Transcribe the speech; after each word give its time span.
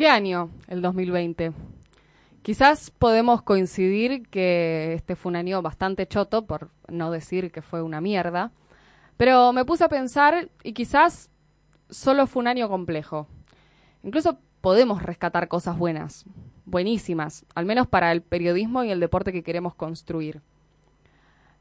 ¿Qué 0.00 0.08
año 0.08 0.48
el 0.68 0.80
2020? 0.80 1.52
Quizás 2.40 2.90
podemos 2.90 3.42
coincidir 3.42 4.26
que 4.30 4.94
este 4.94 5.14
fue 5.14 5.28
un 5.28 5.36
año 5.36 5.60
bastante 5.60 6.06
choto, 6.06 6.46
por 6.46 6.70
no 6.88 7.10
decir 7.10 7.52
que 7.52 7.60
fue 7.60 7.82
una 7.82 8.00
mierda, 8.00 8.50
pero 9.18 9.52
me 9.52 9.66
puse 9.66 9.84
a 9.84 9.90
pensar 9.90 10.48
y 10.62 10.72
quizás 10.72 11.28
solo 11.90 12.26
fue 12.26 12.40
un 12.40 12.48
año 12.48 12.70
complejo. 12.70 13.26
Incluso 14.02 14.38
podemos 14.62 15.02
rescatar 15.02 15.48
cosas 15.48 15.76
buenas, 15.76 16.24
buenísimas, 16.64 17.44
al 17.54 17.66
menos 17.66 17.86
para 17.86 18.10
el 18.10 18.22
periodismo 18.22 18.82
y 18.84 18.90
el 18.90 19.00
deporte 19.00 19.34
que 19.34 19.42
queremos 19.42 19.74
construir. 19.74 20.40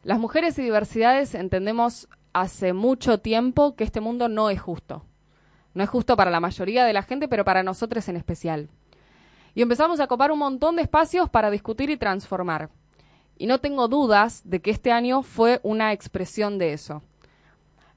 Las 0.02 0.18
mujeres 0.18 0.58
y 0.60 0.62
diversidades 0.62 1.36
entendemos 1.36 2.08
hace 2.32 2.72
mucho 2.72 3.18
tiempo 3.18 3.76
que 3.76 3.84
este 3.84 4.00
mundo 4.00 4.30
no 4.30 4.50
es 4.50 4.62
justo. 4.62 5.04
No 5.80 5.86
es 5.86 5.90
justo 5.90 6.18
para 6.18 6.30
la 6.30 6.42
mayoría 6.42 6.84
de 6.84 6.92
la 6.92 7.04
gente, 7.04 7.30
pero 7.30 7.46
para 7.46 7.64
nosotros 7.64 8.06
en 8.10 8.18
especial. 8.18 8.68
Y 9.56 9.62
empezamos 9.62 10.02
a 10.02 10.08
copar 10.08 10.30
un 10.30 10.40
montón 10.40 10.76
de 10.76 10.82
espacios 10.82 11.30
para 11.30 11.50
discutir 11.50 11.90
y 11.90 11.96
transformar. 11.96 12.70
Y 13.38 13.48
no 13.48 13.60
tengo 13.60 13.88
dudas 13.88 14.42
de 14.44 14.60
que 14.60 14.72
este 14.72 14.92
año 14.92 15.24
fue 15.24 15.62
una 15.64 15.94
expresión 15.94 16.58
de 16.58 16.74
eso. 16.74 17.02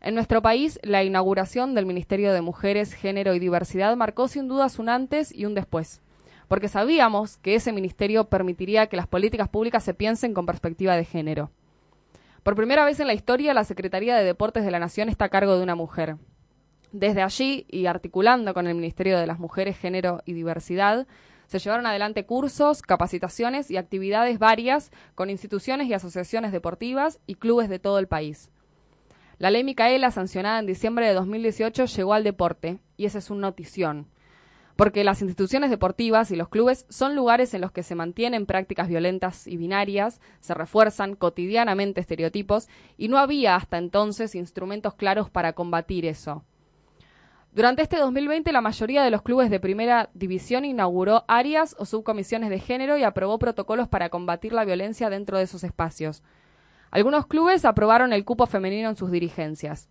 En 0.01 0.15
nuestro 0.15 0.43
país, 0.43 0.79
la 0.85 1.03
inauguración 1.03 1.75
del 1.75 1.85
Ministerio 1.85 2.33
de 2.33 2.41
Mujeres, 2.41 2.95
Género 2.95 3.35
y 3.35 3.41
Diversidad 3.41 3.97
marcó 3.97 4.29
sin 4.29 4.47
dudas 4.47 4.79
un 4.79 4.89
antes 4.89 5.35
y 5.35 5.45
un 5.45 5.55
después, 5.55 6.03
porque 6.47 6.69
sabíamos 6.69 7.37
que 7.39 7.57
ese 7.57 7.73
ministerio 7.73 8.29
permitiría 8.29 8.87
que 8.87 8.97
las 8.97 9.09
políticas 9.09 9.49
públicas 9.49 9.83
se 9.83 9.93
piensen 9.93 10.35
con 10.35 10.47
perspectiva 10.47 10.95
de 10.95 11.05
género. 11.05 11.51
Por 12.45 12.55
primera 12.55 12.85
vez 12.85 13.01
en 13.01 13.09
la 13.09 13.15
historia, 13.15 13.55
la 13.55 13.65
Secretaría 13.65 14.15
de 14.15 14.23
Deportes 14.23 14.65
de 14.65 14.71
la 14.71 14.79
Nación 14.79 15.09
está 15.09 15.25
a 15.25 15.30
cargo 15.30 15.57
de 15.57 15.65
una 15.65 15.75
mujer. 15.75 16.17
Desde 16.92 17.23
allí, 17.23 17.66
y 17.71 17.87
articulando 17.87 18.52
con 18.52 18.66
el 18.66 18.74
Ministerio 18.74 19.18
de 19.18 19.26
las 19.26 19.38
Mujeres, 19.38 19.79
Género 19.79 20.23
y 20.26 20.35
Diversidad, 20.35 21.07
se 21.46 21.59
llevaron 21.59 21.87
adelante 21.87 22.26
cursos, 22.26 22.82
capacitaciones 22.82 23.71
y 23.71 23.79
actividades 23.79 24.38
varias 24.38 24.90
con 25.15 25.30
instituciones 25.30 25.88
y 25.88 25.95
asociaciones 25.95 26.52
deportivas 26.52 27.18
y 27.26 27.37
clubes 27.37 27.68
de 27.68 27.79
todo 27.79 27.99
el 27.99 28.09
país. 28.09 28.51
La 29.38 29.51
ley 29.51 29.65
Micaela, 29.65 30.10
sancionada 30.10 30.59
en 30.59 30.66
diciembre 30.66 31.07
de 31.07 31.15
2018, 31.15 31.87
llegó 31.87 32.15
al 32.15 32.24
deporte, 32.24 32.79
y 32.96 33.06
esa 33.06 33.18
es 33.18 33.30
una 33.30 33.49
notición 33.49 34.06
porque 34.77 35.04
las 35.04 35.21
instituciones 35.23 35.71
deportivas 35.71 36.30
y 36.30 36.37
los 36.37 36.49
clubes 36.49 36.87
son 36.88 37.15
lugares 37.15 37.54
en 37.54 37.60
los 37.60 37.73
que 37.73 37.82
se 37.82 37.95
mantienen 37.95 38.46
prácticas 38.46 38.88
violentas 38.88 39.46
y 39.46 39.56
binarias, 39.56 40.21
se 40.40 40.54
refuerzan 40.54 41.15
cotidianamente 41.15 42.01
estereotipos 42.01 42.68
y 42.96 43.09
no 43.09 43.18
había 43.18 43.54
hasta 43.54 43.79
entonces 43.79 44.34
instrumentos 44.34 44.95
claros 44.95 45.30
para 45.30 45.52
combatir 45.52 46.06
eso. 46.06 46.45
Durante 47.55 47.83
este 47.83 47.99
2020 47.99 48.51
la 48.51 48.63
mayoría 48.63 49.03
de 49.03 49.11
los 49.11 49.21
clubes 49.21 49.51
de 49.51 49.61
primera 49.61 50.09
división 50.15 50.65
inauguró 50.65 51.27
áreas 51.29 51.77
o 51.79 51.85
subcomisiones 51.85 52.49
de 52.49 52.59
género 52.59 52.97
y 52.97 53.05
aprobó 53.05 53.39
protocolos 53.39 53.89
para 53.89 54.09
combatir 54.09 54.55
la 54.55 54.65
violencia 54.65 55.11
dentro 55.11 55.37
de 55.37 55.45
esos 55.45 55.63
espacios. 55.63 56.23
Algunos 56.91 57.27
clubes 57.27 57.67
aprobaron 57.67 58.15
el 58.15 58.25
cupo 58.25 58.47
femenino 58.47 58.89
en 58.89 58.97
sus 58.97 59.11
dirigencias. 59.11 59.91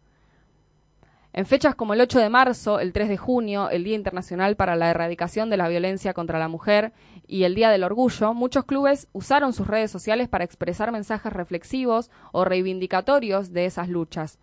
En 1.34 1.45
fechas 1.45 1.76
como 1.76 1.94
el 1.94 2.02
8 2.02 2.17
de 2.17 2.30
marzo, 2.30 2.80
el 2.80 2.94
3 2.94 3.09
de 3.09 3.17
junio, 3.17 3.70
el 3.70 3.84
Día 3.84 3.95
Internacional 3.95 4.56
para 4.56 4.76
la 4.76 4.89
Erradicación 4.89 5.52
de 5.52 5.58
la 5.58 5.67
Violencia 5.67 6.16
contra 6.16 6.39
la 6.39 6.48
Mujer 6.48 6.94
y 7.28 7.44
el 7.44 7.54
Día 7.54 7.70
del 7.70 7.84
Orgullo, 7.84 8.34
muchos 8.34 8.66
clubes 8.66 9.08
usaron 9.14 9.54
sus 9.54 9.67
redes 9.67 9.92
sociales 9.92 10.28
para 10.28 10.45
expresar 10.45 10.92
mensajes 10.92 11.32
reflexivos 11.32 12.09
o 12.32 12.44
reivindicatorios 12.44 13.54
de 13.54 13.66
esas 13.66 13.88
luchas. 13.88 14.39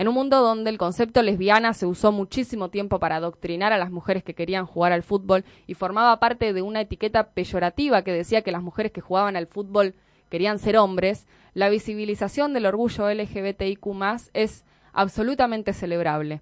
En 0.00 0.08
un 0.08 0.14
mundo 0.14 0.40
donde 0.40 0.70
el 0.70 0.78
concepto 0.78 1.20
lesbiana 1.20 1.74
se 1.74 1.84
usó 1.84 2.10
muchísimo 2.10 2.70
tiempo 2.70 2.98
para 2.98 3.16
adoctrinar 3.16 3.74
a 3.74 3.76
las 3.76 3.90
mujeres 3.90 4.24
que 4.24 4.34
querían 4.34 4.64
jugar 4.64 4.92
al 4.92 5.02
fútbol 5.02 5.44
y 5.66 5.74
formaba 5.74 6.18
parte 6.18 6.54
de 6.54 6.62
una 6.62 6.80
etiqueta 6.80 7.32
peyorativa 7.32 8.00
que 8.00 8.10
decía 8.10 8.40
que 8.40 8.50
las 8.50 8.62
mujeres 8.62 8.92
que 8.92 9.02
jugaban 9.02 9.36
al 9.36 9.46
fútbol 9.46 9.94
querían 10.30 10.58
ser 10.58 10.78
hombres, 10.78 11.26
la 11.52 11.68
visibilización 11.68 12.54
del 12.54 12.64
orgullo 12.64 13.10
LGBTIQ 13.10 13.86
es 14.32 14.64
absolutamente 14.94 15.74
celebrable. 15.74 16.40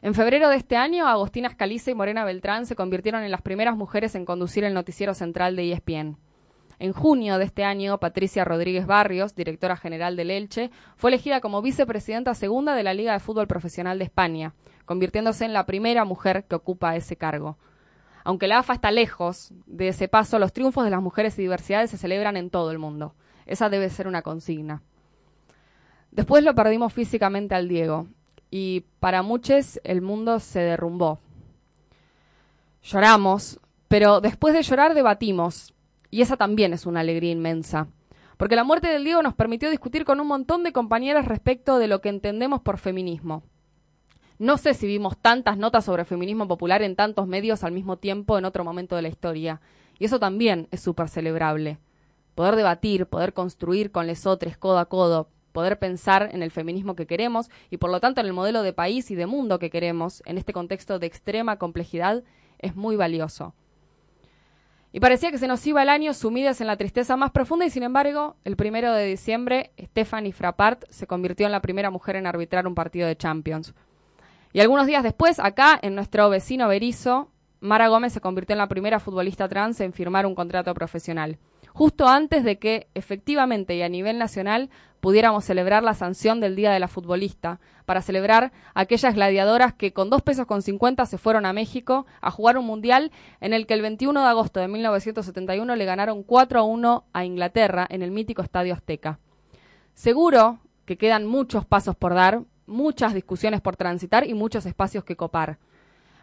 En 0.00 0.14
febrero 0.14 0.48
de 0.48 0.56
este 0.56 0.78
año, 0.78 1.06
Agostina 1.06 1.48
Escaliza 1.48 1.90
y 1.90 1.94
Morena 1.94 2.24
Beltrán 2.24 2.64
se 2.64 2.76
convirtieron 2.76 3.24
en 3.24 3.30
las 3.30 3.42
primeras 3.42 3.76
mujeres 3.76 4.14
en 4.14 4.24
conducir 4.24 4.64
el 4.64 4.72
noticiero 4.72 5.12
central 5.12 5.54
de 5.54 5.70
ESPN. 5.70 6.16
En 6.78 6.92
junio 6.92 7.38
de 7.38 7.44
este 7.44 7.64
año, 7.64 7.98
Patricia 7.98 8.44
Rodríguez 8.44 8.86
Barrios, 8.86 9.34
directora 9.34 9.76
general 9.76 10.14
del 10.14 10.30
Elche, 10.30 10.70
fue 10.96 11.10
elegida 11.10 11.40
como 11.40 11.62
vicepresidenta 11.62 12.34
segunda 12.34 12.74
de 12.74 12.82
la 12.82 12.92
Liga 12.92 13.14
de 13.14 13.20
Fútbol 13.20 13.46
Profesional 13.46 13.98
de 13.98 14.04
España, 14.04 14.54
convirtiéndose 14.84 15.46
en 15.46 15.54
la 15.54 15.64
primera 15.64 16.04
mujer 16.04 16.44
que 16.44 16.54
ocupa 16.54 16.94
ese 16.94 17.16
cargo. 17.16 17.56
Aunque 18.24 18.48
la 18.48 18.58
AFA 18.58 18.74
está 18.74 18.90
lejos 18.90 19.52
de 19.66 19.88
ese 19.88 20.08
paso, 20.08 20.38
los 20.38 20.52
triunfos 20.52 20.84
de 20.84 20.90
las 20.90 21.00
mujeres 21.00 21.38
y 21.38 21.42
diversidades 21.42 21.90
se 21.90 21.96
celebran 21.96 22.36
en 22.36 22.50
todo 22.50 22.70
el 22.72 22.78
mundo. 22.78 23.14
Esa 23.46 23.70
debe 23.70 23.88
ser 23.88 24.06
una 24.06 24.22
consigna. 24.22 24.82
Después 26.10 26.44
lo 26.44 26.54
perdimos 26.54 26.92
físicamente 26.92 27.54
al 27.54 27.68
Diego 27.68 28.08
y 28.50 28.84
para 29.00 29.22
muchos 29.22 29.80
el 29.84 30.02
mundo 30.02 30.40
se 30.40 30.60
derrumbó. 30.60 31.20
Lloramos, 32.82 33.60
pero 33.88 34.20
después 34.20 34.54
de 34.54 34.62
llorar 34.62 34.94
debatimos 34.94 35.72
y 36.10 36.22
esa 36.22 36.36
también 36.36 36.72
es 36.72 36.86
una 36.86 37.00
alegría 37.00 37.32
inmensa. 37.32 37.88
Porque 38.36 38.56
la 38.56 38.64
muerte 38.64 38.88
del 38.88 39.04
Diego 39.04 39.22
nos 39.22 39.34
permitió 39.34 39.70
discutir 39.70 40.04
con 40.04 40.20
un 40.20 40.26
montón 40.26 40.62
de 40.62 40.72
compañeras 40.72 41.26
respecto 41.26 41.78
de 41.78 41.88
lo 41.88 42.00
que 42.00 42.10
entendemos 42.10 42.60
por 42.60 42.78
feminismo. 42.78 43.42
No 44.38 44.58
sé 44.58 44.74
si 44.74 44.86
vimos 44.86 45.16
tantas 45.16 45.56
notas 45.56 45.86
sobre 45.86 46.04
feminismo 46.04 46.46
popular 46.46 46.82
en 46.82 46.94
tantos 46.94 47.26
medios 47.26 47.64
al 47.64 47.72
mismo 47.72 47.96
tiempo 47.96 48.36
en 48.36 48.44
otro 48.44 48.64
momento 48.64 48.94
de 48.94 49.02
la 49.02 49.08
historia. 49.08 49.62
Y 49.98 50.04
eso 50.04 50.20
también 50.20 50.68
es 50.70 50.80
súper 50.80 51.08
celebrable. 51.08 51.78
Poder 52.34 52.54
debatir, 52.56 53.06
poder 53.06 53.32
construir 53.32 53.90
con 53.90 54.06
lesotres 54.06 54.58
codo 54.58 54.78
a 54.78 54.84
codo, 54.90 55.30
poder 55.52 55.78
pensar 55.78 56.28
en 56.32 56.42
el 56.42 56.50
feminismo 56.50 56.94
que 56.94 57.06
queremos 57.06 57.48
y 57.70 57.78
por 57.78 57.90
lo 57.90 57.98
tanto 57.98 58.20
en 58.20 58.26
el 58.26 58.34
modelo 58.34 58.62
de 58.62 58.74
país 58.74 59.10
y 59.10 59.14
de 59.14 59.24
mundo 59.24 59.58
que 59.58 59.70
queremos 59.70 60.22
en 60.26 60.36
este 60.36 60.52
contexto 60.52 60.98
de 60.98 61.06
extrema 61.06 61.58
complejidad 61.58 62.24
es 62.58 62.76
muy 62.76 62.96
valioso. 62.96 63.54
Y 64.96 65.00
parecía 65.00 65.30
que 65.30 65.36
se 65.36 65.46
nos 65.46 65.66
iba 65.66 65.82
el 65.82 65.90
año 65.90 66.14
sumidas 66.14 66.62
en 66.62 66.68
la 66.68 66.78
tristeza 66.78 67.18
más 67.18 67.30
profunda 67.30 67.66
y 67.66 67.70
sin 67.70 67.82
embargo, 67.82 68.36
el 68.44 68.56
primero 68.56 68.94
de 68.94 69.04
diciembre, 69.04 69.72
Stephanie 69.78 70.32
Frappart 70.32 70.84
se 70.88 71.06
convirtió 71.06 71.44
en 71.44 71.52
la 71.52 71.60
primera 71.60 71.90
mujer 71.90 72.16
en 72.16 72.26
arbitrar 72.26 72.66
un 72.66 72.74
partido 72.74 73.06
de 73.06 73.14
Champions. 73.14 73.74
Y 74.54 74.60
algunos 74.60 74.86
días 74.86 75.02
después, 75.02 75.38
acá, 75.38 75.78
en 75.82 75.96
nuestro 75.96 76.30
vecino 76.30 76.66
Berizo, 76.66 77.30
Mara 77.60 77.88
Gómez 77.88 78.14
se 78.14 78.22
convirtió 78.22 78.54
en 78.54 78.58
la 78.58 78.68
primera 78.68 78.98
futbolista 78.98 79.50
trans 79.50 79.82
en 79.82 79.92
firmar 79.92 80.24
un 80.24 80.34
contrato 80.34 80.72
profesional 80.72 81.36
justo 81.76 82.08
antes 82.08 82.42
de 82.42 82.58
que 82.58 82.88
efectivamente 82.94 83.76
y 83.76 83.82
a 83.82 83.90
nivel 83.90 84.16
nacional 84.16 84.70
pudiéramos 85.00 85.44
celebrar 85.44 85.82
la 85.82 85.92
sanción 85.92 86.40
del 86.40 86.56
Día 86.56 86.72
de 86.72 86.80
la 86.80 86.88
Futbolista, 86.88 87.60
para 87.84 88.00
celebrar 88.00 88.50
aquellas 88.72 89.14
gladiadoras 89.14 89.74
que 89.74 89.92
con 89.92 90.08
dos 90.08 90.22
pesos 90.22 90.46
con 90.46 90.62
cincuenta 90.62 91.04
se 91.04 91.18
fueron 91.18 91.44
a 91.44 91.52
México 91.52 92.06
a 92.22 92.30
jugar 92.30 92.56
un 92.56 92.64
mundial 92.64 93.12
en 93.42 93.52
el 93.52 93.66
que 93.66 93.74
el 93.74 93.82
21 93.82 94.18
de 94.22 94.26
agosto 94.26 94.58
de 94.58 94.68
1971 94.68 95.76
le 95.76 95.84
ganaron 95.84 96.22
4 96.22 96.60
a 96.60 96.62
1 96.62 97.04
a 97.12 97.24
Inglaterra 97.26 97.86
en 97.90 98.00
el 98.00 98.10
mítico 98.10 98.40
Estadio 98.40 98.72
Azteca. 98.72 99.18
Seguro 99.92 100.60
que 100.86 100.96
quedan 100.96 101.26
muchos 101.26 101.66
pasos 101.66 101.94
por 101.94 102.14
dar, 102.14 102.40
muchas 102.64 103.12
discusiones 103.12 103.60
por 103.60 103.76
transitar 103.76 104.26
y 104.26 104.32
muchos 104.32 104.64
espacios 104.64 105.04
que 105.04 105.14
copar. 105.14 105.58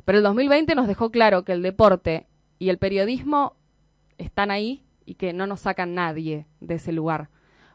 Pero 0.04 0.18
el 0.18 0.24
2020 0.24 0.74
nos 0.74 0.88
dejó 0.88 1.12
claro 1.12 1.44
que 1.44 1.52
el 1.52 1.62
deporte 1.62 2.26
y 2.58 2.70
el 2.70 2.80
periodismo 2.80 3.56
están 4.18 4.50
ahí 4.50 4.83
y 5.06 5.16
que 5.16 5.34
no 5.34 5.48
nos 5.48 5.62
sacan 5.62 5.94
nadie 5.94 6.46
de 6.60 6.76
ese 6.76 6.92
lugar. 6.92 7.30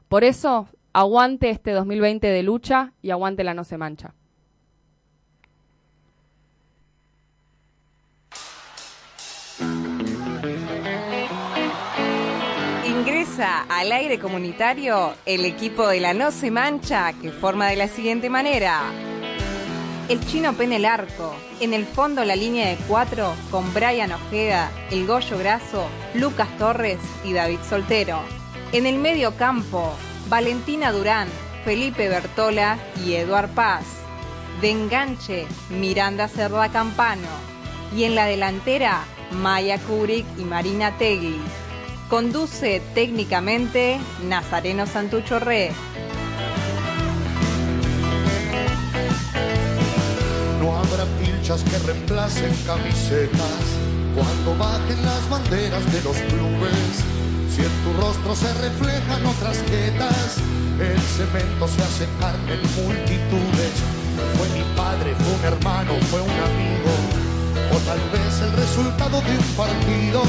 Por 0.08 0.24
eso, 0.24 0.68
aguante 0.92 1.50
este 1.50 1.72
2020 1.72 2.26
de 2.26 2.42
lucha 2.42 2.92
y 3.02 3.10
aguante 3.10 3.44
la 3.44 3.54
no 3.54 3.64
se 3.64 3.78
mancha. 3.78 4.14
Ingresa 12.86 13.66
al 13.68 13.92
aire 13.92 14.18
comunitario 14.18 15.14
el 15.26 15.44
equipo 15.44 15.86
de 15.88 16.00
la 16.00 16.14
No 16.14 16.30
Se 16.30 16.50
Mancha 16.50 17.12
que 17.12 17.30
forma 17.30 17.68
de 17.68 17.76
la 17.76 17.88
siguiente 17.88 18.30
manera. 18.30 19.07
El 20.08 20.24
chino 20.26 20.54
pene 20.54 20.76
el 20.76 20.86
arco. 20.86 21.34
En 21.60 21.74
el 21.74 21.84
fondo 21.84 22.24
la 22.24 22.34
línea 22.34 22.68
de 22.68 22.76
cuatro 22.88 23.34
con 23.50 23.74
Brian 23.74 24.10
Ojeda, 24.10 24.70
El 24.90 25.06
Goyo 25.06 25.36
Graso, 25.36 25.86
Lucas 26.14 26.48
Torres 26.56 26.98
y 27.24 27.34
David 27.34 27.58
Soltero. 27.68 28.20
En 28.72 28.86
el 28.86 28.96
medio 28.96 29.36
campo, 29.36 29.92
Valentina 30.30 30.92
Durán, 30.92 31.28
Felipe 31.62 32.08
Bertola 32.08 32.78
y 33.04 33.16
Eduard 33.16 33.50
Paz. 33.50 33.84
De 34.62 34.70
enganche, 34.70 35.46
Miranda 35.68 36.26
Cerda 36.26 36.70
Campano. 36.70 37.28
Y 37.94 38.04
en 38.04 38.14
la 38.14 38.24
delantera, 38.24 39.04
Maya 39.30 39.78
Kurik 39.78 40.24
y 40.38 40.42
Marina 40.42 40.96
Tegui. 40.96 41.38
Conduce 42.08 42.80
técnicamente 42.94 43.98
Nazareno 44.26 44.86
Santucho 44.86 45.38
Re. 45.38 45.70
Habrá 50.76 51.04
pilcha 51.18 51.56
luchas 51.56 51.62
que 51.64 51.78
reemplacen 51.86 52.54
camisetas. 52.66 53.64
Cuando 54.14 54.56
bajen 54.58 55.00
las 55.04 55.28
banderas 55.30 55.84
de 55.92 56.02
los 56.02 56.16
clubes, 56.30 56.92
si 57.50 57.62
en 57.62 57.74
tu 57.84 57.92
rostro 58.00 58.34
se 58.34 58.52
reflejan 58.54 59.24
otras 59.26 59.58
jetas, 59.70 60.38
el 60.80 61.00
cemento 61.00 61.68
se 61.68 61.82
hace 61.82 62.06
carne 62.20 62.54
en 62.54 62.84
multitudes. 62.84 63.74
Fue 64.36 64.48
mi 64.50 64.64
padre, 64.76 65.14
fue 65.14 65.34
un 65.34 65.44
hermano, 65.44 65.92
fue 66.10 66.20
un 66.20 66.30
amigo, 66.30 66.92
o 67.72 67.78
tal 67.86 68.00
vez 68.10 68.40
el 68.40 68.52
resultado 68.52 69.20
de 69.22 69.38
un 69.38 69.44
partido 69.56 70.22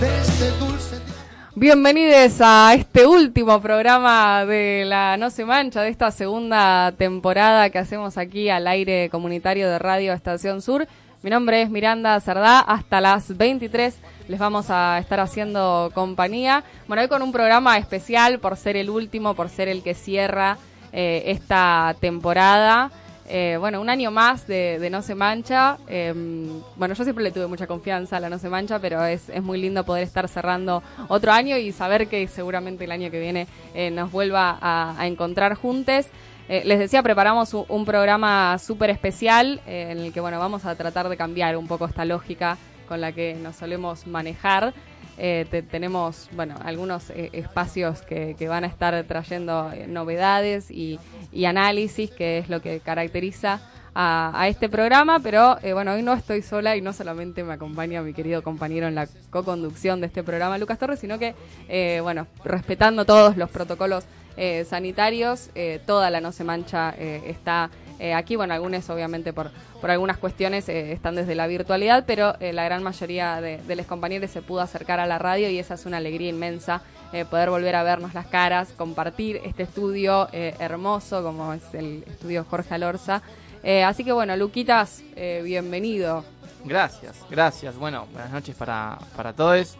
de 0.00 0.20
este 0.22 0.50
dulce 0.58 1.13
Bienvenidos 1.56 2.40
a 2.40 2.74
este 2.74 3.06
último 3.06 3.62
programa 3.62 4.44
de 4.44 4.82
la 4.84 5.16
No 5.16 5.30
se 5.30 5.44
mancha, 5.44 5.82
de 5.82 5.88
esta 5.88 6.10
segunda 6.10 6.90
temporada 6.98 7.70
que 7.70 7.78
hacemos 7.78 8.18
aquí 8.18 8.48
al 8.48 8.66
aire 8.66 9.08
comunitario 9.08 9.70
de 9.70 9.78
Radio 9.78 10.12
Estación 10.12 10.60
Sur. 10.62 10.88
Mi 11.22 11.30
nombre 11.30 11.62
es 11.62 11.70
Miranda 11.70 12.18
Cerdá, 12.18 12.58
hasta 12.58 13.00
las 13.00 13.36
23 13.36 13.94
les 14.26 14.40
vamos 14.40 14.66
a 14.68 14.98
estar 14.98 15.20
haciendo 15.20 15.92
compañía. 15.94 16.64
Bueno, 16.88 17.02
hoy 17.02 17.08
con 17.08 17.22
un 17.22 17.30
programa 17.30 17.78
especial 17.78 18.40
por 18.40 18.56
ser 18.56 18.76
el 18.76 18.90
último, 18.90 19.34
por 19.34 19.48
ser 19.48 19.68
el 19.68 19.84
que 19.84 19.94
cierra 19.94 20.58
eh, 20.92 21.22
esta 21.26 21.94
temporada. 22.00 22.90
Eh, 23.26 23.56
bueno, 23.58 23.80
un 23.80 23.88
año 23.88 24.10
más 24.10 24.46
de, 24.46 24.88
No 24.90 25.02
Se 25.02 25.14
Mancha. 25.14 25.78
Em, 25.88 26.60
bueno, 26.76 26.94
yo 26.94 27.04
siempre 27.04 27.24
le 27.24 27.30
tuve 27.30 27.46
mucha 27.46 27.66
confianza 27.66 28.18
a 28.18 28.20
la 28.20 28.28
No 28.28 28.38
Se 28.38 28.48
Mancha, 28.48 28.78
pero 28.78 29.04
es, 29.04 29.28
es, 29.28 29.42
muy 29.42 29.60
lindo 29.60 29.84
poder 29.84 30.02
estar 30.02 30.28
cerrando 30.28 30.82
otro 31.08 31.32
año 31.32 31.56
y 31.56 31.72
saber 31.72 32.08
que 32.08 32.26
seguramente 32.28 32.84
el 32.84 32.92
año 32.92 33.10
que 33.10 33.20
viene 33.20 33.46
eh, 33.74 33.90
nos 33.90 34.12
vuelva 34.12 34.58
a, 34.60 35.06
encontrar 35.06 35.54
juntos. 35.54 36.06
Eh, 36.48 36.62
les 36.66 36.78
decía, 36.78 37.02
preparamos 37.02 37.54
un, 37.54 37.84
programa 37.86 38.58
súper 38.58 38.90
especial 38.90 39.62
en 39.66 39.98
el 39.98 40.12
que, 40.12 40.20
bueno, 40.20 40.38
vamos 40.38 40.66
a 40.66 40.74
tratar 40.74 41.08
de 41.08 41.16
cambiar 41.16 41.56
un 41.56 41.66
poco 41.66 41.86
esta 41.86 42.04
lógica 42.04 42.58
con 42.86 43.00
la 43.00 43.12
que 43.12 43.34
nos 43.34 43.56
solemos 43.56 44.06
manejar. 44.06 44.74
Tenemos 45.16 46.28
bueno 46.32 46.56
algunos 46.64 47.10
espacios 47.10 48.02
que, 48.02 48.34
que, 48.38 48.48
van 48.48 48.64
a 48.64 48.66
estar 48.66 49.02
trayendo 49.04 49.70
novedades 49.86 50.70
y, 50.70 50.98
análisis, 51.46 52.10
que 52.10 52.38
es 52.38 52.48
lo 52.48 52.60
que 52.60 52.80
caracteriza 52.80 53.60
a, 53.94 54.48
este 54.48 54.68
programa, 54.68 55.20
pero 55.20 55.58
eh, 55.62 55.72
bueno, 55.72 55.92
hoy 55.92 56.02
no 56.02 56.14
estoy 56.14 56.42
sola 56.42 56.76
y 56.76 56.80
no 56.80 56.92
solamente 56.92 57.44
me 57.44 57.52
acompaña 57.52 58.02
mi 58.02 58.12
querido 58.12 58.42
compañero 58.42 58.88
en 58.88 58.94
la 58.94 59.06
co-conducción 59.30 60.00
de 60.00 60.08
este 60.08 60.22
programa, 60.22 60.58
Lucas 60.58 60.78
Torres, 60.78 60.98
sino 60.98 61.18
que, 61.18 61.34
eh, 61.68 62.00
bueno, 62.02 62.26
respetando 62.44 63.04
todos 63.04 63.36
los 63.36 63.50
protocolos 63.50 64.04
eh, 64.36 64.64
sanitarios, 64.68 65.50
toda 65.86 66.10
la 66.10 66.20
No 66.20 66.32
Se 66.32 66.42
Mancha 66.42 66.90
está 66.90 67.70
aquí, 68.14 68.36
bueno, 68.36 68.54
algunos 68.54 68.88
obviamente 68.90 69.32
por, 69.32 69.50
por 69.80 69.90
algunas 69.90 70.18
cuestiones 70.18 70.68
están 70.68 71.14
desde 71.14 71.34
la 71.34 71.46
virtualidad, 71.46 72.04
pero 72.06 72.34
la 72.40 72.64
gran 72.64 72.82
mayoría 72.82 73.40
de, 73.40 73.76
los 73.76 73.86
compañeros 73.86 74.30
se 74.30 74.42
pudo 74.42 74.60
acercar 74.60 75.00
a 75.00 75.06
la 75.06 75.18
radio 75.18 75.48
y 75.48 75.58
esa 75.58 75.74
es 75.74 75.86
una 75.86 75.98
alegría 75.98 76.28
inmensa 76.28 76.82
eh, 77.12 77.24
poder 77.24 77.48
volver 77.48 77.76
a 77.76 77.84
vernos 77.84 78.12
las 78.12 78.26
caras, 78.26 78.72
compartir 78.76 79.40
este 79.44 79.62
estudio 79.62 80.28
eh, 80.32 80.54
hermoso 80.58 81.22
como 81.22 81.52
es 81.52 81.62
el 81.72 82.02
estudio 82.08 82.44
Jorge 82.48 82.74
Alorza. 82.74 83.22
Eh, 83.62 83.84
así 83.84 84.04
que 84.04 84.10
bueno, 84.10 84.36
Luquitas, 84.36 85.02
bienvenido. 85.14 86.24
Gracias, 86.64 87.16
gracias. 87.30 87.76
Bueno, 87.76 88.08
buenas 88.12 88.32
noches 88.32 88.56
para, 88.56 88.98
para 89.16 89.32
todos. 89.32 89.76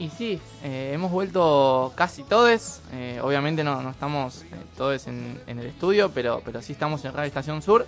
Y 0.00 0.08
sí, 0.08 0.40
hemos 0.64 1.12
vuelto 1.12 1.92
casi 1.94 2.24
todos. 2.24 2.80
obviamente 3.22 3.62
no, 3.62 3.82
no 3.82 3.90
estamos 3.90 4.44
todos 4.76 5.06
en, 5.06 5.38
en, 5.46 5.58
el 5.58 5.66
estudio, 5.66 6.10
pero, 6.10 6.40
pero 6.42 6.62
sí 6.62 6.72
estamos 6.72 7.04
en 7.04 7.12
Radio 7.12 7.28
Estación 7.28 7.60
Sur. 7.60 7.86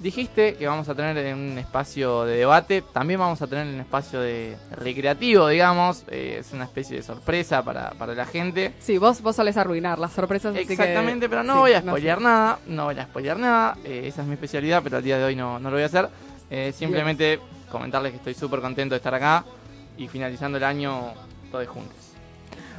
Dijiste 0.00 0.54
que 0.54 0.66
vamos 0.66 0.88
a 0.88 0.94
tener 0.94 1.34
un 1.34 1.58
espacio 1.58 2.24
de 2.24 2.38
debate, 2.38 2.82
también 2.94 3.20
vamos 3.20 3.42
a 3.42 3.46
tener 3.46 3.66
un 3.66 3.80
espacio 3.80 4.18
de 4.22 4.56
recreativo, 4.70 5.48
digamos, 5.48 6.04
eh, 6.08 6.38
es 6.40 6.54
una 6.54 6.64
especie 6.64 6.96
de 6.96 7.02
sorpresa 7.02 7.62
para, 7.62 7.90
para 7.90 8.14
la 8.14 8.24
gente. 8.24 8.72
Sí, 8.78 8.96
vos, 8.96 9.20
vos 9.20 9.36
solés 9.36 9.58
arruinar 9.58 9.98
las 9.98 10.12
sorpresas. 10.12 10.56
Exactamente, 10.56 11.28
pero 11.28 11.42
no 11.42 11.58
voy 11.58 11.74
a 11.74 11.82
spoilear 11.82 12.18
nada, 12.18 12.60
no 12.66 12.84
voy 12.86 12.98
a 12.98 13.04
spoilear 13.04 13.38
nada, 13.38 13.76
eh, 13.84 14.04
esa 14.06 14.22
es 14.22 14.28
mi 14.28 14.34
especialidad, 14.34 14.82
pero 14.82 14.96
al 14.96 15.02
día 15.02 15.18
de 15.18 15.24
hoy 15.24 15.36
no, 15.36 15.58
no 15.58 15.68
lo 15.68 15.76
voy 15.76 15.82
a 15.82 15.86
hacer. 15.86 16.08
Eh, 16.48 16.72
simplemente 16.74 17.38
comentarles 17.70 18.12
que 18.12 18.16
estoy 18.16 18.32
súper 18.32 18.60
contento 18.60 18.94
de 18.94 18.96
estar 18.96 19.14
acá 19.14 19.44
y 19.96 20.08
finalizando 20.08 20.58
el 20.58 20.64
año 20.64 21.12
todos 21.50 21.66
juntos. 21.68 21.96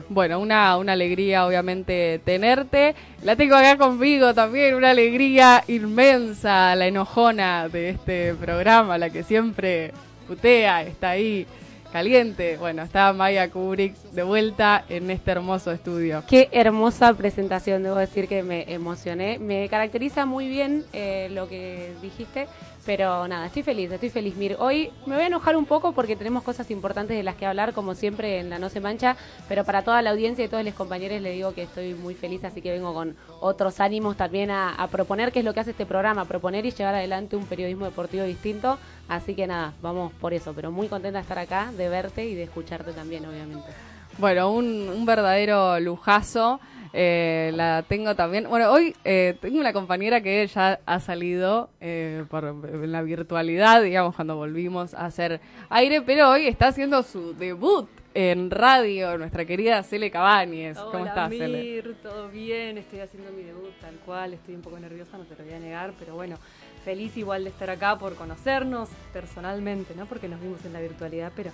Bueno, 0.10 0.40
una, 0.40 0.78
una 0.78 0.94
alegría 0.94 1.46
obviamente 1.46 2.20
tenerte. 2.24 2.96
La 3.24 3.36
tengo 3.36 3.56
acá 3.56 3.78
conmigo 3.78 4.34
también, 4.34 4.76
una 4.76 4.90
alegría 4.92 5.64
inmensa, 5.68 6.76
la 6.76 6.88
enojona 6.88 7.70
de 7.70 7.90
este 7.90 8.34
programa, 8.36 8.98
la 8.98 9.10
que 9.10 9.24
siempre 9.24 9.92
putea, 10.28 10.84
está 10.84 11.12
ahí 11.12 11.46
caliente. 11.92 12.58
Bueno, 12.58 12.84
está 12.84 13.14
Maya 13.14 13.50
Kubrick 13.50 13.96
de 14.12 14.24
vuelta 14.24 14.86
en 14.90 15.12
este 15.12 15.32
hermoso 15.32 15.72
estudio. 15.72 16.24
Qué 16.28 16.50
hermosa 16.52 17.14
presentación, 17.14 17.84
debo 17.84 17.96
decir 17.96 18.28
que 18.28 18.44
me 18.44 18.72
emocioné. 18.72 19.40
Me 19.40 19.68
caracteriza 19.70 20.26
muy 20.26 20.48
bien 20.48 20.86
eh, 20.94 21.30
lo 21.32 21.48
que 21.48 21.94
dijiste. 22.02 22.48
Pero 22.86 23.28
nada, 23.28 23.46
estoy 23.46 23.62
feliz, 23.62 23.92
estoy 23.92 24.10
feliz. 24.10 24.36
Mir, 24.36 24.56
hoy 24.60 24.92
me 25.06 25.14
voy 25.16 25.24
a 25.24 25.28
enojar 25.28 25.56
un 25.56 25.66
poco 25.66 25.92
porque 25.92 26.16
tenemos 26.16 26.42
cosas 26.44 26.72
importantes 26.72 27.16
de 27.16 27.22
las 27.22 27.36
que 27.36 27.46
hablar, 27.46 27.74
como 27.74 27.94
siempre 27.94 28.40
en 28.40 28.50
la 28.50 28.58
No 28.58 28.70
Se 28.70 28.80
Mancha, 28.80 29.16
pero 29.48 29.64
para 29.64 29.84
toda 29.84 30.02
la 30.02 30.10
audiencia 30.10 30.44
y 30.44 30.48
todos 30.48 30.66
los 30.66 30.74
compañeros 30.74 31.22
le 31.22 31.32
digo 31.32 31.54
que 31.54 31.64
estoy 31.64 31.94
muy 31.94 32.16
feliz, 32.16 32.44
así 32.44 32.62
que 32.62 32.72
vengo 32.72 32.94
con 32.94 33.16
otros 33.40 33.80
ánimos 33.80 34.18
también 34.18 34.50
a, 34.50 34.88
proponer 34.92 35.32
qué 35.32 35.40
es 35.40 35.46
lo 35.46 35.54
que 35.54 35.60
hace 35.60 35.72
este 35.72 35.86
programa, 35.86 36.26
proponer 36.26 36.66
y 36.66 36.72
llevar 36.72 36.96
adelante 36.96 37.36
un 37.36 37.46
periodismo 37.46 37.86
deportivo 37.86 38.24
distinto. 38.24 38.80
Así 39.08 39.36
que 39.36 39.46
nada, 39.46 39.74
vamos 39.82 40.12
por 40.14 40.34
eso, 40.34 40.54
pero 40.54 40.72
muy 40.72 40.88
contenta 40.88 41.20
de 41.20 41.22
estar 41.24 41.38
acá, 41.38 41.72
de 41.78 41.88
verte 41.88 42.26
y 42.26 42.34
de 42.34 42.44
escucharte 42.44 42.94
también, 42.94 43.26
obviamente. 43.26 43.70
Bueno, 44.18 44.52
un, 44.52 44.90
un 44.90 45.06
verdadero 45.06 45.80
lujazo. 45.80 46.60
Eh, 46.94 47.52
la 47.56 47.84
tengo 47.88 48.16
también. 48.16 48.50
Bueno, 48.50 48.72
hoy 48.72 48.96
eh, 49.06 49.38
tengo 49.40 49.60
una 49.60 49.74
compañera 49.74 50.22
que 50.22 50.46
ya 50.48 50.80
ha 50.86 51.00
salido 51.00 51.70
eh, 51.80 52.26
por 52.30 52.44
en 52.44 52.92
la 52.92 53.02
virtualidad, 53.02 53.82
digamos, 53.82 54.16
cuando 54.16 54.36
volvimos 54.36 54.94
a 54.94 55.06
hacer 55.06 55.40
aire, 55.70 56.02
pero 56.02 56.30
hoy 56.30 56.48
está 56.48 56.68
haciendo 56.68 57.02
su 57.04 57.34
debut 57.34 57.90
en 58.14 58.52
radio, 58.52 59.18
nuestra 59.18 59.46
querida 59.46 59.84
Cele 59.84 60.12
Cabañez. 60.12 60.78
¿Cómo 60.78 61.06
estás, 61.06 61.30
Mir, 61.30 61.96
Todo 62.04 62.28
bien, 62.28 62.78
estoy 62.78 63.00
haciendo 63.00 63.32
mi 63.32 63.44
debut 63.44 63.72
tal 63.80 63.96
cual, 64.06 64.34
estoy 64.34 64.56
un 64.56 64.62
poco 64.62 64.78
nerviosa, 64.80 65.18
no 65.18 65.24
te 65.24 65.36
lo 65.38 65.46
voy 65.46 65.54
a 65.54 65.60
negar, 65.60 65.94
pero 65.98 66.16
bueno, 66.16 66.36
feliz 66.84 67.16
igual 67.16 67.46
de 67.46 67.52
estar 67.52 67.70
acá 67.70 67.98
por 67.98 68.16
conocernos 68.16 68.90
personalmente, 69.14 69.96
¿no? 69.96 70.08
Porque 70.08 70.28
nos 70.28 70.42
vimos 70.42 70.66
en 70.66 70.74
la 70.74 70.82
virtualidad, 70.82 71.32
pero 71.36 71.52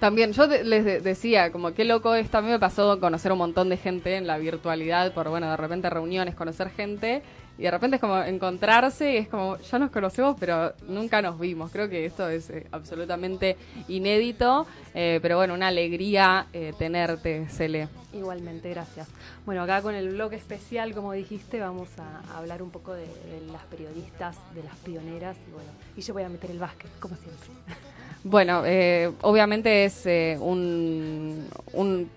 también, 0.00 0.32
yo 0.32 0.46
les 0.46 1.02
decía, 1.02 1.50
como 1.50 1.72
qué 1.72 1.84
loco 1.84 2.14
esto, 2.14 2.38
a 2.38 2.42
mí 2.42 2.48
me 2.48 2.58
pasó 2.58 3.00
conocer 3.00 3.32
un 3.32 3.38
montón 3.38 3.68
de 3.68 3.76
gente 3.76 4.16
en 4.16 4.26
la 4.26 4.38
virtualidad, 4.38 5.12
por, 5.12 5.28
bueno, 5.28 5.50
de 5.50 5.56
repente 5.56 5.88
reuniones, 5.88 6.34
conocer 6.34 6.70
gente, 6.70 7.22
y 7.58 7.62
de 7.62 7.70
repente 7.70 7.96
es 7.96 8.00
como 8.00 8.20
encontrarse 8.22 9.14
y 9.14 9.16
es 9.16 9.28
como, 9.28 9.56
ya 9.58 9.78
nos 9.78 9.90
conocemos, 9.90 10.36
pero 10.38 10.74
nunca 10.88 11.22
nos 11.22 11.40
vimos. 11.40 11.70
Creo 11.70 11.88
que 11.88 12.04
esto 12.04 12.28
es 12.28 12.50
eh, 12.50 12.66
absolutamente 12.70 13.56
inédito, 13.88 14.66
eh, 14.94 15.18
pero 15.22 15.38
bueno, 15.38 15.54
una 15.54 15.68
alegría 15.68 16.48
eh, 16.52 16.74
tenerte, 16.78 17.48
Cele. 17.48 17.88
Igualmente, 18.12 18.68
gracias. 18.68 19.08
Bueno, 19.46 19.62
acá 19.62 19.80
con 19.80 19.94
el 19.94 20.10
blog 20.10 20.34
especial, 20.34 20.92
como 20.92 21.12
dijiste, 21.12 21.60
vamos 21.60 21.88
a, 21.98 22.36
hablar 22.36 22.62
un 22.62 22.70
poco 22.70 22.92
de, 22.92 23.06
de 23.06 23.40
las 23.50 23.62
periodistas, 23.64 24.36
de 24.54 24.62
las 24.62 24.76
pioneras, 24.76 25.38
y 25.48 25.52
bueno, 25.52 25.70
y 25.96 26.02
yo 26.02 26.12
voy 26.12 26.24
a 26.24 26.28
meter 26.28 26.50
el 26.50 26.58
básquet, 26.58 26.90
como 27.00 27.16
siempre. 27.16 27.48
Bueno, 28.28 28.64
eh, 28.66 29.12
obviamente 29.22 29.84
es 29.84 30.04
eh, 30.04 30.36
un, 30.40 31.48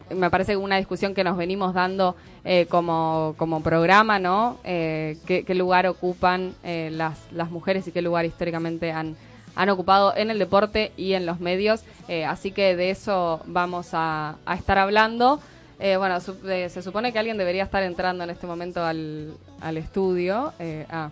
me 0.10 0.32
parece 0.32 0.58
una 0.58 0.78
discusión 0.78 1.14
que 1.14 1.24
nos 1.24 1.38
venimos 1.38 1.76
dando 1.76 2.16
eh, 2.44 2.66
como, 2.68 3.36
como 3.38 3.62
programa, 3.62 4.18
¿no? 4.18 4.58
¿qué, 4.64 5.46
lugar 5.50 5.86
ocupan 5.86 6.56
las, 6.64 7.20
las 7.32 7.52
mujeres 7.52 7.88
y 7.88 7.92
qué 7.92 8.02
lugar 8.02 8.26
históricamente 8.26 8.92
han, 8.92 9.18
han 9.56 9.70
ocupado 9.70 10.16
en 10.18 10.32
el 10.32 10.40
deporte 10.40 10.94
y 10.98 11.14
en 11.14 11.28
los 11.28 11.40
medios. 11.40 11.84
así 12.28 12.50
que 12.50 12.76
de 12.76 12.90
eso 12.90 13.42
vamos 13.46 13.90
a, 13.94 14.38
a 14.48 14.56
estar 14.56 14.80
hablando. 14.80 15.40
bueno, 15.78 16.20
se 16.22 16.82
supone 16.82 17.14
que 17.14 17.20
alguien 17.20 17.38
debería 17.38 17.66
estar 17.66 17.84
entrando 17.84 18.24
en 18.24 18.32
este 18.32 18.48
momento 18.48 18.84
al, 18.84 19.36
al 19.62 19.78
estudio. 19.78 20.54
ah, 20.90 21.12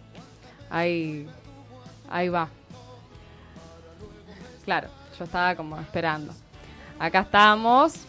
ahí, 0.71 1.27
ahí 2.09 2.29
va. 2.29 2.49
Claro, 4.67 4.89
yo 5.17 5.23
estaba 5.23 5.55
como 5.55 5.79
esperando. 5.79 6.33
Acá 6.99 7.21
estamos. 7.21 8.05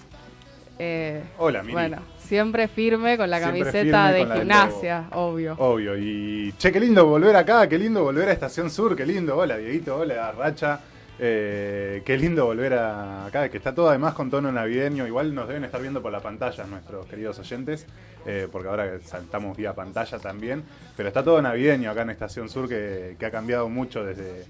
Eh, 0.76 1.22
Hola, 1.38 1.62
Miri. 1.62 1.72
Bueno, 1.72 1.98
siempre 2.18 2.66
firme 2.66 3.16
con 3.16 3.30
la 3.30 3.38
camiseta 3.38 4.10
de 4.10 4.26
gimnasia, 4.26 5.04
obvio. 5.12 5.54
Obvio. 5.56 5.96
Y 5.96 6.52
che, 6.58 6.72
qué 6.72 6.80
lindo 6.80 7.06
volver 7.06 7.36
acá, 7.36 7.68
qué 7.68 7.78
lindo 7.78 8.02
volver 8.02 8.30
a 8.30 8.32
Estación 8.32 8.70
Sur, 8.70 8.96
qué 8.96 9.06
lindo. 9.06 9.36
Hola, 9.36 9.56
Dieguito, 9.56 9.98
hola, 9.98 10.32
Racha. 10.32 10.80
Eh, 11.20 12.02
qué 12.04 12.18
lindo 12.18 12.46
volver 12.46 12.74
a 12.74 13.26
acá, 13.26 13.48
que 13.48 13.58
está 13.58 13.72
todo 13.72 13.90
además 13.90 14.14
con 14.14 14.28
tono 14.28 14.50
navideño. 14.50 15.06
Igual 15.06 15.32
nos 15.32 15.46
deben 15.46 15.62
estar 15.62 15.80
viendo 15.80 16.02
por 16.02 16.10
la 16.10 16.18
pantalla 16.18 16.66
nuestros 16.66 17.06
queridos 17.06 17.38
oyentes, 17.38 17.86
eh, 18.26 18.48
porque 18.50 18.68
ahora 18.68 18.98
saltamos 19.04 19.56
vía 19.56 19.74
pantalla 19.74 20.18
también. 20.18 20.64
Pero 20.96 21.06
está 21.06 21.22
todo 21.22 21.40
navideño 21.40 21.88
acá 21.88 22.02
en 22.02 22.10
Estación 22.10 22.48
Sur, 22.48 22.68
que, 22.68 23.14
que 23.16 23.26
ha 23.26 23.30
cambiado 23.30 23.68
mucho 23.68 24.04
desde, 24.04 24.44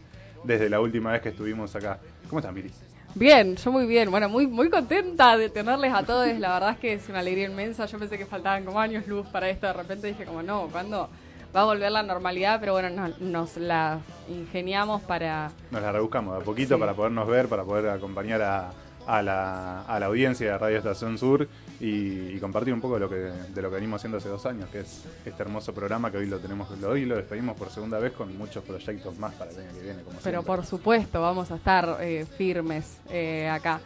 desde 0.44 0.68
la 0.68 0.80
última 0.80 1.12
vez 1.12 1.22
que 1.22 1.30
estuvimos 1.30 1.74
acá. 1.76 1.98
¿Cómo 2.28 2.40
estás, 2.40 2.54
Miri? 2.54 2.70
Bien, 3.14 3.56
yo 3.56 3.72
muy 3.72 3.86
bien. 3.86 4.10
Bueno, 4.10 4.28
muy 4.28 4.46
muy 4.46 4.68
contenta 4.70 5.36
de 5.36 5.48
tenerles 5.48 5.92
a 5.92 6.02
todos. 6.04 6.26
La 6.38 6.54
verdad 6.54 6.70
es 6.72 6.78
que 6.78 6.92
es 6.92 7.08
una 7.08 7.20
alegría 7.20 7.46
inmensa. 7.46 7.86
Yo 7.86 7.98
pensé 7.98 8.18
que 8.18 8.26
faltaban 8.26 8.64
como 8.64 8.78
años 8.80 9.06
luz 9.06 9.26
para 9.28 9.48
esto. 9.48 9.66
De 9.66 9.72
repente 9.72 10.06
dije 10.08 10.24
como, 10.24 10.42
no, 10.42 10.68
¿cuándo 10.70 11.08
va 11.56 11.62
a 11.62 11.64
volver 11.64 11.90
la 11.90 12.02
normalidad? 12.02 12.60
Pero 12.60 12.74
bueno, 12.74 12.90
no- 12.90 13.14
nos 13.20 13.56
la 13.56 13.98
ingeniamos 14.28 15.00
para... 15.02 15.50
Nos 15.70 15.80
la 15.82 15.90
rebuscamos 15.90 16.36
de 16.36 16.42
a 16.42 16.44
poquito 16.44 16.74
Sí. 16.74 16.80
para 16.80 16.92
podernos 16.94 17.26
ver, 17.26 17.48
para 17.48 17.64
poder 17.64 17.88
acompañar 17.88 18.42
a, 18.42 18.70
a 19.06 19.22
la, 19.22 19.82
a 19.82 19.98
la 19.98 20.06
audiencia 20.06 20.52
de 20.52 20.58
Radio 20.58 20.76
Estación 20.78 21.16
Sur 21.18 21.48
y, 21.80 22.34
y 22.34 22.38
compartir 22.40 22.74
un 22.74 22.80
poco 22.80 22.94
de 22.94 23.00
lo, 23.00 23.08
que, 23.08 23.14
de 23.16 23.62
lo 23.62 23.70
que 23.70 23.76
venimos 23.76 24.00
haciendo 24.00 24.18
hace 24.18 24.28
dos 24.28 24.44
años, 24.46 24.68
que 24.70 24.80
es 24.80 25.04
este 25.24 25.42
hermoso 25.42 25.72
programa 25.72 26.10
que 26.10 26.18
hoy 26.18 26.26
lo 26.26 26.38
tenemos, 26.38 26.70
lo 26.78 26.90
hoy 26.90 27.04
lo 27.04 27.16
despedimos 27.16 27.56
por 27.56 27.70
segunda 27.70 27.98
vez 27.98 28.12
con 28.12 28.36
muchos 28.36 28.64
proyectos 28.64 29.16
más 29.18 29.34
para 29.34 29.50
el 29.52 29.58
año 29.58 29.72
que 29.74 29.80
viene, 29.80 30.02
como 30.02 30.18
Pero 30.22 30.40
siempre. 30.40 30.42
por 30.46 30.66
supuesto, 30.66 31.20
vamos 31.20 31.50
a 31.50 31.56
estar 31.56 31.98
eh, 32.00 32.26
firmes 32.36 32.98
eh, 33.10 33.48
acá. 33.48 33.80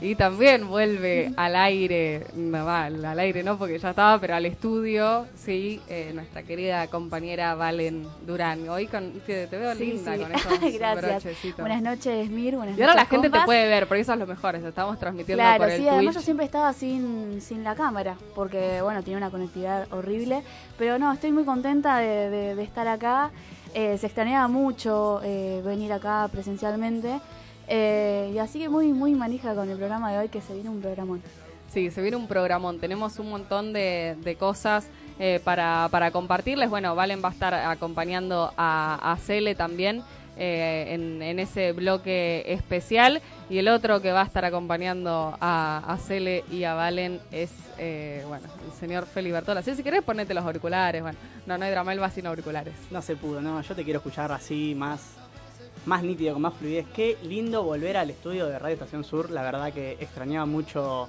Y 0.00 0.16
también 0.16 0.68
vuelve 0.68 1.32
al 1.36 1.56
aire, 1.56 2.26
no 2.34 2.64
va, 2.64 2.84
al 2.86 3.18
aire 3.18 3.42
no, 3.42 3.56
porque 3.56 3.78
ya 3.78 3.90
estaba, 3.90 4.18
pero 4.20 4.34
al 4.34 4.44
estudio, 4.44 5.26
sí, 5.34 5.80
eh, 5.88 6.10
nuestra 6.12 6.42
querida 6.42 6.86
compañera 6.88 7.54
Valen 7.54 8.06
Durán. 8.26 8.68
Hoy 8.68 8.86
con, 8.86 9.12
te, 9.24 9.46
te 9.46 9.56
veo 9.56 9.74
Sí, 9.76 9.86
linda 9.86 10.14
sí. 10.14 10.20
con 10.22 10.32
esos 10.34 10.60
Gracias. 10.78 10.96
brochecitos. 11.22 11.60
Buenas 11.60 11.80
noches, 11.80 12.28
Mir. 12.28 12.56
Buenas 12.56 12.76
Y 12.76 12.82
ahora 12.82 12.94
la 12.94 13.02
noches, 13.02 13.10
gente 13.22 13.30
te 13.38 13.44
puede 13.46 13.66
ver, 13.68 13.86
porque 13.86 14.02
eso 14.02 14.12
es 14.12 14.18
lo 14.18 14.26
mejor, 14.26 14.56
estamos 14.56 14.98
transmitiendo 14.98 15.42
Claro, 15.42 15.58
por 15.64 15.70
el 15.70 15.80
sí, 15.80 15.88
además 15.88 16.04
yo 16.06 16.12
Twitch. 16.18 16.24
siempre 16.24 16.46
estaba 16.46 16.72
sin, 16.72 17.40
sin 17.40 17.64
la 17.64 17.74
cámara, 17.74 18.16
porque 18.34 18.82
bueno, 18.82 19.02
tenía 19.02 19.16
una 19.16 19.30
conectividad 19.30 19.90
horrible. 19.92 20.42
Pero 20.76 20.98
no, 20.98 21.12
estoy 21.12 21.32
muy 21.32 21.44
contenta 21.44 21.98
de, 21.98 22.28
de- 22.30 22.54
de 22.56 22.62
estar 22.62 22.86
acá. 22.88 23.30
Eh, 23.74 23.96
se 23.98 24.06
extrañaba 24.06 24.48
mucho 24.48 25.20
eh, 25.24 25.62
venir 25.64 25.92
acá 25.92 26.28
presencialmente. 26.30 27.20
Eh, 27.68 28.32
y 28.34 28.38
así 28.38 28.58
que 28.58 28.68
muy, 28.68 28.92
muy 28.92 29.14
manija 29.14 29.54
con 29.54 29.70
el 29.70 29.76
programa 29.76 30.12
de 30.12 30.18
hoy, 30.18 30.28
que 30.28 30.40
se 30.40 30.54
viene 30.54 30.68
un 30.70 30.80
programón. 30.80 31.22
Sí, 31.72 31.90
se 31.90 32.02
viene 32.02 32.16
un 32.16 32.28
programón. 32.28 32.78
Tenemos 32.78 33.18
un 33.18 33.30
montón 33.30 33.72
de, 33.72 34.16
de 34.22 34.36
cosas 34.36 34.86
eh, 35.18 35.40
para, 35.42 35.88
para 35.90 36.10
compartirles. 36.10 36.70
Bueno, 36.70 36.94
Valen 36.94 37.20
va 37.24 37.30
a 37.30 37.32
estar 37.32 37.54
acompañando 37.54 38.52
a, 38.56 39.12
a 39.12 39.16
Cele 39.16 39.56
también 39.56 40.02
eh, 40.36 40.86
en, 40.90 41.20
en 41.20 41.40
ese 41.40 41.72
bloque 41.72 42.44
especial. 42.46 43.22
Y 43.50 43.58
el 43.58 43.66
otro 43.68 44.00
que 44.00 44.12
va 44.12 44.22
a 44.22 44.24
estar 44.24 44.44
acompañando 44.44 45.36
a, 45.40 45.82
a 45.86 45.96
Cele 45.98 46.44
y 46.50 46.62
a 46.62 46.74
Valen 46.74 47.20
es, 47.32 47.50
eh, 47.78 48.24
bueno, 48.28 48.46
el 48.66 48.72
señor 48.78 49.06
Feli 49.06 49.32
Bertola. 49.32 49.60
Sí, 49.62 49.74
si 49.74 49.82
querés, 49.82 50.02
ponete 50.04 50.32
los 50.32 50.44
auriculares. 50.44 51.02
Bueno, 51.02 51.18
no, 51.44 51.58
no 51.58 51.64
hay 51.64 51.70
drama, 51.72 51.92
él 51.92 52.00
va 52.00 52.10
sin 52.10 52.26
auriculares. 52.26 52.74
No 52.92 53.02
se 53.02 53.16
pudo, 53.16 53.40
no, 53.40 53.60
yo 53.60 53.74
te 53.74 53.82
quiero 53.82 53.98
escuchar 53.98 54.30
así, 54.30 54.74
más, 54.76 55.00
más 55.86 56.02
nítido, 56.02 56.32
con 56.32 56.42
más 56.42 56.54
fluidez. 56.54 56.86
Qué 56.94 57.16
lindo 57.22 57.62
volver 57.62 57.96
al 57.96 58.10
estudio 58.10 58.46
de 58.46 58.58
Radio 58.58 58.74
Estación 58.74 59.04
Sur, 59.04 59.30
la 59.30 59.42
verdad 59.42 59.72
que 59.72 59.92
extrañaba 60.00 60.46
mucho 60.46 61.08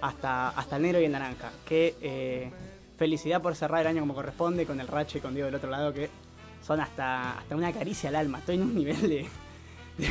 hasta, 0.00 0.48
hasta 0.50 0.76
el 0.76 0.82
negro 0.82 1.00
y 1.00 1.04
el 1.04 1.12
naranja. 1.12 1.50
Qué 1.66 1.94
eh, 2.02 2.50
felicidad 2.96 3.40
por 3.40 3.54
cerrar 3.54 3.82
el 3.82 3.86
año 3.86 4.00
como 4.00 4.14
corresponde, 4.14 4.66
con 4.66 4.80
el 4.80 4.86
Rache 4.88 5.20
con 5.20 5.34
Diego 5.34 5.46
del 5.46 5.54
otro 5.54 5.70
lado, 5.70 5.92
que 5.92 6.08
son 6.62 6.80
hasta, 6.80 7.38
hasta 7.38 7.56
una 7.56 7.72
caricia 7.72 8.10
al 8.10 8.16
alma. 8.16 8.38
Estoy 8.38 8.56
en 8.56 8.62
un 8.62 8.74
nivel 8.74 9.00
de, 9.08 9.26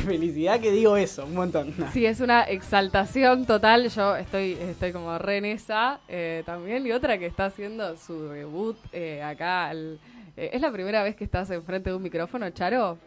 felicidad 0.04 0.60
que 0.60 0.70
digo 0.70 0.96
eso, 0.96 1.24
un 1.26 1.34
montón. 1.34 1.74
Sí, 1.92 2.06
es 2.06 2.20
una 2.20 2.42
exaltación 2.42 3.46
total. 3.46 3.88
Yo 3.88 4.16
estoy, 4.16 4.52
estoy 4.52 4.92
como 4.92 5.18
re 5.18 5.38
en 5.38 5.44
esa 5.46 6.00
eh, 6.08 6.42
también. 6.46 6.86
Y 6.86 6.92
otra 6.92 7.18
que 7.18 7.26
está 7.26 7.46
haciendo 7.46 7.96
su 7.96 8.28
debut 8.28 8.76
eh, 8.92 9.22
acá. 9.22 9.68
al- 9.68 9.98
eh, 10.36 10.50
¿Es 10.52 10.60
la 10.60 10.70
primera 10.70 11.02
vez 11.02 11.16
que 11.16 11.24
estás 11.24 11.50
enfrente 11.50 11.90
de 11.90 11.96
un 11.96 12.02
micrófono, 12.02 12.48
Charo? 12.50 12.98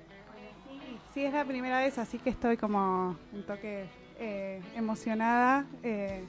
Sí, 1.13 1.24
es 1.24 1.34
la 1.34 1.46
primera 1.46 1.79
vez, 1.79 1.98
así 2.00 2.17
que 2.17 2.29
estoy 2.32 2.58
como 2.58 3.15
un 3.34 3.43
toque 3.43 3.86
eh, 4.20 4.62
emocionada. 4.75 5.65
eh, 5.84 6.24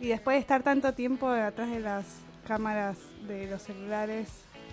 y 0.00 0.08
después 0.08 0.34
de 0.34 0.40
estar 0.40 0.62
tanto 0.62 0.92
tiempo 0.94 1.28
atrás 1.28 1.70
de 1.70 1.78
las 1.80 2.04
cámaras 2.46 2.98
de 3.26 3.46
los 3.48 3.62
celulares, 3.62 4.28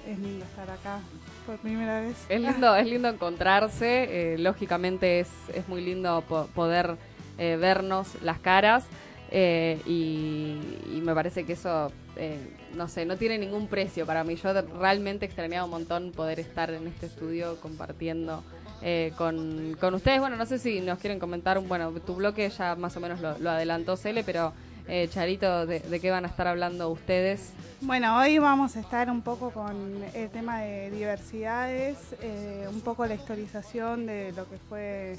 es 0.08 0.18
lindo 0.20 0.44
estar 0.46 0.70
acá 0.72 1.00
por 1.46 1.58
primera 1.58 2.02
vez. 2.02 2.16
Es 2.30 2.42
lindo, 2.42 2.76
es 2.76 2.88
lindo 2.88 3.08
encontrarse. 3.10 4.34
eh, 4.34 4.38
lógicamente 4.40 5.20
es, 5.20 5.30
es 5.54 5.68
muy 5.68 5.82
lindo 5.82 6.24
po- 6.28 6.48
poder 6.56 6.98
eh, 7.38 7.58
vernos 7.60 8.22
las 8.24 8.40
caras. 8.40 8.86
eh, 9.32 9.80
y, 9.86 11.00
me 11.02 11.14
parece 11.14 11.44
que 11.46 11.54
eso, 11.54 11.92
eh, 12.16 12.40
no 12.76 12.88
sé, 12.88 13.06
no 13.06 13.16
tiene 13.18 13.38
ningún 13.38 13.68
precio 13.68 14.06
para 14.08 14.24
mí. 14.24 14.36
Yo 14.36 14.52
realmente 14.80 15.26
extrañaba 15.26 15.66
un 15.66 15.72
montón 15.72 16.12
poder 16.12 16.40
estar 16.40 16.72
en 16.72 16.88
este 16.88 17.06
estudio 17.08 17.60
compartiendo 17.62 18.44
eh, 18.82 19.14
con, 19.18 19.76
con 19.80 19.94
ustedes. 19.94 20.20
Bueno, 20.20 20.36
no 20.36 20.46
sé 20.46 20.60
si 20.60 20.82
nos 20.82 21.00
quieren 21.00 21.20
comentar, 21.20 21.60
bueno, 21.60 21.92
tu 21.92 22.16
bloque 22.16 22.50
ya 22.50 22.76
más 22.76 22.96
o 22.98 23.00
menos 23.00 23.20
lo, 23.20 23.50
adelantó 23.50 23.98
Cele, 23.98 24.24
pero 24.24 24.54
eh, 24.88 25.08
Charito, 25.10 25.66
de, 25.66 25.80
de 25.82 26.00
qué 26.00 26.12
van 26.12 26.26
a 26.26 26.28
estar 26.28 26.48
hablando 26.48 26.90
ustedes? 26.90 27.54
Bueno, 27.82 28.18
hoy 28.18 28.40
vamos 28.40 28.76
a 28.76 28.82
estar 28.82 29.10
un 29.10 29.22
poco 29.22 29.52
con 29.52 30.04
el 30.14 30.30
tema 30.30 30.62
de 30.62 30.92
diversidades, 30.92 31.98
eh, 32.22 32.68
un 32.70 32.82
poco 32.82 33.06
la 33.06 33.16
historización 33.16 34.06
de 34.06 34.34
lo 34.34 34.50
que 34.50 34.58
fue 34.58 35.16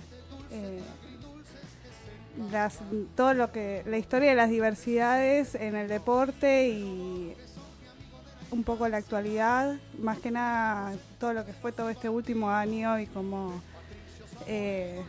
eh, 0.50 0.80
las, 2.52 2.80
todo 3.16 3.32
lo 3.32 3.50
que 3.50 3.82
la 3.86 3.96
historia 3.96 4.30
de 4.30 4.36
las 4.36 4.50
diversidades 4.50 5.54
en 5.54 5.74
el 5.74 5.88
deporte 5.88 6.68
y 6.68 7.34
un 8.52 8.64
poco 8.64 8.88
la 8.88 8.97
actualidad, 8.99 9.76
más 10.00 10.19
que 10.19 10.30
nada 10.30 10.92
todo 11.19 11.33
lo 11.33 11.45
que 11.47 11.52
fue 11.52 11.73
todo 11.73 11.88
este 11.90 12.09
último 12.09 12.50
año 12.50 12.99
y 12.99 13.07
como 13.07 13.61
eh, 14.47 15.00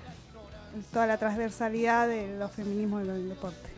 toda 0.94 1.08
la 1.08 1.18
transversalidad 1.18 2.08
de 2.08 2.38
los 2.38 2.52
feminismos 2.52 3.04
en 3.04 3.10
el 3.10 3.30
deporte. 3.30 3.70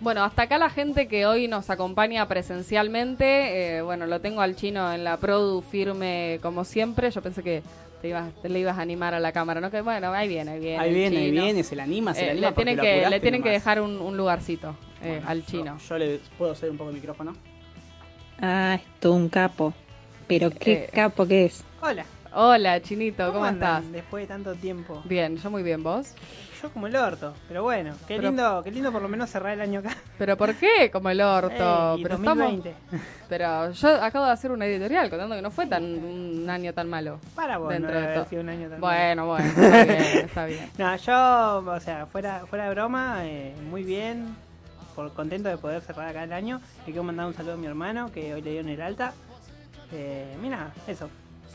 Bueno, 0.00 0.24
hasta 0.24 0.42
acá 0.42 0.58
la 0.58 0.68
gente 0.70 1.06
que 1.08 1.24
hoy 1.26 1.48
nos 1.48 1.70
acompaña 1.70 2.26
presencialmente. 2.28 3.76
eh, 3.78 3.82
bueno, 3.82 4.06
lo 4.06 4.20
tengo 4.20 4.40
al 4.40 4.56
chino 4.56 4.92
en 4.92 5.04
la 5.04 5.16
produ 5.18 5.62
firme 5.62 6.38
como 6.42 6.64
siempre. 6.64 7.10
Yo 7.10 7.22
pensé 7.22 7.42
que 7.42 7.62
te, 8.02 8.08
ibas, 8.08 8.34
te 8.42 8.48
le 8.48 8.58
ibas 8.58 8.76
a 8.76 8.82
animar 8.82 9.14
a 9.14 9.20
la 9.20 9.32
cámara, 9.32 9.60
¿no? 9.60 9.70
Que 9.70 9.80
bueno, 9.80 10.12
ahí 10.12 10.28
viene, 10.28 10.50
ahí 10.52 10.60
viene. 10.60 10.78
Ahí 10.78 10.92
viene, 10.92 11.16
ahí 11.18 11.30
viene, 11.30 11.62
se 11.62 11.76
la 11.76 11.84
anima, 11.84 12.12
se 12.12 12.22
Eh, 12.22 12.26
la 12.26 12.32
anima. 12.32 12.48
le 12.50 12.54
tienen 12.56 12.78
que, 12.78 13.08
le 13.08 13.20
tienen 13.20 13.42
que 13.42 13.50
dejar 13.50 13.80
un, 13.80 13.98
un 14.00 14.16
lugarcito 14.16 14.76
eh, 15.00 15.12
Bueno, 15.12 15.28
al 15.28 15.40
yo- 15.42 15.46
chino. 15.46 15.78
Yo, 15.78 15.96
le 15.98 16.20
puedo 16.36 16.52
hacer 16.52 16.68
un 16.70 16.76
poco 16.76 16.90
el 16.90 16.96
micrófono. 16.96 17.34
Ah, 18.46 18.74
es 18.74 18.82
todo 19.00 19.14
un 19.14 19.30
capo. 19.30 19.72
Pero 20.28 20.50
qué 20.50 20.72
Eh, 20.84 20.90
capo 20.92 21.26
que 21.26 21.46
es. 21.46 21.64
Hola, 21.80 22.04
Hola, 22.36 22.82
chinito, 22.82 23.32
¿cómo, 23.32 23.46
estás? 23.46 23.90
Después 23.92 24.24
de 24.24 24.26
tanto 24.26 24.54
tiempo. 24.56 25.00
Bien, 25.04 25.36
yo 25.38 25.50
muy 25.52 25.62
bien, 25.62 25.82
¿vos? 25.84 26.12
Yo 26.60 26.68
como 26.70 26.88
el 26.88 26.96
orto, 26.96 27.32
pero 27.46 27.62
bueno, 27.62 27.94
qué 28.08 28.16
Pero- 28.16 28.28
lindo, 28.28 28.60
qué 28.64 28.70
lindo 28.72 28.90
por 28.90 29.00
lo 29.00 29.08
menos 29.08 29.30
cerrar 29.30 29.52
el 29.52 29.60
año 29.60 29.78
acá. 29.80 29.96
¿Pero 30.18 30.36
por 30.36 30.52
qué? 30.56 30.90
Como 30.90 31.08
el 31.10 31.20
orto. 31.20 31.94
Ey, 31.96 32.02
pero 32.02 32.16
2020. 32.18 32.70
estamos. 32.70 33.06
Pero 33.28 33.70
yo 33.72 33.88
acabo 34.02 34.26
de 34.26 34.32
hacer 34.32 34.50
una 34.50 34.66
editorial 34.66 35.08
contando 35.08 35.36
que 35.36 35.42
no 35.42 35.50
fue 35.52 35.66
tan 35.66 35.84
un 35.84 36.50
año 36.50 36.74
tan 36.74 36.90
malo. 36.90 37.18
Para 37.36 37.56
vos, 37.58 37.68
Dentro 37.70 37.94
no 37.94 38.00
de 38.06 38.14
todo. 38.14 38.24
sido 38.26 38.42
un 38.42 38.48
año 38.50 38.68
tan 38.68 38.80
Bueno, 38.80 39.26
bueno, 39.26 39.46
está 39.48 39.84
bien, 39.84 40.24
está 40.24 40.44
bien. 40.46 40.70
No, 40.78 40.96
yo, 40.96 41.72
o 41.72 41.80
sea, 41.80 42.04
fuera, 42.06 42.44
fuera 42.46 42.64
de 42.64 42.70
broma, 42.70 43.18
eh, 43.22 43.54
muy 43.70 43.84
bien, 43.84 44.34
por 44.94 45.12
contento 45.12 45.48
de 45.48 45.56
poder 45.58 45.82
cerrar 45.82 46.08
acá 46.08 46.24
el 46.24 46.32
año. 46.32 46.60
Le 46.80 46.84
quiero 46.86 47.02
mandar 47.02 47.26
un 47.26 47.34
saludo 47.34 47.54
a 47.54 47.56
mi 47.56 47.66
hermano, 47.66 48.10
que 48.12 48.34
hoy 48.34 48.42
le 48.42 48.50
dio 48.52 48.60
en 48.60 48.68
el 48.68 48.80
alta. 48.80 49.12
Eh, 49.92 50.36
mira, 50.40 50.72
eso. 50.86 51.08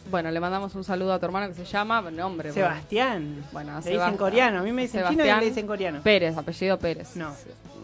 Bueno, 0.10 0.32
le 0.32 0.40
mandamos 0.40 0.74
un 0.76 0.84
saludo 0.84 1.14
a 1.14 1.20
tu 1.20 1.26
hermano 1.26 1.48
que 1.50 1.54
se 1.56 1.66
llama, 1.66 2.02
nombre. 2.10 2.52
Sebastián. 2.52 3.44
Bueno, 3.52 3.72
le 3.72 3.78
dicen 3.78 3.94
Sebastián. 3.94 4.18
coreano, 4.18 4.60
a 4.60 4.64
mí 4.64 4.72
me 4.72 4.84
dicen 4.84 5.02
chino 5.02 5.12
y 5.12 5.16
Sebastián 5.16 5.40
le 5.40 5.46
dicen 5.46 5.68
coreano. 5.68 6.02
Pérez, 6.02 6.38
apellido 6.38 6.80
Pérez. 6.80 7.16
No, 7.16 7.34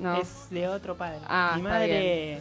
No. 0.02 0.16
es 0.22 0.48
de 0.50 0.68
otro 0.68 0.96
padre. 0.96 1.20
Ah, 1.28 1.52
mi 1.56 1.62
está 1.62 1.70
madre... 1.74 2.40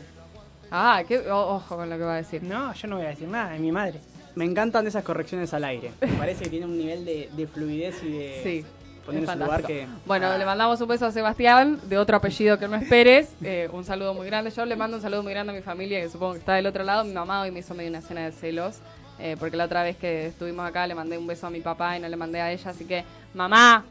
Ah, 0.70 1.02
qué, 1.06 1.30
ojo 1.30 1.76
con 1.76 1.88
lo 1.90 1.96
que 1.96 2.02
va 2.02 2.14
a 2.14 2.16
decir. 2.16 2.42
No, 2.42 2.72
yo 2.72 2.88
no 2.88 2.96
voy 2.96 3.04
a 3.06 3.10
decir 3.10 3.28
nada, 3.28 3.54
es 3.54 3.60
mi 3.60 3.70
madre. 3.70 4.00
Me 4.34 4.44
encantan 4.44 4.86
esas 4.86 5.04
correcciones 5.04 5.52
al 5.54 5.62
aire. 5.64 5.92
Me 6.00 6.08
parece 6.14 6.44
que 6.44 6.50
tiene 6.50 6.66
un 6.66 6.76
nivel 6.76 7.04
de, 7.04 7.28
de 7.36 7.46
fluidez 7.46 8.02
y 8.02 8.10
de 8.10 8.40
Sí. 8.42 8.64
Poner 9.04 9.22
en 9.22 9.28
es 9.28 9.32
su 9.32 9.38
lugar 9.38 9.62
fantástico. 9.62 9.90
que. 9.90 10.06
Bueno, 10.06 10.26
Ah, 10.28 10.38
le 10.38 10.44
mandamos 10.44 10.80
un 10.80 10.88
beso 10.88 11.06
a 11.06 11.12
Sebastián, 11.12 11.80
de 11.84 11.98
otro 11.98 12.16
apellido 12.16 12.58
que 12.58 12.68
no 12.68 12.76
es 12.76 12.88
Pérez. 12.88 13.30
eh, 13.42 13.68
un 13.72 13.84
saludo 13.84 14.14
muy 14.14 14.26
grande. 14.26 14.50
Yo 14.50 14.64
le 14.64 14.76
mando 14.76 14.96
un 14.96 15.02
saludo 15.02 15.22
muy 15.22 15.32
grande 15.32 15.52
a 15.52 15.56
mi 15.56 15.62
familia, 15.62 16.00
que 16.00 16.08
supongo 16.08 16.32
que 16.34 16.38
está 16.40 16.54
del 16.54 16.66
otro 16.66 16.84
lado. 16.84 17.04
Mi 17.04 17.12
mamá 17.12 17.42
hoy 17.42 17.50
me 17.50 17.60
hizo 17.60 17.74
medio 17.74 17.90
una 17.90 18.00
cena 18.00 18.22
de 18.24 18.32
celos. 18.32 18.76
eh, 19.18 19.36
porque 19.38 19.56
la 19.56 19.64
otra 19.66 19.82
vez 19.84 19.96
que 19.96 20.26
estuvimos 20.26 20.66
acá 20.66 20.86
le 20.86 20.94
mandé 20.94 21.16
un 21.16 21.26
beso 21.26 21.46
a 21.46 21.50
mi 21.50 21.60
papá 21.60 21.96
y 21.96 22.00
no 22.00 22.08
le 22.08 22.16
mandé 22.16 22.40
a 22.40 22.50
ella. 22.50 22.70
Así 22.70 22.84
que, 22.84 23.04
mamá, 23.34 23.84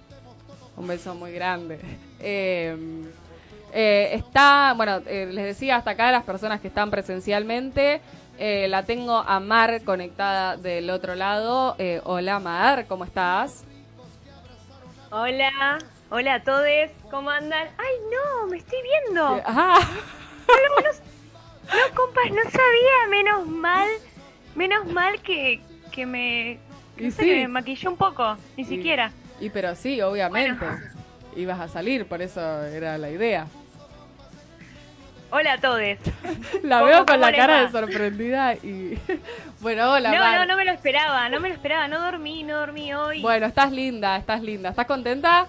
un 0.75 0.87
beso 0.87 1.15
muy 1.15 1.31
grande. 1.31 1.79
Eh, 2.25 2.75
eh, 3.73 4.11
está, 4.13 4.73
bueno, 4.77 5.01
eh, 5.07 5.27
les 5.31 5.45
decía 5.45 5.75
hasta 5.75 5.91
acá 5.91 6.09
las 6.11 6.23
personas 6.23 6.61
que 6.61 6.67
están 6.69 6.89
presencialmente. 6.91 7.99
Eh, 8.39 8.67
la 8.69 8.83
tengo 8.83 9.17
a 9.17 9.39
Mar 9.41 9.81
conectada 9.83 10.55
del 10.57 10.89
otro 10.89 11.15
lado. 11.15 11.75
Eh, 11.79 11.99
hola 12.05 12.39
Mar, 12.39 12.85
¿cómo 12.87 13.03
estás? 13.03 13.63
Hola, 15.15 15.77
hola 16.09 16.33
a 16.33 16.43
todos, 16.43 16.65
¿cómo 17.11 17.29
andan? 17.29 17.67
¡Ay, 17.77 17.95
no! 18.11 18.47
¡Me 18.47 18.57
estoy 18.57 18.79
viendo! 18.81 19.41
Ah, 19.45 19.79
No, 21.67 21.95
compas, 21.95 22.31
no 22.31 22.41
sabía, 22.49 23.07
menos 23.11 23.45
mal, 23.47 23.87
menos 24.55 24.87
mal 24.87 25.21
que, 25.21 25.61
que 25.91 26.07
me, 26.07 26.53
Y 26.97 27.03
no 27.05 27.11
sé, 27.11 27.21
sí. 27.23 27.29
que 27.29 27.35
me 27.41 27.47
maquilló 27.47 27.91
un 27.91 27.97
poco, 27.97 28.37
ni 28.57 28.63
Y- 28.63 28.65
siquiera. 28.65 29.11
Y 29.39 29.51
pero 29.51 29.75
sí, 29.75 30.01
obviamente. 30.01 30.65
Ibas 31.35 31.59
a 31.59 31.67
salir, 31.67 32.07
por 32.07 32.21
eso 32.23 32.41
era 32.65 32.97
la 32.97 33.11
idea. 33.11 33.45
Hola 35.35 35.53
a 35.53 35.57
todos. 35.57 35.79
La 36.63 36.77
¿Cómo- 36.77 36.85
veo 36.91 37.05
con 37.07 37.19
la 37.19 37.31
cara 37.33 37.55
va? 37.55 37.61
de 37.63 37.71
sorprendida 37.71 38.53
y... 38.53 38.99
bueno, 39.61 39.91
hola, 39.91 40.11
No, 40.11 40.19
Mar. 40.19 40.39
no, 40.41 40.45
no 40.45 40.55
me 40.55 40.63
lo 40.63 40.71
esperaba, 40.71 41.27
no 41.29 41.39
me 41.39 41.49
lo 41.49 41.55
esperaba, 41.55 41.87
no 41.87 41.99
dormí, 41.99 42.43
no 42.43 42.55
dormí 42.57 42.93
hoy. 42.93 43.19
Bueno, 43.23 43.47
estás 43.47 43.71
linda, 43.71 44.15
estás 44.17 44.43
linda. 44.43 44.69
¿Estás 44.69 44.85
contenta? 44.85 45.47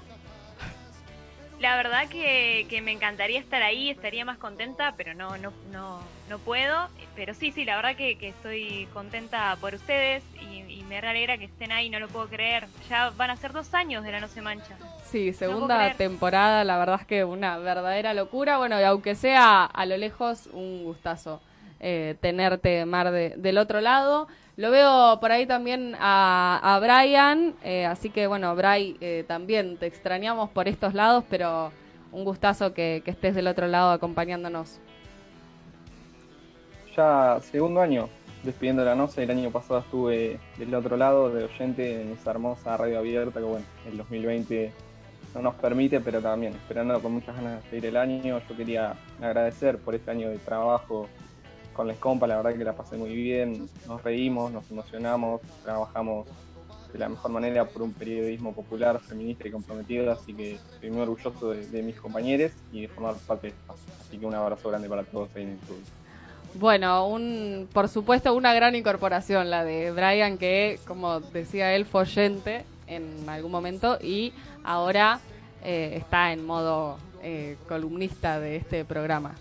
La 1.64 1.76
verdad 1.76 2.10
que, 2.10 2.66
que 2.68 2.82
me 2.82 2.92
encantaría 2.92 3.40
estar 3.40 3.62
ahí, 3.62 3.88
estaría 3.88 4.22
más 4.26 4.36
contenta, 4.36 4.92
pero 4.98 5.14
no, 5.14 5.38
no, 5.38 5.50
no, 5.72 5.98
no 6.28 6.38
puedo. 6.40 6.90
Pero 7.16 7.32
sí, 7.32 7.52
sí, 7.52 7.64
la 7.64 7.76
verdad 7.76 7.96
que, 7.96 8.18
que 8.18 8.28
estoy 8.28 8.86
contenta 8.92 9.56
por 9.58 9.74
ustedes 9.74 10.22
y, 10.42 10.58
y 10.80 10.82
me 10.82 10.98
alegra 10.98 11.38
que 11.38 11.46
estén 11.46 11.72
ahí, 11.72 11.88
no 11.88 11.98
lo 12.00 12.08
puedo 12.08 12.28
creer. 12.28 12.66
Ya 12.90 13.08
van 13.16 13.30
a 13.30 13.36
ser 13.36 13.54
dos 13.54 13.72
años 13.72 14.04
de 14.04 14.12
la 14.12 14.20
No 14.20 14.28
Se 14.28 14.42
Mancha. 14.42 14.76
Sí, 15.06 15.32
segunda 15.32 15.94
temporada, 15.94 16.64
la 16.64 16.76
verdad 16.76 16.98
es 17.00 17.06
que 17.06 17.24
una 17.24 17.56
verdadera 17.56 18.12
locura. 18.12 18.58
Bueno, 18.58 18.78
y 18.78 18.84
aunque 18.84 19.14
sea 19.14 19.64
a 19.64 19.86
lo 19.86 19.96
lejos, 19.96 20.48
un 20.52 20.84
gustazo 20.84 21.40
eh, 21.80 22.14
tenerte, 22.20 22.84
Mar, 22.84 23.10
de- 23.10 23.32
del 23.38 23.56
otro 23.56 23.80
lado. 23.80 24.28
Lo 24.56 24.70
veo 24.70 25.18
por 25.20 25.32
ahí 25.32 25.46
también 25.46 25.96
a, 25.98 26.60
a 26.62 26.78
Brian, 26.78 27.54
eh, 27.64 27.86
así 27.86 28.10
que 28.10 28.28
bueno, 28.28 28.54
Bray, 28.54 28.96
eh, 29.00 29.24
también 29.26 29.76
te 29.78 29.86
extrañamos 29.86 30.48
por 30.50 30.68
estos 30.68 30.94
lados, 30.94 31.24
pero 31.28 31.72
un 32.12 32.24
gustazo 32.24 32.72
que, 32.72 33.02
estés 33.04 33.34
del 33.34 33.48
otro 33.48 33.66
lado 33.66 33.90
acompañándonos. 33.90 34.78
Ya 36.96 37.40
segundo 37.42 37.80
año 37.80 38.08
despidiendo 38.44 38.84
la 38.84 38.94
noche. 38.94 39.24
El 39.24 39.30
año 39.32 39.50
pasado 39.50 39.80
estuve 39.80 40.38
del 40.56 40.72
otro 40.74 40.96
lado 40.96 41.30
de 41.30 41.44
oyente 41.44 42.02
en 42.02 42.12
esa 42.12 42.30
hermosa 42.30 42.76
radio 42.76 43.00
abierta 43.00 43.40
que 43.40 43.46
bueno, 43.46 43.66
el 43.90 43.96
2020 43.96 44.70
no 45.34 45.42
nos 45.42 45.54
permite, 45.56 45.98
pero 46.00 46.20
también 46.20 46.52
esperando 46.52 47.00
con 47.02 47.12
muchas 47.12 47.34
ganas 47.34 47.50
de 47.50 47.56
despedir 47.56 47.86
el 47.86 47.96
año. 47.96 48.40
Yo 48.48 48.56
quería 48.56 48.94
agradecer 49.20 49.78
por 49.78 49.96
este 49.96 50.12
año 50.12 50.30
de 50.30 50.38
trabajo 50.38 51.08
con 51.74 51.88
Les 51.88 51.98
Compa, 51.98 52.26
la 52.26 52.36
verdad 52.36 52.56
que 52.56 52.64
la 52.64 52.72
pasé 52.72 52.96
muy 52.96 53.14
bien, 53.14 53.68
nos 53.86 54.02
reímos, 54.02 54.50
nos 54.52 54.70
emocionamos, 54.70 55.42
trabajamos 55.62 56.26
de 56.92 57.00
la 57.00 57.08
mejor 57.08 57.32
manera 57.32 57.66
por 57.66 57.82
un 57.82 57.92
periodismo 57.92 58.54
popular, 58.54 59.00
feminista 59.00 59.48
y 59.48 59.50
comprometido, 59.50 60.12
así 60.12 60.32
que 60.32 60.54
estoy 60.54 60.90
muy 60.90 61.02
orgulloso 61.02 61.50
de, 61.50 61.82
mis 61.82 61.96
compañeros 61.96 62.52
y 62.72 62.82
de 62.82 62.88
formar 62.88 63.14
parte 63.26 63.48
de 63.48 63.52
esto. 63.52 63.74
Así 64.00 64.16
que 64.16 64.24
un 64.24 64.34
abrazo 64.34 64.70
grande 64.70 64.88
para 64.88 65.02
todos 65.02 65.28
ahí 65.34 65.42
en 65.42 65.48
el 65.50 65.54
estudio. 65.56 65.82
Bueno, 66.54 67.08
un, 67.08 67.68
por 67.72 67.88
supuesto, 67.88 68.32
una 68.32 68.54
gran 68.54 68.76
incorporación 68.76 69.50
la 69.50 69.64
de 69.64 69.90
Brian, 69.90 70.38
que, 70.38 70.78
como 70.86 71.18
decía 71.18 71.74
él, 71.74 71.84
fue 71.84 72.02
oyente 72.02 72.64
en 72.86 73.28
algún 73.28 73.50
momento 73.50 73.98
y 74.00 74.32
ahora 74.62 75.18
eh, 75.64 75.94
está 75.96 76.32
en 76.32 76.46
modo 76.46 76.98
eh, 77.24 77.56
columnista 77.66 78.38
de 78.38 78.54
este 78.54 78.84
programa. 78.84 79.34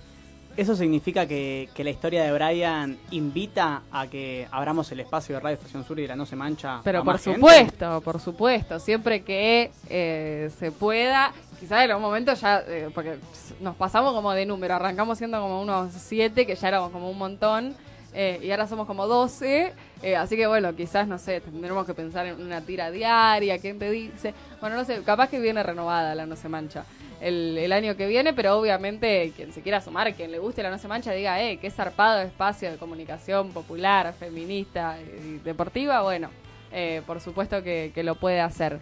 ¿Eso 0.56 0.76
significa 0.76 1.26
que, 1.26 1.70
que 1.74 1.84
la 1.84 1.90
historia 1.90 2.24
de 2.24 2.32
Brian 2.32 2.98
invita 3.10 3.82
a 3.92 4.06
que 4.08 4.48
abramos 4.52 4.92
el 4.92 5.00
espacio 5.00 5.36
de 5.36 5.42
Radio 5.42 5.56
Estación 5.56 5.84
Sur 5.84 6.00
y 6.00 6.06
la 6.06 6.16
No 6.16 6.28
Se 6.28 6.36
Mancha? 6.36 6.82
Pero 6.84 7.00
a 7.00 7.04
por 7.04 7.16
más 7.16 7.24
gente? 7.24 7.40
supuesto, 7.40 8.02
por 8.02 8.20
supuesto, 8.20 8.80
siempre 8.80 9.24
que 9.24 9.72
eh, 9.90 10.52
se 10.60 10.72
pueda, 10.72 11.34
quizás 11.60 11.84
en 11.84 11.90
algún 11.92 12.04
momento 12.04 12.36
ya, 12.36 12.64
eh, 12.68 12.90
porque 12.94 13.18
nos 13.62 13.76
pasamos 13.76 14.14
como 14.14 14.32
de 14.34 14.46
número, 14.46 14.76
arrancamos 14.76 15.18
siendo 15.18 15.42
como 15.42 15.60
unos 15.60 15.92
siete, 15.94 16.46
que 16.46 16.56
ya 16.56 16.68
éramos 16.68 16.92
como 16.92 17.10
un 17.10 17.18
montón, 17.18 17.76
eh, 18.14 18.40
y 18.44 18.52
ahora 18.52 18.68
somos 18.68 18.86
como 18.86 19.08
12, 19.08 19.74
eh, 20.04 20.16
así 20.16 20.38
que 20.38 20.46
bueno, 20.46 20.76
quizás, 20.76 21.08
no 21.08 21.18
sé, 21.18 21.42
tendremos 21.42 21.86
que 21.88 21.96
pensar 21.96 22.28
en 22.28 22.40
una 22.40 22.62
tira 22.62 22.92
diaria, 22.92 23.58
quién 23.58 23.80
te 23.80 23.90
dice, 23.90 24.36
bueno, 24.62 24.76
no 24.76 24.86
sé, 24.86 25.02
capaz 25.02 25.30
que 25.30 25.40
viene 25.40 25.64
renovada 25.64 26.14
la 26.14 26.28
No 26.28 26.36
Se 26.36 26.48
Mancha. 26.48 26.86
El, 27.24 27.58
el 27.58 27.72
año 27.72 27.96
que 27.96 28.06
viene, 28.06 28.34
pero 28.34 28.58
obviamente 28.58 29.32
quien 29.36 29.54
se 29.54 29.62
quiera 29.62 29.80
sumar, 29.82 30.14
quien 30.14 30.30
le 30.32 30.40
guste 30.40 30.62
la 30.62 30.70
No 30.70 30.78
Se 30.78 30.88
Mancha, 30.90 31.12
diga, 31.14 31.42
eh, 31.42 31.58
qué 31.58 31.70
zarpado 31.72 32.20
espacio 32.22 32.70
de 32.70 32.78
comunicación 32.78 33.52
popular, 33.52 34.14
feminista 34.20 34.98
y 35.00 35.38
deportiva, 35.40 36.02
bueno, 36.02 36.30
eh, 36.72 37.02
por 37.08 37.22
supuesto 37.22 37.64
que, 37.64 37.92
que 37.96 38.04
lo 38.04 38.16
puede 38.16 38.42
hacer. 38.42 38.80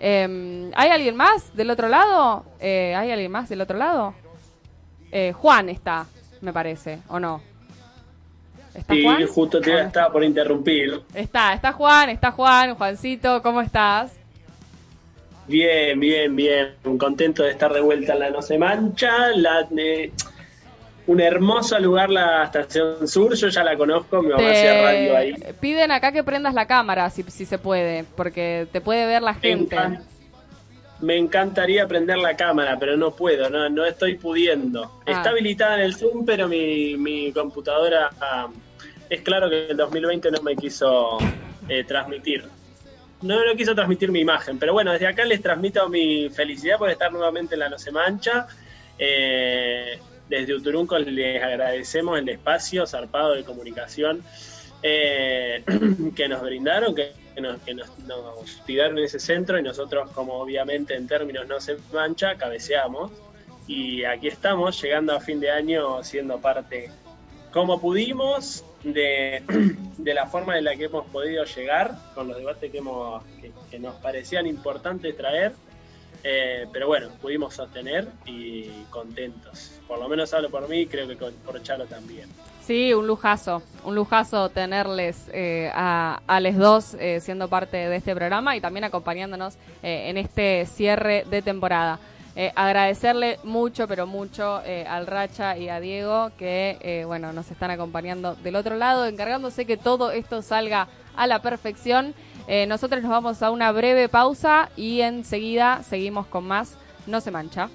Eh, 0.00 0.70
¿Hay 0.74 0.90
alguien 0.90 1.16
más 1.16 1.54
del 1.54 1.70
otro 1.70 1.88
lado? 1.88 2.44
Eh, 2.60 2.94
¿Hay 2.96 3.10
alguien 3.10 3.30
más 3.30 3.48
del 3.48 3.60
otro 3.60 3.76
lado? 3.76 4.14
Eh, 5.12 5.32
Juan 5.32 5.68
está, 5.68 6.06
me 6.40 6.52
parece, 6.52 7.00
¿o 7.08 7.20
no? 7.20 7.42
¿Está 8.74 8.94
Sí, 8.94 9.02
Juan? 9.04 9.26
justo 9.26 9.60
te 9.60 9.78
estaba 9.80 10.10
por 10.10 10.24
interrumpir. 10.24 11.02
Está, 11.12 11.52
está 11.52 11.72
Juan, 11.72 12.08
está 12.08 12.30
Juan, 12.30 12.74
Juancito, 12.74 13.42
¿cómo 13.42 13.60
estás? 13.60 14.14
Bien, 15.48 15.98
bien, 15.98 16.34
bien. 16.36 16.74
Contento 16.98 17.42
de 17.42 17.50
estar 17.50 17.72
de 17.72 17.80
vuelta 17.80 18.12
en 18.14 18.20
la 18.20 18.30
No 18.30 18.42
Se 18.42 18.58
Mancha. 18.58 19.28
La, 19.34 19.66
eh, 19.76 20.12
un 21.06 21.20
hermoso 21.20 21.78
lugar, 21.80 22.10
la 22.10 22.44
Estación 22.44 23.06
Sur. 23.08 23.34
Yo 23.34 23.48
ya 23.48 23.64
la 23.64 23.76
conozco, 23.76 24.22
mi 24.22 24.28
mamá 24.30 24.50
hacía 24.50 24.82
radio 24.82 25.16
ahí. 25.16 25.34
Piden 25.60 25.90
acá 25.90 26.12
que 26.12 26.22
prendas 26.22 26.54
la 26.54 26.66
cámara, 26.66 27.10
si, 27.10 27.22
si 27.24 27.44
se 27.44 27.58
puede, 27.58 28.04
porque 28.16 28.66
te 28.72 28.80
puede 28.80 29.06
ver 29.06 29.22
la 29.22 29.34
gente. 29.34 29.76
encan- 29.76 30.00
Me 31.00 31.16
encantaría 31.16 31.88
prender 31.88 32.18
la 32.18 32.36
cámara, 32.36 32.76
pero 32.78 32.96
no 32.96 33.10
puedo, 33.10 33.50
no, 33.50 33.68
no 33.68 33.84
estoy 33.84 34.14
pudiendo. 34.14 34.84
Ah. 35.06 35.10
Está 35.10 35.30
habilitada 35.30 35.74
en 35.74 35.80
el 35.80 35.94
Zoom, 35.96 36.24
pero 36.24 36.46
mi, 36.46 36.96
mi 36.96 37.32
computadora 37.32 38.10
ah, 38.20 38.48
es 39.10 39.20
claro 39.22 39.50
que 39.50 39.66
el 39.70 39.76
2020 39.76 40.30
no 40.30 40.40
me 40.42 40.54
quiso 40.54 41.18
eh, 41.68 41.82
transmitir. 41.82 42.44
No, 43.22 43.44
no 43.44 43.54
quiso 43.56 43.74
transmitir 43.74 44.10
mi 44.10 44.20
imagen, 44.20 44.58
pero 44.58 44.72
bueno, 44.72 44.92
desde 44.92 45.06
acá 45.06 45.24
les 45.24 45.40
transmito 45.40 45.88
mi 45.88 46.28
felicidad 46.30 46.76
por 46.78 46.90
estar 46.90 47.12
nuevamente 47.12 47.54
en 47.54 47.60
la 47.60 47.68
No 47.68 47.78
Se 47.78 47.92
Mancha. 47.92 48.46
Eh, 48.98 49.98
desde 50.28 50.54
Uturunco 50.54 50.98
les 50.98 51.42
agradecemos 51.42 52.18
el 52.18 52.28
espacio 52.28 52.86
zarpado 52.86 53.34
de 53.34 53.44
comunicación 53.44 54.22
eh, 54.82 55.62
que 56.16 56.28
nos 56.28 56.42
brindaron, 56.42 56.94
que, 56.94 57.12
nos, 57.40 57.60
que 57.60 57.74
nos, 57.74 57.90
tiraron 58.66 58.98
ese 58.98 59.20
centro 59.20 59.58
y 59.58 59.62
nosotros, 59.62 60.10
como 60.10 60.34
obviamente 60.34 60.94
en 60.94 61.06
términos 61.06 61.46
no 61.46 61.60
se 61.60 61.76
mancha, 61.92 62.36
cabeceamos. 62.36 63.12
Y 63.68 64.04
aquí 64.04 64.26
estamos, 64.26 64.82
llegando 64.82 65.14
a 65.14 65.20
fin 65.20 65.38
de 65.38 65.50
año, 65.50 66.02
siendo 66.02 66.40
parte, 66.40 66.90
como 67.52 67.80
pudimos, 67.80 68.64
de, 68.84 69.42
de 69.98 70.14
la 70.14 70.26
forma 70.26 70.58
en 70.58 70.64
la 70.64 70.76
que 70.76 70.84
hemos 70.84 71.06
podido 71.06 71.44
llegar, 71.44 71.92
con 72.14 72.28
los 72.28 72.36
debates 72.36 72.70
que, 72.70 72.78
hemos, 72.78 73.22
que, 73.70 73.78
nos 73.78 73.94
parecían 73.96 74.46
importantes 74.46 75.16
traer. 75.16 75.52
Eh, 76.24 76.66
pero 76.72 76.86
bueno, 76.86 77.08
pudimos 77.20 77.54
sostener 77.54 78.06
y 78.26 78.68
contentos. 78.90 79.80
Por 79.88 79.98
lo 79.98 80.08
menos 80.08 80.32
hablo 80.32 80.50
por 80.50 80.68
mí, 80.68 80.86
creo 80.86 81.08
que 81.08 81.16
con- 81.16 81.34
por 81.44 81.60
Charo 81.64 81.86
también. 81.86 82.28
Sí, 82.64 82.94
un 82.94 83.08
lujazo, 83.08 83.60
un 83.84 83.96
lujazo 83.96 84.48
tenerles 84.48 85.28
eh, 85.32 85.68
a, 85.74 86.20
a 86.28 86.38
les 86.38 86.56
dos 86.56 86.94
eh, 87.00 87.18
siendo 87.20 87.48
parte 87.48 87.76
de 87.88 87.96
este 87.96 88.14
programa 88.14 88.54
y 88.54 88.60
también 88.60 88.84
acompañándonos 88.84 89.54
eh, 89.82 90.10
en 90.10 90.16
este 90.16 90.64
cierre 90.66 91.24
de 91.28 91.42
temporada. 91.42 91.98
Eh, 92.34 92.50
agradecerle 92.56 93.38
mucho, 93.44 93.86
pero 93.86 94.06
mucho 94.06 94.62
eh, 94.64 94.86
al 94.88 95.06
Racha 95.06 95.58
y 95.58 95.68
a 95.68 95.80
Diego 95.80 96.30
que, 96.38 96.78
eh, 96.80 97.04
bueno, 97.04 97.32
nos 97.32 97.50
están 97.50 97.70
acompañando 97.70 98.34
del 98.36 98.56
otro 98.56 98.76
lado, 98.76 99.04
encargándose 99.04 99.66
que 99.66 99.76
todo 99.76 100.12
esto 100.12 100.40
salga 100.40 100.88
a 101.14 101.26
la 101.26 101.42
perfección. 101.42 102.14
Nosotros 102.66 103.02
nos 103.02 103.10
vamos 103.10 103.42
a 103.42 103.52
una 103.52 103.70
breve 103.70 104.08
pausa 104.08 104.68
y 104.76 105.00
enseguida 105.02 105.82
seguimos 105.84 106.26
con 106.26 106.44
más 106.44 106.76
No 107.06 107.20
se 107.20 107.30
mancha. 107.30 107.70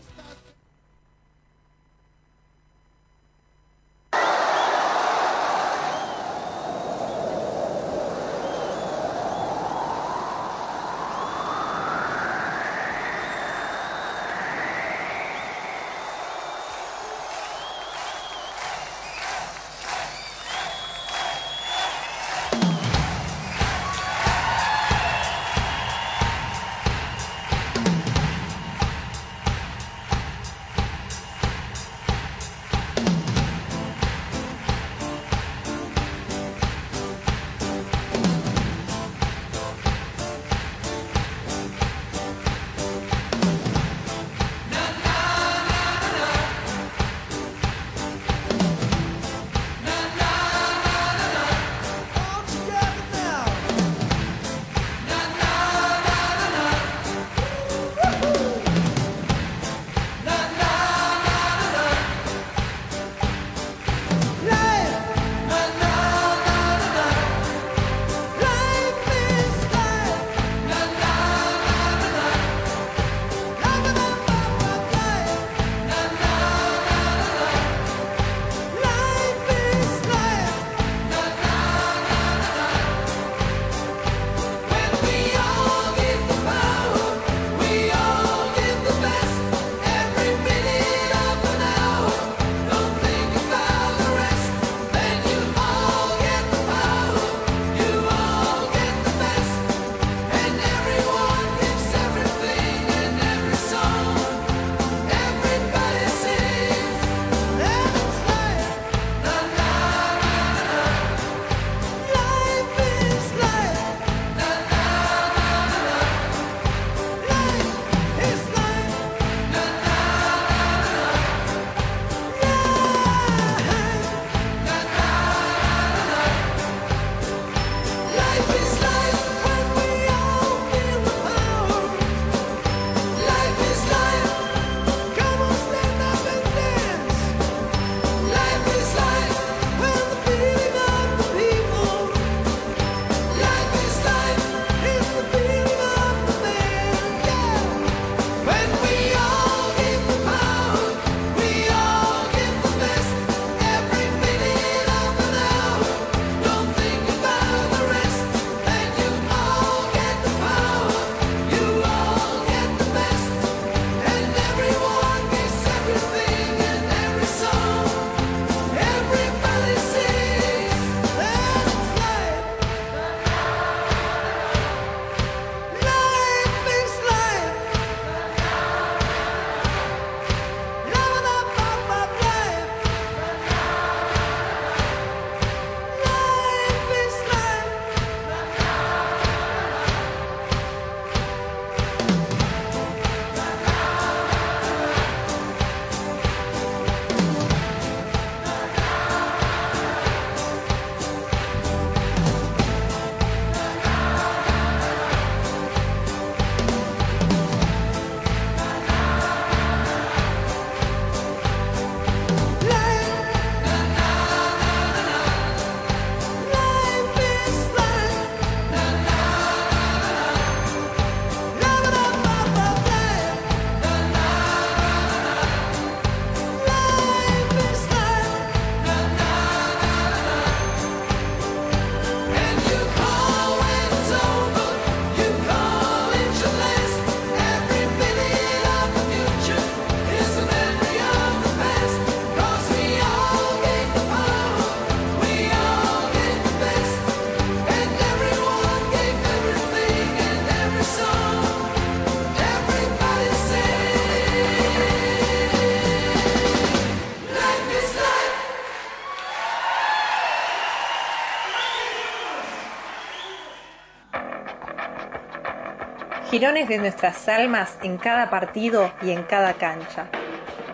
Girones 266.38 266.69
de 266.69 266.78
nuestras 266.78 267.28
almas 267.30 267.80
en 267.82 267.97
cada 267.97 268.30
partido 268.30 268.91
y 269.02 269.10
en 269.10 269.23
cada 269.23 269.56
cancha. 269.56 270.06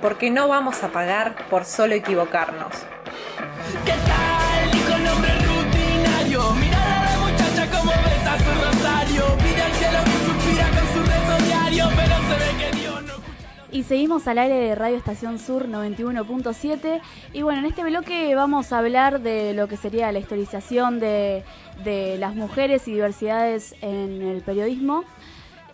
Porque 0.02 0.30
no 0.30 0.50
vamos 0.50 0.84
a 0.84 0.90
pagar 0.90 1.48
por 1.50 1.64
solo 1.64 1.94
equivocarnos. 1.96 2.74
¿Qué 3.86 3.94
tal? 3.94 4.78
Y 4.78 4.82
con 4.82 5.02
nombre 5.06 5.32
rutinario. 5.40 6.52
Mirar 6.56 7.08
a 7.08 7.12
la 7.12 7.18
muchacha 7.18 7.70
como 7.72 7.92
besa 7.92 8.38
su 8.40 8.62
rosario. 8.62 9.38
Pide 9.38 9.62
al 9.62 9.72
cielo 9.72 10.00
que 10.04 10.26
suspira 10.26 10.68
con 10.68 10.86
su 10.94 11.10
rezo 11.10 11.46
diario. 11.46 11.90
Pero 11.96 12.16
se 12.18 12.36
ve 12.44 12.60
que 12.60 12.78
Dios 12.82 13.04
no. 13.04 13.14
Y 13.72 13.84
seguimos 13.84 14.28
al 14.28 14.40
aire 14.40 14.56
de 14.56 14.76
Radio 14.76 14.98
Estación 14.98 15.40
Sur 15.40 15.70
91.7. 15.70 17.00
Y 17.32 17.42
bueno, 17.42 17.60
en 17.60 17.68
este 17.68 17.86
bloque 17.86 18.36
vamos 18.36 18.74
a 18.74 18.80
hablar 18.80 19.22
de 19.22 19.54
lo 19.54 19.70
que 19.70 19.78
sería 19.78 20.12
la 20.12 20.20
historización 20.20 21.00
de, 21.00 21.46
de 21.86 22.18
las 22.18 22.36
mujeres 22.36 22.86
y 22.90 22.92
diversidades 22.92 23.76
en 23.80 24.22
el 24.24 24.42
periodismo. 24.42 25.06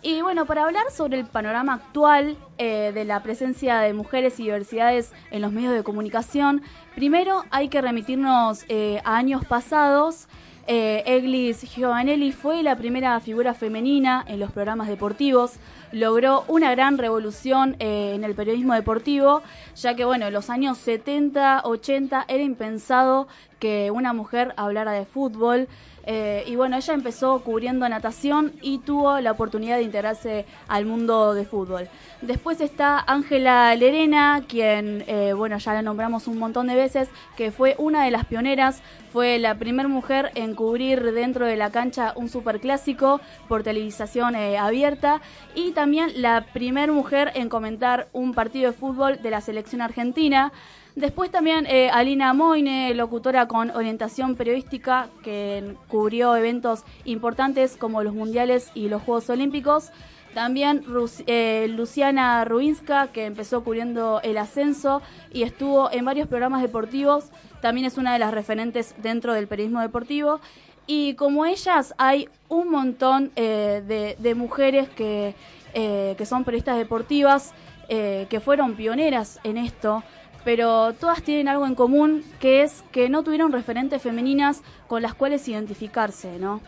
Y 0.02 0.22
bueno, 0.22 0.46
para 0.46 0.64
hablar 0.64 0.84
sobre 0.90 1.18
el 1.18 1.26
panorama 1.26 1.74
actual 1.74 2.38
eh, 2.56 2.90
de 2.94 3.04
la 3.04 3.22
presencia 3.22 3.80
de 3.80 3.92
mujeres 3.92 4.40
y 4.40 4.44
diversidades 4.44 5.12
en 5.30 5.42
los 5.42 5.52
medios 5.52 5.74
de 5.74 5.82
comunicación, 5.82 6.62
primero 6.94 7.44
hay 7.50 7.68
que 7.68 7.82
remitirnos 7.82 8.64
eh, 8.68 9.02
a 9.04 9.16
años 9.16 9.44
pasados. 9.44 10.26
Eh, 10.72 11.02
Eglis 11.04 11.62
Giovanelli 11.62 12.30
fue 12.30 12.62
la 12.62 12.76
primera 12.76 13.18
figura 13.18 13.54
femenina 13.54 14.24
en 14.28 14.38
los 14.38 14.52
programas 14.52 14.86
deportivos. 14.86 15.54
Logró 15.90 16.44
una 16.46 16.70
gran 16.70 16.96
revolución 16.96 17.74
eh, 17.80 18.12
en 18.14 18.22
el 18.22 18.36
periodismo 18.36 18.74
deportivo, 18.74 19.42
ya 19.74 19.96
que 19.96 20.04
bueno, 20.04 20.28
en 20.28 20.32
los 20.32 20.48
años 20.48 20.78
70, 20.78 21.62
80 21.64 22.24
era 22.28 22.42
impensado 22.44 23.26
que 23.58 23.90
una 23.90 24.12
mujer 24.12 24.54
hablara 24.56 24.92
de 24.92 25.06
fútbol. 25.06 25.66
Eh, 26.04 26.44
y 26.46 26.56
bueno, 26.56 26.76
ella 26.76 26.94
empezó 26.94 27.40
cubriendo 27.40 27.88
natación 27.88 28.52
y 28.62 28.78
tuvo 28.78 29.20
la 29.20 29.32
oportunidad 29.32 29.76
de 29.76 29.82
integrarse 29.82 30.46
al 30.68 30.86
mundo 30.86 31.34
de 31.34 31.44
fútbol. 31.44 31.88
Después 32.22 32.60
está 32.60 33.02
Ángela 33.06 33.74
Lerena, 33.74 34.44
quien, 34.46 35.04
eh, 35.06 35.32
bueno, 35.34 35.58
ya 35.58 35.74
la 35.74 35.82
nombramos 35.82 36.26
un 36.26 36.38
montón 36.38 36.66
de 36.66 36.74
veces, 36.74 37.08
que 37.36 37.50
fue 37.50 37.74
una 37.78 38.04
de 38.04 38.10
las 38.10 38.24
pioneras, 38.26 38.82
fue 39.12 39.38
la 39.38 39.56
primera 39.56 39.88
mujer 39.88 40.30
en 40.34 40.54
cubrir 40.54 41.12
dentro 41.12 41.46
de 41.46 41.56
la 41.56 41.70
cancha 41.70 42.12
un 42.16 42.28
superclásico 42.28 43.20
por 43.48 43.62
televisación 43.62 44.34
eh, 44.36 44.58
abierta 44.58 45.20
y 45.54 45.72
también 45.72 46.10
la 46.16 46.46
primera 46.52 46.92
mujer 46.92 47.32
en 47.34 47.48
comentar 47.48 48.08
un 48.12 48.34
partido 48.34 48.70
de 48.70 48.76
fútbol 48.76 49.20
de 49.22 49.30
la 49.30 49.40
selección 49.40 49.82
argentina. 49.82 50.52
Después 50.96 51.30
también 51.30 51.66
eh, 51.66 51.88
Alina 51.90 52.32
Moine, 52.32 52.94
locutora 52.94 53.46
con 53.46 53.70
orientación 53.70 54.34
periodística, 54.34 55.08
que 55.22 55.76
cubrió 55.88 56.34
eventos 56.34 56.84
importantes 57.04 57.76
como 57.76 58.02
los 58.02 58.14
mundiales 58.14 58.70
y 58.74 58.88
los 58.88 59.02
Juegos 59.02 59.30
Olímpicos. 59.30 59.90
También 60.34 60.84
eh, 61.26 61.66
Luciana 61.70 62.44
Ruinska, 62.44 63.08
que 63.08 63.26
empezó 63.26 63.62
cubriendo 63.62 64.20
el 64.22 64.36
ascenso 64.38 65.00
y 65.32 65.42
estuvo 65.42 65.90
en 65.92 66.04
varios 66.04 66.28
programas 66.28 66.62
deportivos. 66.62 67.30
También 67.60 67.86
es 67.86 67.96
una 67.96 68.12
de 68.12 68.18
las 68.18 68.32
referentes 68.32 68.94
dentro 68.98 69.32
del 69.32 69.46
periodismo 69.46 69.80
deportivo. 69.80 70.40
Y 70.86 71.14
como 71.14 71.46
ellas, 71.46 71.94
hay 71.98 72.28
un 72.48 72.68
montón 72.68 73.30
eh, 73.36 73.82
de, 73.86 74.16
de 74.18 74.34
mujeres 74.34 74.88
que, 74.88 75.34
que 75.72 76.26
son 76.26 76.42
periodistas 76.42 76.78
deportivas, 76.78 77.52
que 77.88 78.40
fueron 78.44 78.76
pioneras 78.76 79.40
en 79.42 79.56
esto 79.56 80.04
pero 80.44 80.92
todas 80.94 81.22
tienen 81.22 81.48
algo 81.48 81.66
en 81.66 81.74
común, 81.74 82.24
que 82.40 82.62
es 82.62 82.82
que 82.92 83.08
no 83.08 83.22
tuvieron 83.22 83.52
referentes 83.52 84.02
femeninas 84.02 84.62
con 84.88 85.02
las 85.02 85.14
cuales 85.14 85.46
identificarse, 85.48 86.38
¿no? 86.38 86.60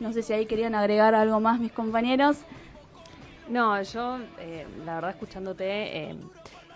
No 0.00 0.12
sé 0.12 0.22
si 0.22 0.32
ahí 0.32 0.46
querían 0.46 0.74
agregar 0.74 1.14
algo 1.14 1.40
más 1.40 1.60
mis 1.60 1.72
compañeros. 1.72 2.38
No, 3.48 3.80
yo, 3.82 4.18
eh, 4.38 4.66
la 4.84 4.96
verdad, 4.96 5.10
escuchándote 5.10 6.10
eh, 6.10 6.16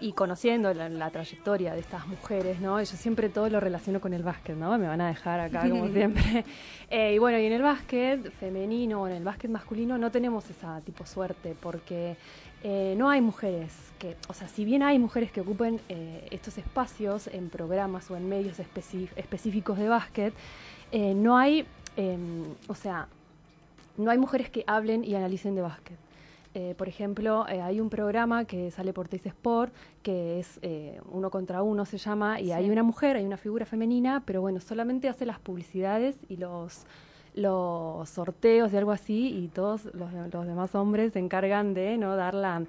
y 0.03 0.13
conociendo 0.13 0.75
la, 0.75 0.89
la 0.89 1.11
trayectoria 1.11 1.75
de 1.75 1.81
estas 1.81 2.09
mujeres, 2.09 2.61
¿no? 2.61 2.81
Yo 2.81 2.97
siempre 2.97 3.29
todo 3.29 3.49
lo 3.49 3.61
relaciono 3.61 4.01
con 4.01 4.13
el 4.13 4.25
básquet, 4.25 4.57
¿no? 4.57 4.77
Me 4.77 4.89
van 4.89 5.01
a 5.01 5.07
dejar 5.07 5.39
acá, 5.39 5.69
como 5.69 5.89
siempre. 5.93 6.45
Eh, 6.91 7.15
y 7.15 7.19
bueno, 7.19 7.39
y 7.39 7.47
en 7.47 7.53
el 7.53 7.63
básquet 7.63 8.33
femenino 8.33 9.03
o 9.03 9.07
en 9.07 9.15
el 9.15 9.23
básquet 9.23 9.51
masculino 9.51 9.97
no 9.99 10.11
tenemos 10.11 10.51
esa 10.51 10.81
tipo 10.81 11.07
suerte, 11.07 11.55
porque 11.61 12.17
eh, 12.65 12.95
no 12.99 13.11
hay 13.11 13.21
mujeres 13.21 13.73
que, 14.01 14.17
o 14.29 14.35
sea, 14.35 14.49
si 14.49 14.65
bien 14.65 14.83
hay 14.83 14.99
mujeres 14.99 15.31
que 15.31 15.41
ocupen 15.41 15.81
eh, 15.89 16.27
estos 16.33 16.59
espacios 16.59 17.29
en 17.29 17.49
programas 17.49 18.11
o 18.11 18.17
en 18.17 18.29
medios 18.29 18.59
específicos 18.59 19.79
de 19.79 19.89
básquet, 19.89 20.35
no 20.93 21.39
hay, 21.39 21.65
em, 21.97 22.45
o 22.67 22.75
sea, 22.75 23.07
no 23.97 24.11
hay 24.11 24.19
mujeres 24.19 24.51
que 24.51 24.65
hablen 24.67 25.05
y 25.05 25.15
analicen 25.15 25.55
de 25.55 25.63
básquet. 25.63 25.97
Eh, 26.55 26.75
por 26.77 26.87
ejemplo, 26.89 27.47
eh, 27.49 27.63
hay 27.63 27.81
un 27.81 27.89
programa 27.89 28.45
que 28.45 28.71
sale 28.71 28.93
por 28.93 29.09
Teis 29.09 29.25
Sport, 29.25 29.73
que 30.03 30.39
es 30.39 30.59
eh, 30.63 31.01
uno 31.11 31.31
contra 31.31 31.63
uno 31.63 31.87
se 31.87 31.97
llama, 31.97 32.41
y 32.41 32.47
Sí. 32.47 32.53
hay 32.53 32.69
una 32.71 32.83
mujer, 32.83 33.17
hay 33.17 33.25
una 33.25 33.39
figura 33.39 33.65
femenina, 33.65 34.23
pero 34.27 34.43
bueno, 34.43 34.61
solamente 34.61 35.09
hace 35.09 35.25
las 35.25 35.39
publicidades 35.39 36.19
y 36.29 36.37
los 36.37 36.85
los 37.35 38.11
sorteos 38.11 38.75
y 38.75 38.77
algo 38.77 38.91
así, 38.91 39.29
y 39.35 39.49
todos 39.49 39.87
los, 39.95 40.13
los 40.31 40.47
demás 40.47 40.75
hombres 40.75 41.15
se 41.15 41.19
encargan 41.19 41.73
de 41.73 41.97
no 41.97 42.15
darla, 42.15 42.65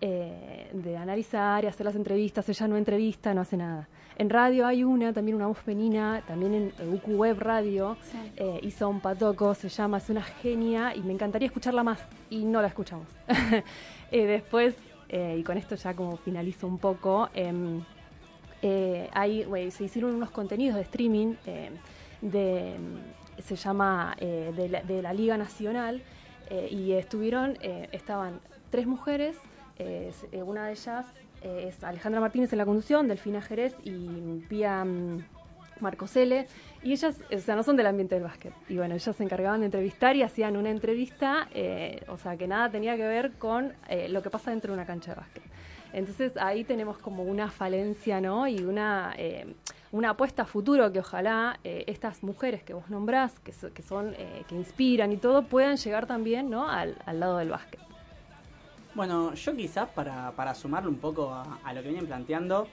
eh, 0.00 0.70
de 0.72 0.96
analizar 0.96 1.64
y 1.64 1.66
hacer 1.66 1.86
las 1.86 1.94
entrevistas. 1.94 2.48
Ella 2.48 2.68
no 2.68 2.76
entrevista, 2.76 3.34
no 3.34 3.40
hace 3.40 3.56
nada. 3.56 3.88
En 4.20 4.28
radio 4.28 4.66
hay 4.66 4.84
una, 4.84 5.14
también 5.14 5.34
una 5.34 5.46
voz 5.46 5.56
femenina, 5.56 6.22
también 6.26 6.74
en 6.78 6.92
UQ 6.92 7.08
Web 7.08 7.38
Radio, 7.38 7.96
eh, 8.36 8.60
hizo 8.62 8.86
un 8.86 9.00
patoco, 9.00 9.54
se 9.54 9.70
llama, 9.70 9.96
es 9.96 10.10
una 10.10 10.22
genia 10.22 10.94
y 10.94 11.00
me 11.00 11.14
encantaría 11.14 11.46
escucharla 11.46 11.82
más 11.82 12.00
y 12.28 12.44
no 12.44 12.60
la 12.60 12.68
escuchamos. 12.68 13.06
Eh, 14.12 14.26
después, 14.26 14.74
eh, 15.08 15.36
y 15.38 15.44
con 15.44 15.56
esto 15.56 15.76
ya 15.76 15.94
como 15.94 16.16
finalizo 16.16 16.66
un 16.66 16.78
poco, 16.78 17.28
em, 17.32 17.80
hay, 19.12 19.46
se 19.70 19.84
hicieron 19.84 20.16
unos 20.16 20.32
contenidos 20.32 20.74
de 20.74 20.82
streaming 20.82 21.34
eh, 21.46 21.70
de, 22.20 22.74
mm, 22.76 23.40
se 23.40 23.54
llama 23.54 24.16
de, 24.18 24.68
la, 24.68 24.82
de 24.82 25.00
la 25.00 25.14
Liga 25.14 25.38
Nacional 25.38 26.02
y 26.68 26.90
estuvieron, 26.90 27.56
estaban 27.92 28.40
tres 28.70 28.88
mujeres, 28.88 29.36
eh, 29.80 30.42
una 30.42 30.66
de 30.66 30.72
ellas 30.72 31.06
eh, 31.42 31.66
es 31.68 31.82
Alejandra 31.82 32.20
Martínez 32.20 32.52
en 32.52 32.58
la 32.58 32.64
conducción, 32.66 33.08
Delfina 33.08 33.40
Jerez 33.40 33.74
y 33.84 34.40
Pía 34.48 34.84
mm, 34.84 35.24
Marcosele, 35.80 36.46
y 36.82 36.92
ellas, 36.92 37.20
o 37.34 37.38
sea, 37.38 37.56
no 37.56 37.62
son 37.62 37.76
del 37.76 37.86
ambiente 37.86 38.14
del 38.14 38.24
básquet. 38.24 38.52
Y 38.68 38.76
bueno, 38.76 38.94
ellas 38.94 39.16
se 39.16 39.22
encargaban 39.24 39.60
de 39.60 39.66
entrevistar 39.66 40.14
y 40.16 40.22
hacían 40.22 40.56
una 40.56 40.70
entrevista, 40.70 41.48
eh, 41.54 42.02
o 42.08 42.18
sea, 42.18 42.36
que 42.36 42.46
nada 42.46 42.70
tenía 42.70 42.96
que 42.96 43.06
ver 43.06 43.32
con 43.32 43.72
lo 44.08 44.22
que 44.22 44.28
pasa 44.30 44.50
dentro 44.50 44.72
de 44.72 44.78
una 44.78 44.86
cancha 44.86 45.12
de 45.14 45.20
básquet. 45.20 45.42
Entonces 45.92 46.36
ahí 46.36 46.64
tenemos 46.64 46.98
como 46.98 47.22
una 47.24 47.50
falencia, 47.50 48.20
¿no? 48.20 48.46
Y 48.46 48.62
una, 48.62 49.14
una 49.90 50.10
apuesta 50.10 50.42
a 50.42 50.44
futuro 50.46 50.92
que 50.92 51.00
ojalá 51.00 51.58
estas 51.64 52.22
mujeres 52.22 52.62
que 52.62 52.74
vos 52.74 52.88
nombrás, 52.90 53.40
que, 53.40 53.52
so- 53.52 53.70
son, 53.88 54.14
que 54.46 54.54
inspiran 54.54 55.10
y 55.12 55.16
todo, 55.16 55.42
puedan 55.42 55.76
llegar 55.78 56.06
también, 56.06 56.48
¿no? 56.50 56.68
Al 56.68 56.94
lado 57.18 57.38
del 57.38 57.48
básquet. 57.48 57.80
Bueno, 58.94 59.34
yo 59.34 59.56
quizás 59.56 59.88
para, 59.90 60.32
para 60.32 60.54
sumarle 60.54 60.88
un 60.88 60.98
poco 60.98 61.32
a, 61.32 61.72
lo 61.72 61.82
que 61.82 61.88
vienen 61.88 62.06
planteando, 62.06 62.66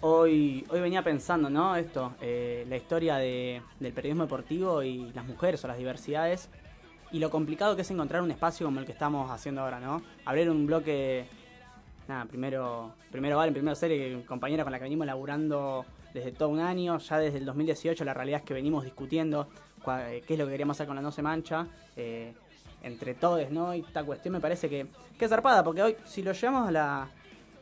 hoy, 0.00 0.64
hoy 0.70 0.80
venía 0.80 1.02
pensando, 1.02 1.50
¿no? 1.50 1.76
Esto, 1.76 2.14
eh, 2.20 2.64
la 2.68 2.76
historia 2.76 3.16
de- 3.16 3.60
del 3.78 3.92
periodismo 3.92 4.24
deportivo 4.24 4.82
y 4.82 5.12
las 5.12 5.24
mujeres 5.26 5.62
o 5.64 5.68
las 5.68 5.76
diversidades 5.76 6.48
y 7.12 7.18
lo 7.18 7.30
complicado 7.30 7.76
que 7.76 7.82
es 7.82 7.90
encontrar 7.90 8.22
un 8.22 8.30
espacio 8.30 8.66
como 8.66 8.80
el 8.80 8.86
que 8.86 8.92
estamos 8.92 9.30
haciendo 9.30 9.60
ahora, 9.60 9.80
¿no? 9.80 10.02
Abrir 10.24 10.48
un 10.50 10.66
bloque, 10.66 11.26
nada, 12.08 12.24
primero, 12.24 12.92
primero 13.12 13.36
Valen, 13.36 13.52
primero 13.54 13.76
Serie, 13.76 14.24
compañera 14.24 14.64
con 14.64 14.72
la 14.72 14.78
que 14.78 14.84
venimos 14.84 15.06
laburando 15.06 15.84
desde 16.14 16.32
todo 16.32 16.48
un 16.48 16.60
año, 16.60 16.98
ya 16.98 17.18
desde 17.18 17.38
el 17.38 17.44
2018 17.44 18.04
la 18.04 18.14
realidad 18.14 18.40
es 18.40 18.46
que 18.46 18.54
venimos 18.54 18.84
discutiendo 18.84 19.48
eh, 19.86 20.22
qué 20.26 20.34
es 20.34 20.38
lo 20.38 20.46
que 20.46 20.52
queríamos 20.52 20.76
hacer 20.76 20.86
con 20.86 20.96
la 20.96 21.02
No 21.02 21.12
Se 21.12 21.20
Mancha, 21.22 21.66
eh, 21.96 22.32
entre 22.84 23.14
todos, 23.14 23.50
¿no? 23.50 23.74
Y 23.74 23.80
esta 23.80 24.04
cuestión 24.04 24.32
me 24.32 24.40
parece 24.40 24.68
que, 24.68 24.86
que 25.18 25.24
es 25.24 25.30
zarpada, 25.30 25.64
porque 25.64 25.82
hoy, 25.82 25.96
si 26.04 26.22
lo 26.22 26.32
llevamos 26.32 26.68
a 26.68 26.70
la, 26.70 27.10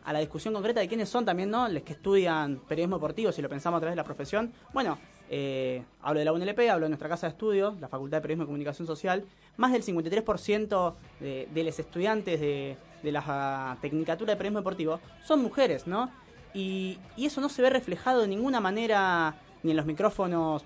a 0.05 0.13
la 0.13 0.19
discusión 0.19 0.53
concreta 0.53 0.81
de 0.81 0.89
quiénes 0.89 1.09
son 1.09 1.25
también, 1.25 1.51
¿no? 1.51 1.69
Los 1.69 1.83
que 1.83 1.95
estudian 1.95 2.61
periodismo 2.69 2.97
deportivo, 2.97 3.33
si 3.33 3.41
lo 3.41 3.49
pensamos 3.49 3.79
a 3.79 3.81
través 3.81 3.93
de 3.93 3.97
la 3.97 4.05
profesión, 4.05 4.53
bueno, 4.73 4.99
eh, 5.31 5.83
hablo 6.03 6.19
de 6.19 6.25
la 6.25 6.33
UNLP, 6.33 6.59
hablo 6.71 6.87
de 6.87 6.91
nuestra 6.91 7.09
casa 7.09 7.27
de 7.27 7.33
estudio, 7.33 7.77
la 7.81 7.89
Facultad 7.89 8.19
de 8.19 8.23
Periodismo 8.23 8.45
y 8.45 8.47
Comunicación 8.47 8.87
Social, 8.87 9.25
más 9.57 9.73
del 9.73 9.83
53% 9.83 10.95
de, 11.21 11.65
los 11.65 11.79
estudiantes 11.79 12.41
de, 12.41 12.77
de 13.03 13.13
la 13.13 13.79
Tecnicatura 13.81 14.33
de 14.33 14.37
Periodismo 14.37 14.59
Deportivo 14.59 15.01
son 15.25 15.41
mujeres, 15.41 15.87
¿no? 15.87 16.11
Y, 16.53 16.99
y 17.17 17.27
eso 17.27 17.41
no 17.41 17.49
se 17.49 17.63
ve 17.63 17.71
reflejado 17.71 18.21
de 18.21 18.29
ninguna 18.29 18.61
manera 18.61 19.37
ni 19.63 19.71
en 19.71 19.77
los 19.77 19.87
micrófonos 19.87 20.65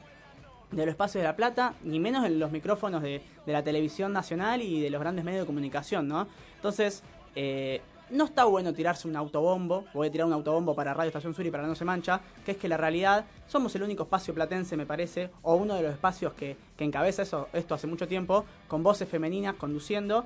de 0.70 0.84
los 0.84 0.92
espacios 0.92 1.22
de 1.22 1.28
La 1.28 1.36
Plata, 1.36 1.74
ni 1.84 2.00
menos 2.00 2.24
en 2.24 2.38
los 2.38 2.50
micrófonos 2.50 3.02
de, 3.02 3.22
de 3.44 3.52
la 3.52 3.62
televisión 3.62 4.12
nacional 4.12 4.62
y 4.62 4.80
de 4.80 4.90
los 4.90 5.00
grandes 5.00 5.24
medios 5.24 5.42
de 5.42 5.46
comunicación, 5.46 6.08
¿no? 6.08 6.26
Entonces, 6.56 7.02
eh, 7.34 7.80
no 8.10 8.24
está 8.24 8.44
bueno 8.44 8.72
tirarse 8.72 9.08
un 9.08 9.16
autobombo, 9.16 9.84
voy 9.92 10.08
a 10.08 10.10
tirar 10.10 10.26
un 10.26 10.32
autobombo 10.32 10.74
para 10.74 10.94
Radio 10.94 11.08
Estación 11.08 11.34
Sur 11.34 11.44
y 11.46 11.50
para 11.50 11.66
No 11.66 11.74
Se 11.74 11.84
Mancha, 11.84 12.20
que 12.44 12.52
es 12.52 12.56
que 12.56 12.68
la 12.68 12.76
realidad 12.76 13.24
somos 13.46 13.74
el 13.74 13.82
único 13.82 14.04
espacio 14.04 14.32
platense, 14.32 14.76
me 14.76 14.86
parece, 14.86 15.30
o 15.42 15.56
uno 15.56 15.74
de 15.74 15.82
los 15.82 15.92
espacios 15.92 16.32
que, 16.34 16.56
que 16.76 16.84
encabeza 16.84 17.22
eso, 17.22 17.48
esto 17.52 17.74
hace 17.74 17.86
mucho 17.86 18.06
tiempo, 18.06 18.44
con 18.68 18.82
voces 18.82 19.08
femeninas 19.08 19.56
conduciendo, 19.56 20.24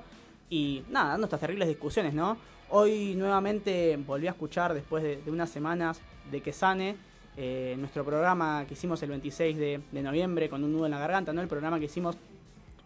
y 0.49 0.83
nada, 0.89 1.11
dando 1.11 1.25
estas 1.25 1.39
terribles 1.39 1.67
discusiones, 1.67 2.13
¿no? 2.13 2.37
Hoy 2.69 3.15
nuevamente 3.15 3.97
volví 3.97 4.27
a 4.27 4.31
escuchar 4.31 4.73
después 4.73 5.01
de, 5.01 5.21
de 5.21 5.31
unas 5.31 5.49
semanas 5.49 6.01
de 6.29 6.41
que 6.41 6.53
sane 6.53 6.97
eh, 7.37 7.75
nuestro 7.79 8.03
programa 8.03 8.65
que 8.67 8.73
hicimos 8.73 9.01
el 9.03 9.09
26 9.09 9.57
de, 9.57 9.81
noviembre 10.01 10.49
con 10.49 10.63
un 10.63 10.73
nudo 10.73 10.85
en 10.85 10.91
la 10.91 10.99
garganta, 10.99 11.31
¿no? 11.31 11.41
El 11.41 11.47
programa 11.47 11.79
que 11.79 11.85
hicimos 11.85 12.17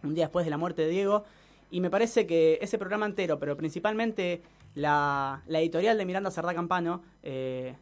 un 0.02 0.14
día 0.14 0.26
después 0.26 0.44
de 0.44 0.50
la 0.50 0.58
muerte 0.58 0.82
de 0.82 0.88
Diego. 0.88 1.24
Y 1.70 1.80
me 1.80 1.90
parece 1.90 2.26
que 2.26 2.58
ese 2.62 2.78
programa 2.78 3.06
entero, 3.06 3.38
pero 3.40 3.56
principalmente 3.56 4.42
la, 4.74 5.42
editorial 5.48 5.98
de 5.98 6.04
Miranda 6.04 6.30
Cerdá 6.30 6.54
Campano, 6.54 7.02
eh, 7.24 7.74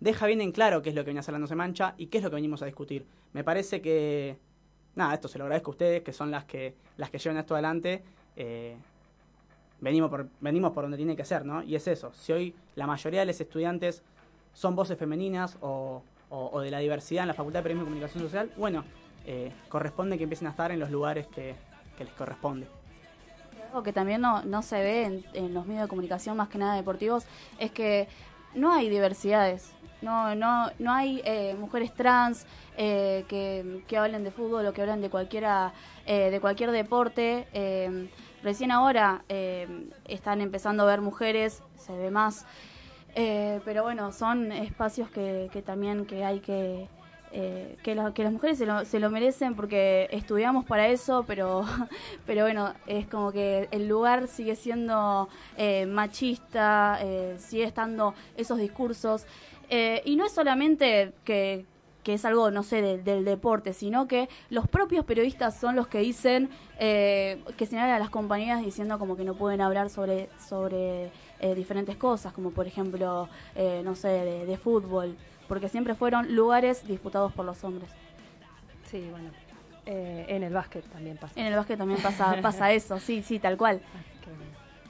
deja 0.00 0.26
bien 0.26 0.42
en 0.42 0.52
claro 0.52 0.82
qué 0.82 0.90
es 0.90 0.94
lo 0.94 1.02
que 1.02 1.06
viene 1.06 1.20
a 1.20 1.22
hacer 1.22 1.32
la 1.32 1.38
No 1.38 1.46
Se 1.46 1.54
Mancha 1.54 1.94
y 1.96 2.08
qué 2.08 2.18
es 2.18 2.24
lo 2.24 2.28
que 2.28 2.36
venimos 2.36 2.60
a 2.60 2.66
discutir. 2.66 3.06
Me 3.32 3.42
parece 3.42 3.80
que, 3.80 4.36
nada, 4.94 5.14
esto 5.14 5.28
se 5.28 5.38
lo 5.38 5.44
agradezco 5.44 5.70
a 5.70 5.72
ustedes, 5.72 6.02
que 6.02 6.12
son 6.12 6.30
las 6.30 6.44
que, 6.44 6.74
las 6.98 7.08
que 7.08 7.18
llevan 7.18 7.38
esto 7.38 7.54
adelante. 7.54 8.02
Eh, 8.36 8.76
venimos, 9.80 10.10
por, 10.10 10.28
venimos 10.40 10.72
por 10.72 10.84
donde 10.84 10.98
tiene 10.98 11.16
que 11.16 11.24
ser, 11.24 11.46
¿no? 11.46 11.62
Y 11.62 11.74
es 11.76 11.88
eso, 11.88 12.12
si 12.12 12.32
hoy 12.32 12.54
la 12.74 12.86
mayoría 12.86 13.20
de 13.20 13.26
los 13.26 13.40
estudiantes 13.40 14.02
son 14.56 14.74
voces 14.74 14.98
femeninas 14.98 15.58
o, 15.60 16.02
de 16.60 16.70
la 16.70 16.78
diversidad 16.78 17.22
en 17.22 17.28
la 17.28 17.34
Facultad 17.34 17.60
de 17.60 17.64
Periodismo 17.64 17.84
y 17.84 17.90
Comunicación 17.90 18.24
Social, 18.24 18.50
bueno, 18.56 18.84
eh, 19.26 19.52
corresponde 19.68 20.16
que 20.16 20.24
empiecen 20.24 20.48
a 20.48 20.50
estar 20.50 20.72
en 20.72 20.80
los 20.80 20.90
lugares 20.90 21.26
que, 21.28 21.54
les 21.98 22.12
corresponde. 22.14 22.66
Algo 23.68 23.82
que 23.82 23.92
también 23.92 24.20
no, 24.20 24.62
se 24.62 24.76
ve 24.76 25.04
en, 25.04 25.24
en 25.34 25.54
los 25.54 25.66
medios 25.66 25.82
de 25.82 25.88
comunicación, 25.88 26.36
más 26.36 26.48
que 26.48 26.58
nada 26.58 26.74
deportivos, 26.74 27.24
es 27.58 27.70
que 27.70 28.08
no 28.54 28.72
hay 28.72 28.88
diversidades. 28.88 29.72
No, 30.02 30.34
no, 30.34 30.70
no 30.78 30.92
hay 30.92 31.22
eh, 31.24 31.54
mujeres 31.58 31.94
trans 31.94 32.46
eh, 32.76 33.24
que, 33.28 33.82
que 33.86 33.96
hablen 33.96 34.24
de 34.24 34.30
fútbol 34.30 34.66
o 34.66 34.72
que 34.72 34.82
hablen 34.82 35.00
de 35.00 35.10
cualquiera 35.10 35.72
eh, 36.06 36.30
de 36.30 36.40
cualquier 36.40 36.70
deporte. 36.70 37.46
Recién 38.42 38.70
ahora 38.70 39.24
están 40.04 40.40
empezando 40.40 40.84
a 40.84 40.86
ver 40.86 41.00
mujeres, 41.00 41.62
se 41.78 41.96
ve 41.96 42.10
más. 42.10 42.46
Eh, 43.18 43.60
pero 43.64 43.82
bueno, 43.82 44.12
son 44.12 44.52
espacios 44.52 45.08
que, 45.10 45.48
también 45.64 46.04
que 46.04 46.22
hay 46.24 46.40
que 46.40 46.86
eh, 47.32 47.76
que, 47.82 47.94
la- 47.94 48.12
que 48.14 48.22
las 48.22 48.32
mujeres 48.32 48.56
se 48.58 48.66
lo, 48.66 48.84
se 48.84 49.00
lo 49.00 49.10
merecen 49.10 49.54
porque 49.56 50.06
estudiamos 50.12 50.64
para 50.64 50.86
eso, 50.88 51.24
pero, 51.26 51.64
pero 52.26 52.42
bueno, 52.44 52.72
es 52.86 53.06
como 53.08 53.32
que 53.32 53.68
el 53.72 53.88
lugar 53.88 54.28
sigue 54.28 54.54
siendo 54.54 55.28
eh, 55.56 55.86
machista, 55.86 56.98
eh, 57.02 57.36
sigue 57.38 57.64
estando 57.64 58.14
esos 58.36 58.58
discursos. 58.58 59.26
Y 60.04 60.14
no 60.16 60.24
es 60.26 60.32
solamente 60.32 61.12
que, 61.24 61.66
que 62.04 62.14
es 62.14 62.24
algo, 62.24 62.50
no 62.52 62.62
sé, 62.62 62.80
del- 62.82 63.02
del 63.02 63.24
deporte, 63.24 63.72
sino 63.72 64.06
que 64.06 64.28
los 64.48 64.68
propios 64.68 65.04
periodistas 65.04 65.58
son 65.58 65.74
los 65.74 65.88
que 65.88 65.98
dicen, 65.98 66.48
eh, 66.78 67.42
que 67.56 67.66
señalan 67.66 67.96
a 67.96 67.98
las 67.98 68.10
compañías 68.10 68.62
diciendo 68.64 68.98
como 69.00 69.16
que 69.16 69.24
no 69.24 69.34
pueden 69.34 69.60
hablar 69.60 69.90
sobre, 69.90 70.28
sobre 70.38 71.10
eh, 71.40 71.54
diferentes 71.54 71.96
cosas, 71.96 72.32
como 72.32 72.50
por 72.50 72.66
ejemplo, 72.66 73.28
eh, 73.54 73.82
no 73.84 73.94
sé, 73.94 74.08
de, 74.08 74.46
de 74.46 74.56
fútbol, 74.56 75.16
porque 75.48 75.68
siempre 75.68 75.94
fueron 75.94 76.34
lugares 76.34 76.86
disputados 76.86 77.32
por 77.32 77.44
los 77.44 77.62
hombres. 77.64 77.90
Sí, 78.90 79.08
bueno. 79.10 79.30
eh, 79.86 80.26
en 80.28 80.42
el 80.42 80.52
básquet 80.52 80.84
también 80.86 81.16
pasa. 81.16 81.38
En 81.38 81.46
el 81.46 81.54
básquet 81.54 81.78
también 81.78 82.00
pasa, 82.02 82.36
pasa 82.42 82.72
eso, 82.72 82.98
sí, 82.98 83.22
sí, 83.22 83.38
tal 83.38 83.56
cual. 83.56 83.80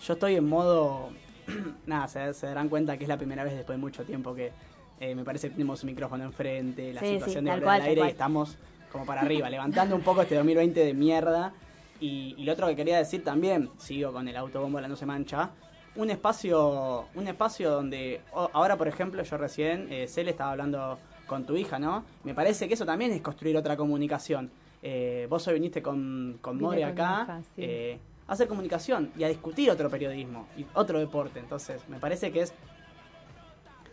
Yo 0.03 0.13
estoy 0.15 0.37
en 0.37 0.49
modo. 0.49 1.11
Nada, 1.87 2.09
se, 2.09 2.35
se 2.35 2.47
darán 2.47 2.69
cuenta 2.69 2.97
que 2.99 3.05
es 3.05 3.09
la 3.09 3.17
primera 3.17 3.45
vez 3.45 3.55
después 3.55 3.77
de 3.79 3.81
mucho 3.81 4.05
tiempo 4.05 4.35
que 4.35 4.53
eh, 5.01 5.15
me 5.15 5.25
parece 5.25 5.49
que 5.49 5.55
tenemos 5.55 5.83
un 5.83 5.87
micrófono 5.91 6.25
enfrente, 6.25 6.93
la 6.93 7.01
Sí, 7.01 7.07
sí, 7.07 7.13
situación 7.15 7.45
de 7.45 7.51
tal 7.51 7.59
hablar 7.61 7.67
cual, 7.79 7.83
al 7.83 7.89
aire 7.89 8.05
y 8.07 8.09
estamos 8.11 8.57
como 8.93 9.05
para 9.07 9.21
arriba, 9.23 9.49
levantando 9.51 9.95
un 9.97 10.03
poco 10.03 10.23
este 10.23 10.35
2020 10.35 10.85
de 10.85 10.95
mierda. 10.95 11.53
Y, 12.01 12.35
y 12.37 12.45
lo 12.45 12.53
otro 12.53 12.67
que 12.67 12.77
quería 12.77 12.99
decir 12.99 13.25
también, 13.25 13.71
sigo 13.79 14.13
con 14.13 14.29
el 14.29 14.37
autobombo 14.37 14.81
La 14.81 14.89
No 14.89 14.97
Se 14.97 15.07
Mancha, 15.07 15.51
un 15.97 16.11
espacio, 16.11 17.07
un 17.15 17.29
espacio 17.29 17.71
donde 17.71 18.21
ahora, 18.33 18.77
por 18.77 18.89
ejemplo, 18.89 19.23
yo 19.23 19.37
recién, 19.37 19.91
eh, 19.91 20.07
Cele 20.09 20.31
estaba 20.31 20.53
hablando 20.53 20.99
con 21.27 21.45
tu 21.45 21.57
hija, 21.57 21.79
¿no? 21.79 22.05
Me 22.25 22.35
parece 22.35 22.69
que 22.69 22.75
eso 22.75 22.87
también 22.87 23.13
es 23.13 23.21
construir 23.21 23.57
otra 23.57 23.77
comunicación. 23.77 24.51
Eh, 24.83 25.27
vos 25.29 25.47
hoy 25.49 25.55
viniste 25.55 25.83
con, 25.83 26.39
con 26.41 26.61
More 26.61 26.83
con 26.83 26.91
acá. 26.91 27.23
hija, 27.25 27.43
sí. 27.43 27.63
eh, 27.63 27.99
a 28.29 28.33
hacer 28.33 28.49
comunicación 28.49 29.13
y 29.17 29.25
a 29.25 29.29
discutir 29.29 29.71
otro 29.71 29.89
periodismo 29.91 30.47
y 30.57 30.67
otro 30.75 30.99
deporte. 30.99 31.39
Entonces, 31.41 31.83
me 31.89 31.99
parece 31.99 32.31
que 32.31 32.43
es 32.43 32.55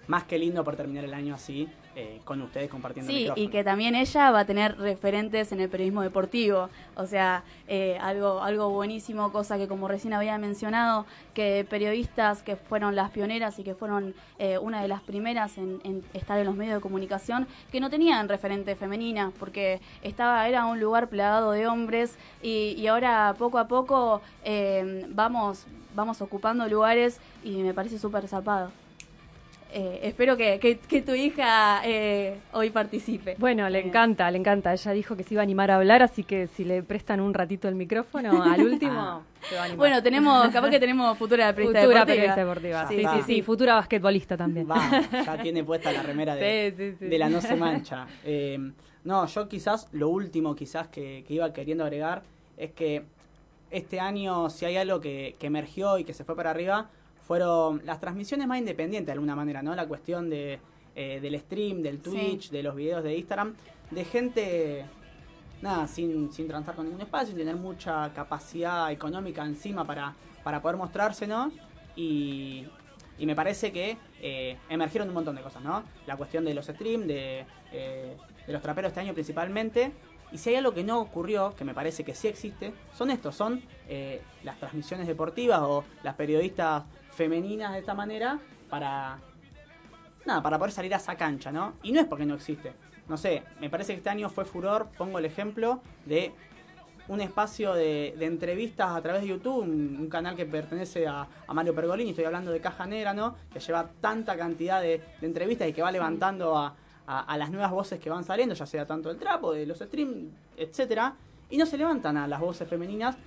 más 0.07 0.23
que 0.25 0.37
lindo 0.37 0.63
por 0.63 0.75
terminar 0.75 1.05
el 1.05 1.13
año 1.13 1.33
así, 1.35 1.69
eh, 1.95 2.19
con 2.25 2.41
ustedes 2.41 2.69
compartiendo 2.69 3.11
el 3.11 3.15
Sí, 3.15 3.21
micrófono. 3.23 3.45
y 3.45 3.49
que 3.49 3.63
también 3.63 3.95
ella 3.95 4.31
va 4.31 4.39
a 4.39 4.45
tener 4.45 4.77
referentes 4.77 5.51
en 5.51 5.59
el 5.59 5.69
periodismo 5.69 6.01
deportivo. 6.01 6.69
O 6.95 7.05
sea, 7.05 7.43
eh, 7.67 7.97
algo, 8.01 8.41
algo 8.41 8.69
buenísimo, 8.69 9.31
cosa 9.31 9.57
que 9.57 9.67
como 9.67 9.87
recién 9.87 10.13
había 10.13 10.37
mencionado, 10.37 11.05
que 11.33 11.65
periodistas 11.69 12.41
que 12.43 12.55
fueron 12.55 12.95
las 12.95 13.11
pioneras 13.11 13.59
y 13.59 13.63
que 13.63 13.75
fueron 13.75 14.13
eh, 14.39 14.57
una 14.57 14.81
de 14.81 14.87
las 14.87 15.01
primeras 15.01 15.57
en, 15.57 15.79
en 15.83 16.03
estar 16.13 16.37
en 16.39 16.45
los 16.45 16.55
medios 16.55 16.75
de 16.75 16.81
comunicación, 16.81 17.47
que 17.71 17.79
no 17.79 17.89
tenían 17.89 18.27
referente 18.29 18.75
femenina, 18.75 19.31
porque 19.39 19.79
estaba, 20.01 20.47
era 20.47 20.65
un 20.65 20.79
lugar 20.79 21.09
plagado 21.09 21.51
de 21.51 21.67
hombres 21.67 22.17
y, 22.41 22.75
y 22.77 22.87
ahora 22.87 23.35
poco 23.37 23.57
a 23.59 23.67
poco 23.67 24.21
eh, 24.43 25.05
vamos, 25.09 25.65
vamos 25.95 26.21
ocupando 26.21 26.67
lugares 26.67 27.19
y 27.43 27.61
me 27.63 27.73
parece 27.73 27.99
súper 27.99 28.27
zapado. 28.27 28.71
Eh, 29.75 30.01
espero 30.03 30.37
que, 30.37 30.59
que- 30.59 30.77
que 30.77 31.01
tu 31.01 31.15
hija 31.15 31.81
eh, 31.83 32.37
hoy 32.51 32.69
participe. 32.69 33.35
Bueno, 33.39 33.67
le 33.69 33.79
encanta, 33.79 34.29
le 34.29 34.37
encanta. 34.37 34.71
Ella 34.71 34.91
dijo 34.91 35.15
que 35.17 35.23
se 35.23 35.33
iba 35.33 35.41
a 35.41 35.43
animar 35.43 35.71
a 35.71 35.77
hablar, 35.77 36.03
así 36.03 36.23
que 36.23 36.45
si 36.45 36.63
le 36.63 36.83
prestan 36.83 37.19
un 37.19 37.33
ratito 37.33 37.67
el 37.67 37.73
micrófono 37.73 38.43
al 38.43 38.61
último, 38.63 39.23
se 39.49 39.55
va 39.55 39.61
a 39.61 39.63
animar. 39.65 39.77
Bueno, 39.77 40.03
tenemos, 40.03 40.47
capaz 40.49 40.69
que 40.69 40.79
tenemos 40.79 41.17
futura 41.17 41.51
periodista 41.55 41.81
futura 41.81 42.05
deportiva. 42.05 42.35
periodista 42.35 42.85
deportiva. 42.85 42.87
Sí, 42.87 43.19
sí, 43.25 43.33
sí, 43.35 43.41
futura 43.41 43.73
basquetbolista 43.73 44.37
también. 44.37 44.69
Va, 44.69 45.01
ya 45.25 45.41
tiene 45.41 45.63
puesta 45.63 45.91
la 45.91 46.03
remera 46.03 46.35
de, 46.35 46.73
Sí, 46.77 46.91
sí, 46.91 46.95
sí. 46.99 47.05
de 47.07 47.17
la 47.17 47.29
no 47.29 47.41
se 47.41 47.55
mancha. 47.65 48.05
Eh, 48.23 48.59
no, 49.05 49.25
yo 49.25 49.49
quizás 49.49 49.87
lo 49.91 50.09
último 50.09 50.55
quizás 50.55 50.87
que, 50.89 51.23
que 51.27 51.33
iba 51.33 51.51
queriendo 51.51 51.83
agregar 51.83 52.21
es 52.57 52.71
que 52.73 53.05
este 53.71 53.99
año 53.99 54.51
si 54.51 54.65
hay 54.65 54.77
algo 54.77 55.01
que, 55.01 55.35
que 55.39 55.47
emergió 55.47 55.97
y 55.97 56.03
que 56.03 56.13
se 56.13 56.23
fue 56.23 56.35
para 56.35 56.51
arriba 56.51 56.89
fueron 57.27 57.81
las 57.85 57.99
transmisiones 57.99 58.47
más 58.47 58.59
independientes 58.59 59.07
de 59.07 59.13
alguna 59.13 59.35
manera, 59.35 59.61
¿no? 59.61 59.75
La 59.75 59.87
cuestión 59.87 60.29
de, 60.29 60.59
eh, 60.95 61.19
del 61.21 61.39
stream, 61.39 61.81
del 61.81 61.99
Twitch, 61.99 62.49
de 62.49 62.63
los 62.63 62.75
videos 62.75 63.03
de 63.03 63.17
Instagram, 63.17 63.55
de 63.91 64.05
gente 64.05 64.85
nada, 65.61 65.87
sin, 65.87 66.31
sin 66.31 66.47
transar 66.47 66.75
con 66.75 66.85
ningún 66.85 67.01
espacio, 67.01 67.29
sin 67.29 67.37
tener 67.37 67.55
mucha 67.55 68.11
capacidad 68.13 68.91
económica 68.91 69.45
encima 69.45 69.85
para, 69.85 70.13
para 70.43 70.61
poder 70.61 70.75
mostrarse, 70.77 71.25
¿no? 71.25 71.51
Y, 71.95 72.67
y 73.17 73.25
me 73.25 73.35
parece 73.35 73.71
que 73.71 73.97
eh, 74.21 74.57
emergieron 74.69 75.07
un 75.07 75.13
montón 75.13 75.35
de 75.35 75.41
cosas, 75.41 75.63
¿no? 75.63 75.83
La 76.05 76.17
cuestión 76.17 76.43
de 76.43 76.53
los 76.53 76.65
streams, 76.65 77.07
de, 77.07 77.45
eh, 77.71 78.17
de 78.45 78.53
los 78.53 78.61
traperos 78.61 78.89
este 78.89 78.99
año 78.99 79.13
principalmente. 79.13 79.93
Y 80.33 80.37
si 80.37 80.49
hay 80.49 80.55
algo 80.55 80.73
que 80.73 80.83
no 80.83 80.99
ocurrió, 80.99 81.55
que 81.55 81.63
me 81.63 81.73
parece 81.73 82.03
que 82.03 82.15
sí 82.15 82.27
existe, 82.27 82.73
son 82.93 83.11
estos, 83.11 83.35
son 83.35 83.61
eh, 83.87 84.21
las 84.43 84.57
transmisiones 84.57 85.07
deportivas 85.07 85.59
o 85.61 85.85
las 86.01 86.15
periodistas 86.15 86.83
femeninas 87.15 87.73
de 87.73 87.79
esta 87.79 87.93
manera 87.93 88.39
para, 88.69 89.19
nada, 90.25 90.41
para 90.41 90.57
poder 90.57 90.71
salir 90.71 90.93
a 90.93 90.97
esa 90.97 91.15
cancha, 91.15 91.51
¿no? 91.51 91.73
Y 91.83 91.91
no 91.91 91.99
es 92.01 92.07
porque 92.07 92.25
no 92.25 92.35
existe. 92.35 92.73
No 93.07 93.17
sé, 93.17 93.43
me 93.59 93.69
parece 93.69 93.93
que 93.93 93.97
este 93.97 94.09
año 94.09 94.29
fue 94.29 94.45
furor, 94.45 94.87
pongo 94.97 95.19
el 95.19 95.25
ejemplo 95.25 95.81
de 96.05 96.31
un 97.09 97.19
espacio 97.19 97.73
de, 97.73 98.15
de 98.17 98.25
entrevistas 98.25 98.91
a 98.95 99.01
través 99.01 99.23
de 99.23 99.27
YouTube, 99.27 99.57
un, 99.63 99.97
un 99.99 100.07
canal 100.07 100.37
que 100.37 100.45
pertenece 100.45 101.05
a, 101.05 101.27
a 101.45 101.53
Mario 101.53 101.75
Pergolini, 101.75 102.11
estoy 102.11 102.23
hablando 102.23 102.49
de 102.51 102.61
Caja 102.61 102.85
Negra, 102.85 103.13
¿no? 103.13 103.35
Que 103.51 103.59
lleva 103.59 103.89
tanta 103.99 104.37
cantidad 104.37 104.81
de, 104.81 105.01
de 105.19 105.27
entrevistas 105.27 105.67
y 105.67 105.73
que 105.73 105.81
va 105.81 105.91
levantando 105.91 106.57
a, 106.57 106.73
a- 107.05 107.19
a 107.19 107.37
las 107.37 107.51
nuevas 107.51 107.71
voces 107.71 107.99
que 107.99 108.09
van 108.09 108.23
saliendo, 108.23 108.55
ya 108.55 108.65
sea 108.65 108.85
tanto 108.87 109.09
del 109.09 109.17
trapo, 109.17 109.51
de 109.51 109.65
los 109.65 109.79
streams, 109.79 110.31
etcétera, 110.55 111.13
y 111.49 111.57
no 111.57 111.65
se 111.65 111.77
levantan 111.77 112.15
a 112.15 112.25
las 112.25 112.39
voces 112.39 112.69
femeninas 112.69 113.17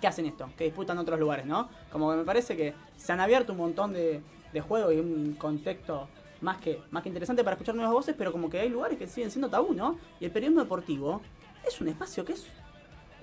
que 0.00 0.06
hacen 0.06 0.26
esto, 0.26 0.48
que 0.56 0.64
disputan 0.64 0.96
otros 0.98 1.18
lugares, 1.20 1.46
¿no? 1.46 1.68
Como 1.92 2.10
que 2.10 2.16
me 2.16 2.24
parece 2.24 2.56
que 2.56 2.74
se 2.96 3.12
han 3.12 3.20
abierto 3.20 3.52
un 3.52 3.58
montón 3.58 3.92
de, 3.92 4.20
de 4.52 4.60
juegos 4.60 4.92
y 4.94 4.98
un 4.98 5.34
contexto 5.38 6.08
más 6.40 6.58
que, 6.58 6.80
más 6.90 7.02
que 7.02 7.08
interesante 7.10 7.44
para 7.44 7.54
escuchar 7.54 7.74
nuevas 7.74 7.92
voces, 7.92 8.14
pero 8.16 8.32
como 8.32 8.48
que 8.48 8.60
hay 8.60 8.68
lugares 8.70 8.96
que 8.98 9.06
siguen 9.06 9.30
siendo 9.30 9.48
tabú, 9.50 9.74
¿no? 9.74 9.98
Y 10.20 10.24
el 10.24 10.30
periodismo 10.30 10.62
deportivo 10.62 11.20
es 11.66 11.80
un 11.80 11.88
espacio 11.88 12.24
que 12.24 12.32
es 12.32 12.46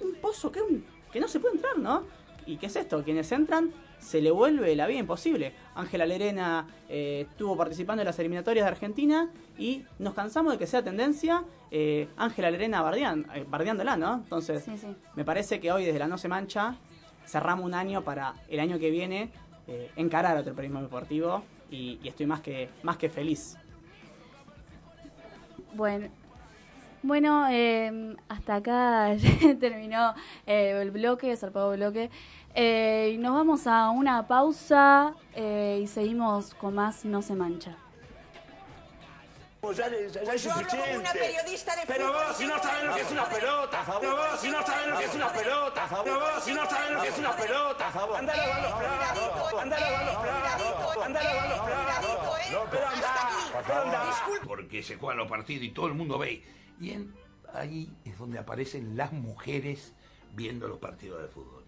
un 0.02 0.14
pozo 0.22 0.52
que, 0.52 0.62
un- 0.62 0.86
que 1.12 1.20
no 1.20 1.28
se 1.28 1.40
puede 1.40 1.56
entrar, 1.56 1.78
¿no? 1.80 2.04
¿Y 2.46 2.58
qué 2.58 2.68
es 2.68 2.76
esto? 2.76 3.04
Quienes 3.04 3.32
entran 3.32 3.72
se 4.00 4.22
le 4.22 4.32
vuelve 4.32 4.76
la 4.76 4.88
vida 4.88 5.00
imposible. 5.00 5.54
Ángela 5.76 6.06
Lerena 6.06 6.68
eh, 6.90 7.26
estuvo 7.30 7.58
participando 7.58 8.02
en 8.02 8.06
las 8.06 8.18
eliminatorias 8.20 8.66
de 8.66 8.72
Argentina 8.72 9.30
y 9.58 9.84
nos 10.00 10.14
cansamos 10.14 10.54
de 10.54 10.60
que 10.60 10.68
sea 10.68 10.84
tendencia 10.84 11.44
eh, 11.72 12.08
Ángela 12.16 12.50
Lerena 12.50 12.82
bardean, 12.82 13.26
eh, 13.34 13.46
bardeándola, 13.48 13.98
¿no? 13.98 14.16
Entonces, 14.16 14.64
Sí, 14.64 14.78
sí. 14.78 14.88
me 15.16 15.26
parece 15.26 15.60
que 15.60 15.72
hoy 15.72 15.84
desde 15.86 16.00
la 16.00 16.08
No 16.08 16.18
Se 16.18 16.28
Mancha 16.30 16.78
cerramos 17.26 17.66
un 17.66 17.74
año 17.74 18.04
para 18.04 18.36
el 18.48 18.60
año 18.62 18.80
que 18.80 18.90
viene 18.90 19.32
eh, 19.68 19.92
encarar 19.98 20.38
otro 20.38 20.54
periodismo 20.54 20.82
deportivo 20.82 21.44
y, 21.70 22.00
y 22.02 22.08
estoy 22.08 22.26
más 22.26 22.40
que, 22.40 22.70
más 22.84 22.96
que 22.96 23.10
feliz. 23.10 23.58
Bueno, 25.74 26.08
Bueno, 27.04 27.48
eh, 27.50 28.16
hasta 28.28 28.56
acá 28.56 29.16
terminó 29.60 30.14
eh, 30.46 30.78
el 30.82 30.92
bloque, 30.92 31.36
zarpado 31.38 31.72
bloque. 31.72 32.10
Eh, 32.56 33.12
y 33.14 33.18
nos 33.18 33.34
vamos 33.34 33.68
a 33.68 33.90
una 33.92 34.28
pausa 34.28 35.14
eh, 35.36 35.80
y 35.84 35.88
seguimos 35.88 36.56
con 36.56 36.74
más 36.74 37.06
No 37.06 37.22
se 37.22 37.36
mancha. 37.36 37.76
Ya, 39.76 39.90
le- 39.90 40.10
ya- 40.10 40.24
ya 40.24 40.34
es 40.34 40.44
Yo 40.44 40.52
hablo 40.54 40.66
como 40.68 40.82
suficiente. 40.82 40.98
una 41.10 41.12
periodista 41.12 41.76
de 41.76 41.82
Pero 41.88 42.08
fútbol, 42.08 42.24
vos 42.28 42.38
si 42.38 42.46
no 42.48 42.58
sabés 42.64 42.84
lo 42.86 42.96
que 42.96 43.02
es 43.02 43.12
una 43.12 43.26
pelota. 43.26 43.86
Pero 44.00 44.16
vos 44.16 44.40
si 44.40 44.50
no 44.50 44.66
sabés 44.66 44.88
lo 44.88 44.98
que 44.98 45.06
es 45.06 45.16
una 45.16 45.28
pelota. 45.34 45.88
Pero 46.04 46.20
vos 46.20 46.44
si 46.44 46.54
no 46.54 46.70
sabés 46.70 46.92
lo 46.92 47.02
que 47.02 47.08
es 47.10 47.18
una 47.20 47.32
pelota. 47.36 47.88
Andá 48.18 48.34
a 48.34 48.38
lavar 48.38 48.62
los 48.64 48.72
platos. 48.74 49.62
Andá 49.62 49.76
a 49.76 49.80
lavar 49.82 50.06
los 50.06 50.16
platos. 50.16 51.04
Andá 51.06 51.20
a 51.20 51.24
lavar 51.24 51.50
los 51.50 51.60
platos. 51.60 52.70
Pero 52.72 52.88
andá. 52.88 53.14
Pero 53.68 53.82
andá. 53.82 54.04
Porque 54.48 54.84
se 54.84 54.96
juegan 54.96 55.18
los 55.18 55.28
partidos 55.28 55.64
y 55.66 55.70
todo 55.72 55.88
el 55.88 55.94
mundo 55.96 56.18
ve. 56.18 56.44
Y 56.80 56.92
en- 56.92 57.14
ahí 57.54 57.92
es 58.06 58.18
donde 58.18 58.40
aparecen 58.40 58.96
las 58.98 59.12
mujeres 59.14 59.94
viendo 60.34 60.68
los 60.68 60.80
partidos 60.80 61.22
de 61.22 61.28
fútbol. 61.30 61.64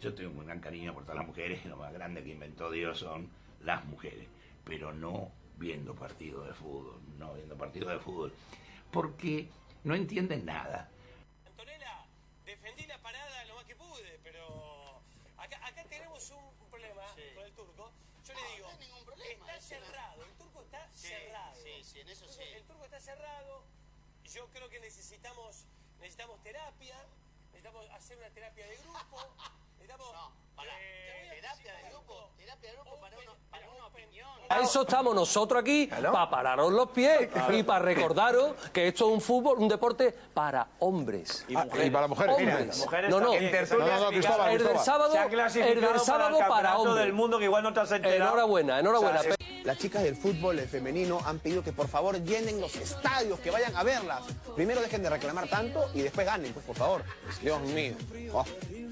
Yo 0.00 0.14
tengo 0.14 0.30
un 0.40 0.46
gran 0.46 0.60
cariño 0.60 0.94
por 0.94 1.02
todas 1.04 1.18
las 1.18 1.26
mujeres, 1.26 1.64
lo 1.66 1.76
más 1.76 1.92
grande 1.92 2.24
que 2.24 2.30
inventó 2.30 2.70
Dios 2.70 2.98
son 2.98 3.28
las 3.60 3.84
mujeres, 3.84 4.26
pero 4.64 4.92
no 4.92 5.30
viendo 5.56 5.94
partidos 5.94 6.46
de 6.48 6.54
fútbol, 6.54 6.98
no 7.18 7.34
viendo 7.34 7.56
partidos 7.56 7.92
de 7.92 7.98
fútbol, 7.98 8.32
porque 8.90 9.48
no 9.84 9.94
entienden 9.94 10.46
nada. 10.46 10.88
Antonella, 11.46 12.06
defendí 12.46 12.86
la 12.86 12.98
parada 13.02 13.44
lo 13.44 13.56
más 13.56 13.64
que 13.66 13.76
pude, 13.76 14.18
pero 14.24 15.02
acá, 15.36 15.64
acá 15.66 15.84
tenemos 15.84 16.30
un, 16.30 16.44
un 16.64 16.70
problema 16.70 17.02
con 17.34 17.44
el 17.44 17.52
turco. 17.52 17.90
Yo 18.26 18.34
le 18.34 18.56
digo, 18.56 18.68
está 19.30 19.60
cerrado, 19.60 20.24
el 20.24 20.32
turco 20.32 20.62
está 20.62 20.88
cerrado. 20.92 21.54
Sí, 21.62 21.84
sí, 21.84 22.00
en 22.00 22.08
eso 22.08 22.26
sí. 22.26 22.40
El 22.56 22.62
turco 22.64 22.84
está 22.84 23.00
cerrado. 23.00 23.64
Yo 24.32 24.46
creo 24.48 24.68
que 24.68 24.78
necesitamos 24.80 25.66
necesitamos 26.00 26.42
terapia, 26.42 26.96
necesitamos 27.52 27.90
hacer 27.90 28.16
una 28.18 28.30
terapia 28.30 28.66
de 28.66 28.76
grupo. 28.78 29.18
Necesitamos 29.78 30.14
terapia 31.30 31.72
de 31.74 31.90
grupo, 31.90 32.30
terapia 32.36 32.70
de 32.70 32.76
grupo 32.76 33.00
para 33.00 33.16
una, 33.18 33.32
para 33.50 33.68
una 33.70 33.86
opinión. 33.86 34.28
A 34.48 34.60
eso 34.60 34.82
estamos 34.82 35.14
nosotros 35.14 35.60
aquí, 35.62 35.86
para 35.86 36.28
pararos 36.30 36.72
los 36.72 36.90
pies 36.90 37.28
y 37.52 37.62
para 37.62 37.84
recordaros 37.84 38.54
que 38.72 38.88
esto 38.88 39.06
es 39.08 39.14
un 39.14 39.20
fútbol, 39.20 39.58
un 39.58 39.68
deporte 39.68 40.12
para 40.34 40.66
hombres. 40.80 41.44
Y 41.48 41.54
mujeres. 41.56 41.86
y 41.86 41.90
para 41.90 42.08
mujeres. 42.08 42.36
Hombres. 42.36 42.78
Mujeres 42.78 43.10
no, 43.10 43.20
no. 43.20 43.34
En 43.34 43.50
tertulia 43.50 43.86
No, 43.86 43.94
no, 43.94 44.00
no, 44.04 44.08
Cristóbal, 44.10 44.50
el 44.52 44.64
del 44.64 44.78
sábado, 44.78 45.14
el 45.14 45.30
del 45.30 45.80
para 45.80 45.94
el 45.94 46.00
sábado 46.00 46.38
para, 46.38 46.48
campeonato 46.48 46.80
hombres. 46.82 47.04
del 47.04 47.12
mundo, 47.12 47.38
que 47.38 47.44
igual 47.44 47.62
no 47.62 47.72
te 47.72 47.80
has 47.80 47.92
enterado. 47.92 48.22
Enhorabuena, 48.30 48.80
enhorabuena. 48.80 49.20
O 49.20 49.22
sea, 49.22 49.36
Las 49.64 49.78
chicas 49.78 50.02
del 50.02 50.16
fútbol 50.16 50.58
el 50.58 50.68
femenino 50.68 51.20
han 51.26 51.38
pedido 51.38 51.62
que 51.62 51.72
por 51.72 51.86
favor 51.86 52.18
llenen 52.24 52.60
los 52.60 52.74
estadios, 52.76 53.38
que 53.40 53.50
vayan 53.50 53.76
a 53.76 53.82
verlas. 53.84 54.22
Primero 54.56 54.80
dejen 54.80 55.02
de 55.02 55.10
reclamar 55.10 55.48
tanto 55.48 55.90
y 55.94 56.00
después 56.00 56.26
ganen, 56.26 56.52
pues 56.52 56.64
por 56.66 56.76
favor. 56.76 57.04
Dios 57.42 57.60
mío. 57.60 57.94
Oh, 58.32 58.44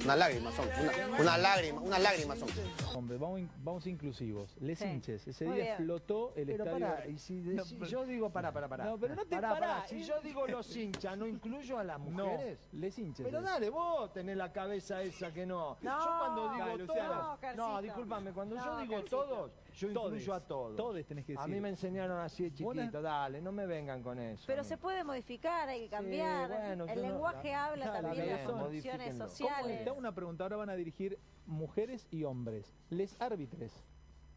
una 0.05 0.15
lágrima 0.15 0.53
son, 0.55 0.69
una, 0.69 1.19
una 1.19 1.39
lágrima, 1.39 1.58
una 1.81 1.99
lágrima 1.99 2.37
son. 2.37 2.49
Hombre, 2.95 3.19
vamos, 3.19 3.41
vamos 3.63 3.87
inclusivos. 3.87 4.57
Les 4.61 4.79
Sí. 4.79 4.85
hinches. 4.87 5.27
Ese 5.27 5.45
Muy 5.45 5.55
día 5.57 5.65
bien. 5.65 5.75
explotó 5.77 6.33
el 6.37 6.47
Pero 6.47 6.65
estadio. 6.65 6.87
pará, 6.87 7.07
y 7.07 7.19
si, 7.19 7.35
No, 7.35 7.65
si 7.65 7.75
pero- 7.77 7.91
yo 7.91 8.07
digo, 8.07 8.31
pará, 8.31 8.53
pará, 8.53 8.69
pará. 8.69 8.85
No, 8.85 8.99
pero 8.99 9.15
no 9.15 9.25
te 9.25 9.37
Pará, 9.37 9.49
pará, 9.51 9.61
pará, 9.75 9.87
Si 9.89 9.97
eh. 9.97 10.03
yo 10.05 10.21
digo 10.21 10.47
los 10.47 10.75
hinchas, 10.77 11.17
¿no 11.19 11.27
incluyo 11.27 11.79
a 11.79 11.85
las 11.85 11.99
No, 12.01 12.11
mujeres? 12.25 12.59
les 12.73 12.99
hinches. 12.99 13.25
Pero 13.27 13.39
es. 13.39 13.45
dale, 13.45 13.71
vos 13.71 14.13
tenés 14.13 14.37
la 14.37 14.53
cabeza 14.53 15.03
esa 15.03 15.33
que 15.33 15.47
no. 15.47 15.77
No, 15.83 15.99
yo 15.99 16.19
cuando 16.19 16.53
digo 16.55 16.87
todos, 16.87 17.57
No, 17.57 17.73
no, 17.75 17.83
discúlpame, 17.83 18.33
cuando 18.33 18.57
yo 18.57 18.65
No, 18.65 18.81
digo 18.81 18.95
Carcito. 18.95 19.17
todos, 19.25 19.51
yo 19.79 19.93
Todes. 19.93 20.15
incluyo 20.23 20.35
a 20.35 20.41
todos. 20.41 20.77
Todes 20.77 21.07
tenés 21.07 21.25
que 21.25 21.33
A 21.35 21.37
decir. 21.43 21.55
mí 21.55 21.61
me 21.61 21.69
enseñaron 21.69 22.19
así 22.19 22.43
de 22.45 22.53
chiquito, 22.53 23.01
dale, 23.01 23.41
no 23.41 23.53
me 23.53 23.65
vengan 23.67 24.03
con 24.03 24.19
eso. 24.19 24.45
Pero 24.47 24.65
se 24.65 24.77
puede 24.77 25.05
modificar, 25.05 25.69
hay 25.69 25.83
que 25.85 25.89
cambiar. 25.91 26.49
bueno, 26.49 26.87
yo 26.87 26.93
el 26.93 27.03
no- 27.03 27.09
lenguaje 27.09 27.55
habla 27.55 27.87
Dale, 27.87 28.03
también 28.03 28.25
de 28.27 28.31
las 28.33 28.41
bien, 28.47 28.51
funciones 28.59 28.69
modifíquenlo. 29.15 29.25
¿Cómo 29.25 29.29
sociales. 29.31 29.79
está 29.79 29.93
una 29.93 30.13
pregunta? 30.15 30.45
Ahora 30.45 30.57
van 30.57 30.71
a 30.71 30.75
dirigir 30.75 31.19
mujeres 31.47 32.07
y 32.11 32.25
hombres. 32.25 32.75
Les 32.91 33.21
árbitres. 33.21 33.73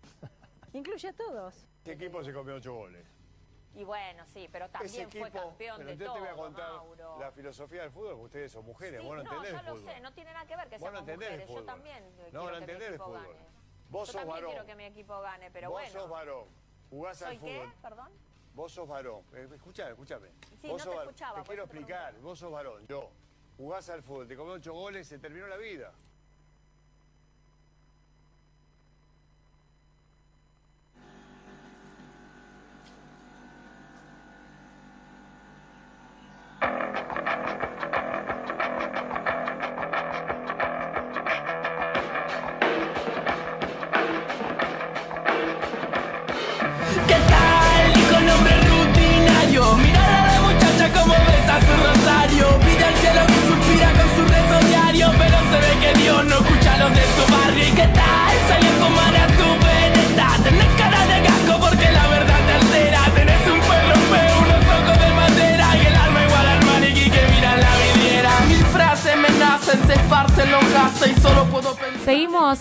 Incluye 0.74 1.08
a 1.10 1.14
todos. 1.14 1.68
¿Qué 1.84 1.94
equipo 1.94 2.24
se 2.24 2.32
comió 2.34 2.56
ocho 2.56 2.74
goles? 2.76 3.06
Y 3.74 3.84
bueno, 3.86 4.24
sí, 4.28 4.50
pero 4.52 4.70
también 4.70 5.04
equipo, 5.08 5.24
fue 5.24 5.32
campeón 5.32 5.78
pero 5.78 5.88
de 5.88 5.94
entonces 5.94 6.06
todo, 6.08 6.14
te 6.16 6.20
voy 6.20 6.30
a 6.30 6.34
contar 6.34 6.72
Mauro. 6.74 7.20
la 7.22 7.32
filosofía 7.32 7.82
del 7.84 7.92
fútbol, 7.92 8.10
porque 8.12 8.26
ustedes 8.26 8.52
son 8.52 8.66
mujeres, 8.66 9.00
Sí, 9.02 9.08
vos 9.08 9.16
no 9.16 9.24
no, 9.24 9.30
entendés 9.30 9.52
ya 9.54 9.60
el 9.62 9.66
lo 9.66 9.76
fútbol. 9.78 9.94
sé, 9.94 10.02
no 10.02 10.14
tiene 10.14 10.34
nada 10.34 10.46
que 10.46 10.56
ver 10.58 10.70
que 10.70 10.78
Vos 10.78 10.92
no 10.92 10.98
seamos 11.06 11.10
el 11.10 11.16
mujeres, 11.16 11.39
yo 11.39 11.48
fútbol. 11.48 11.66
también 11.66 12.04
No, 12.34 12.50
no 12.50 12.58
entendés 12.58 12.89
el 12.89 12.98
fútbol. 13.00 13.14
gane. 13.24 13.51
Vos 13.92 14.08
yo 14.08 14.14
sos 14.14 14.22
también 14.22 14.36
varón. 14.36 14.52
quiero 14.52 14.66
que 14.66 14.76
mi 14.76 14.84
equipo 14.86 15.22
gane, 15.22 15.52
pero 15.52 15.70
vos 15.70 15.82
bueno. 15.82 16.00
sos 16.00 16.10
varón. 16.10 16.46
Jugás 16.89 17.18
¿Soy 17.18 17.28
al 17.36 17.39
qué? 17.39 17.60
fútbol. 17.60 17.74
Perdón. 17.82 18.12
Vos 18.56 18.72
sos 18.74 18.88
varón. 18.88 19.24
Eh, 19.34 19.50
Escuchame, 19.54 19.92
escuchame. 19.92 20.28
Sí, 20.62 20.68
vos 20.68 20.72
no 20.72 20.78
sos 20.80 20.84
te 20.84 20.89
varón. 20.98 21.10
escuchaba, 21.14 21.42
Te 21.42 21.48
quiero 21.48 21.64
explicar. 21.64 22.20
Vos 22.20 22.39
sos 22.39 22.52
varón. 22.52 22.88
Yo. 22.88 23.10
Jugás 23.58 23.89
al 23.89 24.02
fútbol, 24.02 24.28
te 24.28 24.36
comió 24.36 24.54
ocho 24.54 24.74
goles, 24.74 25.08
se 25.08 25.20
terminó 25.20 25.46
la 25.48 25.58
vida. 25.58 25.94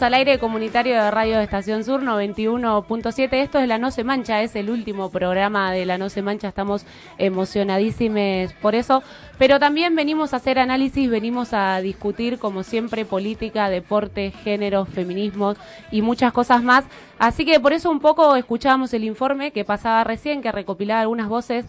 Al 0.00 0.14
aire 0.14 0.38
comunitario 0.38 0.94
de 0.94 1.10
Radio 1.10 1.40
Estación 1.40 1.84
Sur 1.84 2.02
91.7. 2.02 3.28
Esto 3.32 3.58
es 3.58 3.68
La 3.68 3.76
No 3.76 3.90
Se 3.90 4.02
Mancha, 4.02 4.40
es 4.40 4.56
el 4.56 4.70
último 4.70 5.10
programa 5.10 5.72
de 5.72 5.84
La 5.84 5.98
No 5.98 6.08
Se 6.08 6.22
Mancha. 6.22 6.48
Estamos 6.48 6.86
emocionadísimos 7.18 8.54
por 8.62 8.74
eso. 8.74 9.02
Pero 9.36 9.58
también 9.58 9.94
venimos 9.94 10.32
a 10.32 10.36
hacer 10.36 10.58
análisis, 10.58 11.10
venimos 11.10 11.52
a 11.52 11.80
discutir, 11.82 12.38
como 12.38 12.62
siempre, 12.62 13.04
política, 13.04 13.68
deporte, 13.68 14.30
género, 14.42 14.86
feminismo 14.86 15.54
y 15.90 16.00
muchas 16.00 16.32
cosas 16.32 16.62
más. 16.62 16.86
Así 17.18 17.44
que 17.44 17.60
por 17.60 17.74
eso 17.74 17.90
un 17.90 18.00
poco 18.00 18.36
escuchábamos 18.36 18.94
el 18.94 19.04
informe 19.04 19.50
que 19.50 19.66
pasaba 19.66 20.02
recién, 20.04 20.40
que 20.40 20.50
recopilaba 20.50 21.02
algunas 21.02 21.28
voces 21.28 21.66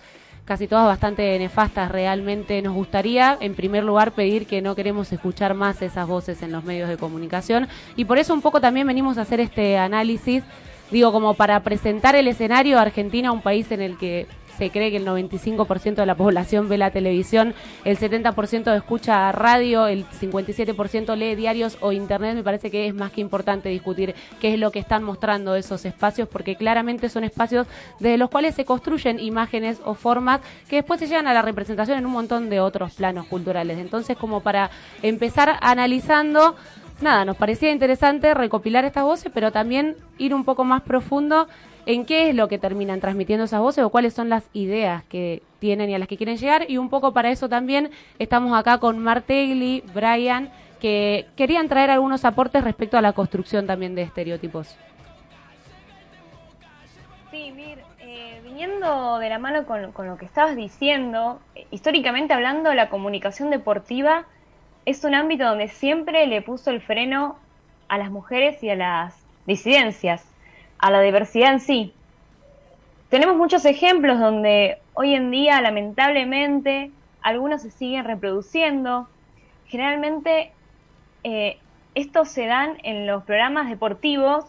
casi 0.51 0.67
todas 0.67 0.85
bastante 0.85 1.39
nefastas 1.39 1.89
realmente. 1.89 2.61
Nos 2.61 2.73
gustaría, 2.73 3.37
en 3.39 3.55
primer 3.55 3.85
lugar, 3.85 4.11
pedir 4.11 4.47
que 4.47 4.61
no 4.61 4.75
queremos 4.75 5.09
escuchar 5.13 5.53
más 5.53 5.81
esas 5.81 6.05
voces 6.05 6.43
en 6.43 6.51
los 6.51 6.65
medios 6.65 6.89
de 6.89 6.97
comunicación 6.97 7.69
y 7.95 8.03
por 8.03 8.17
eso 8.17 8.33
un 8.33 8.41
poco 8.41 8.59
también 8.59 8.85
venimos 8.85 9.17
a 9.17 9.21
hacer 9.21 9.39
este 9.39 9.77
análisis, 9.77 10.43
digo, 10.91 11.13
como 11.13 11.35
para 11.35 11.61
presentar 11.61 12.17
el 12.17 12.27
escenario 12.27 12.79
Argentina, 12.79 13.31
un 13.31 13.41
país 13.41 13.71
en 13.71 13.79
el 13.79 13.97
que 13.97 14.27
se 14.57 14.69
cree 14.69 14.91
que 14.91 14.97
el 14.97 15.05
95% 15.05 15.95
de 15.95 16.05
la 16.05 16.15
población 16.15 16.69
ve 16.69 16.77
la 16.77 16.91
televisión, 16.91 17.53
el 17.85 17.97
70% 17.97 18.75
escucha 18.75 19.31
radio, 19.31 19.87
el 19.87 20.05
57% 20.05 21.15
lee 21.15 21.35
diarios 21.35 21.77
o 21.81 21.91
internet. 21.91 22.35
Me 22.35 22.43
parece 22.43 22.71
que 22.71 22.87
es 22.87 22.93
más 22.93 23.11
que 23.11 23.21
importante 23.21 23.69
discutir 23.69 24.15
qué 24.39 24.53
es 24.53 24.59
lo 24.59 24.71
que 24.71 24.79
están 24.79 25.03
mostrando 25.03 25.55
esos 25.55 25.85
espacios, 25.85 26.27
porque 26.27 26.55
claramente 26.55 27.09
son 27.09 27.23
espacios 27.23 27.67
desde 27.99 28.17
los 28.17 28.29
cuales 28.29 28.55
se 28.55 28.65
construyen 28.65 29.19
imágenes 29.19 29.81
o 29.85 29.93
formas 29.93 30.41
que 30.69 30.77
después 30.77 30.99
se 30.99 31.07
llevan 31.07 31.27
a 31.27 31.33
la 31.33 31.41
representación 31.41 31.97
en 31.97 32.05
un 32.05 32.11
montón 32.11 32.49
de 32.49 32.59
otros 32.59 32.93
planos 32.93 33.27
culturales. 33.27 33.77
Entonces, 33.77 34.17
como 34.17 34.41
para 34.41 34.69
empezar 35.01 35.57
analizando 35.61 36.55
nada, 37.01 37.25
nos 37.25 37.37
parecía 37.37 37.71
interesante 37.71 38.33
recopilar 38.33 38.85
estas 38.85 39.03
voces, 39.03 39.31
pero 39.33 39.51
también 39.51 39.95
ir 40.17 40.33
un 40.33 40.45
poco 40.45 40.63
más 40.63 40.81
profundo 40.83 41.47
en 41.85 42.05
qué 42.05 42.29
es 42.29 42.35
lo 42.35 42.47
que 42.47 42.57
terminan 42.57 42.99
transmitiendo 42.99 43.45
esas 43.45 43.59
voces 43.59 43.83
o 43.83 43.89
cuáles 43.89 44.13
son 44.13 44.29
las 44.29 44.49
ideas 44.53 45.03
que 45.05 45.41
tienen 45.59 45.89
y 45.89 45.95
a 45.95 45.99
las 45.99 46.07
que 46.07 46.17
quieren 46.17 46.37
llegar. 46.37 46.69
Y 46.69 46.77
un 46.77 46.89
poco 46.89 47.13
para 47.13 47.31
eso 47.31 47.49
también 47.49 47.91
estamos 48.19 48.57
acá 48.57 48.77
con 48.79 48.99
Martegli, 48.99 49.83
Brian, 49.93 50.51
que 50.79 51.27
querían 51.35 51.67
traer 51.67 51.91
algunos 51.91 52.25
aportes 52.25 52.63
respecto 52.63 52.97
a 52.97 53.01
la 53.01 53.13
construcción 53.13 53.67
también 53.67 53.95
de 53.95 54.01
estereotipos. 54.01 54.75
Sí, 57.29 57.51
Mir, 57.55 57.79
eh, 57.99 58.41
viniendo 58.43 59.19
de 59.19 59.29
la 59.29 59.39
mano 59.39 59.65
con, 59.65 59.93
lo 60.07 60.17
que 60.17 60.25
estabas 60.25 60.55
diciendo, 60.55 61.39
eh, 61.55 61.65
históricamente 61.71 62.33
hablando, 62.33 62.73
la 62.73 62.89
comunicación 62.89 63.51
deportiva 63.51 64.25
es 64.85 65.03
un 65.03 65.13
ámbito 65.13 65.45
donde 65.45 65.67
siempre 65.67 66.25
le 66.27 66.41
puso 66.41 66.71
el 66.71 66.81
freno 66.81 67.37
a 67.87 67.97
las 67.97 68.09
mujeres 68.09 68.61
y 68.63 68.69
a 68.69 68.75
las 68.75 69.15
disidencias, 69.45 70.30
a 70.81 70.89
la 70.89 71.01
diversidad 71.01 71.53
en 71.53 71.59
sí. 71.59 71.93
Tenemos 73.09 73.37
muchos 73.37 73.65
ejemplos 73.65 74.19
donde 74.19 74.79
hoy 74.93 75.13
en 75.13 75.31
día, 75.31 75.61
lamentablemente, 75.61 76.91
algunos 77.21 77.61
se 77.61 77.69
siguen 77.71 78.05
reproduciendo. 78.05 79.07
Generalmente 79.67 80.51
eh, 81.23 81.59
estos 81.93 82.29
se 82.29 82.47
dan 82.47 82.77
en 82.83 83.05
los 83.05 83.23
programas 83.23 83.69
deportivos 83.69 84.45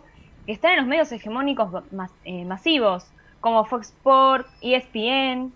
que 0.46 0.52
están 0.52 0.72
en 0.72 0.78
los 0.78 0.86
medios 0.86 1.12
hegemónicos 1.12 1.84
eh, 2.24 2.44
masivos, 2.44 3.06
como 3.40 3.64
Fox 3.64 3.88
Sport, 3.88 4.46
E 4.62 4.76
ESPN, 4.76 5.52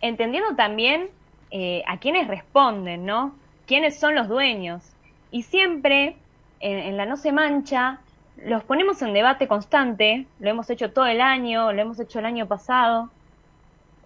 entendiendo 0.00 0.56
también 0.56 1.08
eh, 1.50 1.82
a 1.86 1.98
quiénes 1.98 2.28
responden, 2.28 3.04
¿no? 3.04 3.34
¿Quiénes 3.66 3.98
son 3.98 4.14
los 4.14 4.28
dueños? 4.28 4.82
Y 5.30 5.42
siempre 5.42 6.16
en 6.60 6.96
la 6.96 7.06
No 7.06 7.16
se 7.16 7.32
mancha 7.32 7.98
los 8.36 8.64
ponemos 8.64 9.02
en 9.02 9.12
debate 9.12 9.46
constante, 9.48 10.26
lo 10.40 10.50
hemos 10.50 10.68
hecho 10.70 10.92
todo 10.92 11.06
el 11.06 11.20
año, 11.20 11.72
lo 11.72 11.80
hemos 11.80 12.00
hecho 12.00 12.18
el 12.18 12.26
año 12.26 12.46
pasado, 12.46 13.10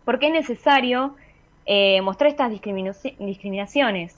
porque 0.04 0.26
es 0.26 0.32
necesario 0.32 1.16
eh, 1.64 2.00
mostrar 2.02 2.30
estas 2.30 2.50
discriminaci- 2.52 3.16
discriminaciones. 3.18 4.16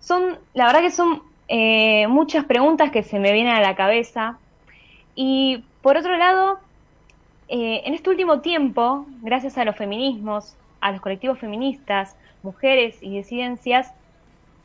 Son, 0.00 0.38
la 0.54 0.66
verdad 0.66 0.80
que 0.80 0.90
son 0.90 1.22
eh, 1.48 2.06
muchas 2.08 2.44
preguntas 2.44 2.90
que 2.90 3.02
se 3.02 3.18
me 3.18 3.32
vienen 3.32 3.54
a 3.54 3.60
la 3.60 3.74
cabeza. 3.74 4.38
Y 5.14 5.64
por 5.82 5.96
otro 5.96 6.16
lado, 6.16 6.58
eh, 7.48 7.82
en 7.84 7.94
este 7.94 8.10
último 8.10 8.40
tiempo, 8.40 9.06
gracias 9.22 9.56
a 9.58 9.64
los 9.64 9.76
feminismos, 9.76 10.56
a 10.80 10.92
los 10.92 11.00
colectivos 11.00 11.38
feministas, 11.38 12.16
mujeres 12.42 13.02
y 13.02 13.10
disidencias, 13.16 13.92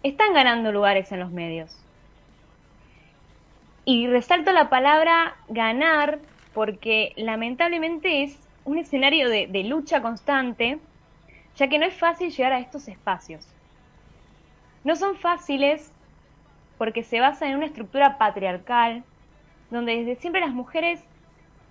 están 0.04 0.34
ganando 0.34 0.72
lugares 0.72 1.12
en 1.12 1.20
los 1.22 1.32
medios. 1.32 1.83
Y 3.86 4.08
resalto 4.08 4.52
la 4.54 4.70
palabra 4.70 5.36
ganar 5.50 6.20
porque 6.54 7.14
lamentablemente 7.18 8.24
es 8.24 8.40
un 8.64 8.78
escenario 8.78 9.30
de, 9.30 9.64
lucha 9.64 10.02
constante, 10.02 10.80
ya 11.58 11.68
que 11.68 11.80
no 11.80 11.86
es 11.86 11.94
fácil 11.94 12.32
llegar 12.32 12.54
a 12.54 12.60
estos 12.60 12.88
espacios. 12.88 13.46
No 14.84 14.96
son 14.96 15.18
fáciles 15.18 15.92
porque 16.78 17.04
se 17.04 17.20
basan 17.20 17.50
en 17.50 17.58
una 17.58 17.66
estructura 17.66 18.18
patriarcal, 18.18 19.04
donde 19.70 19.98
desde 19.98 20.16
siempre 20.16 20.42
las 20.42 20.54
mujeres 20.54 21.02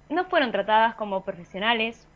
no 0.09 0.25
fueron 0.27 0.53
tratadas 0.53 0.95
como 0.97 1.23
profesionales, 1.23 2.07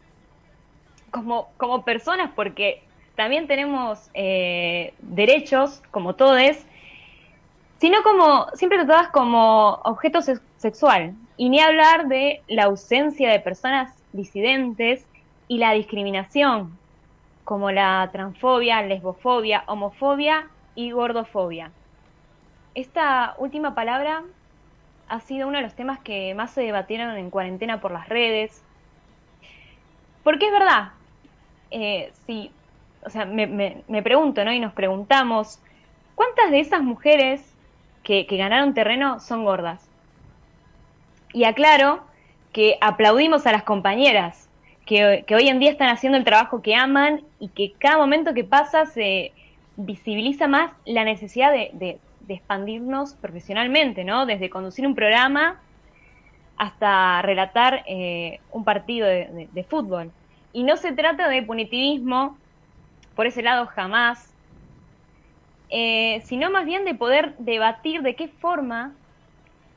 como, 1.10 1.48
como 1.56 1.84
personas, 1.84 2.30
porque 2.34 2.82
también 3.14 3.46
tenemos 3.46 4.10
eh, 4.12 4.92
derechos, 4.98 5.82
como 5.90 6.14
todos, 6.14 6.66
sino 7.80 8.02
como 8.02 8.46
siempre 8.54 8.78
tratadas 8.78 9.10
como 9.10 9.74
objeto 9.84 10.22
sex- 10.22 10.42
sexual. 10.56 11.16
Y 11.36 11.50
ni 11.50 11.60
hablar 11.60 12.08
de 12.08 12.44
la 12.48 12.64
ausencia 12.64 13.30
de 13.30 13.40
personas 13.40 14.04
disidentes 14.12 15.08
y 15.48 15.58
la 15.58 15.72
discriminación, 15.72 16.80
como 17.44 17.70
la 17.72 18.10
transfobia, 18.12 18.82
lesbofobia, 18.82 19.64
homofobia 19.68 20.50
y 20.74 20.92
gordofobia. 20.92 21.74
Esta 22.74 23.34
última 23.38 23.74
palabra 23.74 24.24
ha 25.08 25.20
sido 25.20 25.48
uno 25.48 25.58
de 25.58 25.64
los 25.64 25.76
temas 25.76 26.00
que 26.00 26.34
más 26.34 26.52
se 26.54 26.62
debatieron 26.62 27.16
en 27.18 27.30
cuarentena 27.30 27.80
por 27.80 27.92
las 27.92 28.08
redes. 28.08 28.66
Porque 30.22 30.46
es 30.46 30.52
verdad, 30.52 30.92
eh, 31.70 32.12
si, 32.26 32.58
o 33.02 33.10
sea, 33.10 33.26
me, 33.26 33.46
me- 33.46 33.84
me 33.88 34.02
pregunto, 34.02 34.44
¿no? 34.44 34.52
Y 34.52 34.60
nos 34.60 34.74
preguntamos, 34.74 35.62
¿cuántas 36.14 36.50
de 36.52 36.60
esas 36.60 36.82
mujeres 36.82 37.55
que, 38.06 38.24
ganaron 38.36 38.72
terreno 38.72 39.18
son 39.18 39.44
gordas? 39.44 39.84
Y 41.32 41.44
aclaro 41.44 42.04
que 42.52 42.78
aplaudimos 42.80 43.46
a 43.46 43.52
las 43.52 43.64
compañeras, 43.64 44.48
que, 44.86 45.24
hoy 45.34 45.48
en 45.48 45.58
día 45.58 45.72
están 45.72 45.88
haciendo 45.88 46.16
el 46.16 46.24
trabajo 46.24 46.62
que 46.62 46.76
aman 46.76 47.22
y 47.40 47.48
que 47.48 47.72
cada 47.72 47.98
momento 47.98 48.32
que 48.32 48.44
pasa 48.44 48.86
se 48.86 49.32
visibiliza 49.76 50.46
más 50.46 50.70
la 50.84 51.04
necesidad 51.04 51.52
de, 51.52 51.70
de- 51.74 51.98
expandirnos 52.28 53.14
profesionalmente, 53.14 54.02
¿no? 54.02 54.26
Desde 54.26 54.50
conducir 54.50 54.84
un 54.84 54.96
programa 54.96 55.60
hasta 56.56 57.22
relatar 57.22 57.84
eh, 57.86 58.40
un 58.50 58.64
partido 58.64 59.06
de 59.06 59.66
fútbol. 59.68 60.10
Y 60.52 60.64
no 60.64 60.76
se 60.76 60.90
trata 60.90 61.28
de 61.28 61.42
punitivismo, 61.42 62.36
por 63.14 63.28
ese 63.28 63.42
lado 63.42 63.66
jamás, 63.66 64.34
eh, 65.70 66.22
sino 66.24 66.50
más 66.50 66.64
bien 66.64 66.84
de 66.84 66.94
poder 66.94 67.34
debatir 67.38 68.02
de 68.02 68.14
qué 68.14 68.28
forma 68.28 68.94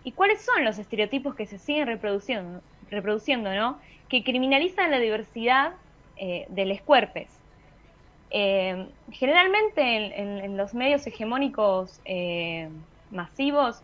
y 0.04 0.12
cuáles 0.12 0.42
son 0.42 0.64
los 0.64 0.78
estereotipos 0.78 1.36
que 1.36 1.46
se 1.46 1.58
siguen 1.58 1.88
reproduciendo, 1.88 2.62
reproduciendo 2.90 3.54
¿no? 3.54 3.80
Que 4.08 4.24
criminalizan 4.24 4.92
la 4.92 5.00
diversidad 5.00 5.74
eh, 6.18 6.46
de 6.50 6.66
los 6.66 6.82
cuerpos. 6.82 7.28
Eh, 8.32 8.88
generalmente 9.12 10.20
en, 10.22 10.56
los 10.56 10.76
medios 10.76 11.06
hegemónicos 11.08 12.00
masivos 13.10 13.82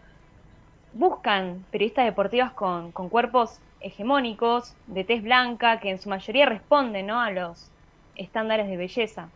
buscan 0.93 1.66
periodistas 1.72 2.06
deportivas 2.06 2.51
con, 2.51 2.91
con 2.91 3.10
cuerpos 3.10 3.60
hegemónicos, 3.86 4.76
de 4.88 5.03
tez 5.03 5.22
blanca, 5.22 5.80
que 5.80 5.91
en 5.91 5.99
su 5.99 6.10
mayoría 6.10 6.47
responden 6.47 7.08
¿no? 7.08 7.22
a 7.22 7.30
los 7.30 7.70
estándares 8.16 8.68
de 8.68 8.78
belleza. 8.78 9.30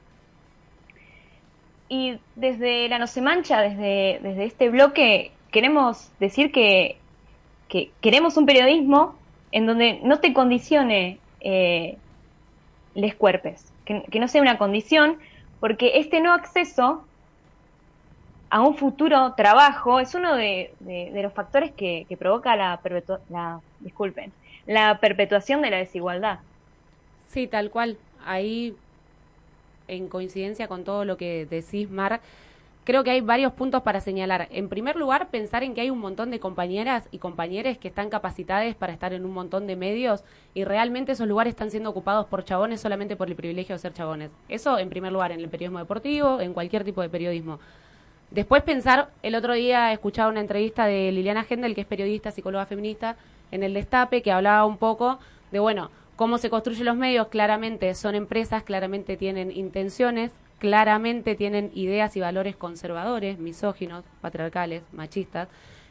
Y 1.90 2.20
desde 2.36 2.88
la 2.88 3.00
No 3.00 3.08
se 3.08 3.22
mancha, 3.22 3.62
desde, 3.62 4.20
desde 4.22 4.46
este 4.46 4.70
bloque, 4.70 5.32
queremos 5.52 6.10
decir 6.20 6.52
que, 6.52 6.98
que 7.68 7.90
queremos 8.02 8.38
un 8.38 8.46
periodismo 8.46 9.16
en 9.52 9.66
donde 9.66 10.00
no 10.04 10.20
te 10.20 10.32
condicione 10.34 11.18
eh, 11.42 11.98
les 12.94 13.16
cuerpes, 13.16 13.72
que, 13.86 14.04
que 14.04 14.20
no 14.20 14.28
sea 14.28 14.42
una 14.42 14.60
condición, 14.60 15.18
porque 15.60 15.94
este 15.96 16.22
no 16.22 16.34
acceso 16.34 17.04
a 18.52 18.62
un 18.62 18.76
futuro 18.76 19.34
trabajo 19.36 20.00
es 20.00 20.16
uno 20.16 20.36
de, 20.36 20.72
de- 20.80 21.12
los 21.22 21.34
factores 21.34 21.72
que, 21.72 22.06
que 22.08 22.18
provoca 22.18 22.56
la, 22.56 22.80
la, 23.30 23.60
disculpen, 23.80 24.32
la 24.66 25.00
perpetuación 25.00 25.62
de 25.62 25.70
la 25.72 25.78
desigualdad. 25.78 26.40
Sí, 27.30 27.48
tal 27.48 27.70
cual. 27.70 27.98
Ahí, 28.26 28.76
en 29.90 30.08
coincidencia 30.08 30.68
con 30.68 30.84
todo 30.84 31.06
lo 31.06 31.18
que 31.18 31.46
decís, 31.46 31.90
Mar, 31.90 32.22
creo 32.90 33.04
que 33.04 33.12
hay 33.12 33.22
varios 33.22 33.54
puntos 33.54 33.84
para 33.84 34.02
señalar. 34.02 34.48
En 34.52 34.70
primer 34.70 34.96
lugar, 34.96 35.30
pensar 35.30 35.64
en 35.64 35.74
que 35.74 35.82
hay 35.82 35.90
un 35.90 36.00
montón 36.00 36.32
de 36.32 36.40
compañeras 36.40 37.08
y 37.12 37.20
compañeros 37.20 37.78
que 37.78 37.88
están 37.88 38.10
capacitadas 38.10 38.74
para 38.76 38.94
estar 38.94 39.14
en 39.14 39.26
un 39.26 39.32
montón 39.32 39.68
de 39.68 39.76
medios 39.76 40.24
y 40.54 40.64
realmente 40.64 41.12
esos 41.12 41.28
lugares 41.28 41.52
están 41.52 41.70
siendo 41.70 41.90
ocupados 41.92 42.26
por 42.26 42.44
chabones 42.46 42.82
solamente 42.82 43.16
por 43.16 43.28
el 43.28 43.36
privilegio 43.36 43.76
de 43.76 43.80
ser 43.80 43.94
chabones. 43.94 44.32
Eso, 44.48 44.80
en 44.80 44.90
primer 44.90 45.12
lugar, 45.12 45.32
en 45.32 45.40
el 45.40 45.50
periodismo 45.50 45.80
deportivo, 45.80 46.42
en 46.42 46.54
cualquier 46.54 46.84
tipo 46.84 47.02
de 47.02 47.10
periodismo. 47.10 47.60
Después 48.32 48.64
pensar, 48.64 49.10
el 49.24 49.36
otro 49.36 49.54
día 49.54 49.92
escuchaba 49.92 50.30
una 50.30 50.40
entrevista 50.40 50.86
de 50.86 51.12
Liliana 51.12 51.46
Hendel, 51.48 51.76
que 51.76 51.82
es 51.82 51.88
periodista, 51.88 52.32
psicóloga 52.32 52.66
feminista, 52.66 53.18
en 53.52 53.64
el 53.64 53.74
Destape, 53.74 54.22
que 54.22 54.32
hablaba 54.32 54.66
un 54.66 54.78
poco 54.78 55.20
de, 55.52 55.60
bueno, 55.60 55.92
cómo 56.20 56.38
se 56.38 56.50
construyen 56.50 56.84
los 56.84 56.98
medios, 56.98 57.30
claramente 57.30 57.96
son 57.96 58.14
empresas, 58.14 58.64
claramente 58.64 59.16
tienen 59.16 59.54
intenciones, 59.54 60.34
claramente 60.58 61.34
tienen 61.34 61.72
ideas 61.76 62.18
y 62.18 62.20
valores 62.20 62.58
conservadores, 62.58 63.40
misóginos, 63.40 64.04
patriarcales, 64.20 64.84
machistas. 64.92 65.48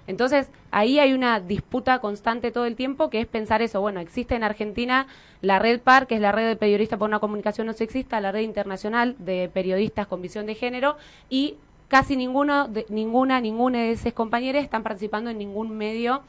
Entonces, 0.07 0.51
ahí 0.71 0.99
hay 0.99 1.15
una 1.15 1.41
disputa 1.41 2.01
constante 2.01 2.51
todo 2.51 2.67
el 2.67 2.77
tiempo, 2.77 3.09
que 3.09 3.23
es 3.23 3.27
pensar 3.27 3.63
eso. 3.63 3.81
Bueno, 3.81 4.01
existe 4.01 4.35
en 4.35 4.45
Argentina 4.45 5.07
la 5.41 5.59
Red 5.59 5.81
PAR, 5.81 6.07
que 6.07 6.17
es 6.17 6.21
la 6.21 6.31
red 6.31 6.47
de 6.47 6.57
periodistas 6.57 6.99
por 6.99 7.09
una 7.09 7.21
comunicación 7.21 7.67
no 7.67 7.73
sexista, 7.73 8.21
la 8.21 8.31
red 8.31 8.43
internacional 8.43 9.17
de 9.19 9.51
periodistas 9.51 10.09
con 10.09 10.21
visión 10.21 10.45
de 10.45 10.55
género, 10.55 10.99
y 11.31 11.55
casi 11.89 12.19
ninguno, 12.19 12.69
de, 12.69 12.85
ninguna, 12.91 13.41
ninguna 13.41 13.79
de 13.79 13.93
esas 13.93 14.13
compañeras 14.13 14.63
están 14.63 14.83
participando 14.83 15.31
en 15.31 15.39
ningún 15.39 15.75
medio 15.79 16.21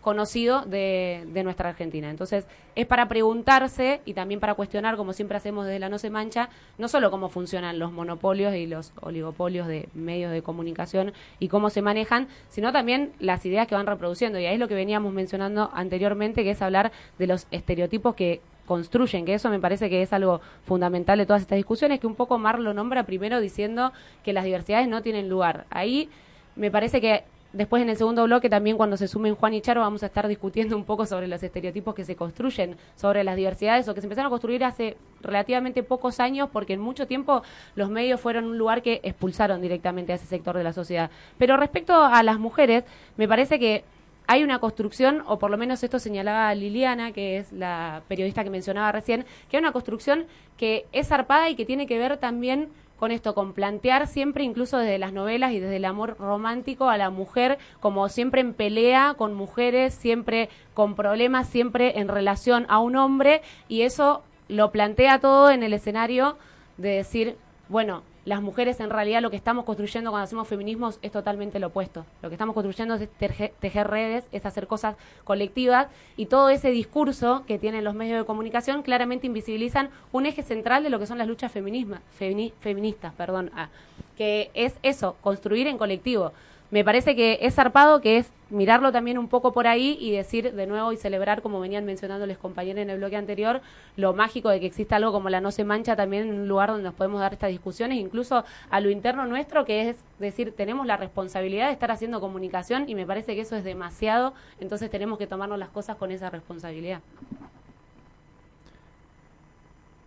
conocido 0.00 0.62
de, 0.62 1.24
de 1.32 1.42
nuestra 1.44 1.70
Argentina. 1.70 2.10
Entonces, 2.10 2.46
es 2.74 2.86
para 2.86 3.08
preguntarse 3.08 4.00
y 4.04 4.14
también 4.14 4.40
para 4.40 4.54
cuestionar, 4.54 4.96
como 4.96 5.12
siempre 5.12 5.36
hacemos 5.36 5.66
desde 5.66 5.80
la 5.80 5.88
No 5.88 5.98
Se 5.98 6.10
Mancha, 6.10 6.48
no 6.78 6.88
solo 6.88 7.10
cómo 7.10 7.28
funcionan 7.28 7.78
los 7.78 7.92
monopolios 7.92 8.54
y 8.54 8.66
los 8.66 8.92
oligopolios 9.00 9.66
de 9.66 9.88
medios 9.94 10.32
de 10.32 10.42
comunicación 10.42 11.12
y 11.38 11.48
cómo 11.48 11.70
se 11.70 11.82
manejan, 11.82 12.28
sino 12.48 12.72
también 12.72 13.12
las 13.18 13.44
ideas 13.44 13.66
que 13.66 13.74
van 13.74 13.86
reproduciendo. 13.86 14.38
Y 14.38 14.46
ahí 14.46 14.54
es 14.54 14.60
lo 14.60 14.68
que 14.68 14.74
veníamos 14.74 15.12
mencionando 15.12 15.70
anteriormente, 15.74 16.44
que 16.44 16.50
es 16.50 16.62
hablar 16.62 16.92
de 17.18 17.26
los 17.26 17.46
estereotipos 17.50 18.14
que 18.14 18.40
construyen, 18.66 19.24
que 19.24 19.34
eso 19.34 19.48
me 19.48 19.58
parece 19.58 19.88
que 19.90 20.02
es 20.02 20.12
algo 20.12 20.40
fundamental 20.64 21.18
de 21.18 21.26
todas 21.26 21.42
estas 21.42 21.56
discusiones, 21.56 21.98
que 21.98 22.06
un 22.06 22.14
poco 22.14 22.38
Mar 22.38 22.60
lo 22.60 22.74
nombra 22.74 23.04
primero 23.04 23.40
diciendo 23.40 23.92
que 24.22 24.32
las 24.32 24.44
diversidades 24.44 24.86
no 24.88 25.02
tienen 25.02 25.28
lugar. 25.28 25.66
Ahí 25.70 26.10
me 26.54 26.70
parece 26.70 27.00
que 27.00 27.24
después 27.52 27.82
en 27.82 27.88
el 27.88 27.96
segundo 27.96 28.24
bloque 28.24 28.50
también 28.50 28.76
cuando 28.76 28.96
se 28.96 29.08
sumen 29.08 29.34
Juan 29.34 29.54
y 29.54 29.60
Charo 29.60 29.80
vamos 29.80 30.02
a 30.02 30.06
estar 30.06 30.28
discutiendo 30.28 30.76
un 30.76 30.84
poco 30.84 31.06
sobre 31.06 31.28
los 31.28 31.42
estereotipos 31.42 31.94
que 31.94 32.04
se 32.04 32.16
construyen, 32.16 32.76
sobre 32.94 33.24
las 33.24 33.36
diversidades 33.36 33.88
o 33.88 33.94
que 33.94 34.00
se 34.00 34.06
empezaron 34.06 34.26
a 34.26 34.30
construir 34.30 34.64
hace 34.64 34.96
relativamente 35.22 35.82
pocos 35.82 36.20
años 36.20 36.48
porque 36.52 36.74
en 36.74 36.80
mucho 36.80 37.06
tiempo 37.06 37.42
los 37.74 37.90
medios 37.90 38.20
fueron 38.20 38.44
un 38.44 38.58
lugar 38.58 38.82
que 38.82 39.00
expulsaron 39.02 39.60
directamente 39.60 40.12
a 40.12 40.16
ese 40.16 40.26
sector 40.26 40.56
de 40.56 40.64
la 40.64 40.72
sociedad. 40.72 41.10
Pero 41.38 41.56
respecto 41.56 42.04
a 42.04 42.22
las 42.22 42.38
mujeres, 42.38 42.84
me 43.16 43.28
parece 43.28 43.58
que 43.58 43.84
hay 44.30 44.44
una 44.44 44.58
construcción, 44.58 45.24
o 45.26 45.38
por 45.38 45.50
lo 45.50 45.56
menos 45.56 45.82
esto 45.82 45.98
señalaba 45.98 46.54
Liliana, 46.54 47.12
que 47.12 47.38
es 47.38 47.50
la 47.50 48.02
periodista 48.08 48.44
que 48.44 48.50
mencionaba 48.50 48.92
recién, 48.92 49.24
que 49.48 49.56
hay 49.56 49.62
una 49.62 49.72
construcción 49.72 50.26
que 50.58 50.84
es 50.92 51.08
zarpada 51.08 51.48
y 51.48 51.54
que 51.54 51.64
tiene 51.64 51.86
que 51.86 51.98
ver 51.98 52.18
también 52.18 52.68
con 52.98 53.12
esto, 53.12 53.34
con 53.34 53.52
plantear 53.52 54.06
siempre, 54.06 54.44
incluso 54.44 54.78
desde 54.78 54.98
las 54.98 55.12
novelas 55.12 55.52
y 55.52 55.60
desde 55.60 55.76
el 55.76 55.84
amor 55.84 56.16
romántico, 56.18 56.88
a 56.88 56.96
la 56.96 57.10
mujer 57.10 57.58
como 57.80 58.08
siempre 58.08 58.40
en 58.40 58.54
pelea 58.54 59.14
con 59.16 59.34
mujeres, 59.34 59.94
siempre 59.94 60.48
con 60.74 60.94
problemas, 60.94 61.48
siempre 61.48 61.98
en 61.98 62.08
relación 62.08 62.66
a 62.68 62.78
un 62.78 62.96
hombre, 62.96 63.42
y 63.68 63.82
eso 63.82 64.22
lo 64.48 64.72
plantea 64.72 65.20
todo 65.20 65.50
en 65.50 65.62
el 65.62 65.72
escenario 65.72 66.38
de 66.76 66.90
decir, 66.90 67.36
bueno, 67.68 68.02
las 68.28 68.42
mujeres 68.42 68.78
en 68.80 68.90
realidad 68.90 69.22
lo 69.22 69.30
que 69.30 69.36
estamos 69.36 69.64
construyendo 69.64 70.10
cuando 70.10 70.24
hacemos 70.24 70.46
feminismos 70.46 70.98
es 71.00 71.10
totalmente 71.10 71.58
lo 71.58 71.68
opuesto. 71.68 72.04
Lo 72.20 72.28
que 72.28 72.34
estamos 72.34 72.52
construyendo 72.52 72.94
es 72.96 73.08
tejer, 73.08 73.88
redes, 73.88 74.26
es 74.32 74.44
hacer 74.44 74.66
cosas 74.66 74.96
colectivas 75.24 75.86
y 76.14 76.26
todo 76.26 76.50
ese 76.50 76.70
discurso 76.70 77.44
que 77.46 77.58
tienen 77.58 77.84
los 77.84 77.94
medios 77.94 78.18
de 78.18 78.26
comunicación 78.26 78.82
claramente 78.82 79.26
invisibilizan 79.26 79.88
un 80.12 80.26
eje 80.26 80.42
central 80.42 80.82
de 80.82 80.90
lo 80.90 80.98
que 80.98 81.06
son 81.06 81.16
las 81.16 81.26
luchas 81.26 81.50
femini- 81.54 82.52
feministas, 82.60 83.14
perdón, 83.14 83.50
ah, 83.56 83.70
que 84.18 84.50
es 84.52 84.74
eso, 84.82 85.16
construir 85.22 85.66
en 85.66 85.78
colectivo. 85.78 86.32
Me 86.70 86.84
parece 86.84 87.16
que 87.16 87.38
es 87.40 87.54
zarpado, 87.54 88.02
que 88.02 88.18
es 88.18 88.30
mirarlo 88.50 88.92
también 88.92 89.16
un 89.16 89.28
poco 89.28 89.52
por 89.52 89.66
ahí 89.66 89.96
y 90.00 90.10
decir 90.10 90.52
de 90.52 90.66
nuevo 90.66 90.92
y 90.92 90.98
celebrar, 90.98 91.40
como 91.40 91.60
venían 91.60 91.86
mencionando 91.86 92.26
los 92.26 92.36
compañeros 92.36 92.82
en 92.82 92.90
el 92.90 92.98
bloque 92.98 93.16
anterior, 93.16 93.62
lo 93.96 94.12
mágico 94.12 94.50
de 94.50 94.60
que 94.60 94.66
exista 94.66 94.96
algo 94.96 95.10
como 95.10 95.30
la 95.30 95.40
No 95.40 95.50
se 95.50 95.64
mancha 95.64 95.96
también 95.96 96.28
en 96.28 96.40
un 96.40 96.48
lugar 96.48 96.68
donde 96.68 96.84
nos 96.84 96.94
podemos 96.94 97.20
dar 97.20 97.32
estas 97.32 97.50
discusiones, 97.50 97.98
incluso 97.98 98.44
a 98.68 98.80
lo 98.80 98.90
interno 98.90 99.26
nuestro, 99.26 99.64
que 99.64 99.88
es 99.88 99.96
decir, 100.18 100.52
tenemos 100.54 100.86
la 100.86 100.98
responsabilidad 100.98 101.68
de 101.68 101.72
estar 101.72 101.90
haciendo 101.90 102.20
comunicación 102.20 102.86
y 102.86 102.94
me 102.94 103.06
parece 103.06 103.34
que 103.34 103.42
eso 103.42 103.56
es 103.56 103.64
demasiado, 103.64 104.34
entonces 104.60 104.90
tenemos 104.90 105.18
que 105.18 105.26
tomarnos 105.26 105.58
las 105.58 105.70
cosas 105.70 105.96
con 105.96 106.10
esa 106.10 106.28
responsabilidad. 106.28 107.00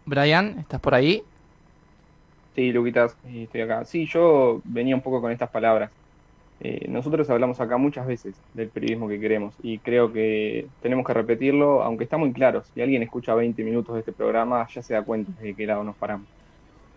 Brian, 0.06 0.60
¿estás 0.60 0.80
por 0.80 0.94
ahí? 0.94 1.24
Sí, 2.56 2.72
Luquitas, 2.72 3.16
estoy 3.34 3.62
acá. 3.62 3.86
Sí, 3.86 4.06
yo 4.06 4.62
venía 4.64 4.94
un 4.94 5.02
poco 5.02 5.22
con 5.22 5.32
estas 5.32 5.50
palabras. 5.50 5.90
Eh, 6.64 6.86
nosotros 6.88 7.28
hablamos 7.32 7.60
acá 7.60 7.78
muchas 7.78 8.06
veces 8.06 8.36
del 8.54 8.70
periodismo 8.70 9.08
que 9.08 9.20
queremos 9.20 9.56
y 9.64 9.80
creo 9.80 10.14
que 10.14 10.68
tenemos 10.84 11.06
que 11.08 11.14
repetirlo, 11.14 11.82
aunque 11.82 12.04
está 12.04 12.18
muy 12.18 12.32
claro. 12.34 12.64
Si 12.64 12.82
alguien 12.82 13.02
escucha 13.02 13.34
20 13.34 13.64
minutos 13.64 13.96
de 13.96 14.02
este 14.02 14.12
programa, 14.12 14.68
ya 14.68 14.84
se 14.84 14.94
da 14.94 15.02
cuenta 15.02 15.32
de 15.42 15.56
qué 15.56 15.66
lado 15.66 15.84
nos 15.84 15.96
paramos. 15.96 16.28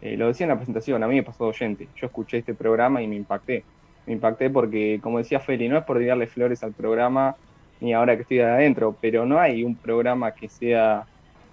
Eh, 0.02 0.18
lo 0.18 0.26
decía 0.26 0.44
en 0.44 0.50
la 0.50 0.56
presentación, 0.56 1.02
a 1.02 1.08
mí 1.08 1.14
me 1.14 1.22
pasó 1.22 1.46
oyente. 1.46 1.88
Yo 1.96 2.06
escuché 2.06 2.38
este 2.38 2.52
programa 2.52 3.00
y 3.00 3.06
me 3.06 3.16
impacté. 3.16 3.64
Me 4.06 4.12
impacté 4.12 4.50
porque, 4.50 5.00
como 5.02 5.16
decía 5.16 5.40
Feli, 5.40 5.66
no 5.66 5.78
es 5.78 5.84
por 5.84 5.98
tirarle 5.98 6.26
flores 6.26 6.62
al 6.62 6.72
programa 6.72 7.36
ni 7.80 7.92
ahora 7.94 8.16
que 8.16 8.22
estoy 8.22 8.38
de 8.38 8.44
adentro, 8.44 8.96
pero 9.00 9.24
no 9.26 9.38
hay 9.38 9.64
un 9.64 9.76
programa 9.76 10.32
que 10.32 10.48
sea 10.48 11.06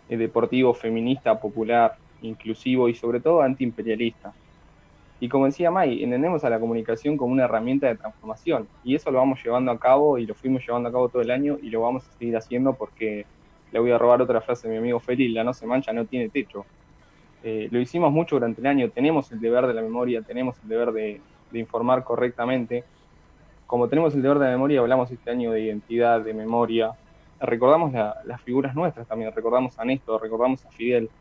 eh, 0.09 0.17
deportivo, 0.17 0.73
feminista, 0.73 1.39
popular, 1.39 1.95
inclusivo 2.21 2.89
y 2.89 2.95
sobre 2.95 3.21
todo 3.21 3.41
antiimperialista. 3.41 4.33
Y 5.21 5.29
como 5.29 5.45
decía 5.45 5.69
May, 5.69 6.03
entendemos 6.03 6.43
a 6.43 6.49
la 6.49 6.59
comunicación 6.59 7.15
como 7.15 7.31
una 7.31 7.43
herramienta 7.43 7.85
de 7.85 7.95
transformación 7.95 8.67
y 8.83 8.95
eso 8.95 9.11
lo 9.11 9.19
vamos 9.19 9.39
llevando 9.43 9.71
a 9.71 9.77
cabo 9.77 10.17
y 10.17 10.25
lo 10.25 10.33
fuimos 10.33 10.65
llevando 10.65 10.89
a 10.89 10.91
cabo 10.91 11.09
todo 11.09 11.21
el 11.21 11.29
año 11.29 11.59
y 11.61 11.69
lo 11.69 11.81
vamos 11.81 12.07
a 12.07 12.11
seguir 12.13 12.35
haciendo 12.35 12.73
porque 12.73 13.27
le 13.71 13.79
voy 13.79 13.91
a 13.91 13.99
robar 13.99 14.23
otra 14.23 14.41
frase 14.41 14.67
de 14.67 14.73
mi 14.73 14.79
amigo 14.79 14.99
Feli, 14.99 15.29
la 15.29 15.43
no 15.43 15.53
se 15.53 15.67
mancha, 15.67 15.93
no 15.93 16.05
tiene 16.05 16.29
techo. 16.29 16.65
Eh, 17.43 17.67
lo 17.71 17.79
hicimos 17.79 18.11
mucho 18.11 18.37
durante 18.37 18.61
el 18.61 18.67
año, 18.67 18.89
tenemos 18.89 19.31
el 19.31 19.39
deber 19.39 19.67
de 19.67 19.75
la 19.75 19.83
memoria, 19.83 20.23
tenemos 20.23 20.57
el 20.63 20.69
deber 20.69 20.91
de, 20.91 21.21
informar 21.53 22.03
correctamente. 22.03 22.83
Como 23.67 23.87
tenemos 23.89 24.15
el 24.15 24.23
deber 24.23 24.39
de 24.39 24.45
la 24.45 24.51
memoria, 24.53 24.79
hablamos 24.79 25.11
este 25.11 25.29
año 25.29 25.51
de 25.51 25.61
identidad, 25.61 26.21
de 26.21 26.33
memoria. 26.33 26.93
Recordamos 27.39 27.93
la- 27.93 28.15
las 28.25 28.41
figuras 28.41 28.73
nuestras 28.73 29.07
también, 29.07 29.31
recordamos 29.35 29.77
a 29.77 29.85
Néstor, 29.85 30.19
recordamos 30.19 30.65
a 30.65 30.71
Fidel, 30.71 31.11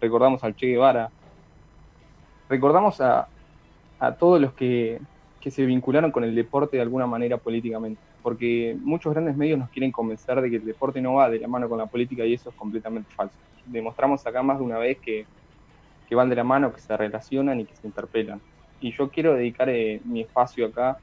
recordamos 0.00 0.44
al 0.44 0.54
Che 0.54 0.66
Guevara, 0.68 1.10
recordamos 2.48 3.00
a, 3.00 3.28
a 4.00 4.14
todos 4.14 4.40
los 4.40 4.52
que, 4.54 4.98
que 5.40 5.50
se 5.50 5.64
vincularon 5.64 6.10
con 6.10 6.24
el 6.24 6.34
deporte 6.34 6.76
de 6.76 6.82
alguna 6.82 7.06
manera 7.06 7.36
políticamente, 7.36 8.00
porque 8.22 8.76
muchos 8.80 9.12
grandes 9.12 9.36
medios 9.36 9.58
nos 9.58 9.70
quieren 9.70 9.92
convencer 9.92 10.40
de 10.40 10.50
que 10.50 10.56
el 10.56 10.64
deporte 10.64 11.00
no 11.00 11.14
va 11.14 11.30
de 11.30 11.38
la 11.38 11.48
mano 11.48 11.68
con 11.68 11.78
la 11.78 11.86
política 11.86 12.24
y 12.24 12.34
eso 12.34 12.50
es 12.50 12.56
completamente 12.56 13.10
falso. 13.14 13.36
Demostramos 13.66 14.26
acá 14.26 14.42
más 14.42 14.58
de 14.58 14.64
una 14.64 14.78
vez 14.78 14.98
que, 14.98 15.26
que 16.08 16.14
van 16.14 16.28
de 16.28 16.36
la 16.36 16.44
mano, 16.44 16.72
que 16.72 16.80
se 16.80 16.96
relacionan 16.96 17.60
y 17.60 17.66
que 17.66 17.76
se 17.76 17.86
interpelan. 17.86 18.40
Y 18.80 18.92
yo 18.92 19.10
quiero 19.10 19.34
dedicar 19.34 19.68
eh, 19.68 20.00
mi 20.04 20.22
espacio 20.22 20.66
acá 20.66 20.98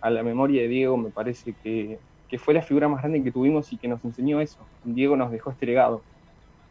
a 0.00 0.10
la 0.10 0.22
memoria 0.22 0.62
de 0.62 0.68
Diego, 0.68 0.96
me 0.96 1.10
parece 1.10 1.54
que, 1.62 1.98
que 2.28 2.38
fue 2.38 2.54
la 2.54 2.62
figura 2.62 2.88
más 2.88 3.00
grande 3.02 3.22
que 3.22 3.32
tuvimos 3.32 3.72
y 3.72 3.78
que 3.78 3.88
nos 3.88 4.04
enseñó 4.04 4.40
eso. 4.40 4.68
Diego 4.84 5.16
nos 5.16 5.30
dejó 5.30 5.50
este 5.50 5.66
legado. 5.66 6.02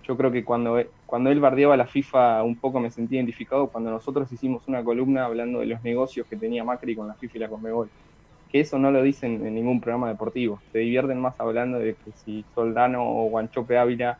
Yo 0.03 0.17
creo 0.17 0.31
que 0.31 0.43
cuando, 0.43 0.79
e- 0.79 0.91
cuando 1.05 1.29
él 1.29 1.39
bardeaba 1.39 1.77
la 1.77 1.87
FIFA 1.87 2.43
un 2.43 2.59
poco 2.59 2.79
me 2.79 2.91
sentí 2.91 3.15
identificado 3.15 3.69
cuando 3.71 3.91
nosotros 3.91 4.31
hicimos 4.31 4.67
una 4.67 4.83
columna 4.83 5.25
hablando 5.25 5.59
de 5.59 5.67
los 5.67 5.81
negocios 5.83 6.25
que 6.29 6.37
tenía 6.37 6.63
Macri 6.63 6.95
con 6.95 7.07
la 7.07 7.15
FIFA 7.15 7.37
y 7.37 7.41
la 7.41 7.49
Conmebol. 7.49 7.91
Que 8.49 8.61
eso 8.61 8.79
no 8.79 8.91
lo 8.91 9.03
dicen 9.03 9.45
en 9.45 9.55
ningún 9.55 9.81
programa 9.81 10.09
deportivo. 10.09 10.61
Se 10.71 10.79
divierten 10.79 11.19
más 11.21 11.39
hablando 11.39 11.79
de 11.79 11.97
que 11.97 12.13
si 12.13 12.45
Soldano 12.53 13.03
o 13.05 13.29
Guanchope 13.29 13.77
Ávila, 13.77 14.19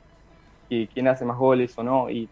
que 0.70 0.90
quién 0.94 1.08
hace 1.08 1.26
más 1.26 1.38
goles 1.38 1.78
o 1.78 1.84
no. 1.84 2.10
Y 2.10 2.32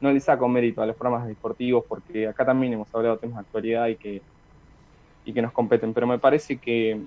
no 0.00 0.12
le 0.12 0.20
saco 0.20 0.48
mérito 0.48 0.82
a 0.82 0.86
los 0.86 0.96
programas 0.96 1.28
deportivos 1.28 1.84
porque 1.88 2.28
acá 2.28 2.46
también 2.46 2.72
hemos 2.74 2.94
hablado 2.94 3.16
de 3.16 3.20
temas 3.20 3.36
de 3.38 3.42
actualidad 3.42 3.88
y 3.88 3.98
que, 3.98 4.24
y 5.24 5.34
que 5.34 5.42
nos 5.42 5.52
competen. 5.52 5.94
Pero 5.94 6.06
me 6.06 6.18
parece 6.18 6.58
que, 6.60 7.06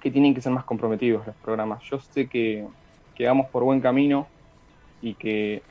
que 0.00 0.10
tienen 0.12 0.34
que 0.34 0.40
ser 0.42 0.52
más 0.52 0.64
comprometidos 0.66 1.26
los 1.26 1.36
programas. 1.38 1.82
Yo 1.90 2.00
sé 2.00 2.28
que, 2.28 2.68
que 3.14 3.26
vamos 3.26 3.48
por 3.52 3.64
buen 3.64 3.80
camino 3.80 4.32
y 5.00 5.14
que, 5.14 5.62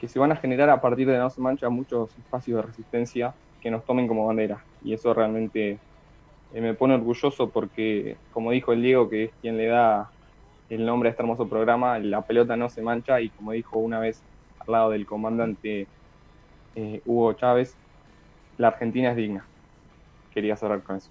que 0.00 0.08
se 0.08 0.18
van 0.18 0.32
a 0.32 0.36
generar 0.36 0.70
a 0.70 0.80
partir 0.80 1.06
de 1.06 1.18
No 1.18 1.30
Se 1.30 1.40
Mancha 1.40 1.68
muchos 1.68 2.10
espacios 2.18 2.56
de 2.56 2.62
resistencia 2.62 3.34
que 3.60 3.70
nos 3.70 3.84
tomen 3.84 4.08
como 4.08 4.26
bandera. 4.26 4.64
Y 4.82 4.92
eso 4.92 5.14
realmente 5.14 5.78
eh, 6.52 6.60
me 6.60 6.74
pone 6.74 6.94
orgulloso 6.94 7.50
porque, 7.50 8.16
como 8.32 8.50
dijo 8.50 8.72
el 8.72 8.82
Diego, 8.82 9.08
que 9.08 9.24
es 9.24 9.30
quien 9.40 9.56
le 9.56 9.66
da 9.66 10.10
el 10.68 10.84
nombre 10.84 11.08
a 11.08 11.10
este 11.10 11.22
hermoso 11.22 11.48
programa, 11.48 11.98
la 11.98 12.22
pelota 12.22 12.56
no 12.56 12.68
se 12.68 12.82
mancha 12.82 13.20
y 13.20 13.28
como 13.30 13.52
dijo 13.52 13.78
una 13.78 14.00
vez 14.00 14.22
al 14.60 14.72
lado 14.72 14.90
del 14.90 15.06
comandante 15.06 15.86
eh, 16.74 17.00
Hugo 17.04 17.32
Chávez, 17.34 17.74
la 18.58 18.68
Argentina 18.68 19.10
es 19.10 19.16
digna. 19.16 19.44
Quería 20.32 20.56
cerrar 20.56 20.82
con 20.82 20.96
eso. 20.96 21.10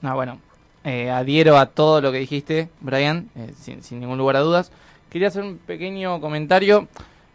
No, 0.00 0.14
bueno, 0.14 0.38
eh, 0.84 1.10
adhiero 1.10 1.58
a 1.58 1.66
todo 1.66 2.00
lo 2.00 2.12
que 2.12 2.18
dijiste, 2.18 2.68
Brian, 2.80 3.28
eh, 3.36 3.52
sin, 3.56 3.82
sin 3.82 4.00
ningún 4.00 4.18
lugar 4.18 4.36
a 4.36 4.40
dudas. 4.40 4.72
Quería 5.10 5.28
hacer 5.28 5.42
un 5.42 5.58
pequeño 5.58 6.20
comentario. 6.20 6.88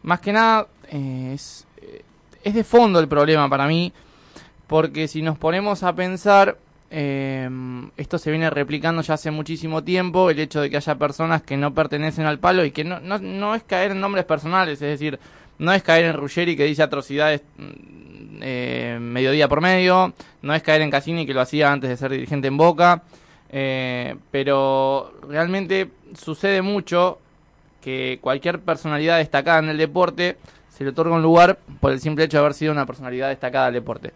Más 0.04 0.20
que 0.20 0.32
nada, 0.32 0.68
eh, 0.90 1.32
es, 1.34 1.66
eh, 1.82 2.04
es 2.44 2.54
de 2.54 2.64
fondo 2.64 3.00
el 3.00 3.08
problema 3.08 3.50
para 3.50 3.68
mí, 3.68 3.92
porque 4.68 5.08
si 5.08 5.22
nos 5.22 5.38
ponemos 5.38 5.82
a 5.84 5.96
pensar, 5.96 6.58
eh, 6.92 7.50
esto 7.98 8.20
se 8.20 8.30
viene 8.30 8.50
replicando 8.50 9.02
ya 9.02 9.16
hace 9.16 9.32
muchísimo 9.32 9.84
tiempo, 9.84 10.30
el 10.30 10.40
hecho 10.40 10.62
de 10.62 10.70
que 10.70 10.78
haya 10.78 10.96
personas 10.96 11.42
que 11.42 11.58
no 11.58 11.74
pertenecen 11.74 12.26
al 12.26 12.40
palo 12.40 12.64
y 12.64 12.72
que 12.72 12.84
no, 12.84 13.00
no, 13.00 13.18
no 13.18 13.56
es 13.56 13.64
caer 13.64 13.92
en 13.92 14.02
nombres 14.02 14.26
personales, 14.26 14.74
es 14.74 15.00
decir, 15.00 15.20
no 15.58 15.74
es 15.74 15.82
caer 15.82 16.06
en 16.06 16.14
Ruggeri 16.14 16.56
que 16.56 16.66
dice 16.66 16.84
atrocidades 16.84 17.42
mm, 17.58 19.00
mediodía 19.00 19.48
por 19.48 19.62
medio, 19.62 20.14
no 20.42 20.54
es 20.54 20.62
caer 20.62 20.82
en 20.82 20.92
Cassini 20.92 21.26
que 21.26 21.34
lo 21.34 21.42
hacía 21.42 21.72
antes 21.72 21.90
de 21.90 21.98
ser 21.98 22.12
dirigente 22.12 22.50
en 22.50 22.58
Boca, 22.58 23.04
eh, 23.50 24.16
pero 24.32 25.14
realmente 25.30 25.90
sucede 26.14 26.62
mucho 26.62 27.20
que 27.84 28.20
cualquier 28.22 28.60
personalidad 28.60 29.18
destacada 29.18 29.60
en 29.60 29.70
el 29.70 29.78
deporte 29.78 30.38
se 30.70 30.84
le 30.84 30.92
otorga 30.92 31.16
un 31.16 31.22
lugar 31.22 31.60
por 31.80 31.92
el 31.92 32.00
simple 32.00 32.24
hecho 32.24 32.38
de 32.38 32.42
haber 32.42 32.54
sido 32.54 32.72
una 32.72 32.86
personalidad 32.86 33.30
destacada 33.30 33.66
del 33.66 33.76
deporte. 33.76 34.14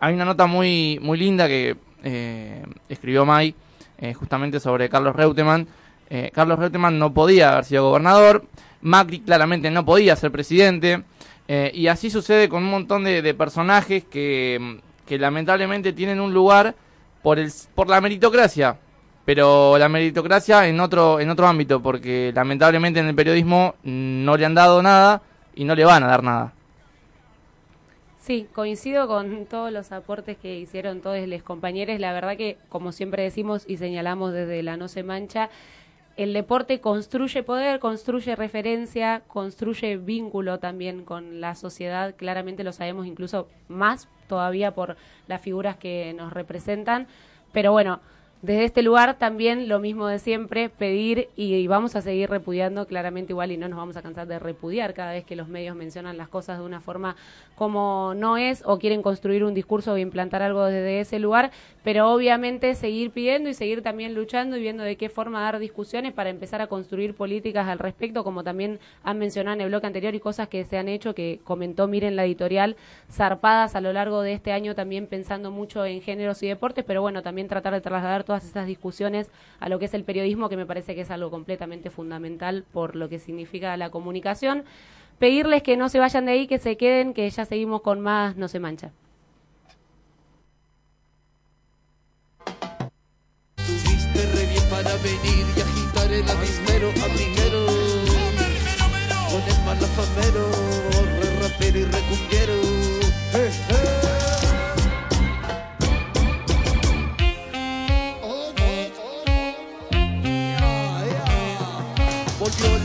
Hay 0.00 0.14
una 0.14 0.24
nota 0.24 0.46
muy, 0.46 0.98
muy 1.02 1.18
linda 1.18 1.48
que 1.48 1.76
eh, 2.04 2.62
escribió 2.88 3.24
May 3.24 3.54
eh, 3.98 4.14
justamente 4.14 4.60
sobre 4.60 4.88
Carlos 4.88 5.16
Reutemann. 5.16 5.66
Eh, 6.08 6.30
Carlos 6.32 6.58
Reutemann 6.58 6.98
no 6.98 7.12
podía 7.12 7.52
haber 7.52 7.64
sido 7.64 7.88
gobernador, 7.88 8.44
Macri 8.82 9.20
claramente 9.20 9.70
no 9.70 9.84
podía 9.84 10.14
ser 10.14 10.30
presidente, 10.30 11.02
eh, 11.48 11.70
y 11.74 11.88
así 11.88 12.10
sucede 12.10 12.48
con 12.48 12.62
un 12.62 12.70
montón 12.70 13.04
de, 13.04 13.22
de 13.22 13.34
personajes 13.34 14.04
que, 14.04 14.80
que 15.06 15.18
lamentablemente 15.18 15.92
tienen 15.92 16.20
un 16.20 16.32
lugar 16.32 16.74
por, 17.22 17.38
el, 17.38 17.50
por 17.74 17.88
la 17.88 18.00
meritocracia, 18.02 18.76
pero 19.24 19.78
la 19.78 19.88
meritocracia 19.88 20.66
en 20.68 20.80
otro, 20.80 21.20
en 21.20 21.30
otro 21.30 21.46
ámbito, 21.46 21.80
porque 21.80 22.32
lamentablemente 22.34 23.00
en 23.00 23.06
el 23.06 23.14
periodismo 23.14 23.74
no 23.82 24.36
le 24.36 24.44
han 24.44 24.54
dado 24.54 24.82
nada 24.82 25.22
y 25.54 25.64
no 25.64 25.74
le 25.74 25.84
van 25.84 26.02
a 26.02 26.08
dar 26.08 26.22
nada. 26.22 26.52
Sí, 28.24 28.46
coincido 28.54 29.06
con 29.06 29.44
todos 29.44 29.70
los 29.70 29.92
aportes 29.92 30.38
que 30.38 30.56
hicieron 30.56 31.02
todos 31.02 31.28
los 31.28 31.42
compañeros. 31.42 32.00
La 32.00 32.12
verdad 32.14 32.38
que, 32.38 32.56
como 32.70 32.90
siempre 32.90 33.22
decimos 33.22 33.64
y 33.68 33.76
señalamos 33.76 34.32
desde 34.32 34.62
la 34.62 34.78
No 34.78 34.88
Se 34.88 35.02
Mancha, 35.02 35.50
el 36.16 36.32
deporte 36.32 36.80
construye 36.80 37.42
poder, 37.42 37.80
construye 37.80 38.34
referencia, 38.36 39.22
construye 39.26 39.98
vínculo 39.98 40.58
también 40.58 41.04
con 41.04 41.40
la 41.40 41.54
sociedad. 41.54 42.14
Claramente 42.16 42.64
lo 42.64 42.72
sabemos 42.72 43.06
incluso 43.06 43.48
más 43.68 44.08
todavía 44.28 44.74
por 44.74 44.96
las 45.26 45.42
figuras 45.42 45.76
que 45.76 46.14
nos 46.16 46.32
representan. 46.32 47.08
Pero 47.52 47.72
bueno, 47.72 48.00
desde 48.42 48.64
este 48.64 48.82
lugar 48.82 49.18
también 49.18 49.68
lo 49.68 49.78
mismo 49.78 50.06
de 50.06 50.18
siempre, 50.18 50.68
pedir 50.68 51.28
y, 51.34 51.66
vamos 51.66 51.96
a 51.96 52.02
seguir 52.02 52.28
repudiando 52.28 52.86
claramente 52.86 53.32
igual 53.32 53.52
y 53.52 53.56
no 53.56 53.68
nos 53.68 53.78
vamos 53.78 53.96
a 53.96 54.02
cansar 54.02 54.26
de 54.26 54.38
repudiar 54.38 54.92
cada 54.92 55.12
vez 55.12 55.24
que 55.24 55.34
los 55.34 55.48
medios 55.48 55.74
mencionan 55.74 56.18
las 56.18 56.28
cosas 56.28 56.58
de 56.58 56.64
una 56.64 56.82
forma 56.82 57.16
como 57.54 58.12
no 58.14 58.36
es 58.36 58.62
o 58.66 58.78
quieren 58.78 59.00
construir 59.00 59.44
un 59.44 59.54
discurso 59.54 59.94
o 59.94 59.98
implantar 59.98 60.42
algo 60.42 60.66
desde 60.66 61.00
ese 61.00 61.18
lugar, 61.18 61.52
pero 61.82 62.10
obviamente 62.12 62.74
seguir 62.74 63.12
pidiendo 63.12 63.48
y 63.48 63.54
seguir 63.54 63.82
también 63.82 64.14
luchando 64.14 64.58
y 64.58 64.60
viendo 64.60 64.82
de 64.82 64.96
qué 64.96 65.08
forma 65.08 65.40
dar 65.40 65.58
discusiones 65.58 66.12
para 66.12 66.28
empezar 66.28 66.60
a 66.60 66.66
construir 66.66 67.14
políticas 67.14 67.66
al 67.68 67.78
respecto, 67.78 68.24
como 68.24 68.44
también 68.44 68.78
han 69.04 69.18
mencionado 69.18 69.54
en 69.54 69.62
el 69.62 69.68
bloque 69.68 69.86
anterior 69.86 70.14
y 70.14 70.20
cosas 70.20 70.48
que 70.48 70.64
se 70.64 70.76
han 70.76 70.88
hecho, 70.88 71.14
que 71.14 71.40
comentó 71.44 71.88
Miren 71.88 72.14
la 72.14 72.26
editorial, 72.26 72.76
zarpadas 73.10 73.74
a 73.74 73.80
lo 73.80 73.92
largo 73.92 74.20
de 74.20 74.34
este 74.34 74.52
año 74.52 74.74
también 74.74 75.06
pensando 75.06 75.50
mucho 75.50 75.86
en 75.86 76.02
géneros 76.02 76.42
y 76.42 76.48
deportes, 76.48 76.84
pero 76.84 77.00
bueno, 77.00 77.22
también 77.22 77.48
tratar 77.48 77.72
de 77.72 77.80
trasladar 77.80 78.24
todas 78.24 78.33
estas 78.42 78.66
discusiones 78.66 79.30
a 79.60 79.68
lo 79.68 79.78
que 79.78 79.84
es 79.84 79.94
el 79.94 80.02
periodismo, 80.02 80.48
que 80.48 80.56
me 80.56 80.66
parece 80.66 80.94
que 80.94 81.02
es 81.02 81.10
algo 81.10 81.30
completamente 81.30 81.90
fundamental 81.90 82.64
por 82.72 82.96
lo 82.96 83.08
que 83.08 83.18
significa 83.18 83.76
la 83.76 83.90
comunicación. 83.90 84.64
Pedirles 85.18 85.62
que 85.62 85.76
no 85.76 85.88
se 85.88 86.00
vayan 86.00 86.26
de 86.26 86.32
ahí, 86.32 86.46
que 86.48 86.58
se 86.58 86.76
queden, 86.76 87.14
que 87.14 87.30
ya 87.30 87.44
seguimos 87.44 87.82
con 87.82 88.00
más 88.00 88.36
No 88.36 88.48
se 88.48 88.58
mancha. 88.58 88.90
Para 94.70 94.96
venir 94.96 95.46
y 95.56 95.60
agitar 95.60 96.12
el 96.12 96.28
abismero. 96.28 96.90
Con 99.30 99.42
el 99.42 99.58
malafamero, 99.64 100.48
re 101.20 101.28
rapero 101.42 101.78
y 101.78 101.84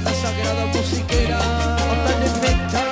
La 0.04 0.14
sagrada 0.14 0.66
musiquera, 0.68 1.40
meta. 2.42 2.84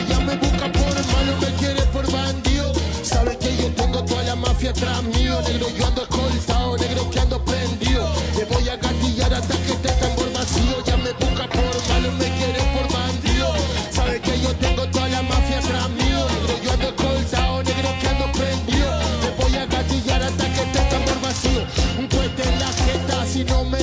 Ella 0.00 0.20
me 0.20 0.36
busca 0.36 0.72
por 0.72 0.94
malo, 1.12 1.32
me 1.40 1.50
quiere 1.58 1.82
por 1.92 2.10
bandido. 2.12 2.72
Sabe 3.02 3.36
que 3.38 3.56
yo 3.56 3.68
tengo 3.74 4.04
toda 4.04 4.22
la 4.24 4.36
mafia 4.36 4.70
atrás 4.70 5.02
mío. 5.02 5.40
Negro, 5.46 5.68
yo 5.76 5.86
ando 5.86 6.02
escoltado, 6.02 6.76
negro 6.76 7.10
que 7.10 7.20
ando 7.20 7.44
prendido. 7.44 8.08
Le 8.36 8.44
voy 8.44 8.68
a 8.68 8.76
gatillar 8.76 9.34
hasta 9.34 9.54
que 9.64 9.72
esté 9.72 9.88
tambor 10.00 10.32
vacío. 10.32 10.84
Ya 10.86 10.96
me 10.96 11.12
busca 11.12 11.46
por 11.48 11.74
malo, 11.88 12.12
me 12.18 12.28
quiere 12.38 12.62
por 12.74 12.86
bandido. 12.92 13.48
Sabe 13.90 14.20
que 14.20 14.40
yo 14.40 14.54
tengo 14.56 14.86
toda 14.88 15.08
la 15.08 15.22
mafia 15.22 15.58
atrás 15.58 15.90
mío. 15.90 16.26
Negro, 16.28 16.54
yo 16.62 16.72
ando 16.72 16.88
escoltado, 16.88 17.62
negro 17.62 17.90
que 18.00 18.08
ando 18.08 18.32
prendido. 18.32 18.90
Le 19.22 19.30
voy 19.42 19.56
a 19.56 19.66
gatillar 19.66 20.22
hasta 20.22 20.44
que 20.54 20.62
esté 20.62 20.80
tambor 20.90 21.20
vacío. 21.20 21.62
Un 21.98 22.06
cohete 22.08 22.42
en 22.48 22.58
la 22.60 22.72
jeta 22.72 23.26
si 23.26 23.44
no 23.44 23.64
me 23.64 23.78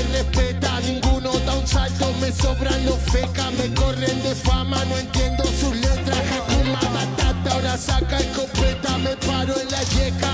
me 2.26 2.32
sobran 2.32 2.86
los 2.86 2.98
fecas. 3.12 3.52
Me 3.54 3.74
corren 3.74 4.24
de 4.24 4.34
fama, 4.36 4.84
no 4.86 4.98
entiendo 4.98 5.44
sus 5.60 5.76
letras. 5.76 6.20
Hakuna 6.36 6.82
Matata, 6.90 7.52
ahora 7.54 7.78
saca 7.78 8.18
escopeta. 8.18 8.98
Me 8.98 9.16
paro 9.28 9.54
en 9.60 9.70
la 9.70 9.84
yeca. 9.96 10.34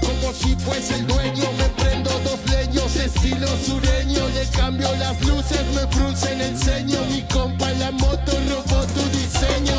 Como 0.00 0.32
si 0.32 0.56
fuese 0.56 0.94
el 0.94 1.06
dueño, 1.06 1.52
me 1.58 1.68
prendo 1.80 2.10
dos 2.20 2.40
leños, 2.50 2.96
estilo 2.96 3.48
sureño. 3.66 4.28
Le 4.28 4.46
cambio 4.56 4.88
las 4.96 5.20
luces, 5.22 5.64
me 5.74 5.86
fruncen 5.94 6.40
el 6.40 6.56
ceño. 6.56 7.00
Mi 7.10 7.22
compa 7.22 7.70
en 7.70 7.80
la 7.80 7.90
moto 7.90 8.32
robó 8.48 8.80
tu 8.94 9.04
diseño. 9.18 9.76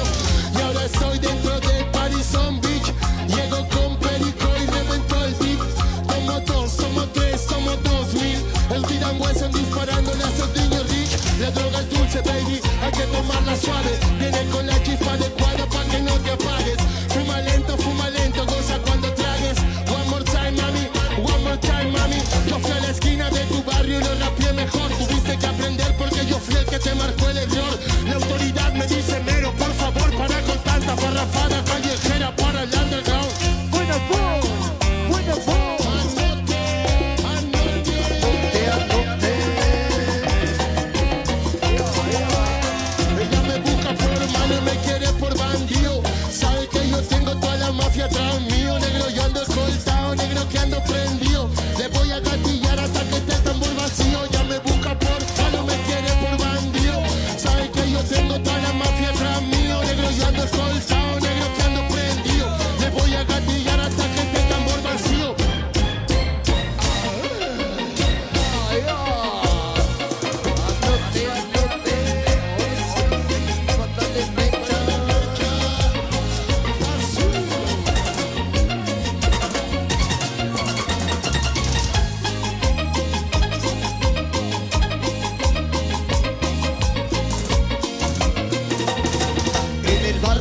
Y 0.56 0.62
ahora 0.62 0.86
estoy 0.86 1.18
dentro 1.20 1.60
del 1.60 1.86
Parisón 1.92 2.62
Beach. 2.62 2.94
Llego 3.28 3.68
con 3.70 3.98
perico 4.00 4.48
y 4.62 4.66
reventó 4.78 5.26
el 5.26 5.34
beat. 5.36 5.62
Somos 6.08 6.46
dos, 6.46 6.72
somos 6.72 7.14
tres, 7.14 7.42
somos 7.50 7.84
dos 7.84 8.14
mil. 8.14 8.40
El 8.70 8.84
disparándole 9.52 10.24
a 10.24 10.30
esos 10.30 10.50
niños 10.56 10.77
rich. 10.77 10.77
La 11.40 11.52
droga 11.52 11.80
es 11.80 11.90
dulce, 11.92 12.20
baby, 12.22 12.60
hay 12.82 12.92
que 12.92 13.04
tomarla 13.04 13.56
suave. 13.56 13.92
Viene 14.18 14.44
con 14.50 14.66
la 14.66 14.82
chispa 14.82 15.14
adecuada 15.14 15.66
para 15.68 15.86
que 15.86 16.00
no 16.00 16.14
te 16.14 16.32
apagues. 16.32 16.78
Fuma 17.10 17.40
lento, 17.42 17.78
fuma 17.78 18.10
lento, 18.10 18.44
goza 18.46 18.80
cuando 18.80 19.14
tragues. 19.14 19.58
One 19.88 20.10
more 20.10 20.24
time, 20.24 20.54
mami, 20.54 20.90
one 21.22 21.44
more 21.44 21.58
time, 21.58 21.92
mami. 21.92 22.18
Yo 22.50 22.58
fui 22.58 22.72
a 22.72 22.80
la 22.80 22.90
esquina 22.90 23.30
de 23.30 23.42
tu 23.46 23.64
barrio 23.64 24.00
y 24.00 24.04
lo 24.04 24.16
rapié 24.16 24.52
mejor. 24.54 24.90
Tuviste 24.98 25.38
que 25.38 25.46
aprender 25.46 25.96
porque 25.98 26.26
yo 26.26 26.40
fui 26.40 26.56
el 26.56 26.66
que 26.66 26.80
te 26.80 26.96
marcó 26.96 27.30
el 27.30 27.38
error. 27.38 27.80
La 28.08 28.16
autoridad 28.16 28.74
me 28.74 28.88
dice, 28.88 29.20
mero, 29.20 29.54
por 29.54 29.74
favor, 29.74 30.10
para 30.18 30.42
con 30.42 30.58
tanta 30.64 30.96
parrafada 30.96 31.64
callejera 31.66 32.36
para 32.36 32.64
el 32.64 32.74
underground. 32.74 33.28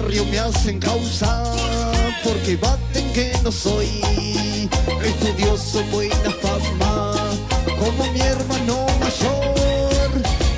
Barrio 0.07 0.25
me 0.27 0.39
hacen 0.39 0.79
causa 0.79 1.43
porque 2.23 2.57
baten 2.57 3.13
que 3.13 3.33
no 3.43 3.51
soy 3.51 3.89
estudioso, 5.05 5.83
buena 5.91 6.31
fama, 6.43 7.13
como 7.77 8.13
mi 8.13 8.21
hermano 8.21 8.87
mayor. 9.01 10.11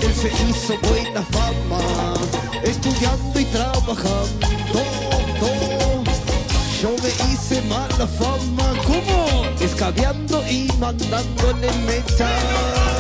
Él 0.03 0.15
se 0.15 0.29
hizo 0.29 0.77
buena 0.89 1.23
fama, 1.23 2.15
estudiando 2.63 3.41
y 3.41 3.45
trabajando. 3.47 4.81
Yo 6.83 6.91
me 7.03 7.33
hice 7.33 7.63
mala 7.63 8.07
fama, 8.07 8.75
como 8.87 9.47
escabeando 9.61 10.45
y 10.47 10.71
mandándole 10.79 11.73
meta. 11.87 12.98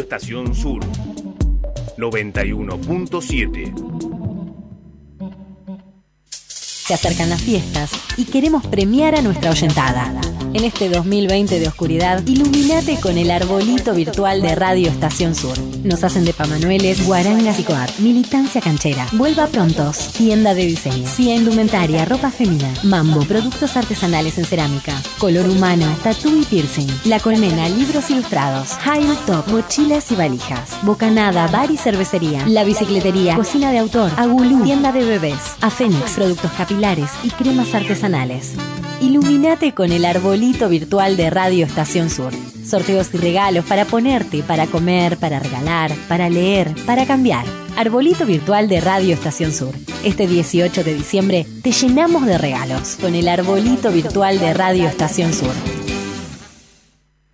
Estación 0.00 0.54
Sur 0.54 0.80
91.7 1.96 3.72
Se 6.30 6.94
acercan 6.94 7.30
las 7.30 7.42
fiestas 7.42 7.90
y 8.16 8.24
queremos 8.26 8.66
premiar 8.66 9.14
a 9.16 9.22
nuestra 9.22 9.50
oyentada. 9.50 10.12
En 10.56 10.64
este 10.64 10.88
2020 10.88 11.60
de 11.60 11.68
oscuridad, 11.68 12.26
iluminate 12.26 12.98
con 12.98 13.18
el 13.18 13.30
arbolito 13.30 13.92
virtual 13.92 14.40
de 14.40 14.54
Radio 14.54 14.88
Estación 14.88 15.34
Sur. 15.34 15.54
Nos 15.84 16.02
hacen 16.02 16.24
de 16.24 16.32
pamanueles, 16.32 17.06
guarangas 17.06 17.58
y 17.58 17.62
coat. 17.62 17.90
Militancia 17.98 18.62
canchera. 18.62 19.06
Vuelva 19.12 19.48
prontos. 19.48 20.14
Tienda 20.14 20.54
de 20.54 20.64
diseño. 20.64 21.06
Cia 21.06 21.36
indumentaria, 21.36 22.06
ropa 22.06 22.30
femina. 22.30 22.72
Mambo, 22.84 23.20
productos 23.26 23.76
artesanales 23.76 24.38
en 24.38 24.46
cerámica. 24.46 24.94
Color 25.18 25.46
humano, 25.46 25.94
tatú 26.02 26.34
y 26.40 26.46
piercing. 26.46 26.88
La 27.04 27.20
Colmena, 27.20 27.68
libros 27.68 28.08
ilustrados. 28.08 28.70
High 28.80 29.04
Top, 29.26 29.48
mochilas 29.48 30.10
y 30.10 30.14
valijas. 30.14 30.70
Bocanada, 30.84 31.48
bar 31.48 31.70
y 31.70 31.76
cervecería. 31.76 32.46
La 32.46 32.64
bicicletería, 32.64 33.36
cocina 33.36 33.72
de 33.72 33.78
autor. 33.80 34.10
Agulú, 34.16 34.64
tienda 34.64 34.90
de 34.90 35.04
bebés. 35.04 35.56
Afenix, 35.60 36.12
productos 36.12 36.50
capilares 36.52 37.10
y 37.24 37.28
cremas 37.28 37.74
artesanales. 37.74 38.54
Iluminate 39.00 39.74
con 39.74 39.92
el 39.92 40.06
arbolito 40.06 40.70
virtual 40.70 41.18
de 41.18 41.28
Radio 41.28 41.66
Estación 41.66 42.08
Sur. 42.08 42.32
Sorteos 42.64 43.12
y 43.12 43.18
regalos 43.18 43.66
para 43.66 43.84
ponerte, 43.84 44.42
para 44.42 44.66
comer, 44.66 45.18
para 45.18 45.38
regalar, 45.38 45.92
para 46.08 46.30
leer, 46.30 46.74
para 46.86 47.04
cambiar. 47.04 47.44
Arbolito 47.76 48.24
virtual 48.24 48.68
de 48.68 48.80
Radio 48.80 49.12
Estación 49.12 49.52
Sur. 49.52 49.74
Este 50.02 50.26
18 50.26 50.82
de 50.82 50.94
diciembre 50.94 51.46
te 51.62 51.72
llenamos 51.72 52.24
de 52.24 52.38
regalos 52.38 52.96
con 52.98 53.14
el 53.14 53.28
arbolito 53.28 53.92
virtual 53.92 54.38
de 54.38 54.54
Radio 54.54 54.88
Estación 54.88 55.34
Sur. 55.34 55.52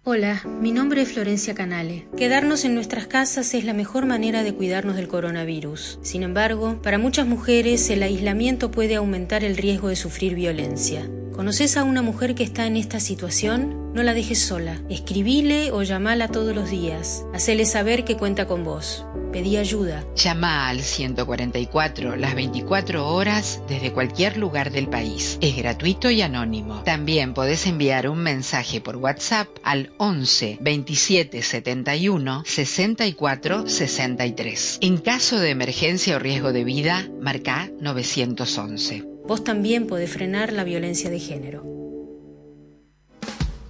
Hola, 0.03 0.43
mi 0.61 0.73
nombre 0.73 1.03
es 1.03 1.13
Florencia 1.13 1.55
Canale. 1.55 2.09
Quedarnos 2.17 2.65
en 2.65 2.75
nuestras 2.75 3.07
casas 3.07 3.55
es 3.55 3.65
la 3.65 3.73
mejor 3.73 4.05
manera 4.05 4.43
de 4.43 4.53
cuidarnos 4.53 4.97
del 4.97 5.07
coronavirus. 5.07 6.01
Sin 6.03 6.25
embargo, 6.25 6.83
para 6.83 6.99
muchas 6.99 7.29
mujeres 7.29 7.89
el 7.89 8.03
aislamiento 8.03 8.73
puede 8.73 8.97
aumentar 8.97 9.45
el 9.45 9.57
riesgo 9.57 9.89
de 9.91 9.97
sufrir 9.97 10.35
violencia. 10.35 11.09
¿Conoces 11.35 11.79
a 11.79 11.85
una 11.85 12.03
mujer 12.03 12.35
que 12.35 12.45
está 12.45 12.67
en 12.67 12.77
esta 12.77 13.01
situación? 13.01 13.95
No 13.95 14.03
la 14.03 14.13
dejes 14.13 14.39
sola. 14.39 14.81
Escribile 14.91 15.73
o 15.73 15.83
llamala 15.83 16.29
todos 16.29 16.55
los 16.55 16.71
días. 16.71 17.25
Hacele 17.33 17.65
saber 17.65 18.05
que 18.05 18.19
cuenta 18.19 18.47
con 18.47 18.65
vos. 18.65 19.07
Pedí 19.33 19.57
ayuda. 19.57 20.05
Llama 20.15 20.69
al 20.69 20.83
144 20.83 22.17
las 22.17 22.35
24 22.35 23.09
horas 23.09 23.63
desde 23.67 23.93
cualquier 23.93 24.37
lugar 24.37 24.71
del 24.71 24.89
país. 24.89 25.39
Es 25.41 25.57
gratuito 25.57 26.11
y 26.11 26.21
anónimo. 26.21 26.83
También 26.85 27.33
podés 27.33 27.67
enviar 27.67 28.11
un 28.11 28.19
mensaje 28.19 28.83
por 28.83 28.97
WhatsApp 28.97 29.49
al 29.63 29.91
11 29.97 30.59
27 30.61 31.41
71 31.41 32.43
64 32.45 33.69
63. 33.69 34.79
En 34.83 34.99
caso 34.99 35.41
de 35.41 35.49
emergencia 35.49 36.17
o 36.17 36.19
riesgo 36.19 36.53
de 36.53 36.65
vida, 36.65 37.09
marca 37.21 37.71
911. 37.81 39.12
Vos 39.33 39.45
también 39.45 39.87
podés 39.87 40.13
frenar 40.13 40.53
la 40.53 40.63
violencia 40.63 41.09
de 41.09 41.19
género. 41.19 41.65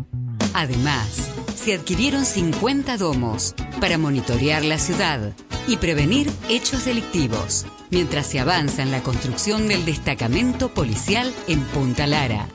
Además, 0.54 1.30
se 1.54 1.74
adquirieron 1.74 2.24
50 2.24 2.96
domos 2.96 3.54
para 3.80 3.98
monitorear 3.98 4.64
la 4.64 4.78
ciudad 4.78 5.32
y 5.66 5.76
prevenir 5.76 6.30
hechos 6.48 6.84
delictivos, 6.84 7.66
mientras 7.90 8.26
se 8.26 8.40
avanza 8.40 8.82
en 8.82 8.90
la 8.90 9.02
construcción 9.02 9.68
del 9.68 9.84
destacamento 9.84 10.74
policial 10.74 11.32
en 11.46 11.60
Punta 11.60 12.06
Lara. 12.06 12.48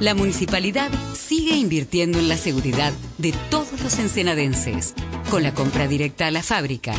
La 0.00 0.14
municipalidad 0.14 0.90
sigue 1.14 1.54
invirtiendo 1.56 2.18
en 2.18 2.28
la 2.28 2.36
seguridad 2.36 2.92
de 3.18 3.32
todos 3.50 3.80
los 3.82 3.98
ensenadenses, 3.98 4.94
con 5.30 5.42
la 5.42 5.54
compra 5.54 5.86
directa 5.86 6.26
a 6.26 6.30
la 6.30 6.42
fábrica, 6.42 6.94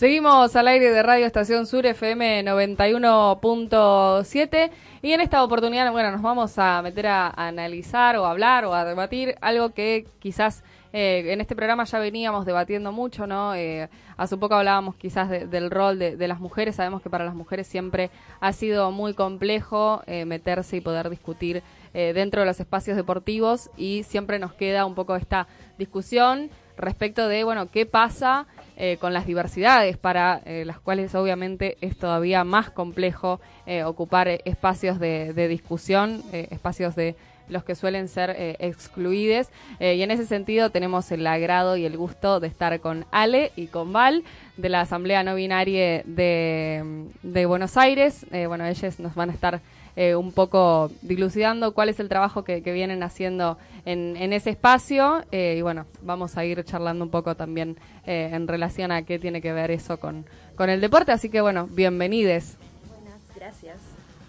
Seguimos 0.03 0.53
al 0.57 0.67
aire 0.67 0.91
de 0.91 1.01
Radio 1.01 1.25
Estación 1.25 1.65
Sur 1.65 1.85
FM 1.85 2.43
91.7 2.43 4.69
y 5.01 5.13
en 5.13 5.21
esta 5.21 5.41
oportunidad, 5.45 5.89
bueno, 5.93 6.11
nos 6.11 6.21
vamos 6.21 6.59
a 6.59 6.81
meter 6.81 7.07
a, 7.07 7.29
analizar 7.29 8.17
o 8.17 8.25
a 8.25 8.31
hablar 8.31 8.65
o 8.65 8.73
a 8.73 8.83
debatir 8.83 9.35
algo 9.39 9.69
que 9.69 10.05
quizás 10.19 10.65
eh, 10.91 11.31
en 11.31 11.39
este 11.39 11.55
programa 11.55 11.85
ya 11.85 11.99
veníamos 11.99 12.45
debatiendo 12.45 12.91
mucho, 12.91 13.27
¿no? 13.27 13.55
Eh, 13.55 13.87
hace 14.17 14.35
poco 14.35 14.55
hablábamos 14.55 14.97
quizás 14.97 15.29
de- 15.29 15.47
del 15.47 15.71
rol 15.71 15.97
de, 15.97 16.17
de 16.17 16.27
las 16.27 16.41
mujeres. 16.41 16.75
Sabemos 16.75 17.01
que 17.01 17.09
para 17.09 17.23
las 17.23 17.35
mujeres 17.35 17.65
siempre 17.65 18.09
ha 18.41 18.51
sido 18.51 18.91
muy 18.91 19.13
complejo 19.13 20.03
eh, 20.05 20.25
meterse 20.25 20.75
y 20.75 20.81
poder 20.81 21.09
discutir 21.09 21.63
eh, 21.93 22.11
dentro 22.11 22.41
de 22.41 22.45
los 22.45 22.59
espacios 22.59 22.97
deportivos 22.97 23.69
y 23.77 24.03
siempre 24.03 24.37
nos 24.37 24.51
queda 24.51 24.85
un 24.85 24.95
poco 24.95 25.15
esta 25.15 25.47
discusión 25.77 26.49
respecto 26.75 27.29
de, 27.29 27.45
bueno, 27.45 27.69
qué 27.71 27.85
pasa 27.85 28.47
eh, 28.77 28.97
con 28.99 29.13
las 29.13 29.25
diversidades 29.25 29.97
para 29.97 30.41
eh, 30.45 30.63
las 30.65 30.79
cuales 30.79 31.13
obviamente 31.15 31.77
es 31.81 31.97
todavía 31.97 32.43
más 32.43 32.71
complejo 32.71 33.39
eh, 33.65 33.83
ocupar 33.83 34.27
espacios 34.45 34.99
de, 34.99 35.47
discusión, 35.47 36.23
espacios 36.31 36.95
de 36.95 37.15
los 37.49 37.63
que 37.63 37.75
suelen 37.75 38.07
ser 38.07 38.55
excluidos. 38.59 39.49
Eh, 39.79 39.95
y 39.95 40.01
en 40.01 40.11
ese 40.11 40.25
sentido 40.25 40.69
tenemos 40.69 41.11
el 41.11 41.27
agrado 41.27 41.77
y 41.77 41.85
el 41.85 41.97
gusto 41.97 42.39
de 42.39 42.47
estar 42.47 42.79
con 42.79 43.05
Ale 43.11 43.51
y 43.55 43.67
con 43.67 43.93
Val 43.93 44.23
de 44.57 44.69
la 44.69 44.81
Asamblea 44.81 45.23
No 45.23 45.35
Binaria 45.35 46.03
de, 46.05 47.05
de 47.21 47.45
Buenos 47.45 47.77
Aires. 47.77 48.25
Bueno, 48.47 48.65
ellos 48.65 48.99
nos 48.99 49.13
van 49.15 49.29
a 49.29 49.33
estar 49.33 49.61
eh, 49.95 50.15
un 50.15 50.31
poco 50.31 50.91
dilucidando 51.01 51.73
cuál 51.73 51.89
es 51.89 51.99
el 51.99 52.09
trabajo 52.09 52.43
que, 52.43 52.61
que 52.63 52.71
vienen 52.71 53.03
haciendo 53.03 53.57
en, 53.85 54.15
en 54.17 54.33
ese 54.33 54.49
espacio. 54.49 55.23
eh, 55.31 55.55
y 55.57 55.61
bueno, 55.61 55.85
vamos 56.01 56.37
a 56.37 56.45
ir 56.45 56.63
charlando 56.63 57.03
un 57.03 57.11
poco 57.11 57.35
también 57.35 57.77
eh, 58.05 58.29
en 58.33 58.47
relación 58.47 58.91
a 58.91 59.03
qué 59.03 59.19
tiene 59.19 59.41
que 59.41 59.53
ver 59.53 59.71
eso 59.71 59.99
con, 59.99 60.25
con 60.55 60.69
el 60.69 60.81
deporte. 60.81 61.11
Así 61.11 61.29
que 61.29 61.41
bueno, 61.41 61.67
bienvenides. 61.71 62.57
Buenas, 62.87 63.21
gracias. 63.35 63.77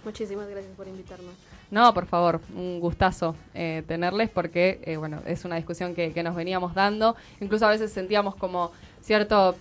Muchísimas 0.05 0.49
gracias 0.49 0.75
por 0.77 0.87
invitarnos. 0.87 1.33
No, 1.71 1.93
por 1.95 2.07
favor, 2.07 2.41
un 2.55 2.79
gustazo 2.79 3.35
eh, 3.55 3.83
tenerles 3.89 4.29
porque, 4.29 4.81
eh, 4.85 4.97
bueno, 4.97 5.23
es 5.27 5.45
una 5.45 5.57
discusión 5.57 5.95
que, 5.95 6.13
que 6.13 6.23
nos 6.23 6.37
veníamos 6.37 6.75
dando. 6.75 7.17
Incluso 7.41 7.67
a 7.67 7.71
veces 7.71 7.91
sentíamos 7.91 8.37
como 8.37 8.71
cierto, 9.01 9.57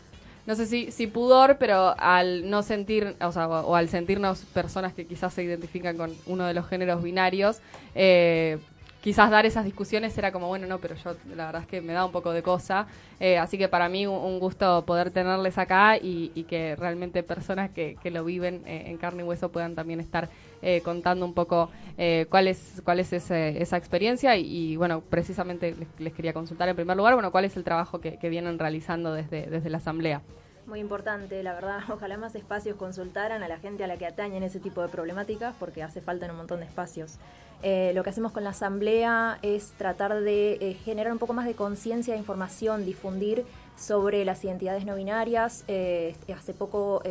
no 0.45 0.55
sé 0.55 0.65
si, 0.65 0.91
si 0.91 1.07
pudor, 1.07 1.57
pero 1.57 1.95
al 1.97 2.49
no 2.49 2.63
sentir, 2.63 3.15
o 3.21 3.31
sea, 3.31 3.47
o, 3.47 3.75
al 3.75 3.89
sentirnos 3.89 4.39
personas 4.53 4.93
que 4.93 5.05
quizás 5.05 5.33
se 5.33 5.43
identifican 5.43 5.97
con 5.97 6.13
uno 6.25 6.45
de 6.45 6.53
los 6.53 6.67
géneros 6.67 7.01
binarios, 7.01 7.61
eh, 7.95 8.57
quizás 9.01 9.29
dar 9.29 9.45
esas 9.45 9.65
discusiones 9.65 10.17
era 10.17 10.31
como, 10.31 10.47
bueno, 10.47 10.67
no, 10.67 10.79
pero 10.79 10.95
yo 10.95 11.15
la 11.35 11.45
verdad 11.45 11.61
es 11.61 11.67
que 11.67 11.81
me 11.81 11.93
da 11.93 12.05
un 12.05 12.11
poco 12.11 12.31
de 12.31 12.41
cosa. 12.41 12.87
Eh, 13.19 13.37
así 13.37 13.57
que 13.57 13.67
para 13.67 13.87
mí 13.89 14.05
un, 14.07 14.15
un 14.15 14.39
gusto 14.39 14.83
poder 14.85 15.11
tenerles 15.11 15.57
acá 15.57 15.97
y, 15.97 16.31
y 16.35 16.43
que 16.43 16.75
realmente 16.75 17.23
personas 17.23 17.69
que, 17.71 17.97
que 18.01 18.11
lo 18.11 18.23
viven 18.25 18.63
eh, 18.65 18.83
en 18.87 18.97
carne 18.97 19.23
y 19.23 19.25
hueso 19.25 19.49
puedan 19.49 19.75
también 19.75 19.99
estar 19.99 20.29
eh, 20.63 20.81
contando 20.81 21.25
un 21.25 21.33
poco 21.33 21.69
eh, 21.97 22.25
cuál 22.29 22.47
es, 22.47 22.81
cuál 22.85 22.99
es 22.99 23.11
esa 23.11 23.77
experiencia 23.77 24.37
y, 24.37 24.77
bueno, 24.77 25.01
precisamente 25.01 25.75
les, 25.99 26.13
quería 26.13 26.33
consultar 26.33 26.69
en 26.69 26.75
primer 26.75 26.95
lugar, 26.95 27.13
bueno, 27.15 27.31
cuál 27.31 27.45
es 27.45 27.57
el 27.57 27.63
trabajo 27.63 27.99
que, 27.99 28.17
vienen 28.29 28.57
realizando 28.57 29.13
desde, 29.13 29.47
desde 29.47 29.69
la 29.69 29.77
Asamblea. 29.77 30.21
Muy 30.65 30.79
importante, 30.79 31.43
la 31.43 31.53
verdad. 31.53 31.79
Ojalá 31.89 32.17
más 32.17 32.35
espacios 32.35 32.77
consultaran 32.77 33.43
a 33.43 33.47
la 33.47 33.57
gente 33.59 33.83
a 33.83 33.87
la 33.87 33.97
que 33.97 34.05
atañen 34.05 34.43
ese 34.43 34.59
tipo 34.59 34.81
de 34.81 34.87
problemáticas, 34.87 35.53
porque 35.59 35.83
hace 35.83 36.01
falta 36.01 36.25
un 36.31 36.37
montón 36.37 36.61
de 36.61 36.65
espacios. 36.65 37.17
Eh, 37.61 37.91
lo 37.93 38.03
que 38.03 38.09
hacemos 38.09 38.31
con 38.31 38.43
la 38.43 38.51
asamblea 38.51 39.39
es 39.41 39.73
tratar 39.77 40.21
de 40.21 40.53
eh, 40.53 40.77
generar 40.85 41.11
un 41.11 41.19
poco 41.19 41.33
más 41.33 41.45
de 41.45 41.53
conciencia, 41.53 42.15
información, 42.15 42.85
difundir 42.85 43.45
sobre 43.77 44.23
las 44.25 44.43
identidades 44.43 44.85
no 44.85 44.95
binarias. 44.95 45.63
Hace 45.63 46.53
poco, 46.57 47.01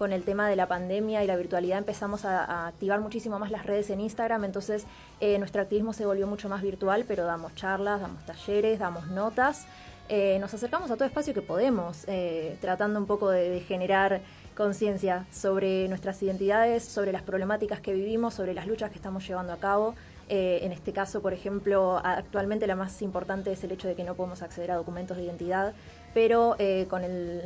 con 0.00 0.14
el 0.14 0.24
tema 0.24 0.48
de 0.48 0.56
la 0.56 0.66
pandemia 0.66 1.22
y 1.22 1.26
la 1.26 1.36
virtualidad, 1.36 1.76
empezamos 1.76 2.24
a, 2.24 2.68
activar 2.68 3.02
muchísimo 3.02 3.38
más 3.38 3.50
las 3.50 3.66
redes 3.66 3.90
en 3.90 4.00
Instagram. 4.00 4.44
Entonces, 4.44 4.86
eh, 5.20 5.38
nuestro 5.38 5.60
activismo 5.60 5.92
se 5.92 6.06
volvió 6.06 6.26
mucho 6.26 6.48
más 6.48 6.62
virtual, 6.62 7.04
pero 7.06 7.26
damos 7.26 7.54
charlas, 7.54 8.00
damos 8.00 8.24
talleres, 8.24 8.78
damos 8.78 9.08
notas. 9.08 9.66
Eh, 10.08 10.38
nos 10.40 10.54
acercamos 10.54 10.90
a 10.90 10.94
todo 10.94 11.04
espacio 11.04 11.34
que 11.34 11.42
podemos, 11.42 12.04
eh, 12.06 12.56
tratando 12.62 12.98
un 12.98 13.04
poco 13.04 13.28
de, 13.28 13.60
generar 13.60 14.22
conciencia 14.56 15.26
sobre 15.30 15.86
nuestras 15.88 16.22
identidades, 16.22 16.82
sobre 16.82 17.12
las 17.12 17.20
problemáticas 17.22 17.82
que 17.82 17.92
vivimos, 17.92 18.32
sobre 18.32 18.54
las 18.54 18.66
luchas 18.66 18.88
que 18.88 18.96
estamos 18.96 19.28
llevando 19.28 19.52
a 19.52 19.58
cabo. 19.58 19.94
Eh, 20.30 20.60
en 20.62 20.72
este 20.72 20.94
caso, 20.94 21.20
por 21.20 21.34
ejemplo, 21.34 22.00
actualmente 22.02 22.66
la 22.66 22.74
más 22.74 23.02
importante 23.02 23.52
es 23.52 23.62
el 23.64 23.72
hecho 23.72 23.86
de 23.86 23.96
que 23.96 24.04
no 24.04 24.14
podemos 24.14 24.40
acceder 24.40 24.70
a 24.70 24.76
documentos 24.76 25.18
de 25.18 25.24
identidad, 25.24 25.74
pero 26.14 26.56
con 26.88 27.04
el, 27.04 27.42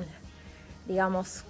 digamos, 0.86 1.44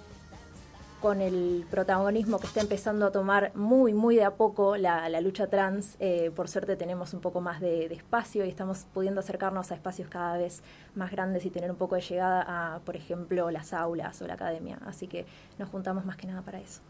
con 1.05 1.21
el 1.21 1.67
protagonismo 1.69 2.39
que 2.39 2.47
está 2.47 2.61
empezando 2.61 3.05
a 3.05 3.11
tomar 3.11 3.55
muy, 3.55 3.93
muy 3.93 4.15
de 4.15 4.23
a 4.23 4.31
poco 4.31 4.75
la, 4.75 5.07
lucha 5.21 5.45
trans, 5.45 5.97
eh, 5.99 6.31
por 6.35 6.47
suerte 6.47 6.75
tenemos 6.77 7.13
un 7.13 7.19
poco 7.19 7.41
más 7.41 7.61
de 7.61 7.85
espacio 7.93 8.43
y 8.43 8.49
estamos 8.49 8.87
pudiendo 8.91 9.19
acercarnos 9.19 9.71
a 9.71 9.75
espacios 9.75 10.09
cada 10.09 10.35
vez 10.35 10.63
más 10.95 11.11
grandes 11.11 11.45
y 11.45 11.51
tener 11.51 11.69
un 11.69 11.77
poco 11.77 11.93
de 11.93 12.01
llegada 12.01 12.43
a, 12.47 12.79
por 12.79 12.95
ejemplo, 12.95 13.51
las 13.51 13.71
aulas 13.71 14.19
o 14.23 14.25
la 14.25 14.33
academia. 14.33 14.79
Así 14.83 15.05
que 15.05 15.27
nos 15.59 15.69
juntamos 15.69 16.05
más 16.05 16.17
que 16.17 16.25
nada 16.25 16.41
para 16.41 16.59
eso. 16.59 16.81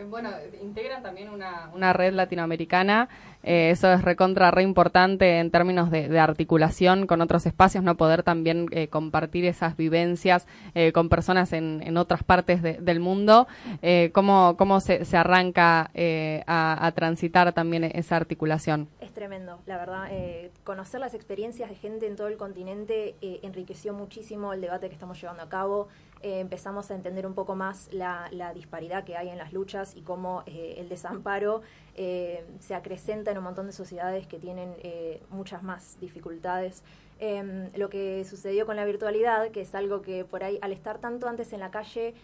Eh, 0.00 0.04
Bueno, 0.04 0.30
integran 0.62 1.02
también 1.02 1.28
una, 1.28 1.70
una 1.74 1.92
red 1.92 2.12
latinoamericana, 2.14 3.08
eh, 3.42 3.70
eso 3.70 3.92
es 3.92 4.02
recontra 4.02 4.50
re 4.50 4.62
importante 4.62 5.38
en 5.38 5.50
términos 5.50 5.90
de, 5.90 6.18
articulación 6.18 7.06
con 7.06 7.20
otros 7.20 7.46
espacios, 7.46 7.84
no 7.84 7.96
poder 7.96 8.22
también 8.22 8.66
eh, 8.72 8.88
compartir 8.88 9.44
esas 9.44 9.76
vivencias 9.76 10.46
eh, 10.74 10.92
con 10.92 11.08
personas 11.08 11.52
en, 11.52 11.82
en 11.84 11.96
otras 11.96 12.22
partes 12.22 12.62
de- 12.62 12.74
del 12.80 13.00
mundo. 13.00 13.46
Eh, 13.82 14.10
¿Cómo, 14.14 14.56
cómo 14.56 14.80
se, 14.80 15.04
arranca 15.16 15.90
a, 16.46 16.86
a 16.86 16.92
transitar 16.92 17.52
también 17.52 17.84
esa 17.84 18.16
articulación? 18.16 18.88
Es 19.00 19.12
tremendo, 19.12 19.58
la 19.66 19.76
verdad. 19.76 20.08
conocer 20.64 21.00
las 21.00 21.14
experiencias 21.14 21.68
de 21.68 21.76
gente 21.76 22.06
en 22.06 22.16
todo 22.16 22.28
el 22.28 22.36
continente 22.36 23.16
enriqueció 23.42 23.92
muchísimo 23.92 24.52
el 24.52 24.60
debate 24.60 24.88
que 24.88 24.94
estamos 24.94 25.20
llevando 25.20 25.42
a 25.42 25.48
cabo. 25.48 25.88
Eh, 26.22 26.40
empezamos 26.40 26.90
a 26.90 26.94
entender 26.94 27.26
un 27.26 27.32
poco 27.34 27.56
más 27.56 27.88
la, 27.92 28.28
disparidad 28.54 29.04
que 29.04 29.16
hay 29.16 29.30
en 29.30 29.38
las 29.38 29.52
luchas 29.52 29.96
y 29.96 30.02
cómo 30.02 30.42
eh, 30.44 30.74
el 30.76 30.88
desamparo 30.88 31.62
eh, 31.94 32.44
se 32.58 32.74
acrecenta 32.74 33.30
en 33.30 33.38
un 33.38 33.44
montón 33.44 33.66
de 33.66 33.72
sociedades 33.72 34.26
que 34.26 34.38
tienen 34.38 34.74
muchas 35.30 35.62
más 35.62 35.98
dificultades. 36.00 36.82
Em, 37.18 37.70
lo 37.74 37.90
que 37.90 38.24
sucedió 38.24 38.66
con 38.66 38.76
la 38.76 38.84
virtualidad, 38.84 39.50
que 39.50 39.62
es 39.62 39.74
algo 39.74 40.02
que 40.02 40.24
por 40.24 40.44
ahí, 40.44 40.58
al 40.62 40.72
estar 40.72 40.98
tanto 40.98 41.28
antes 41.28 41.52
en 41.52 41.60
la 41.60 41.70
calle, 41.70 42.14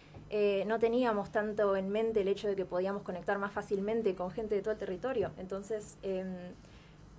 no 0.67 0.79
teníamos 0.79 1.31
tanto 1.31 1.77
en 1.77 1.89
mente 1.89 2.21
el 2.21 2.29
hecho 2.29 2.49
de 2.49 2.57
que 2.57 2.65
podíamos 2.65 3.03
conectar 3.03 3.39
más 3.39 3.53
fácilmente 3.53 4.15
con 4.15 4.31
gente 4.31 4.55
de 4.55 4.63
todo 4.63 4.73
el 4.73 4.79
territorio. 4.79 5.31
Entonces, 5.39 5.99
em, 6.03 6.35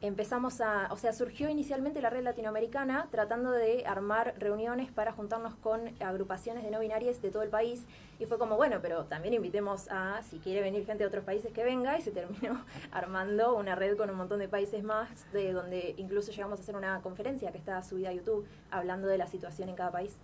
empezamos 0.02 0.62
a, 0.62 0.88
o 0.91 0.98
sea, 0.98 1.12
surgió 1.12 1.50
inicialmente 1.50 2.02
la 2.02 2.10
red 2.10 2.24
latinoamericana 2.24 3.08
tratando 3.10 3.52
de 3.52 3.86
armar 3.86 4.36
reuniones 4.38 4.91
para 4.91 5.12
juntarnos 5.12 5.56
con 5.56 5.93
agrupaciones 6.00 6.64
de 6.64 6.72
no 6.72 6.80
binarias 6.80 7.22
de 7.22 7.32
todo 7.32 7.43
el 7.43 7.50
país 7.50 7.86
y 8.20 8.26
fue 8.26 8.38
como, 8.38 8.58
bueno, 8.58 8.80
pero 8.82 9.06
también 9.06 9.34
invitemos 9.34 9.88
a, 9.89 10.22
si 10.24 10.39
quiere 10.39 10.62
venir 10.62 10.86
gente 10.86 11.04
de 11.04 11.08
otros 11.08 11.24
países 11.24 11.52
que 11.52 11.64
venga 11.64 11.98
y 11.98 12.02
se 12.02 12.12
terminó 12.12 12.64
armando 12.91 13.56
una 13.56 13.76
red 13.76 13.98
con 13.98 14.10
un 14.10 14.18
montón 14.18 14.39
de 14.39 14.48
países 14.48 14.84
más, 14.84 15.32
de 15.32 15.52
donde 15.54 15.95
incluso 15.98 16.32
llegamos 16.32 16.60
a 16.60 16.64
hacer 16.64 16.76
una 16.76 17.02
conferencia 17.02 17.52
que 17.52 17.58
está 17.58 17.82
subida 17.82 18.10
a 18.10 18.14
YouTube 18.14 18.45
hablando 18.70 19.08
de 19.08 19.18
la 19.18 19.28
situación 19.28 19.70
en 19.70 19.76
cada 19.76 19.91
país. 19.91 20.18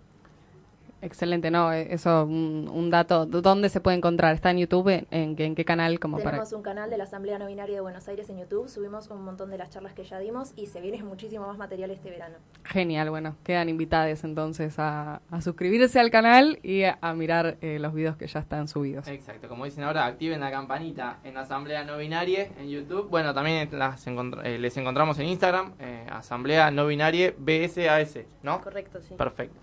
Excelente, 1.04 1.50
¿no? 1.50 1.70
Eh, 1.72 1.88
Eso, 1.90 2.24
un, 2.24 2.68
un 2.72 2.88
dato. 2.90 3.26
¿Dónde 3.26 3.68
se 3.68 3.80
puede 3.80 3.96
encontrar? 3.98 4.34
¿Está 4.34 4.50
en 4.50 4.58
YouTube? 4.58 4.88
¿En, 4.88 5.06
en, 5.10 5.36
qué- 5.36 5.44
en 5.44 5.54
qué 5.54 5.64
canal? 5.64 6.00
Como 6.00 6.16
para... 6.16 6.30
Tenemos 6.30 6.52
un 6.54 6.62
canal 6.62 6.88
de 6.88 6.96
la 6.96 7.04
Asamblea 7.04 7.38
No 7.38 7.46
Binaria 7.46 7.74
de 7.74 7.80
Buenos 7.82 8.08
Aires 8.08 8.30
en 8.30 8.38
YouTube, 8.38 8.68
subimos 8.70 9.08
un 9.10 9.22
montón 9.22 9.50
de 9.50 9.58
las 9.58 9.68
charlas 9.70 9.92
que 9.92 10.02
ya 10.04 10.18
dimos 10.18 10.52
y 10.56 10.66
se 10.66 10.80
viene 10.80 11.02
muchísimo 11.02 11.46
más 11.46 11.58
material 11.58 11.90
este 11.90 12.08
verano. 12.10 12.36
Genial, 12.64 13.10
bueno, 13.10 13.36
quedan 13.44 13.68
invitadas 13.68 14.24
entonces 14.24 14.78
a, 14.78 15.20
a 15.30 15.40
suscribirse 15.42 16.00
al 16.00 16.10
canal 16.10 16.58
y 16.62 16.84
a, 16.84 16.98
a 17.02 17.12
mirar 17.12 17.58
eh, 17.60 17.78
los 17.78 17.92
videos 17.92 18.16
que 18.16 18.26
ya 18.26 18.40
están 18.40 18.66
subidos. 18.66 19.06
Exacto, 19.06 19.46
como 19.48 19.66
dicen 19.66 19.84
ahora, 19.84 20.06
activen 20.06 20.40
la 20.40 20.50
campanita 20.50 21.18
en 21.22 21.36
Asamblea 21.36 21.84
No 21.84 21.98
Binaria 21.98 22.48
en 22.58 22.68
YouTube. 22.70 23.08
Bueno, 23.10 23.34
también 23.34 23.68
las 23.72 24.06
encontr- 24.06 24.40
eh, 24.44 24.58
les 24.58 24.74
encontramos 24.78 25.18
en 25.18 25.26
Instagram, 25.26 25.72
eh, 25.78 26.06
Asamblea 26.10 26.70
No 26.70 26.86
Binaria 26.86 27.34
BSAS, 27.36 28.20
¿no? 28.42 28.62
Correcto, 28.62 29.00
sí. 29.02 29.14
Perfecto. 29.16 29.60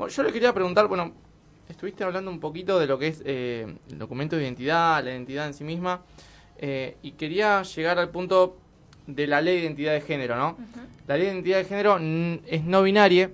Bueno, 0.00 0.14
yo 0.14 0.22
les 0.22 0.32
quería 0.32 0.54
preguntar, 0.54 0.88
bueno, 0.88 1.12
estuviste 1.68 2.04
hablando 2.04 2.30
un 2.30 2.40
poquito 2.40 2.78
de 2.78 2.86
lo 2.86 2.98
que 2.98 3.08
es 3.08 3.22
eh, 3.26 3.66
el 3.90 3.98
documento 3.98 4.34
de 4.34 4.44
identidad, 4.44 5.04
la 5.04 5.10
identidad 5.10 5.46
en 5.46 5.52
sí 5.52 5.62
misma, 5.62 6.00
eh, 6.56 6.96
y 7.02 7.12
quería 7.12 7.62
llegar 7.64 7.98
al 7.98 8.08
punto 8.08 8.56
de 9.06 9.26
la 9.26 9.42
ley 9.42 9.56
de 9.56 9.64
identidad 9.64 9.92
de 9.92 10.00
género, 10.00 10.36
¿no? 10.36 10.56
La 11.06 11.18
ley 11.18 11.26
de 11.26 11.32
identidad 11.34 11.58
de 11.58 11.64
género 11.66 11.98
es 12.46 12.64
no 12.64 12.82
binaria, 12.82 13.30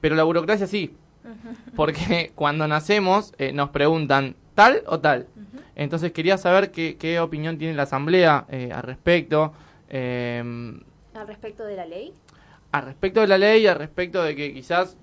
pero 0.00 0.14
la 0.14 0.22
burocracia 0.22 0.68
sí. 0.68 0.94
Porque 1.74 2.30
cuando 2.36 2.68
nacemos 2.68 3.34
eh, 3.36 3.52
nos 3.52 3.70
preguntan 3.70 4.36
tal 4.54 4.84
o 4.86 5.00
tal. 5.00 5.26
Entonces 5.74 6.12
quería 6.12 6.38
saber 6.38 6.70
qué, 6.70 6.96
qué 6.96 7.18
opinión 7.18 7.58
tiene 7.58 7.74
la 7.74 7.82
Asamblea 7.82 8.46
eh, 8.48 8.70
al 8.72 8.84
respecto. 8.84 9.52
eh, 9.88 10.40
Al 11.14 11.26
respecto 11.26 11.64
de 11.64 11.74
la 11.74 11.84
ley, 11.84 12.14
al 12.70 12.84
respecto 12.84 13.20
de 13.22 13.26
la 13.26 13.38
ley, 13.38 13.66
al 13.66 13.76
respecto 13.76 14.22
de 14.22 14.36
que 14.36 14.54
quizás 14.54 14.96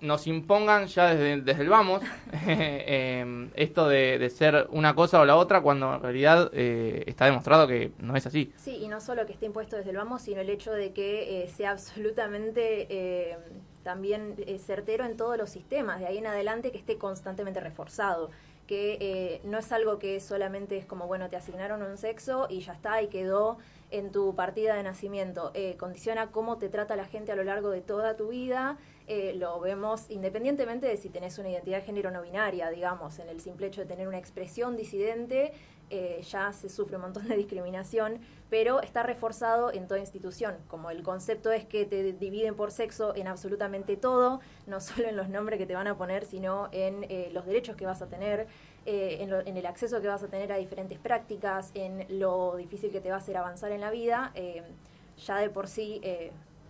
nos 0.00 0.26
impongan 0.26 0.86
ya 0.86 1.14
desde, 1.14 1.40
desde 1.40 1.62
el 1.62 1.68
vamos 1.68 2.02
eh, 2.46 3.48
esto 3.54 3.88
de, 3.88 4.18
de 4.18 4.30
ser 4.30 4.66
una 4.70 4.94
cosa 4.94 5.20
o 5.20 5.24
la 5.24 5.36
otra 5.36 5.60
cuando 5.60 5.94
en 5.94 6.02
realidad 6.02 6.50
eh, 6.52 7.04
está 7.06 7.24
demostrado 7.24 7.66
que 7.66 7.92
no 7.98 8.16
es 8.16 8.26
así. 8.26 8.52
Sí, 8.56 8.76
y 8.76 8.88
no 8.88 9.00
solo 9.00 9.26
que 9.26 9.32
esté 9.32 9.46
impuesto 9.46 9.76
desde 9.76 9.90
el 9.90 9.96
vamos, 9.96 10.22
sino 10.22 10.40
el 10.40 10.50
hecho 10.50 10.72
de 10.72 10.92
que 10.92 11.44
eh, 11.44 11.48
sea 11.48 11.70
absolutamente 11.70 12.86
eh, 12.90 13.36
también 13.82 14.34
eh, 14.38 14.58
certero 14.58 15.04
en 15.04 15.16
todos 15.16 15.38
los 15.38 15.50
sistemas, 15.50 16.00
de 16.00 16.06
ahí 16.06 16.18
en 16.18 16.26
adelante 16.26 16.72
que 16.72 16.78
esté 16.78 16.98
constantemente 16.98 17.60
reforzado 17.60 18.30
que 18.66 18.98
eh, 19.00 19.40
no 19.44 19.58
es 19.58 19.70
algo 19.70 20.00
que 20.00 20.18
solamente 20.18 20.76
es 20.76 20.84
como, 20.86 21.06
bueno, 21.06 21.30
te 21.30 21.36
asignaron 21.36 21.82
un 21.82 21.96
sexo 21.96 22.48
y 22.50 22.62
ya 22.62 22.72
está, 22.72 23.00
y 23.00 23.06
quedó 23.06 23.58
en 23.92 24.10
tu 24.10 24.34
partida 24.34 24.74
de 24.74 24.82
nacimiento. 24.82 25.52
Condiciona 25.78 26.32
cómo 26.32 26.58
te 26.58 26.68
trata 26.68 26.96
la 26.96 27.04
gente 27.04 27.30
a 27.30 27.36
lo 27.36 27.44
largo 27.44 27.70
de 27.70 27.80
toda 27.80 28.16
tu 28.16 28.30
vida. 28.30 28.76
Eh, 29.08 29.34
lo 29.36 29.60
vemos 29.60 30.10
independientemente 30.10 30.86
de 30.86 30.96
si 30.96 31.08
tenés 31.10 31.38
una 31.38 31.48
identidad 31.50 31.78
de 31.78 31.84
género 31.84 32.10
no 32.10 32.22
binaria, 32.22 32.70
digamos, 32.70 33.18
en 33.20 33.28
el 33.28 33.40
simple 33.40 33.68
hecho 33.68 33.80
de 33.82 33.86
tener 33.86 34.08
una 34.08 34.18
expresión 34.18 34.76
disidente, 34.76 35.52
eh, 35.90 36.20
ya 36.28 36.52
se 36.52 36.68
sufre 36.68 36.96
un 36.96 37.02
montón 37.02 37.28
de 37.28 37.36
discriminación, 37.36 38.18
pero 38.50 38.82
está 38.82 39.04
reforzado 39.04 39.72
en 39.72 39.86
toda 39.86 40.00
institución. 40.00 40.56
Como 40.66 40.90
el 40.90 41.04
concepto 41.04 41.52
es 41.52 41.64
que 41.64 41.84
te 41.86 42.12
dividen 42.14 42.56
por 42.56 42.72
sexo 42.72 43.14
en 43.14 43.28
absolutamente 43.28 43.96
todo, 43.96 44.40
no 44.66 44.80
solo 44.80 45.08
en 45.08 45.16
los 45.16 45.28
nombres 45.28 45.58
que 45.60 45.66
te 45.66 45.74
van 45.76 45.86
a 45.86 45.96
poner, 45.96 46.24
sino 46.24 46.68
en 46.72 47.04
eh, 47.08 47.30
los 47.32 47.46
derechos 47.46 47.76
que 47.76 47.86
vas 47.86 48.02
a 48.02 48.08
tener, 48.08 48.48
en, 48.86 49.30
lo- 49.30 49.40
en 49.40 49.56
el 49.56 49.66
acceso 49.66 50.00
que 50.00 50.08
vas 50.08 50.22
a 50.22 50.28
tener 50.28 50.52
a 50.52 50.56
diferentes 50.56 50.98
prácticas, 50.98 51.70
en 51.74 52.06
lo 52.20 52.56
difícil 52.56 52.90
que 52.92 53.00
te 53.00 53.08
va 53.10 53.16
a 53.16 53.18
hacer 53.18 53.36
avanzar 53.36 53.72
en 53.72 53.80
la 53.80 53.90
vida, 53.90 54.32
ya 55.26 55.38
de 55.38 55.50
por 55.50 55.66
sí 55.66 56.00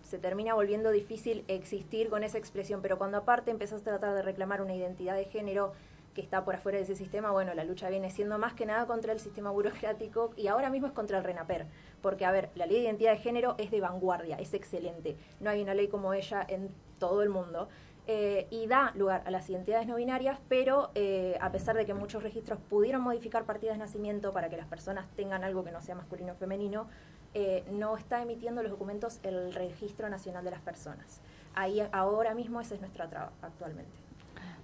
se 0.07 0.17
termina 0.17 0.53
volviendo 0.53 0.89
difícil 0.91 1.43
existir 1.49 2.09
con 2.09 2.23
esa 2.23 2.37
expresión, 2.37 2.81
pero 2.81 2.97
cuando 2.97 3.17
aparte 3.17 3.51
empezás 3.51 3.81
a 3.81 3.83
tratar 3.83 4.15
de 4.15 4.21
reclamar 4.21 4.61
una 4.61 4.73
identidad 4.73 5.15
de 5.15 5.25
género 5.25 5.73
que 6.13 6.21
está 6.21 6.45
por 6.45 6.55
afuera 6.55 6.77
de 6.77 6.85
ese 6.85 6.95
sistema, 6.95 7.29
bueno, 7.31 7.53
la 7.53 7.63
lucha 7.63 7.89
viene 7.89 8.09
siendo 8.09 8.39
más 8.39 8.53
que 8.53 8.65
nada 8.65 8.87
contra 8.87 9.11
el 9.13 9.19
sistema 9.19 9.51
burocrático 9.51 10.31
y 10.37 10.47
ahora 10.47 10.69
mismo 10.69 10.87
es 10.87 10.93
contra 10.93 11.17
el 11.17 11.23
RENAPER, 11.23 11.67
porque 12.01 12.25
a 12.25 12.31
ver, 12.31 12.49
la 12.55 12.65
ley 12.65 12.77
de 12.77 12.83
identidad 12.83 13.11
de 13.11 13.17
género 13.17 13.55
es 13.57 13.69
de 13.69 13.81
vanguardia, 13.81 14.37
es 14.37 14.53
excelente, 14.53 15.17
no 15.41 15.49
hay 15.49 15.61
una 15.61 15.73
ley 15.73 15.89
como 15.89 16.13
ella 16.13 16.43
en 16.47 16.69
todo 16.99 17.21
el 17.21 17.29
mundo. 17.29 17.67
eh, 18.09 18.47
y 18.49 18.67
da 18.67 18.93
lugar 18.95 19.21
a 19.25 19.31
las 19.31 19.49
identidades 19.49 19.85
no 19.85 19.97
binarias, 19.97 20.39
pero 20.47 20.91
eh, 20.95 21.37
a 21.41 21.51
pesar 21.51 21.75
de 21.75 21.85
que 21.85 21.93
muchos 21.93 22.23
registros 22.23 22.57
pudieron 22.69 23.01
modificar 23.01 23.43
partidas 23.43 23.75
de 23.75 23.79
nacimiento 23.79 24.31
para 24.31 24.47
que 24.49 24.55
las 24.55 24.67
personas 24.67 25.05
tengan 25.17 25.43
algo 25.43 25.65
que 25.65 25.71
no 25.71 25.81
sea 25.81 25.93
masculino 25.95 26.31
o 26.31 26.35
femenino, 26.37 26.87
eh, 27.33 27.63
no 27.71 27.95
está 27.97 28.21
emitiendo 28.21 28.61
los 28.63 28.71
documentos 28.71 29.19
el 29.23 29.53
Registro 29.53 30.09
Nacional 30.09 30.43
de 30.43 30.51
las 30.51 30.61
Personas. 30.61 31.21
Ahí 31.55 31.81
ahora 31.91 32.33
mismo 32.33 32.61
esa 32.61 32.75
es 32.75 32.81
nuestra 32.81 33.09
traba 33.09 33.31
actualmente. 33.41 33.91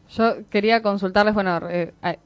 Yo 0.09 0.47
quería 0.49 0.82
consultarles, 0.84 1.34
bueno, 1.34 1.59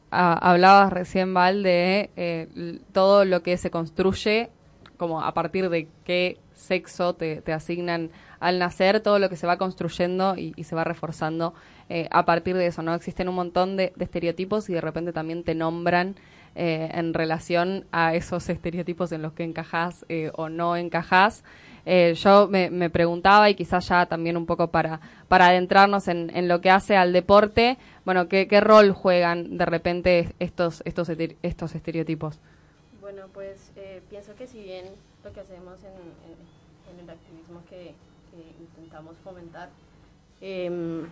hablabas 0.10 0.92
recién, 0.92 1.34
Val, 1.34 1.64
de 1.64 2.10
eh, 2.16 2.80
todo 2.92 3.24
lo 3.24 3.44
que 3.44 3.56
se 3.58 3.72
construye, 3.72 4.50
como 4.98 5.22
a 5.22 5.34
partir 5.34 5.70
de 5.70 5.88
qué 6.04 6.38
sexo 6.54 7.14
te, 7.14 7.42
asignan 7.54 8.10
al 8.40 8.60
nacer, 8.60 9.00
todo 9.00 9.20
lo 9.20 9.30
que 9.30 9.38
se 9.38 9.48
va 9.48 9.58
construyendo 9.58 10.36
y, 10.36 10.54
se 10.64 10.76
va 10.76 10.84
reforzando 10.84 11.54
eh, 11.88 12.10
a 12.12 12.26
partir 12.26 12.58
de 12.58 12.66
eso, 12.66 12.82
¿no? 12.82 12.94
Existen 12.94 13.30
un 13.30 13.36
montón 13.36 13.78
de 13.78 13.94
estereotipos 14.00 14.70
y 14.70 14.74
de 14.74 14.82
repente 14.82 15.14
también 15.14 15.44
te 15.44 15.56
nombran 15.56 16.16
eh, 16.58 16.90
en 16.94 17.14
relación 17.14 17.86
a 17.92 18.16
esos 18.16 18.50
estereotipos 18.50 19.12
en 19.12 19.22
los 19.22 19.34
que 19.34 19.44
encajás 19.44 20.06
eh, 20.10 20.32
o 20.36 20.50
no 20.50 20.76
encajás. 20.76 21.44
Eh, 21.86 22.16
yo 22.16 22.48
me, 22.50 22.90
preguntaba, 22.90 23.50
y 23.50 23.56
quizás 23.56 23.88
ya 23.88 24.06
también 24.08 24.36
un 24.36 24.46
poco 24.46 24.68
para, 24.68 25.00
para 25.30 25.48
adentrarnos 25.48 26.08
en, 26.10 26.30
en 26.36 26.48
lo 26.50 26.60
que 26.60 26.70
hace 26.70 26.98
al 26.98 27.14
deporte, 27.14 27.78
bueno, 28.04 28.28
¿qué, 28.28 28.48
rol 28.60 28.92
juegan 28.92 29.58
de 29.58 29.66
repente 29.66 30.34
estos, 30.40 30.82
estos, 30.84 31.10
estos 31.44 31.76
estereotipos? 31.76 32.40
Bueno, 33.00 33.24
pues 33.34 33.72
pienso 34.10 34.36
que 34.36 34.48
si 34.48 34.62
bien 34.62 34.86
lo 35.24 35.32
que 35.32 35.40
hacemos 35.40 35.80
en, 35.84 35.94
en- 35.94 36.58
en 36.98 37.04
el 37.04 37.10
activismo 37.10 37.62
que, 37.70 37.94
que 38.32 38.64
intentamos 38.64 39.16
fomentar, 39.24 39.70
em, 40.42 41.06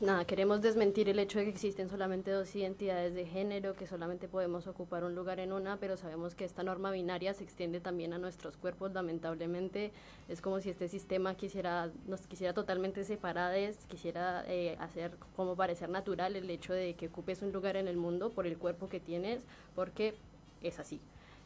nada, 0.00 0.24
queremos 0.24 0.62
desmentir 0.62 1.08
el 1.08 1.18
hecho 1.18 1.38
de 1.38 1.44
que 1.44 1.50
existen 1.50 1.88
solamente 1.88 2.30
dos 2.30 2.54
identidades 2.56 3.14
de 3.14 3.26
género, 3.26 3.74
que 3.74 3.86
solamente 3.86 4.28
podemos 4.28 4.66
ocupar 4.66 5.04
un 5.04 5.14
lugar 5.14 5.40
en 5.40 5.52
una, 5.52 5.76
pero 5.76 5.96
sabemos 5.96 6.34
que 6.34 6.44
esta 6.44 6.62
norma 6.62 6.90
binaria 6.90 7.34
se 7.34 7.44
extiende 7.44 7.80
también 7.80 8.12
a 8.12 8.18
nuestros 8.18 8.56
cuerpos, 8.56 8.92
lamentablemente. 8.92 9.92
Es 10.28 10.40
como 10.40 10.60
si 10.60 10.70
este 10.70 10.88
sistema 10.88 11.34
quisiera, 11.34 11.90
nos 12.06 12.22
quisiera 12.26 12.54
totalmente 12.54 13.04
separadas, 13.04 13.76
quisiera 13.88 14.44
eh, 14.48 14.76
hacer 14.80 15.12
como 15.36 15.56
parecer 15.56 15.88
natural 15.88 16.36
el 16.36 16.48
hecho 16.48 16.72
de 16.72 16.94
que 16.94 17.08
ocupes 17.08 17.42
un 17.42 17.52
lugar 17.52 17.76
en 17.76 17.88
el 17.88 17.96
mundo 17.96 18.30
por 18.30 18.46
el 18.46 18.56
cuerpo 18.56 18.88
que 18.88 19.00
tienes, 19.00 19.42
porque 19.74 20.14
es 20.62 20.78
así. 20.78 21.00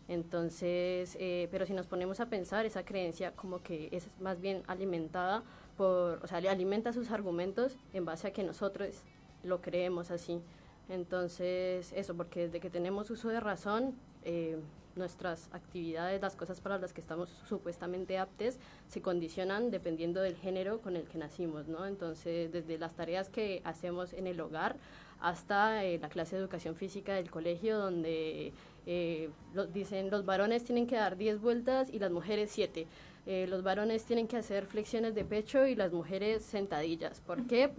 Entonces, 0.07 1.17
eh, 1.19 1.49
pero 1.51 1.67
si 1.67 1.73
nos 1.73 1.87
ponemos 1.87 2.21
a 2.21 2.27
pensar, 2.27 2.67
esa 2.67 2.85
creencia 2.85 3.33
como 3.33 3.63
que 3.63 3.89
es 3.91 4.09
más 4.21 4.41
bien 4.41 4.63
alimentada 4.67 5.43
por, 5.77 6.21
o 6.23 6.27
sea, 6.27 6.41
le 6.41 6.49
alimenta 6.49 6.93
sus 6.93 7.11
argumentos 7.11 7.77
en 7.93 8.05
base 8.05 8.29
a 8.29 8.33
que 8.33 8.43
nosotros 8.43 9.03
lo 9.43 9.61
creemos 9.61 10.11
así. 10.11 10.41
Entonces, 10.89 11.93
eso, 11.95 12.15
porque 12.15 12.43
desde 12.47 12.61
que 12.61 12.71
tenemos 12.71 13.11
uso 13.11 13.29
de 13.29 13.41
razón, 13.41 13.95
eh, 14.25 14.57
nuestras 14.97 15.49
actividades, 15.53 16.23
las 16.23 16.37
cosas 16.37 16.61
para 16.61 16.79
las 16.79 16.93
que 16.93 17.01
estamos 17.01 17.29
supuestamente 17.49 18.17
aptes, 18.19 18.59
se 18.89 19.03
condicionan 19.03 19.71
dependiendo 19.73 20.21
del 20.21 20.37
género 20.37 20.81
con 20.81 20.95
el 20.97 21.03
que 21.05 21.19
nacimos, 21.19 21.67
¿no? 21.67 21.85
Entonces, 21.87 22.53
desde 22.53 22.79
las 22.79 22.95
tareas 22.95 23.29
que 23.29 23.61
hacemos 23.65 24.13
en 24.13 24.27
el 24.29 24.41
hogar 24.41 24.77
hasta 25.21 25.85
eh, 25.85 25.99
la 25.99 26.09
clase 26.11 26.37
de 26.37 26.43
educación 26.43 26.77
física 26.77 27.15
del 27.15 27.31
colegio, 27.31 27.79
donde 27.79 28.53
eh, 28.87 29.31
lo- 29.55 29.67
dicen 29.67 30.11
los 30.11 30.25
varones 30.25 30.63
tienen 30.65 30.87
que 30.87 30.97
dar 30.97 31.17
10 31.17 31.41
vueltas 31.41 31.89
y 31.93 31.99
las 31.99 32.13
mujeres 32.13 32.51
7. 32.53 32.87
Eh, 33.27 33.47
los 33.49 33.63
varones 33.63 34.05
tienen 34.05 34.29
que 34.29 34.37
hacer 34.37 34.67
flexiones 34.67 35.15
de 35.15 35.25
pecho 35.25 35.67
y 35.67 35.75
las 35.75 35.93
mujeres 35.93 36.43
sentadillas. 36.45 37.21
¿Por 37.21 37.47
qué? 37.47 37.71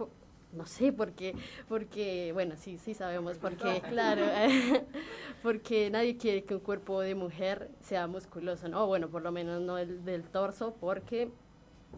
No 0.52 0.64
sé, 0.66 0.92
porque, 0.92 1.34
porque, 1.68 2.30
bueno, 2.32 2.54
sí, 2.56 2.78
sí 2.78 2.94
sabemos 2.94 3.36
por 3.36 3.56
qué, 3.56 3.82
claro, 3.82 4.22
porque 5.42 5.90
nadie 5.90 6.16
quiere 6.16 6.44
que 6.44 6.54
un 6.54 6.60
cuerpo 6.60 7.00
de 7.00 7.14
mujer 7.14 7.70
sea 7.80 8.06
musculoso, 8.06 8.68
¿no? 8.68 8.86
Bueno, 8.86 9.08
por 9.08 9.22
lo 9.22 9.32
menos 9.32 9.60
no 9.60 9.76
el 9.76 10.04
del 10.04 10.24
torso, 10.24 10.74
porque 10.80 11.30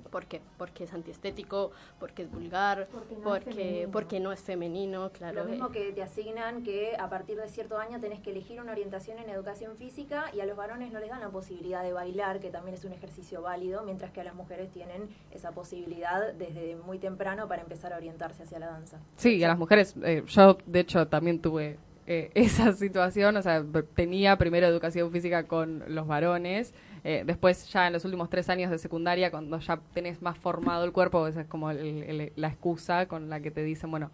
¿Por 0.01 0.27
qué? 0.27 0.41
Porque 0.57 0.85
es 0.85 0.93
antiestético, 0.93 1.71
porque 1.99 2.23
es 2.23 2.31
vulgar, 2.31 2.89
Porque 2.93 3.15
no 3.17 3.37
es 3.37 3.45
porque, 3.45 3.55
femenino. 3.55 3.91
porque 3.91 4.21
no 4.21 4.33
es 4.33 4.41
femenino, 4.41 5.11
claro. 5.11 5.45
Lo 5.45 5.51
mismo 5.51 5.69
eh. 5.69 5.73
que 5.73 5.93
te 5.93 6.03
asignan 6.03 6.63
que 6.63 6.97
a 6.99 7.09
partir 7.09 7.37
de 7.37 7.49
cierto 7.49 7.79
año 7.79 8.01
tenés 8.01 8.21
que 8.21 8.31
elegir 8.31 8.61
una 8.61 8.73
orientación 8.73 9.19
en 9.19 9.29
educación 9.31 9.77
física 9.77 10.27
y 10.35 10.41
a 10.41 10.47
los 10.47 10.57
varones 10.57 10.93
no 10.93 11.01
les 11.01 11.11
dan 11.11 11.21
la 11.21 11.31
posibilidad 11.31 11.83
de 11.83 11.93
bailar, 11.93 12.41
que 12.41 12.51
también 12.51 12.75
es 12.75 12.85
un 12.85 12.93
ejercicio 12.93 13.43
válido, 13.43 13.83
mientras 13.85 14.13
que 14.13 14.21
a 14.21 14.25
las 14.25 14.35
mujeres 14.35 14.71
tienen 14.71 15.09
esa 15.31 15.53
posibilidad 15.53 16.33
desde 16.35 16.77
muy 16.77 16.99
temprano 16.99 17.49
para 17.49 17.63
empezar 17.63 17.93
a 17.93 17.97
orientarse 17.97 18.43
hacia 18.43 18.59
la 18.59 18.67
danza. 18.67 18.99
Sí, 19.17 19.43
a 19.43 19.49
las 19.49 19.59
mujeres, 19.59 19.95
eh, 20.03 20.23
yo 20.27 20.59
de 20.67 20.81
hecho 20.81 21.07
también 21.09 21.41
tuve 21.41 21.79
eh, 22.07 22.31
esa 22.35 22.73
situación, 22.73 23.37
o 23.37 23.43
sea, 23.43 23.65
tenía 23.95 24.37
primero 24.39 24.67
educación 24.67 25.11
física 25.13 25.47
con 25.47 25.85
los 25.89 26.07
varones, 26.07 26.75
eh, 27.05 27.23
después 27.27 27.69
ya 27.71 27.87
en 27.87 27.93
los 27.93 28.05
últimos 28.05 28.29
tres 28.31 28.49
años 28.49 28.71
de 28.71 28.79
secundaria, 28.79 29.31
cuando 29.31 29.59
ya 29.59 29.79
tenés 29.95 30.21
más 30.23 30.39
formado 30.39 30.85
el 30.85 30.93
cuerpo, 30.93 31.27
esa 31.27 31.43
es 31.43 31.47
como 31.47 31.71
el- 31.71 31.79
el- 32.05 32.33
la 32.37 32.49
excusa 32.49 33.07
con 33.07 33.29
la 33.31 33.41
que 33.41 33.51
te 33.51 33.63
dicen, 33.63 33.91
bueno, 33.91 34.11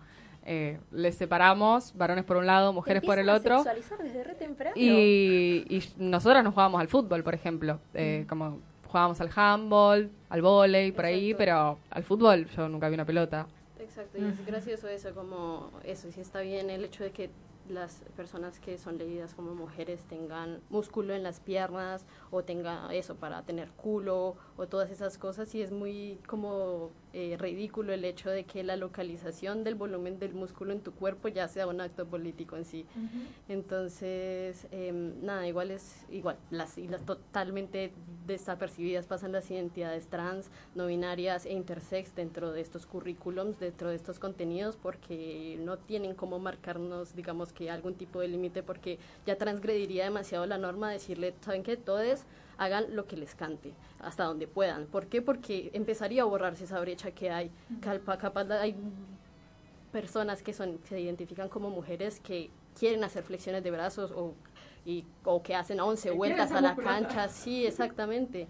eh, 0.47 0.79
les 0.93 1.15
separamos, 1.17 1.95
varones 1.97 2.25
por 2.25 2.37
un 2.37 2.47
lado, 2.47 2.73
mujeres 2.73 3.03
por 3.03 3.19
el 3.19 3.29
a 3.31 3.35
otro. 3.37 3.57
sexualizar 3.59 3.99
desde 3.99 4.25
re 4.25 4.35
temprano. 4.35 4.75
Y, 4.77 5.65
y 5.71 5.83
nosotras 5.97 6.45
nos 6.45 6.53
jugábamos 6.53 6.81
al 6.81 6.89
fútbol, 6.89 7.23
por 7.25 7.35
ejemplo. 7.35 7.81
Eh, 7.95 8.27
Como 8.29 8.61
jugábamos 8.87 9.21
al 9.21 9.31
handball, 9.35 10.11
al 10.29 10.43
vóley, 10.43 10.93
por 10.93 11.05
ahí, 11.07 11.35
pero 11.35 11.79
al 11.91 12.05
fútbol 12.05 12.47
yo 12.51 12.69
nunca 12.69 12.89
vi 12.89 12.95
una 12.95 13.05
pelota. 13.07 13.47
Exacto, 13.81 14.19
y 14.19 14.25
es 14.25 14.45
gracioso 14.47 14.87
eso, 14.89 15.15
como 15.15 15.71
eso, 15.85 16.11
sí 16.13 16.21
está 16.21 16.41
bien 16.43 16.71
el 16.71 16.85
hecho 16.85 17.03
de 17.05 17.11
que 17.11 17.31
las 17.69 18.05
personas 18.17 18.61
que 18.61 18.79
son 18.79 18.99
leídas 18.99 19.35
como 19.35 19.55
mujeres 19.55 20.05
tengan 20.05 20.61
músculo 20.71 21.15
en 21.15 21.23
las 21.23 21.41
piernas 21.41 22.05
o 22.31 22.43
tengan 22.43 22.91
eso 22.91 23.17
para 23.17 23.43
tener 23.43 23.71
culo 23.71 24.37
o 24.57 24.67
todas 24.67 24.91
esas 24.91 25.19
cosas 25.19 25.55
y 25.55 25.63
es 25.63 25.73
muy 25.73 26.21
como 26.27 26.91
eh, 27.17 27.37
ridículo 27.39 27.93
el 27.93 28.05
hecho 28.05 28.29
de 28.29 28.43
que 28.43 28.65
la 28.65 28.77
localización 28.77 29.63
del 29.63 29.77
volumen 29.77 30.19
del 30.19 30.35
músculo 30.35 30.73
en 30.73 30.81
tu 30.81 30.93
cuerpo 30.93 31.29
ya 31.29 31.47
sea 31.47 31.69
un 31.69 31.81
acto 31.81 32.07
político 32.07 32.57
en 32.57 32.65
sí. 32.65 32.87
Entonces, 33.49 34.67
em, 34.73 35.25
nada, 35.25 35.47
igual 35.47 35.71
es 35.71 36.05
igual, 36.11 36.37
las, 36.51 36.77
y 36.77 36.89
las 36.89 37.07
totalmente 37.07 37.93
desapercibidas 38.27 39.07
pasan 39.07 39.31
las 39.31 39.49
identidades 39.49 40.09
trans, 40.09 40.51
no 40.75 40.87
binarias 40.87 41.47
e 41.47 41.53
intersex 41.53 42.17
dentro 42.17 42.51
de 42.51 42.61
estos 42.61 42.85
currículums, 42.85 43.61
dentro 43.61 43.91
de 43.91 43.95
estos 43.95 44.19
contenidos, 44.19 44.75
porque 44.75 45.57
no 45.61 45.79
tienen 45.79 46.17
cómo 46.17 46.41
marcarnos, 46.41 47.15
digamos, 47.15 47.53
que 47.53 47.71
algún 47.71 47.95
tipo 47.95 48.19
de 48.19 48.27
límite 48.27 48.65
porque 48.65 48.99
ya 49.25 49.37
transgrediría 49.37 50.03
demasiado 50.03 50.47
la 50.47 50.59
norma 50.59 50.91
decirle, 50.91 51.33
¿saben 51.43 51.63
qué? 51.63 51.77
Todos 51.77 52.25
hagan 52.59 52.95
lo 52.95 53.07
que 53.07 53.17
les 53.17 53.35
cante, 53.35 53.73
hasta 54.01 54.25
donde 54.25 54.47
puedan. 54.47 54.87
¿Por 54.87 55.07
qué? 55.07 55.23
Porque 55.23 55.71
empezaría 55.73 56.23
a 56.23 56.25
borrarse 56.27 56.65
esa 56.65 56.81
brecha 56.81 57.11
que 57.13 57.31
hay. 57.31 57.51
Calpa- 57.81 58.19
Capaz 58.19 58.51
hay 58.51 58.75
personas 59.93 60.43
que 60.43 60.53
son 60.53 60.79
se 60.89 61.01
identifican 61.01 61.49
como 61.49 61.71
mujeres 61.71 62.21
que 62.21 62.51
quieren 62.79 63.05
hacer 63.05 63.23
flexiones 63.23 63.63
de 63.63 63.71
brazos 63.71 64.11
o, 64.13 64.35
y, 64.85 65.05
o 65.25 65.43
que 65.43 65.55
hacen 65.55 65.81
11 65.81 66.09
Que 66.11 66.15
vueltas 66.15 66.51
a 66.53 66.61
la 66.61 66.75
cancha. 66.75 67.29
Sí, 67.29 67.67
exactamente. 67.67 68.49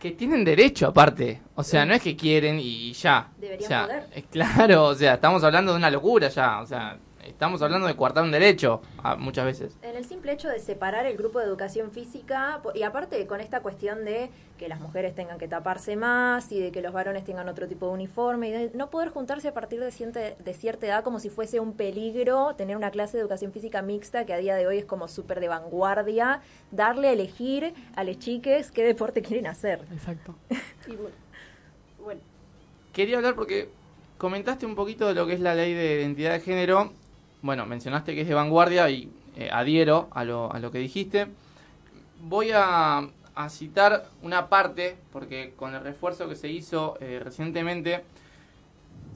Que 0.00 0.10
tienen 0.12 0.44
derecho 0.44 0.88
aparte. 0.88 1.40
O 1.54 1.62
sea, 1.62 1.84
no 1.84 1.94
es 1.94 2.02
que 2.02 2.16
quieren 2.16 2.58
y 2.58 2.92
ya. 2.92 3.30
Deberían 3.38 3.64
o 3.64 3.68
sea, 3.68 3.82
poder. 3.86 4.06
es 4.14 4.24
claro, 4.24 4.84
o 4.86 4.94
sea, 4.94 5.14
estamos 5.14 5.44
hablando 5.44 5.72
de 5.72 5.78
una 5.78 5.90
locura 5.90 6.28
ya. 6.28 6.60
O 6.60 6.66
sea, 6.66 6.98
estamos 7.24 7.62
hablando 7.62 7.86
de 7.86 7.96
coartar 7.96 8.24
un 8.24 8.30
derecho 8.30 8.82
a- 9.02 9.16
muchas 9.16 9.44
veces. 9.44 9.76
En 9.82 9.96
el 9.96 10.04
simple 10.04 10.32
hecho 10.32 10.48
de 10.48 10.58
separar 10.58 11.06
el 11.06 11.16
grupo 11.16 11.38
de 11.38 11.44
educación 11.46 11.90
física, 11.90 12.60
y 12.74 12.82
aparte 12.82 13.26
con 13.26 13.40
esta 13.40 13.60
cuestión 13.60 14.04
de 14.04 14.30
que 14.58 14.68
las 14.68 14.80
mujeres 14.80 15.14
tengan 15.14 15.38
que 15.38 15.48
taparse 15.48 15.96
más 15.96 16.52
y 16.52 16.60
de 16.60 16.70
que 16.72 16.82
los 16.82 16.92
varones 16.92 17.24
tengan 17.24 17.48
otro 17.48 17.66
tipo 17.68 17.86
de 17.88 17.92
uniforme, 17.94 18.48
y 18.48 18.52
de 18.52 18.70
no 18.74 18.90
poder 18.90 19.08
juntarse 19.10 19.48
a 19.48 19.54
partir 19.54 19.80
de, 19.80 19.90
ciente- 19.90 20.36
de 20.38 20.54
cierta 20.54 20.86
edad 20.86 21.02
como 21.04 21.18
si 21.20 21.30
fuese 21.30 21.58
un 21.60 21.72
peligro 21.74 22.54
tener 22.56 22.76
una 22.76 22.90
clase 22.90 23.16
de 23.16 23.22
educación 23.22 23.52
física 23.52 23.82
mixta 23.82 24.24
que 24.26 24.32
a 24.32 24.38
día 24.38 24.54
de 24.54 24.66
hoy 24.66 24.78
es 24.78 24.84
como 24.84 25.08
súper 25.08 25.40
de 25.40 25.48
vanguardia, 25.48 26.40
darle 26.70 27.08
a 27.08 27.12
elegir 27.12 27.74
a 27.96 28.04
las 28.04 28.18
chiques 28.18 28.70
qué 28.70 28.84
deporte 28.84 29.22
quieren 29.22 29.46
hacer. 29.46 29.80
Exacto. 29.92 30.34
Y 30.88 30.96
bueno, 30.96 31.14
bueno, 32.02 32.20
Quería 32.92 33.16
hablar 33.16 33.34
porque 33.34 33.68
comentaste 34.18 34.66
un 34.66 34.74
poquito 34.74 35.06
de 35.08 35.14
lo 35.14 35.26
que 35.26 35.34
es 35.34 35.40
la 35.40 35.54
ley 35.54 35.72
de 35.74 36.00
identidad 36.00 36.32
de 36.32 36.40
género. 36.40 36.92
Bueno, 37.42 37.66
mencionaste 37.66 38.14
que 38.14 38.22
es 38.22 38.28
de 38.28 38.34
vanguardia 38.34 38.88
y 38.90 39.10
eh, 39.36 39.48
adhiero 39.52 40.08
a 40.12 40.24
lo, 40.24 40.52
a 40.52 40.58
lo 40.60 40.70
que 40.70 40.78
dijiste. 40.78 41.26
Voy 42.20 42.50
a, 42.54 43.08
a 43.34 43.48
citar 43.50 44.06
una 44.22 44.48
parte, 44.48 44.96
porque 45.12 45.52
con 45.56 45.74
el 45.74 45.82
refuerzo 45.82 46.28
que 46.28 46.36
se 46.36 46.48
hizo 46.48 46.96
eh, 47.00 47.20
recientemente, 47.22 48.04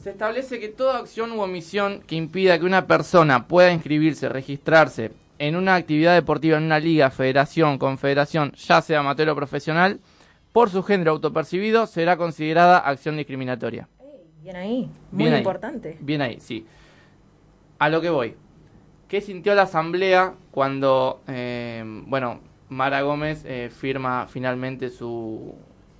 se 0.03 0.11
establece 0.11 0.59
que 0.59 0.69
toda 0.69 0.98
acción 0.98 1.32
u 1.32 1.40
omisión 1.40 2.01
que 2.07 2.16
impida 2.16 2.59
que 2.59 2.65
una 2.65 2.86
persona 2.86 3.47
pueda 3.47 3.70
inscribirse, 3.73 4.28
registrarse 4.28 5.12
en 5.39 5.55
una 5.55 5.74
actividad 5.74 6.15
deportiva 6.15 6.57
en 6.57 6.65
una 6.65 6.78
liga, 6.81 7.11
federación, 7.11 7.78
confederación, 7.78 8.53
ya 8.53 8.81
sea 8.82 9.01
amateur 9.01 9.28
o 9.28 9.36
profesional, 9.36 10.01
por 10.53 10.70
su 10.70 10.82
género 10.82 11.12
autopercibido, 11.12 11.86
será 11.86 12.16
considerada 12.16 12.78
acción 12.78 13.16
discriminatoria. 13.16 13.86
Bien 14.43 14.57
ahí, 14.57 14.89
muy 15.11 15.24
Bien 15.24 15.32
ahí. 15.35 15.39
importante. 15.39 15.98
Bien 16.01 16.23
ahí, 16.23 16.39
sí. 16.40 16.65
A 17.78 17.89
lo 17.89 18.01
que 18.01 18.11
voy. 18.11 18.36
¿Qué 19.09 19.20
sintió 19.20 19.55
la 19.55 19.62
asamblea 19.62 20.35
cuando, 20.51 21.23
eh, 21.28 21.82
bueno, 22.07 22.40
Mara 22.69 23.03
Gómez 23.03 23.44
eh, 23.47 23.70
firma 23.70 24.27
finalmente 24.28 24.89
su, 24.90 25.55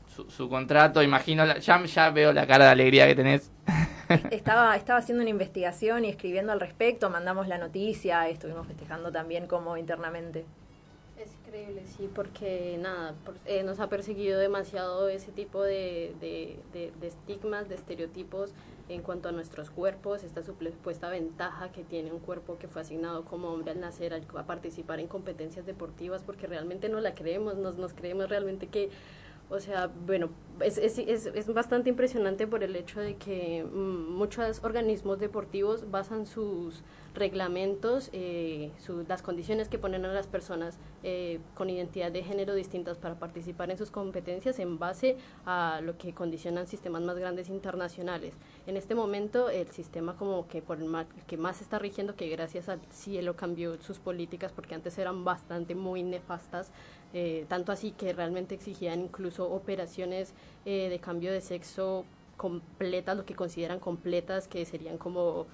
su, 0.09 0.29
su 0.31 0.49
contrato? 0.49 1.03
Imagino, 1.03 1.45
la- 1.45 1.59
ya, 1.59 1.85
ya 1.85 2.11
veo 2.11 2.33
la 2.33 2.47
cara 2.47 2.65
de 2.67 2.71
alegría 2.73 3.07
que 3.07 3.15
tenés. 3.15 3.53
Estaba, 4.31 4.77
estaba 4.77 5.01
haciendo 5.01 5.23
una 5.23 5.31
investigación 5.31 6.05
y 6.05 6.09
escribiendo 6.09 6.53
al 6.53 6.61
respecto, 6.61 7.11
mandamos 7.11 7.49
la 7.49 7.59
noticia, 7.59 8.29
estuvimos 8.29 8.67
festejando 8.69 9.11
también 9.11 9.49
como 9.49 9.77
internamente. 9.77 10.45
Es 11.19 11.33
increíble, 11.45 11.83
sí, 11.87 12.09
porque 12.15 12.79
nada, 12.81 13.15
por- 13.25 13.35
eh, 13.47 13.65
nos 13.65 13.81
ha 13.81 13.89
perseguido 13.89 14.39
demasiado 14.39 15.09
ese 15.09 15.33
tipo 15.33 15.63
de, 15.63 16.15
de, 16.21 16.57
de- 16.73 16.93
de 17.01 17.07
estigmas, 17.09 17.69
de 17.69 17.75
estereotipos 17.75 18.53
en 18.89 19.03
cuanto 19.03 19.29
a 19.29 19.33
nuestros 19.33 19.71
cuerpos, 19.71 20.23
esta 20.23 20.43
supuesta 20.43 21.09
ventaja 21.11 21.73
que 21.73 21.83
tiene 21.83 22.13
un 22.13 22.21
cuerpo 22.21 22.57
que 22.59 22.69
fue 22.69 22.83
asignado 22.83 23.25
como 23.25 23.49
hombre 23.49 23.73
al 23.73 23.81
nacer 23.81 24.15
al- 24.15 24.27
a 24.37 24.45
participar 24.47 25.01
en 25.01 25.09
competencias 25.09 25.67
deportivas, 25.67 26.23
porque 26.23 26.47
realmente 26.47 26.89
no 26.89 27.01
la 27.01 27.15
creemos, 27.15 27.57
nos, 27.57 27.79
nos 27.79 27.95
creemos 27.95 28.29
realmente 28.29 28.69
que, 28.69 28.91
o 29.51 29.59
sea, 29.59 29.89
bueno, 30.07 30.31
es, 30.61 30.79
es, 30.79 30.99
es, 30.99 31.27
es 31.27 31.53
bastante 31.53 31.89
impresionante 31.91 32.47
por 32.47 32.63
el 32.63 32.77
hecho 32.77 33.01
de 33.01 33.17
que 33.17 33.65
mm, 33.65 34.11
muchos 34.17 34.63
organismos 34.63 35.19
deportivos 35.19 35.91
basan 35.91 36.27
sus 36.27 36.83
reglamentos, 37.17 38.11
eh, 38.13 38.71
las 39.09 39.23
condiciones 39.23 39.69
que 39.69 39.79
ponen 39.79 40.05
a 40.05 40.13
las 40.13 40.27
personas 40.27 40.79
eh, 41.03 41.41
con 41.55 41.69
identidad 41.71 42.13
de 42.13 42.23
género 42.23 42.55
distintas 42.55 42.99
para 42.99 43.19
participar 43.19 43.71
en 43.71 43.79
sus 43.79 43.91
competencias 43.91 44.59
en 44.59 44.79
base 44.79 45.17
a 45.45 45.81
lo 45.83 45.99
que 45.99 46.13
condicionan 46.15 46.67
sistemas 46.67 47.03
más 47.03 47.19
grandes 47.19 47.49
internacionales. 47.49 48.35
En 48.67 48.77
este 48.77 48.95
momento 48.95 49.51
el 49.51 49.69
sistema 49.69 50.17
como 50.17 50.47
que 50.47 50.63
por 50.63 50.79
ma- 50.79 51.07
que 51.27 51.37
más 51.37 51.61
está 51.61 51.79
rigiendo, 51.79 52.15
que 52.15 52.29
gracias 52.29 52.69
al 52.69 52.81
cielo 52.91 53.35
cambió 53.35 53.81
sus 53.81 53.99
políticas 53.99 54.53
porque 54.53 54.75
antes 54.75 54.97
eran 54.99 55.25
bastante 55.25 55.75
muy 55.75 56.03
nefastas, 56.03 56.71
eh, 57.13 57.47
tanto 57.49 57.73
así 57.73 57.93
que 57.93 58.13
realmente 58.13 58.55
exigían 58.55 59.01
incluso 59.01 59.51
operaciones 59.51 60.35
de 60.65 60.99
cambio 61.01 61.33
de 61.33 61.41
sexo 61.41 62.05
completas, 62.37 63.17
lo 63.17 63.25
que 63.25 63.35
consideran 63.35 63.79
completas, 63.81 64.49
que 64.49 64.65
serían 64.67 64.99
como, 64.99 65.47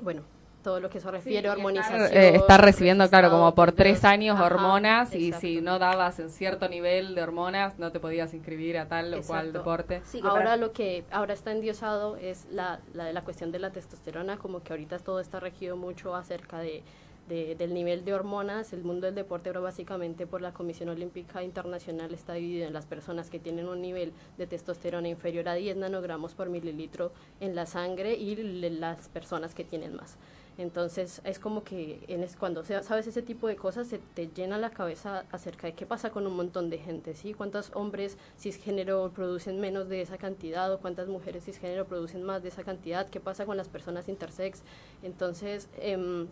bueno, 0.00 0.22
todo 0.62 0.80
lo 0.80 0.90
que 0.90 0.98
eso 0.98 1.12
refiere, 1.12 1.48
hormonización. 1.48 2.08
Eh, 2.12 2.34
está 2.34 2.58
recibiendo, 2.58 3.08
claro, 3.08 3.30
como 3.30 3.54
por 3.54 3.70
tres 3.70 4.04
años 4.04 4.34
Ajá, 4.34 4.46
hormonas 4.46 5.14
y 5.14 5.28
exacto. 5.28 5.46
si 5.46 5.60
no 5.60 5.78
dabas 5.78 6.18
en 6.18 6.28
cierto 6.28 6.68
nivel 6.68 7.14
de 7.14 7.22
hormonas 7.22 7.78
no 7.78 7.92
te 7.92 8.00
podías 8.00 8.34
inscribir 8.34 8.76
a 8.78 8.88
tal 8.88 9.14
o 9.14 9.22
cual 9.22 9.52
deporte. 9.52 10.02
ahora 10.24 10.56
lo 10.56 10.72
que 10.72 11.04
ahora 11.12 11.34
está 11.34 11.52
endiosado 11.52 12.16
es 12.16 12.46
la, 12.50 12.80
la, 12.94 13.12
la 13.12 13.22
cuestión 13.22 13.52
de 13.52 13.60
la 13.60 13.70
testosterona, 13.70 14.38
como 14.38 14.64
que 14.64 14.72
ahorita 14.72 14.98
todo 14.98 15.20
está 15.20 15.38
regido 15.38 15.76
mucho 15.76 16.16
acerca 16.16 16.58
de, 16.58 16.82
de- 17.28 17.54
del 17.54 17.74
nivel 17.74 18.04
de 18.04 18.14
hormonas. 18.14 18.72
El 18.72 18.82
mundo 18.84 19.06
del 19.06 19.14
deporte 19.14 19.48
ahora 19.48 19.60
básicamente 19.60 20.26
por 20.26 20.42
la 20.42 20.52
Comisión 20.52 20.88
Olímpica 20.88 21.42
Internacional 21.42 22.12
está 22.14 22.34
dividido 22.34 22.66
en 22.66 22.72
las 22.72 22.86
personas 22.86 23.30
que 23.30 23.38
tienen 23.38 23.68
un 23.68 23.80
nivel 23.82 24.12
de 24.38 24.46
testosterona 24.46 25.08
inferior 25.08 25.48
a 25.48 25.54
10 25.54 25.76
nanogramos 25.76 26.34
por 26.34 26.48
mililitro 26.48 27.12
en 27.40 27.54
la 27.54 27.66
sangre 27.66 28.14
y 28.14 28.36
las 28.36 29.08
personas 29.08 29.54
que 29.54 29.64
tienen 29.64 29.94
más. 29.96 30.16
Entonces 30.58 31.20
es 31.24 31.38
como 31.38 31.64
que 31.64 32.02
en 32.08 32.22
es, 32.22 32.34
cuando 32.34 32.64
sabes 32.64 33.06
ese 33.06 33.20
tipo 33.20 33.46
de 33.46 33.56
cosas 33.56 33.88
se 33.88 33.98
te 33.98 34.28
llena 34.28 34.56
la 34.56 34.70
cabeza 34.70 35.26
acerca 35.30 35.66
de 35.66 35.74
qué 35.74 35.84
pasa 35.84 36.08
con 36.10 36.26
un 36.26 36.34
montón 36.34 36.70
de 36.70 36.78
gente, 36.78 37.14
¿sí? 37.14 37.34
¿Cuántos 37.34 37.70
hombres 37.74 38.16
cisgénero 38.38 39.10
producen 39.14 39.60
menos 39.60 39.88
de 39.90 40.00
esa 40.00 40.16
cantidad 40.16 40.72
o 40.72 40.78
cuántas 40.78 41.08
mujeres 41.08 41.44
cisgénero 41.44 41.84
producen 41.84 42.22
más 42.22 42.42
de 42.42 42.48
esa 42.48 42.64
cantidad? 42.64 43.06
¿Qué 43.10 43.20
pasa 43.20 43.44
con 43.44 43.58
las 43.58 43.68
personas 43.68 44.08
intersex? 44.08 44.62
Entonces, 45.02 45.68
em, 45.78 46.26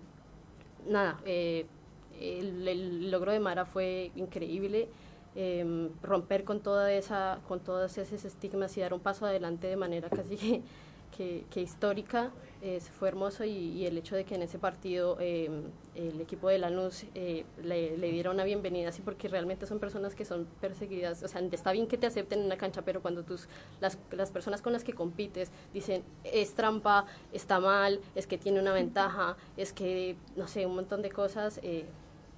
nada, 0.87 1.21
eh, 1.25 1.67
el, 2.21 3.11
logro 3.11 3.33
de 3.33 3.41
Mara 3.41 3.65
fue 3.65 4.11
increíble. 4.17 4.89
em, 5.37 5.91
romper 6.01 6.45
con 6.45 6.61
toda 6.61 6.93
esa 6.93 7.41
con 7.49 7.59
todos 7.59 7.99
esos 7.99 8.25
estigmas 8.25 8.77
y 8.77 8.81
dar 8.83 8.95
un 8.95 9.01
paso 9.01 9.27
adelante 9.27 9.67
de 9.67 9.77
manera 9.77 10.09
casi 10.09 10.63
que 11.17 11.61
histórica 11.61 12.31
eh, 12.67 12.81
fue 12.81 13.09
hermoso 13.09 13.45
y, 13.45 13.51
y 13.51 13.85
el 13.85 13.99
hecho 13.99 14.17
de 14.17 14.25
que 14.25 14.37
en 14.37 14.41
ese 14.41 14.59
partido 14.59 15.19
em, 15.21 15.65
el 15.95 16.19
equipo 16.19 16.49
de 16.49 16.57
Lanús 16.57 17.05
eh, 17.15 17.45
le, 17.63 17.99
le 17.99 18.11
diera 18.11 18.31
una 18.31 18.43
bienvenida 18.43 18.89
así 18.89 19.03
porque 19.03 19.29
realmente 19.29 19.67
son 19.67 19.79
personas 19.79 20.15
que 20.15 20.25
son 20.25 20.47
perseguidas 20.63 21.23
o 21.23 21.29
sea 21.29 21.43
está 21.53 21.73
bien 21.73 21.87
que 21.87 21.99
te 21.99 22.07
acepten 22.07 22.39
en 22.39 22.47
una 22.47 22.57
cancha 22.57 22.81
pero 22.81 23.03
cuando 23.03 23.23
tus 23.23 23.49
las, 23.83 23.99
las 24.13 24.31
personas 24.31 24.63
con 24.63 24.73
las 24.73 24.83
que 24.83 24.95
compites 24.95 25.51
dicen 25.75 26.05
es 26.25 26.55
trampa 26.55 27.05
está 27.35 27.61
mal 27.61 28.01
es 28.15 28.27
que 28.27 28.39
tiene 28.39 28.61
una 28.61 28.73
ventaja 28.73 29.37
es 29.59 29.75
que 29.75 30.17
no 30.35 30.49
sé 30.49 30.65
un 30.65 30.75
montón 30.75 31.03
de 31.03 31.11
cosas 31.11 31.61
eh, 31.63 31.85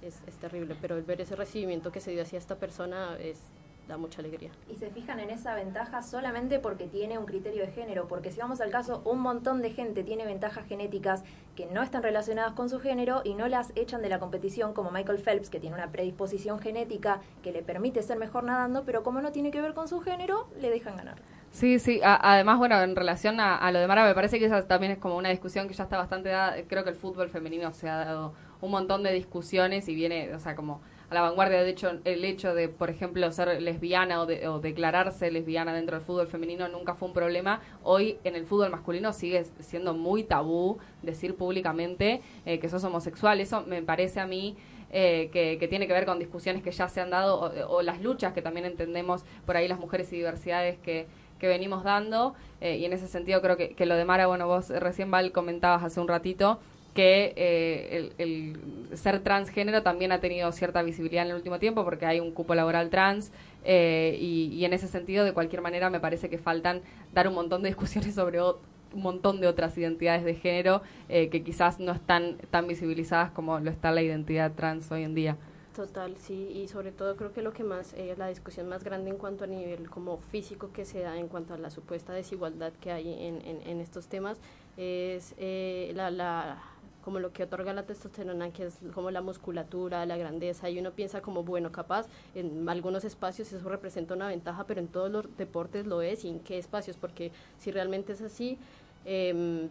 es, 0.01 0.23
es 0.27 0.35
terrible 0.39 0.75
pero 0.81 0.97
el 0.97 1.03
ver 1.03 1.21
ese 1.21 1.37
recibimiento 1.37 1.93
que 1.93 2.01
se 2.01 2.11
dio 2.11 2.21
hacia 2.21 2.37
esta 2.37 2.57
persona 2.57 3.17
es 3.17 3.39
da 3.87 3.97
mucha 3.97 4.19
alegría 4.21 4.51
Y 4.69 4.75
se 4.75 4.89
fijan 4.89 5.19
en 5.19 5.29
esa 5.29 5.55
ventaja 5.55 6.01
solamente 6.01 6.59
porque 6.59 6.87
tiene 6.87 7.17
un 7.17 7.25
criterio 7.25 7.65
de 7.65 7.71
género, 7.71 8.07
porque 8.07 8.31
si 8.31 8.39
vamos 8.39 8.59
al 8.61 8.69
caso, 8.69 9.01
un 9.05 9.19
montón 9.19 9.61
de 9.61 9.71
gente 9.71 10.03
tiene 10.03 10.25
ventajas 10.25 10.65
genéticas 10.67 11.23
que 11.55 11.65
no 11.67 11.81
están 11.81 12.03
relacionadas 12.03 12.53
con 12.53 12.69
su 12.69 12.79
género 12.79 13.21
y 13.23 13.33
no 13.33 13.47
las 13.47 13.71
echan 13.75 14.01
de 14.01 14.09
la 14.09 14.19
competición, 14.19 14.73
como 14.73 14.91
Michael 14.91 15.19
Phelps, 15.19 15.49
que 15.49 15.59
tiene 15.59 15.75
una 15.75 15.91
predisposición 15.91 16.59
genética 16.59 17.21
que 17.41 17.51
le 17.51 17.63
permite 17.63 18.03
ser 18.03 18.17
mejor 18.17 18.43
nadando, 18.43 18.83
pero 18.85 19.03
como 19.03 19.21
no 19.21 19.31
tiene 19.31 19.51
que 19.51 19.61
ver 19.61 19.73
con 19.73 19.87
su 19.87 19.99
género, 20.01 20.47
le 20.59 20.69
dejan 20.69 20.97
ganar. 20.97 21.21
Sí, 21.51 21.79
sí. 21.79 22.01
A- 22.03 22.19
además, 22.33 22.57
bueno, 22.57 22.79
en 22.81 22.95
relación 22.95 23.39
a, 23.39 23.55
a 23.57 23.71
lo 23.71 23.79
de 23.79 23.87
Mara, 23.87 24.05
me 24.05 24.13
parece 24.13 24.37
que 24.39 24.45
esa 24.45 24.67
también 24.67 24.91
es 24.91 24.97
como 24.99 25.17
una 25.17 25.29
discusión 25.29 25.67
que 25.67 25.73
ya 25.73 25.83
está 25.83 25.97
bastante 25.97 26.29
dada. 26.29 26.55
Creo 26.67 26.83
que 26.83 26.89
el 26.91 26.95
fútbol 26.95 27.29
femenino 27.29 27.73
se 27.73 27.89
ha 27.89 27.97
dado 27.97 28.33
un 28.61 28.71
montón 28.71 29.03
de 29.03 29.13
discusiones 29.13 29.87
y 29.87 29.95
viene, 29.95 30.33
o 30.35 30.39
sea, 30.39 30.55
como 30.55 30.81
a 31.09 31.13
la 31.13 31.21
vanguardia. 31.21 31.63
De 31.63 31.69
hecho, 31.69 31.91
el 32.03 32.25
hecho 32.25 32.53
de, 32.53 32.69
por 32.69 32.89
ejemplo, 32.89 33.31
ser 33.31 33.61
lesbiana 33.61 34.21
o, 34.21 34.25
de- 34.25 34.47
o 34.47 34.59
declararse 34.59 35.31
lesbiana 35.31 35.73
dentro 35.73 35.97
del 35.97 36.05
fútbol 36.05 36.27
femenino 36.27 36.67
nunca 36.67 36.95
fue 36.95 37.07
un 37.07 37.13
problema. 37.13 37.61
Hoy 37.83 38.17
en 38.23 38.35
el 38.35 38.45
fútbol 38.45 38.69
masculino 38.69 39.13
sigue 39.13 39.45
siendo 39.59 39.93
muy 39.93 40.23
tabú 40.23 40.77
decir 41.03 41.35
públicamente 41.35 42.21
eh, 42.45 42.59
que 42.59 42.69
sos 42.69 42.83
homosexual. 42.83 43.39
Eso 43.39 43.63
me 43.67 43.81
parece 43.81 44.19
a 44.19 44.27
mí 44.27 44.55
eh, 44.91 45.29
que, 45.31 45.67
tiene 45.67 45.87
que 45.87 45.93
ver 45.93 46.05
con 46.05 46.19
discusiones 46.19 46.63
que 46.63 46.71
ya 46.71 46.87
se 46.89 47.01
han 47.01 47.09
dado 47.09 47.39
o, 47.39 47.77
o 47.77 47.81
las 47.81 48.01
luchas 48.01 48.33
que 48.33 48.41
también 48.41 48.65
entendemos 48.65 49.23
por 49.45 49.57
ahí 49.57 49.67
las 49.67 49.79
mujeres 49.79 50.11
y 50.13 50.17
diversidades 50.17 50.77
que, 50.79 51.07
que 51.39 51.47
venimos 51.47 51.83
dando. 51.83 52.35
eh, 52.61 52.77
y 52.77 52.85
en 52.85 52.93
ese 52.93 53.07
sentido 53.07 53.41
creo 53.41 53.57
que, 53.57 53.75
que 53.75 53.85
lo 53.85 53.95
de 53.95 54.05
Mara, 54.05 54.27
bueno, 54.27 54.47
vos 54.47 54.69
recién 54.69 55.11
Val 55.11 55.31
comentabas 55.31 55.83
hace 55.83 55.99
un 55.99 56.07
ratito 56.07 56.59
que 56.97 57.33
eh, 57.35 58.11
el, 58.17 58.57
ser 58.97 59.19
transgénero 59.19 59.83
también 59.83 60.11
ha 60.11 60.19
tenido 60.19 60.51
cierta 60.51 60.81
visibilidad 60.81 61.25
en 61.25 61.29
el 61.29 61.35
último 61.35 61.59
tiempo 61.59 61.83
porque 61.83 62.07
hay 62.07 62.19
un 62.19 62.31
cupo 62.31 62.55
laboral 62.55 62.89
trans 62.89 63.31
eh, 63.65 64.17
y, 64.19 64.65
en 64.65 64.73
ese 64.73 64.87
sentido, 64.87 65.23
de 65.23 65.31
cualquier 65.31 65.61
manera, 65.61 65.91
me 65.91 65.99
parece 65.99 66.27
que 66.27 66.39
faltan 66.39 66.81
dar 67.13 67.27
un 67.27 67.35
montón 67.35 67.61
de 67.61 67.69
discusiones 67.69 68.15
sobre 68.15 68.41
un 68.41 68.55
montón 68.95 69.39
de 69.39 69.45
otras 69.45 69.77
identidades 69.77 70.23
de 70.23 70.33
género 70.33 70.81
eh, 71.07 71.29
que 71.29 71.43
quizás 71.43 71.79
no 71.79 71.91
están 71.91 72.37
tan 72.49 72.67
visibilizadas 72.67 73.29
como 73.29 73.59
lo 73.59 73.69
está 73.69 73.91
la 73.91 74.01
identidad 74.01 74.53
trans 74.53 74.91
hoy 74.91 75.03
en 75.03 75.13
día. 75.13 75.37
Total, 75.75 76.17
sí, 76.17 76.49
y 76.51 76.67
sobre 76.67 76.91
todo 76.91 77.15
creo 77.15 77.31
que 77.31 77.43
lo 77.43 77.53
que 77.53 77.63
más, 77.63 77.93
la 78.17 78.27
discusión 78.29 78.67
más 78.67 78.83
grande 78.83 79.11
en 79.11 79.17
cuanto 79.17 79.43
a 79.43 79.47
nivel 79.47 79.87
como 79.91 80.17
físico 80.17 80.71
que 80.73 80.83
se 80.83 81.01
da 81.01 81.15
en 81.15 81.27
cuanto 81.27 81.53
a 81.53 81.59
la 81.59 81.69
supuesta 81.69 82.11
desigualdad 82.13 82.73
que 82.81 82.91
hay 82.91 83.13
en, 83.13 83.45
en, 83.45 83.61
en 83.61 83.81
estos 83.81 84.07
temas 84.07 84.39
es 84.77 85.33
eh, 85.37 85.91
la, 85.95 86.11
la, 86.11 86.63
como 87.07 87.21
lo 87.21 87.31
que 87.31 87.43
otorga 87.43 87.71
la 87.71 87.83
testosterona, 87.83 88.51
que 88.51 88.65
es 88.65 88.79
como 88.93 89.11
la 89.11 89.21
musculatura, 89.21 90.05
la 90.05 90.17
grandeza, 90.17 90.69
y 90.69 90.77
uno 90.77 90.91
piensa 90.91 91.21
como, 91.21 91.41
bueno, 91.41 91.71
capaz 91.71 92.05
en 92.35 92.67
algunos 92.67 93.05
espacios 93.05 93.53
eso 93.53 93.69
representa 93.69 94.13
una 94.13 94.27
ventaja, 94.27 94.65
pero 94.67 94.81
en 94.81 94.89
todos 94.89 95.09
los 95.09 95.37
deportes 95.37 95.87
lo 95.87 96.01
es, 96.01 96.25
y 96.25 96.27
en 96.27 96.41
qué 96.41 96.57
espacios, 96.57 96.97
porque 96.97 97.31
si 97.59 97.71
realmente 97.71 98.11
es 98.11 98.21
así, 98.21 98.57
em, 99.05 99.69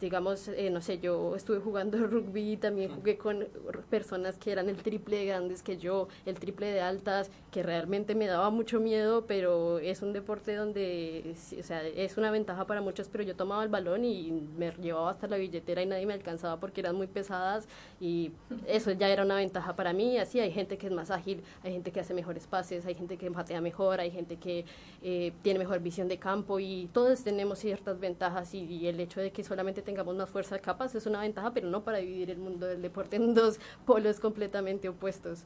digamos, 0.00 0.48
eh, 0.48 0.70
no 0.70 0.80
sé, 0.82 0.98
yo 0.98 1.34
estuve 1.36 1.58
jugando 1.58 1.98
rugby 2.06 2.56
también 2.56 2.94
jugué 2.94 3.16
con 3.16 3.46
personas 3.88 4.36
que 4.36 4.52
eran 4.52 4.68
el 4.68 4.76
triple 4.76 5.18
de 5.18 5.26
grandes 5.26 5.62
que 5.62 5.78
yo, 5.78 6.08
el 6.26 6.38
triple 6.38 6.70
de 6.70 6.80
altas, 6.80 7.30
que 7.50 7.62
realmente 7.62 8.14
me 8.14 8.26
daba 8.26 8.50
mucho 8.50 8.80
miedo, 8.80 9.26
pero 9.26 9.78
es 9.78 10.02
un 10.02 10.12
deporte 10.12 10.54
donde, 10.54 11.34
o 11.58 11.62
sea, 11.62 11.82
es 11.86 12.16
una 12.16 12.30
ventaja 12.30 12.66
para 12.66 12.80
muchos, 12.82 13.08
pero 13.08 13.24
yo 13.24 13.36
tomaba 13.36 13.62
el 13.62 13.68
balón 13.68 14.04
y 14.04 14.30
me 14.56 14.70
llevaba 14.72 15.10
hasta 15.10 15.26
la 15.28 15.36
billetera 15.36 15.82
y 15.82 15.86
nadie 15.86 16.06
me 16.06 16.14
alcanzaba 16.14 16.60
porque 16.60 16.80
eran 16.80 16.96
muy 16.96 17.06
pesadas 17.06 17.66
y 18.00 18.32
eso 18.66 18.92
ya 18.92 19.08
era 19.08 19.22
una 19.22 19.36
ventaja 19.36 19.76
para 19.76 19.92
mí. 19.92 20.18
Así 20.18 20.40
hay 20.40 20.52
gente 20.52 20.76
que 20.76 20.88
es 20.88 20.92
más 20.92 21.10
ágil, 21.10 21.42
hay 21.62 21.72
gente 21.72 21.92
que 21.92 22.00
hace 22.00 22.12
mejores 22.12 22.46
pases, 22.46 22.84
hay 22.86 22.94
gente 22.94 23.16
que 23.16 23.30
patea 23.30 23.60
mejor, 23.60 24.00
hay 24.00 24.10
gente 24.10 24.36
que 24.36 24.64
eh, 25.02 25.32
tiene 25.42 25.58
mejor 25.58 25.80
visión 25.80 26.08
de 26.08 26.18
campo 26.18 26.60
y 26.60 26.88
todos 26.92 27.22
tenemos 27.22 27.58
ciertas 27.58 27.98
ventajas 27.98 28.54
y, 28.54 28.64
y 28.64 28.86
el 28.88 29.00
hecho 29.00 29.20
de 29.20 29.30
que 29.30 29.42
solamente 29.42 29.82
tengamos 29.86 30.14
más 30.16 30.28
fuerza 30.30 30.58
capaz 30.58 30.94
es 30.96 31.06
una 31.06 31.20
ventaja, 31.22 31.54
pero 31.54 31.68
no 31.70 31.84
para 31.84 31.98
dividir 31.98 32.30
el 32.30 32.38
mundo 32.38 32.66
del 32.66 32.82
deporte 32.82 33.16
en 33.16 33.34
dos 33.34 33.58
polos 33.86 34.20
completamente 34.20 34.88
opuestos. 34.90 35.44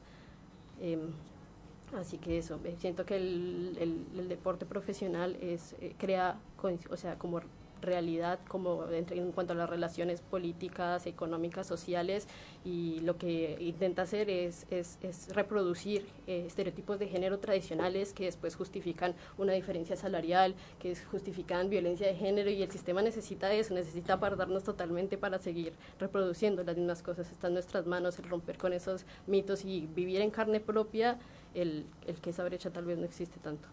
Em, 0.81 1.11
Así 1.99 2.17
que 2.17 2.37
eso, 2.37 2.59
eh, 2.63 2.75
siento 2.79 3.05
que 3.05 3.17
el, 3.17 3.77
el- 3.79 4.19
el 4.19 4.29
deporte 4.29 4.65
profesional 4.65 5.37
es 5.41 5.75
eh, 5.81 5.93
crea, 5.97 6.37
o 6.89 6.97
sea, 6.97 7.17
como 7.19 7.41
realidad, 7.81 8.39
como 8.47 8.85
en 8.89 9.31
cuanto 9.31 9.53
a 9.53 9.55
las 9.55 9.69
relaciones 9.69 10.21
políticas, 10.21 11.05
económicas, 11.05 11.67
sociales, 11.67 12.27
y 12.63 12.99
lo 13.01 13.17
que 13.17 13.57
intenta 13.59 14.03
hacer 14.03 14.29
es, 14.29 14.65
es, 14.69 14.97
es 15.01 15.33
reproducir 15.33 16.05
eh, 16.27 16.45
estereotipos 16.47 16.99
de 16.99 17.07
género 17.07 17.39
tradicionales 17.39 18.13
que 18.13 18.25
después 18.25 18.55
justifican 18.55 19.15
una 19.37 19.53
diferencia 19.53 19.95
salarial, 19.95 20.55
que 20.79 20.95
justifican 20.95 21.69
violencia 21.69 22.07
de 22.07 22.15
género, 22.15 22.49
y 22.49 22.61
el 22.61 22.71
sistema 22.71 23.01
necesita 23.01 23.51
eso, 23.53 23.73
necesita 23.73 24.13
apartarnos 24.13 24.63
totalmente 24.63 25.17
para 25.17 25.39
seguir 25.39 25.73
reproduciendo 25.99 26.63
las 26.63 26.77
mismas 26.77 27.01
cosas. 27.01 27.31
Está 27.31 27.47
en 27.47 27.53
nuestras 27.53 27.85
manos 27.85 28.19
el 28.19 28.29
romper 28.29 28.57
con 28.57 28.73
esos 28.73 29.05
mitos 29.27 29.65
y 29.65 29.87
vivir 29.87 30.21
en 30.21 30.31
carne 30.31 30.59
propia 30.59 31.17
el, 31.53 31.85
el 32.07 32.15
que 32.21 32.29
esa 32.29 32.43
brecha 32.43 32.69
tal 32.69 32.85
vez 32.85 32.97
no 32.97 33.05
existe 33.05 33.39
tanto. 33.39 33.67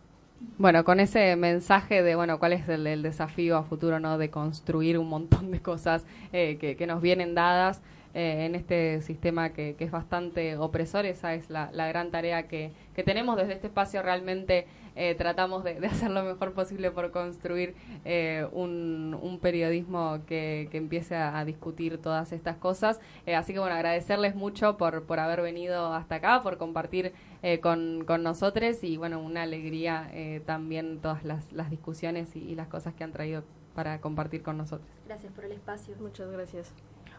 Bueno, 0.56 0.84
con 0.84 1.00
ese 1.00 1.34
mensaje 1.36 2.02
de, 2.02 2.14
bueno, 2.14 2.38
cuál 2.38 2.52
es 2.52 2.68
el, 2.68 3.02
desafío 3.02 3.56
a 3.56 3.64
futuro, 3.64 3.98
¿no? 3.98 4.18
De 4.18 4.30
construir 4.30 4.98
un 4.98 5.08
montón 5.08 5.50
de 5.50 5.60
cosas 5.60 6.04
eh, 6.32 6.58
que, 6.58 6.86
nos 6.86 7.02
vienen 7.02 7.34
dadas 7.34 7.80
eh, 8.14 8.44
en 8.46 8.54
este 8.54 9.00
sistema 9.02 9.50
que, 9.50 9.74
que 9.76 9.84
es 9.84 9.90
bastante 9.90 10.56
opresor. 10.56 11.06
Esa 11.06 11.34
es 11.34 11.50
la, 11.50 11.70
la 11.72 11.88
gran 11.88 12.10
tarea 12.10 12.46
que, 12.46 12.70
que 12.94 13.02
tenemos 13.02 13.36
desde 13.36 13.54
este 13.54 13.66
espacio. 13.66 14.00
Realmente 14.02 14.66
eh, 14.98 15.14
tratamos 15.14 15.64
de, 15.64 15.80
de 15.80 15.86
hacer 15.86 16.10
lo 16.10 16.22
mejor 16.22 16.52
posible 16.52 16.90
por 16.90 17.10
construir 17.10 17.74
eh, 18.04 18.46
un, 18.52 19.16
un 19.20 19.38
periodismo 19.38 20.18
que, 20.26 20.68
que 20.70 20.76
empiece 20.76 21.16
a, 21.16 21.38
a 21.38 21.44
discutir 21.44 21.98
todas 21.98 22.32
estas 22.32 22.56
cosas. 22.56 23.00
Eh, 23.24 23.34
así 23.34 23.52
que, 23.52 23.60
bueno, 23.60 23.74
agradecerles 23.74 24.34
mucho 24.34 24.76
por, 24.76 25.04
por 25.04 25.20
haber 25.20 25.40
venido 25.40 25.94
hasta 25.94 26.16
acá, 26.16 26.42
por 26.42 26.58
compartir 26.58 27.12
eh, 27.42 27.60
con, 27.60 28.04
con 28.04 28.22
nosotros 28.22 28.82
y, 28.82 28.96
bueno, 28.96 29.20
una 29.20 29.42
alegría 29.42 30.10
eh, 30.12 30.42
también 30.44 30.98
todas 31.00 31.24
las, 31.24 31.52
las 31.52 31.70
discusiones 31.70 32.34
y, 32.36 32.40
y 32.40 32.54
las 32.56 32.68
cosas 32.68 32.94
que 32.94 33.04
han 33.04 33.12
traído 33.12 33.44
para 33.74 34.00
compartir 34.00 34.42
con 34.42 34.56
nosotros. 34.56 34.88
Gracias 35.06 35.32
por 35.32 35.44
el 35.44 35.52
espacio. 35.52 35.94
Muchas 36.00 36.28
gracias. 36.30 36.72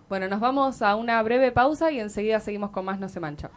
Bueno, 0.09 0.27
nos 0.27 0.39
vamos 0.39 0.81
a 0.81 0.95
una 0.95 1.23
breve 1.23 1.51
pausa 1.51 1.91
y 1.91 1.99
enseguida 1.99 2.39
seguimos 2.39 2.71
con 2.71 2.83
más 2.83 2.99
No 2.99 3.07
se 3.07 3.19
mancha. 3.19 3.49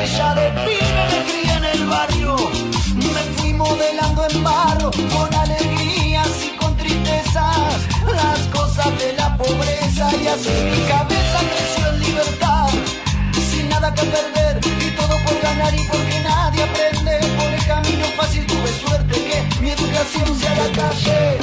De 0.00 0.50
pibe 0.64 1.04
me 1.10 1.24
crié 1.30 1.52
en 1.58 1.64
el 1.64 1.86
barrio, 1.86 2.34
me 2.94 3.22
fui 3.36 3.52
modelando 3.52 4.26
en 4.30 4.42
barro, 4.42 4.90
con 4.90 5.34
alegrías 5.34 6.30
y 6.42 6.56
con 6.56 6.74
tristezas, 6.74 7.86
las 8.06 8.38
cosas 8.50 8.98
de 8.98 9.12
la 9.12 9.36
pobreza 9.36 10.08
y 10.16 10.26
así 10.26 10.48
mi 10.72 10.88
cabeza 10.88 11.38
creció 11.52 11.86
en 11.92 12.00
libertad, 12.00 12.68
sin 13.50 13.68
nada 13.68 13.92
que 13.94 14.04
perder 14.04 14.60
y 14.64 14.90
todo 14.96 15.18
por 15.22 15.38
ganar 15.42 15.74
y 15.74 15.84
porque 15.84 16.20
nadie 16.20 16.62
aprende. 16.62 17.20
Por 17.36 17.52
el 17.52 17.66
camino 17.66 18.06
fácil 18.16 18.46
tuve 18.46 18.72
suerte 18.82 19.14
que 19.22 19.60
mi 19.60 19.70
educación 19.70 20.34
sea 20.40 20.54
la 20.56 20.72
calle 20.80 21.39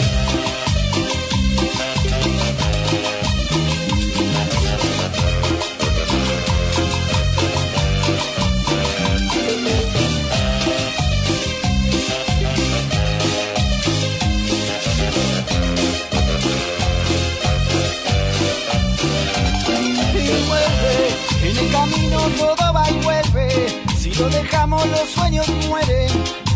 lo 24.20 24.30
dejamos 24.30 24.86
los 24.88 25.10
sueños 25.10 25.48
mueren. 25.68 26.10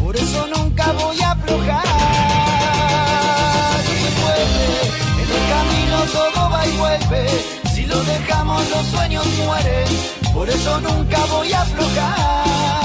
Por 0.04 0.16
eso 0.16 0.48
nunca 0.48 0.92
voy 0.94 1.20
a 1.22 1.32
aflojar. 1.32 1.86
Y 3.88 4.22
vuelve. 4.22 4.68
En 5.22 5.30
el 5.38 5.44
camino 5.54 5.98
todo 6.12 6.50
va 6.50 6.66
y 6.66 6.72
vuelve. 6.78 7.22
Si 7.74 7.86
lo 7.86 8.04
dejamos 8.04 8.70
los 8.70 8.86
sueños 8.88 9.26
mueren. 9.46 9.88
Por 10.34 10.50
eso 10.50 10.80
nunca 10.82 11.20
voy 11.26 11.54
a 11.54 11.62
aflojar. 11.62 12.81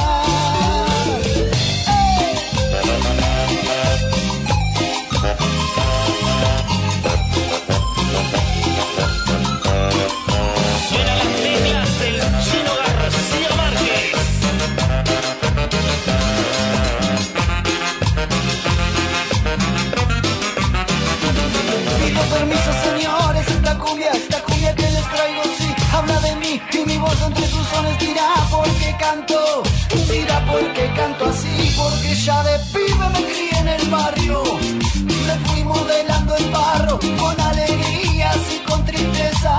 Ya 32.27 32.43
de 32.43 32.59
pibe 32.73 33.09
me 33.15 33.23
crié 33.23 33.59
en 33.61 33.69
el 33.69 33.89
barrio. 33.89 34.43
Me 35.27 35.35
fui 35.47 35.63
modelando 35.63 36.35
el 36.35 36.51
barro 36.51 36.99
con 37.21 37.41
alegrías 37.41 38.39
y 38.53 38.59
con 38.69 38.85
tristeza, 38.85 39.57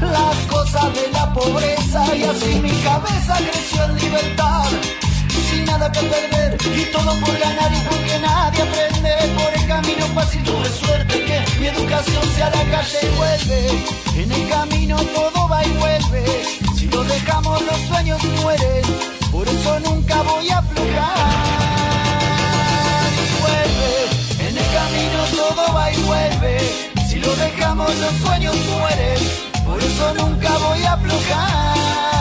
las 0.00 0.36
cosas 0.48 0.94
de 0.94 1.10
la 1.12 1.30
pobreza 1.34 2.16
y 2.16 2.22
así 2.22 2.54
mi 2.60 2.72
cabeza 2.88 3.36
creció 3.36 3.84
en 3.84 3.98
libertad. 3.98 4.64
Sin 5.50 5.66
nada 5.66 5.92
que 5.92 6.00
perder 6.00 6.56
y 6.64 6.84
todo 6.90 7.12
por 7.20 7.38
ganar 7.38 7.70
y 7.78 7.80
porque 7.88 8.18
nadie 8.18 8.62
aprende. 8.62 9.12
Por 9.38 9.52
el 9.60 9.66
camino 9.66 10.06
fácil 10.14 10.42
tuve 10.42 10.70
suerte 10.70 11.14
que 11.28 11.60
mi 11.60 11.66
educación 11.66 12.24
sea 12.34 12.48
la 12.48 12.64
calle 12.72 12.98
y 13.02 13.16
vuelve. 13.18 13.60
En 14.22 14.32
el 14.32 14.48
camino 14.48 14.96
todo 15.14 15.48
va 15.48 15.62
y 15.62 15.72
vuelve. 15.72 16.24
Si 16.78 16.86
lo 16.88 17.04
dejamos 17.04 17.60
los 17.60 17.80
sueños 17.88 18.24
mueren. 18.40 18.84
Por 19.30 19.46
eso 19.46 19.80
nunca 19.80 20.22
voy 20.22 20.48
a 20.48 20.58
aflojar 20.60 21.45
los 27.74 28.14
sueños 28.24 28.54
mueren. 28.70 29.18
Por 29.64 29.82
eso 29.82 30.14
nunca 30.14 30.56
voy 30.58 30.82
a 30.84 30.92
aflojar 30.92 32.15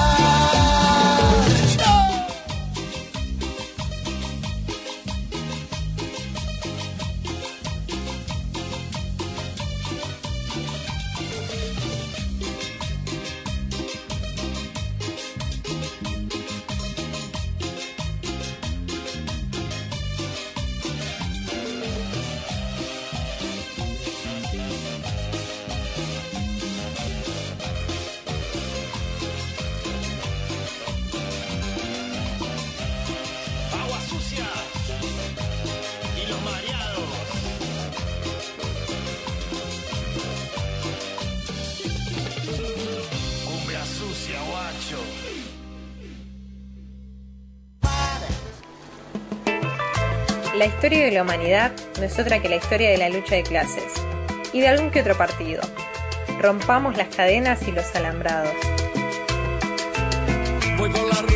historia 50.86 51.06
de 51.06 51.12
la 51.14 51.24
humanidad 51.24 51.72
no 51.98 52.04
es 52.04 52.20
otra 52.20 52.40
que 52.40 52.48
la 52.48 52.58
historia 52.58 52.92
de 52.92 52.98
la 53.00 53.10
lucha 53.10 53.34
de 53.34 53.42
clases 53.42 53.92
y 54.54 54.62
de 54.62 54.68
algún 54.68 54.92
que 54.92 55.02
otro 55.02 55.18
partido. 55.18 55.64
Rompamos 56.40 56.96
las 56.96 57.08
cadenas 57.08 57.68
y 57.68 57.72
los 57.72 57.96
alambrados. 57.96 58.54
Voy 60.78 60.92
por 60.92 61.08
la 61.08 61.35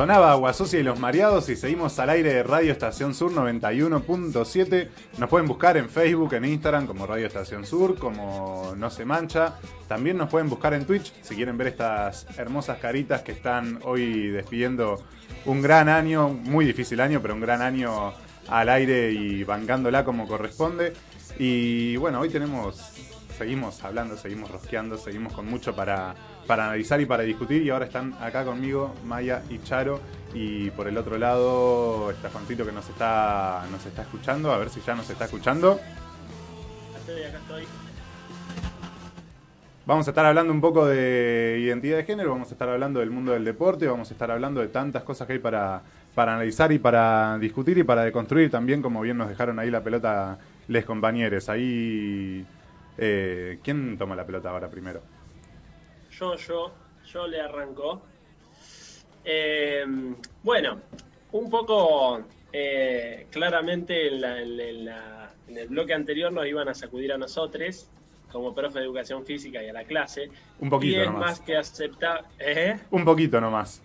Sonaba 0.00 0.32
Agua 0.32 0.54
y 0.72 0.82
los 0.82 0.98
Mareados 0.98 1.50
y 1.50 1.56
seguimos 1.56 1.98
al 1.98 2.08
aire 2.08 2.32
de 2.32 2.42
Radio 2.42 2.72
Estación 2.72 3.14
Sur 3.14 3.32
91.7. 3.32 4.88
Nos 5.18 5.28
pueden 5.28 5.46
buscar 5.46 5.76
en 5.76 5.90
Facebook, 5.90 6.32
en 6.32 6.46
Instagram 6.46 6.86
como 6.86 7.06
Radio 7.06 7.26
Estación 7.26 7.66
Sur, 7.66 7.98
como 7.98 8.72
No 8.78 8.88
Se 8.88 9.04
Mancha. 9.04 9.58
También 9.88 10.16
nos 10.16 10.30
pueden 10.30 10.48
buscar 10.48 10.72
en 10.72 10.86
Twitch 10.86 11.12
si 11.20 11.34
quieren 11.36 11.58
ver 11.58 11.66
estas 11.66 12.26
hermosas 12.38 12.78
caritas 12.78 13.20
que 13.20 13.32
están 13.32 13.78
hoy 13.82 14.28
despidiendo 14.28 15.04
un 15.44 15.60
gran 15.60 15.90
año, 15.90 16.30
muy 16.30 16.64
difícil 16.64 16.98
año, 17.02 17.20
pero 17.20 17.34
un 17.34 17.42
gran 17.42 17.60
año 17.60 18.14
al 18.48 18.70
aire 18.70 19.12
y 19.12 19.44
bancándola 19.44 20.02
como 20.02 20.26
corresponde. 20.26 20.94
Y 21.38 21.96
bueno, 21.96 22.20
hoy 22.20 22.30
tenemos, 22.30 22.94
seguimos 23.36 23.84
hablando, 23.84 24.16
seguimos 24.16 24.50
rosqueando, 24.50 24.96
seguimos 24.96 25.34
con 25.34 25.44
mucho 25.44 25.76
para, 25.76 26.14
para 26.46 26.66
analizar 26.66 27.00
y 27.00 27.06
para 27.06 27.22
discutir. 27.22 27.62
Y 27.62 27.70
ahora 27.70 27.86
están 27.86 28.14
acá 28.20 28.44
conmigo 28.44 28.94
Maya 29.04 29.42
y 29.48 29.58
Charo. 29.62 30.00
Y 30.32 30.70
por 30.70 30.86
el 30.86 30.96
otro 30.96 31.18
lado 31.18 32.10
está 32.10 32.30
Juancito 32.30 32.64
que 32.64 32.72
nos 32.72 32.88
está, 32.88 33.64
nos 33.70 33.84
está 33.84 34.02
escuchando. 34.02 34.52
A 34.52 34.58
ver 34.58 34.70
si 34.70 34.80
ya 34.80 34.94
nos 34.94 35.08
está 35.10 35.24
escuchando. 35.24 35.80
Estoy, 36.98 37.22
acá 37.22 37.38
estoy. 37.38 37.64
Vamos 39.86 40.06
a 40.06 40.10
estar 40.12 40.24
hablando 40.24 40.52
un 40.52 40.60
poco 40.60 40.86
de 40.86 41.58
identidad 41.60 41.96
de 41.96 42.04
género, 42.04 42.30
vamos 42.30 42.48
a 42.50 42.52
estar 42.52 42.68
hablando 42.68 43.00
del 43.00 43.10
mundo 43.10 43.32
del 43.32 43.44
deporte, 43.44 43.88
vamos 43.88 44.08
a 44.10 44.12
estar 44.12 44.30
hablando 44.30 44.60
de 44.60 44.68
tantas 44.68 45.02
cosas 45.02 45.26
que 45.26 45.32
hay 45.32 45.38
para, 45.40 45.82
para 46.14 46.34
analizar 46.34 46.70
y 46.70 46.78
para 46.78 47.38
discutir 47.38 47.76
y 47.76 47.82
para 47.82 48.04
deconstruir 48.04 48.52
también, 48.52 48.82
como 48.82 49.00
bien 49.00 49.16
nos 49.16 49.28
dejaron 49.28 49.58
ahí 49.58 49.68
la 49.68 49.82
pelota 49.82 50.38
les 50.68 50.84
compañeros. 50.84 51.48
Ahí, 51.48 52.46
eh, 52.98 53.58
¿quién 53.64 53.98
toma 53.98 54.14
la 54.14 54.24
pelota 54.24 54.50
ahora 54.50 54.68
primero? 54.68 55.00
Yo, 56.20 56.36
yo, 56.36 56.74
yo 57.06 57.26
le 57.26 57.40
arrancó. 57.40 58.02
Eh, 59.24 59.84
bueno, 60.42 60.82
un 61.32 61.48
poco 61.48 62.22
eh, 62.52 63.26
claramente 63.30 64.08
en, 64.08 64.20
la- 64.20 64.42
en- 64.42 64.60
en 64.60 64.84
la- 64.84 65.34
en 65.48 65.56
el 65.56 65.68
bloque 65.68 65.94
anterior 65.94 66.30
nos 66.30 66.46
iban 66.46 66.68
a 66.68 66.74
sacudir 66.74 67.10
a 67.12 67.16
nosotros 67.18 67.88
como 68.30 68.54
profe 68.54 68.80
de 68.80 68.84
educación 68.84 69.24
física 69.24 69.62
y 69.62 69.68
a 69.70 69.72
la 69.72 69.84
clase. 69.84 70.30
Un 70.58 70.68
poquito 70.68 70.98
y 70.98 71.00
es 71.00 71.06
nomás. 71.06 71.20
más 71.20 71.40
que 71.40 71.56
aceptar. 71.56 72.24
¿eh? 72.38 72.78
Un 72.90 73.04
poquito 73.04 73.40
nomás. 73.40 73.82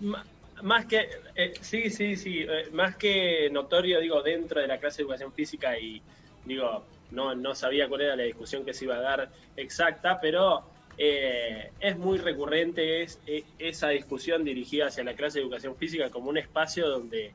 Ma- 0.00 0.24
Más 0.62 0.86
que, 0.86 1.08
eh, 1.34 1.52
sí, 1.60 1.90
sí, 1.90 2.16
sí, 2.16 2.46
más 2.72 2.96
que 2.96 3.50
notorio, 3.50 4.00
digo, 4.00 4.22
dentro 4.22 4.60
de 4.60 4.66
la 4.68 4.78
clase 4.78 4.98
de 4.98 5.02
educación 5.02 5.30
física 5.32 5.78
y, 5.78 6.00
digo, 6.46 6.86
no, 7.10 7.34
no 7.34 7.54
sabía 7.54 7.88
cuál 7.88 8.00
era 8.02 8.16
la 8.16 8.22
discusión 8.22 8.64
que 8.64 8.72
se 8.72 8.84
iba 8.86 8.96
a 8.96 9.00
dar 9.02 9.30
exacta, 9.54 10.18
pero 10.18 10.75
eh, 10.98 11.72
es 11.80 11.98
muy 11.98 12.18
recurrente 12.18 13.02
es, 13.02 13.20
esa 13.58 13.90
discusión 13.90 14.44
dirigida 14.44 14.86
hacia 14.86 15.04
la 15.04 15.14
clase 15.14 15.38
de 15.38 15.44
educación 15.44 15.76
física 15.76 16.10
como 16.10 16.30
un 16.30 16.38
espacio 16.38 16.88
donde, 16.88 17.34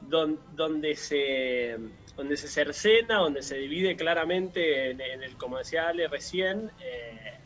don- 0.00 0.40
donde 0.56 0.94
se 0.96 1.78
donde 2.16 2.36
se 2.36 2.48
cercena, 2.48 3.18
donde 3.18 3.42
se 3.42 3.56
divide 3.56 3.96
claramente, 3.96 4.90
en, 4.90 5.00
el, 5.00 5.36
como 5.38 5.58
decía 5.58 5.90
recién, 6.10 6.70
eh, 6.78 7.40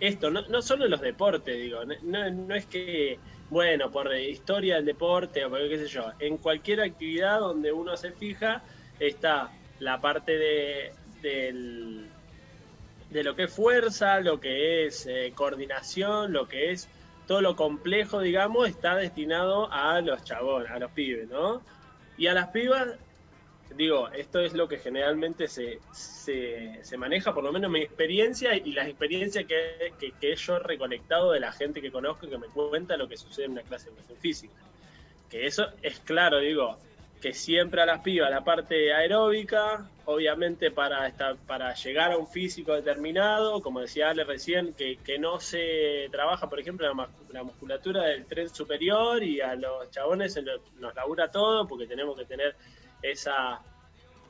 esto, 0.00 0.30
no, 0.30 0.42
no 0.48 0.62
solo 0.62 0.84
en 0.84 0.90
los 0.90 1.00
deportes, 1.00 1.56
digo, 1.56 1.80
no- 1.84 2.30
no 2.30 2.54
es 2.54 2.66
que, 2.66 3.20
bueno, 3.48 3.90
por 3.90 4.12
historia 4.16 4.76
del 4.76 4.84
deporte 4.84 5.44
o 5.44 5.50
por 5.50 5.68
qué 5.68 5.78
sé 5.78 5.86
yo, 5.86 6.12
en 6.18 6.38
cualquier 6.38 6.80
actividad 6.80 7.38
donde 7.40 7.72
uno 7.72 7.96
se 7.96 8.12
fija 8.12 8.64
está 8.98 9.52
la 9.78 10.00
parte 10.00 10.36
de, 10.38 10.94
del, 11.20 12.15
de 13.10 13.24
lo 13.24 13.36
que 13.36 13.44
es 13.44 13.52
fuerza, 13.52 14.20
lo 14.20 14.40
que 14.40 14.86
es 14.86 15.06
eh, 15.06 15.32
coordinación, 15.34 16.32
lo 16.32 16.48
que 16.48 16.72
es 16.72 16.88
todo 17.26 17.40
lo 17.40 17.56
complejo, 17.56 18.20
digamos, 18.20 18.68
está 18.68 18.94
destinado 18.96 19.70
a 19.72 20.00
los 20.00 20.22
chabones, 20.24 20.70
a 20.70 20.78
los 20.78 20.90
pibes, 20.92 21.28
¿no? 21.28 21.60
Y 22.16 22.28
a 22.28 22.34
las 22.34 22.48
pibas, 22.48 22.88
digo, 23.74 24.08
esto 24.10 24.40
es 24.40 24.54
lo 24.54 24.68
que 24.68 24.78
generalmente 24.78 25.48
se, 25.48 25.80
se, 25.92 26.78
se 26.82 26.96
maneja, 26.96 27.34
por 27.34 27.42
lo 27.42 27.52
menos 27.52 27.70
mi 27.70 27.80
experiencia 27.80 28.54
y 28.54 28.72
las 28.72 28.86
experiencias 28.86 29.44
que, 29.44 29.92
que, 30.20 30.36
yo 30.36 30.56
he 30.56 30.60
recolectado 30.60 31.32
de 31.32 31.40
la 31.40 31.52
gente 31.52 31.82
que 31.82 31.90
conozco 31.90 32.26
y 32.26 32.30
que 32.30 32.38
me 32.38 32.46
cuenta 32.46 32.96
lo 32.96 33.08
que 33.08 33.16
sucede 33.16 33.46
en 33.46 33.52
una 33.52 33.62
clase 33.62 33.86
de 33.86 33.90
educación 33.90 34.18
física. 34.18 34.54
Que 35.28 35.46
eso 35.46 35.66
es 35.82 35.98
claro, 36.00 36.38
digo, 36.38 36.78
que 37.20 37.32
siempre 37.32 37.82
a 37.82 37.86
las 37.86 38.00
pibas 38.00 38.30
la 38.30 38.44
parte 38.44 38.92
aeróbica, 38.92 39.88
obviamente 40.04 40.70
para, 40.70 41.06
esta, 41.06 41.34
para 41.34 41.74
llegar 41.74 42.12
a 42.12 42.18
un 42.18 42.26
físico 42.26 42.74
determinado, 42.74 43.60
como 43.62 43.80
decía 43.80 44.10
Ale 44.10 44.24
recién, 44.24 44.74
que, 44.74 44.98
que 44.98 45.18
no 45.18 45.40
se 45.40 46.08
trabaja, 46.10 46.48
por 46.48 46.60
ejemplo, 46.60 46.86
la, 47.32 47.42
musculatura 47.42 48.04
del 48.04 48.26
tren 48.26 48.48
superior 48.48 49.22
y 49.22 49.40
a 49.40 49.54
los 49.54 49.90
chabones 49.90 50.34
se 50.34 50.42
nos 50.42 50.94
labura 50.94 51.30
todo 51.30 51.66
porque 51.66 51.86
tenemos 51.86 52.16
que 52.16 52.24
tener 52.24 52.54
esa, 53.02 53.60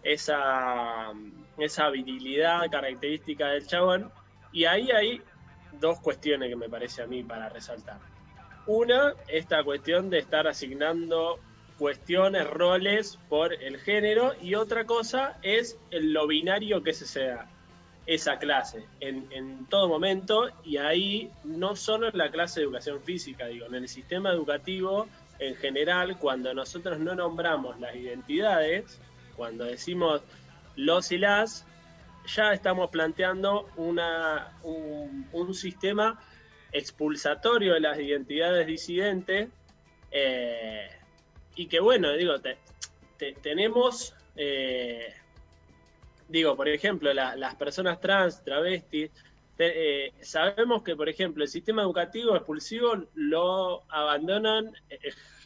esa, 0.02 1.12
esa 1.58 1.90
virilidad 1.90 2.70
característica 2.70 3.48
del 3.48 3.66
chabón. 3.66 4.10
Y 4.52 4.64
ahí 4.64 4.90
hay 4.90 5.22
dos 5.80 6.00
cuestiones 6.00 6.48
que 6.48 6.56
me 6.56 6.68
parece 6.68 7.02
a 7.02 7.06
mí 7.06 7.22
para 7.22 7.48
resaltar. 7.48 7.98
Una, 8.66 9.14
esta 9.28 9.62
cuestión 9.62 10.10
de 10.10 10.18
estar 10.18 10.46
asignando 10.48 11.38
cuestiones, 11.78 12.48
roles 12.48 13.18
por 13.28 13.52
el 13.52 13.78
género 13.78 14.32
y 14.40 14.54
otra 14.54 14.86
cosa 14.86 15.38
es 15.42 15.78
lo 15.90 16.26
binario 16.26 16.82
que 16.82 16.92
se 16.92 17.06
sea 17.06 17.46
esa 18.06 18.38
clase 18.38 18.86
en, 19.00 19.66
todo 19.66 19.88
momento 19.88 20.48
y 20.64 20.76
ahí 20.76 21.30
no 21.44 21.74
solo 21.74 22.08
en 22.08 22.16
la 22.16 22.30
clase 22.30 22.60
de 22.60 22.66
educación 22.66 23.02
física, 23.02 23.46
digo, 23.46 23.66
en 23.66 23.74
el 23.74 23.88
sistema 23.88 24.30
educativo 24.30 25.08
en 25.38 25.56
general, 25.56 26.16
cuando 26.18 26.54
nosotros 26.54 26.98
no 26.98 27.14
nombramos 27.14 27.78
las 27.80 27.94
identidades, 27.94 29.00
cuando 29.36 29.64
decimos 29.64 30.22
los 30.76 31.12
y 31.12 31.18
las, 31.18 31.66
ya 32.26 32.52
estamos 32.52 32.90
planteando 32.90 33.68
una, 33.76 34.56
un, 34.62 35.28
un 35.32 35.54
sistema 35.54 36.18
expulsatorio 36.72 37.74
de 37.74 37.80
las 37.80 37.98
identidades 37.98 38.66
disidentes 38.66 39.48
eh, 40.10 40.88
y 41.56 41.66
que 41.66 41.80
bueno, 41.80 42.12
digo, 42.12 42.38
te- 42.40 42.58
te- 43.16 43.32
tenemos, 43.34 44.14
eh, 44.36 45.12
digo, 46.28 46.56
por 46.56 46.68
ejemplo, 46.68 47.12
la- 47.12 47.36
las 47.36 47.54
personas 47.54 48.00
trans, 48.00 48.42
travestis, 48.44 49.10
te- 49.56 50.06
eh, 50.06 50.12
sabemos 50.20 50.82
que, 50.82 50.94
por 50.94 51.08
ejemplo, 51.08 51.42
el 51.42 51.48
sistema 51.48 51.82
educativo 51.82 52.36
expulsivo 52.36 52.94
lo 53.14 53.82
abandonan, 53.90 54.72
eh, 54.90 54.98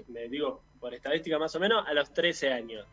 me 0.09 0.29
digo, 0.29 0.65
por 0.81 0.95
estadística 0.95 1.39
más 1.39 1.55
o 1.55 1.61
menos, 1.61 1.87
a 1.87 1.95
los 1.95 2.13
13 2.13 2.53
años. 2.53 2.87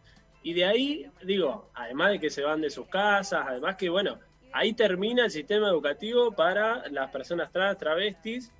Y 0.43 0.53
de 0.53 0.65
ahí, 0.65 1.09
digo, 1.23 1.71
además 1.73 2.11
de 2.11 2.19
que 2.19 2.29
se 2.29 2.43
van 2.43 2.61
de 2.61 2.69
sus 2.69 2.87
casas, 2.87 3.45
además 3.47 3.75
que, 3.77 3.89
bueno, 3.89 4.19
ahí 4.53 4.73
termina 4.73 5.25
el 5.25 5.31
sistema 5.31 5.67
educativo 5.69 6.31
para 6.33 6.87
las 6.89 7.09
personas 7.11 7.51
trans, 7.51 7.77
travestis, 7.79 8.51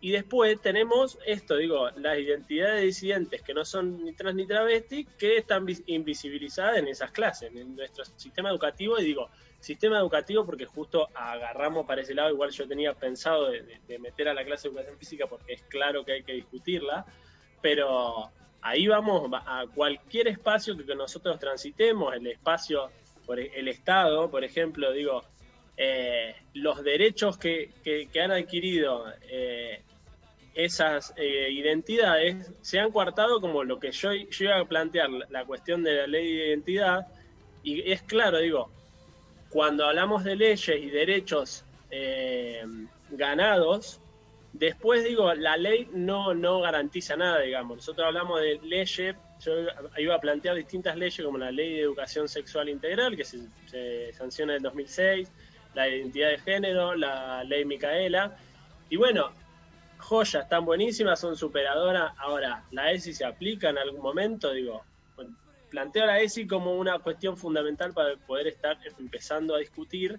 y 0.00 0.12
después 0.12 0.60
tenemos 0.60 1.18
esto, 1.26 1.56
digo, 1.56 1.90
las 1.96 2.18
identidades 2.18 2.82
disidentes 2.84 3.42
que 3.42 3.52
no 3.52 3.64
son 3.64 4.04
ni 4.04 4.12
trans 4.14 4.36
ni 4.36 4.46
travestis, 4.46 5.06
que 5.18 5.38
están 5.38 5.66
vis- 5.66 5.82
invisibilizadas 5.86 6.78
en 6.78 6.88
esas 6.88 7.10
clases, 7.10 7.50
en 7.54 7.74
nuestro 7.74 8.04
sistema 8.16 8.50
educativo, 8.50 8.98
y 8.98 9.04
digo, 9.04 9.28
sistema 9.58 9.98
educativo 9.98 10.46
porque 10.46 10.66
justo 10.66 11.08
agarramos 11.14 11.84
para 11.86 12.02
ese 12.02 12.14
lado, 12.14 12.30
igual 12.30 12.50
yo 12.50 12.68
tenía 12.68 12.94
pensado 12.94 13.50
de, 13.50 13.62
de- 13.62 13.80
de 13.88 13.98
meter 13.98 14.28
a 14.28 14.34
la 14.34 14.44
clase 14.44 14.68
de 14.68 14.74
educación 14.74 14.98
física 14.98 15.26
porque 15.26 15.54
es 15.54 15.62
claro 15.64 16.04
que 16.04 16.12
hay 16.12 16.22
que 16.22 16.32
discutirla, 16.34 17.04
pero 17.60 18.30
ahí 18.62 18.86
vamos 18.86 19.30
a 19.32 19.66
cualquier 19.74 20.28
espacio 20.28 20.76
que 20.76 20.94
nosotros 20.94 21.38
transitemos, 21.38 22.14
el 22.14 22.26
espacio, 22.28 22.90
por 23.26 23.40
e- 23.40 23.50
el 23.54 23.68
Estado, 23.68 24.30
por 24.30 24.44
ejemplo, 24.44 24.92
digo, 24.92 25.24
eh, 25.80 26.34
los 26.54 26.82
derechos 26.82 27.38
que, 27.38 27.70
que- 27.84 28.08
han 28.20 28.32
adquirido 28.32 29.04
eh, 29.30 29.80
esas 30.54 31.14
eh, 31.16 31.50
identidades 31.52 32.50
se 32.62 32.80
han 32.80 32.90
coartado 32.90 33.40
como 33.40 33.62
lo 33.62 33.78
que 33.78 33.92
yo, 33.92 34.10
iba 34.12 34.58
a 34.58 34.64
plantear, 34.64 35.08
la- 35.30 35.44
cuestión 35.44 35.84
de 35.84 35.94
la 35.94 36.06
ley 36.08 36.36
de 36.36 36.48
identidad, 36.48 37.06
y 37.62 37.90
es 37.92 38.02
claro, 38.02 38.38
digo, 38.38 38.70
cuando 39.50 39.86
hablamos 39.86 40.24
de 40.24 40.34
leyes 40.36 40.68
y 40.68 40.90
derechos 40.90 41.64
ganados, 43.10 44.00
después 44.52 45.04
digo, 45.04 45.32
la 45.34 45.56
ley 45.56 45.88
no, 45.92 46.34
no 46.34 46.60
garantiza 46.60 47.16
nada, 47.16 47.40
digamos. 47.40 47.76
Nosotros 47.78 48.06
hablamos 48.06 48.40
de 48.40 48.58
leyes, 48.62 49.16
yo 49.40 49.52
iba 49.96 50.14
a 50.14 50.20
plantear 50.20 50.56
distintas 50.56 50.96
leyes 50.96 51.24
como 51.24 51.38
la 51.38 51.50
ley 51.52 51.74
de 51.74 51.80
educación 51.82 52.28
sexual 52.28 52.68
integral, 52.68 53.16
que 53.16 53.24
se, 53.24 53.38
se 53.66 54.12
sanciona 54.12 54.52
en 54.52 54.56
el 54.58 54.62
2006, 54.64 55.30
la 55.78 55.84
de 55.84 55.98
identidad 55.98 56.30
de 56.30 56.38
género, 56.38 56.96
la 56.96 57.44
ley 57.44 57.64
Micaela, 57.64 58.36
y 58.90 58.96
bueno, 58.96 59.30
joyas 59.98 60.48
tan 60.48 60.64
buenísimas, 60.64 61.20
son 61.20 61.36
superadoras. 61.36 62.12
Ahora, 62.18 62.64
¿la 62.72 62.90
ESI 62.90 63.14
se 63.14 63.24
aplica 63.24 63.70
en 63.70 63.78
algún 63.78 64.00
momento? 64.00 64.52
Digo, 64.52 64.82
planteo 65.70 66.04
la 66.04 66.18
ESI 66.20 66.48
como 66.48 66.74
una 66.74 66.98
cuestión 66.98 67.36
fundamental 67.36 67.92
para 67.92 68.16
poder 68.16 68.48
estar 68.48 68.76
empezando 68.98 69.54
a 69.54 69.58
discutir 69.58 70.18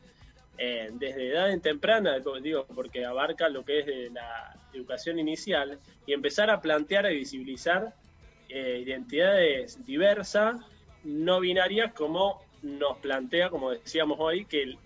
eh, 0.57 0.91
desde 0.93 1.29
edad 1.29 1.51
en 1.51 1.59
temprana, 1.59 2.19
digo, 2.41 2.65
porque 2.73 3.05
abarca 3.05 3.49
lo 3.49 3.65
que 3.65 3.79
es 3.79 3.85
de 3.85 4.09
la 4.11 4.55
educación 4.73 5.19
inicial, 5.19 5.77
y 6.05 6.13
empezar 6.13 6.49
a 6.49 6.61
plantear 6.61 7.11
y 7.11 7.17
visibilizar 7.17 7.93
eh, 8.47 8.81
identidades 8.85 9.85
diversas, 9.85 10.55
no 11.03 11.41
binarias, 11.41 11.91
como 11.91 12.41
nos 12.61 12.97
plantea, 12.99 13.49
como 13.49 13.71
decíamos 13.71 14.17
hoy, 14.21 14.45
que 14.45 14.77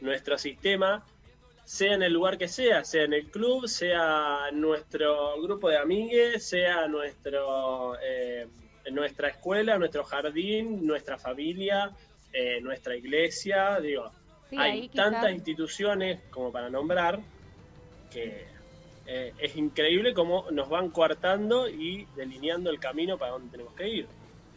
nuestro 0.00 0.38
sistema 0.38 1.04
sea 1.64 1.94
en 1.94 2.02
el 2.04 2.12
lugar 2.12 2.38
que 2.38 2.46
sea, 2.46 2.84
sea 2.84 3.04
en 3.04 3.12
el 3.12 3.26
club, 3.30 3.66
sea 3.66 4.50
nuestro 4.52 5.40
grupo 5.42 5.68
de 5.68 5.76
amigues, 5.78 6.44
sea 6.46 6.86
nuestro, 6.86 7.96
eh, 8.00 8.46
nuestra 8.92 9.28
escuela, 9.28 9.76
nuestro 9.76 10.04
jardín, 10.04 10.86
nuestra 10.86 11.18
familia, 11.18 11.90
eh, 12.32 12.60
nuestra 12.60 12.94
iglesia, 12.94 13.80
digo, 13.80 14.12
Sí, 14.48 14.56
hay 14.58 14.88
quizás- 14.88 15.10
tantas 15.10 15.32
instituciones 15.32 16.20
como 16.30 16.52
para 16.52 16.70
nombrar 16.70 17.18
que 18.12 18.44
eh, 19.08 19.32
es 19.38 19.56
increíble 19.56 20.14
cómo 20.14 20.46
nos 20.50 20.68
van 20.68 20.90
coartando 20.90 21.68
y 21.68 22.06
delineando 22.16 22.70
el 22.70 22.78
camino 22.80 23.16
para 23.18 23.32
donde 23.32 23.50
tenemos 23.50 23.72
que 23.74 23.88
ir. 23.88 24.06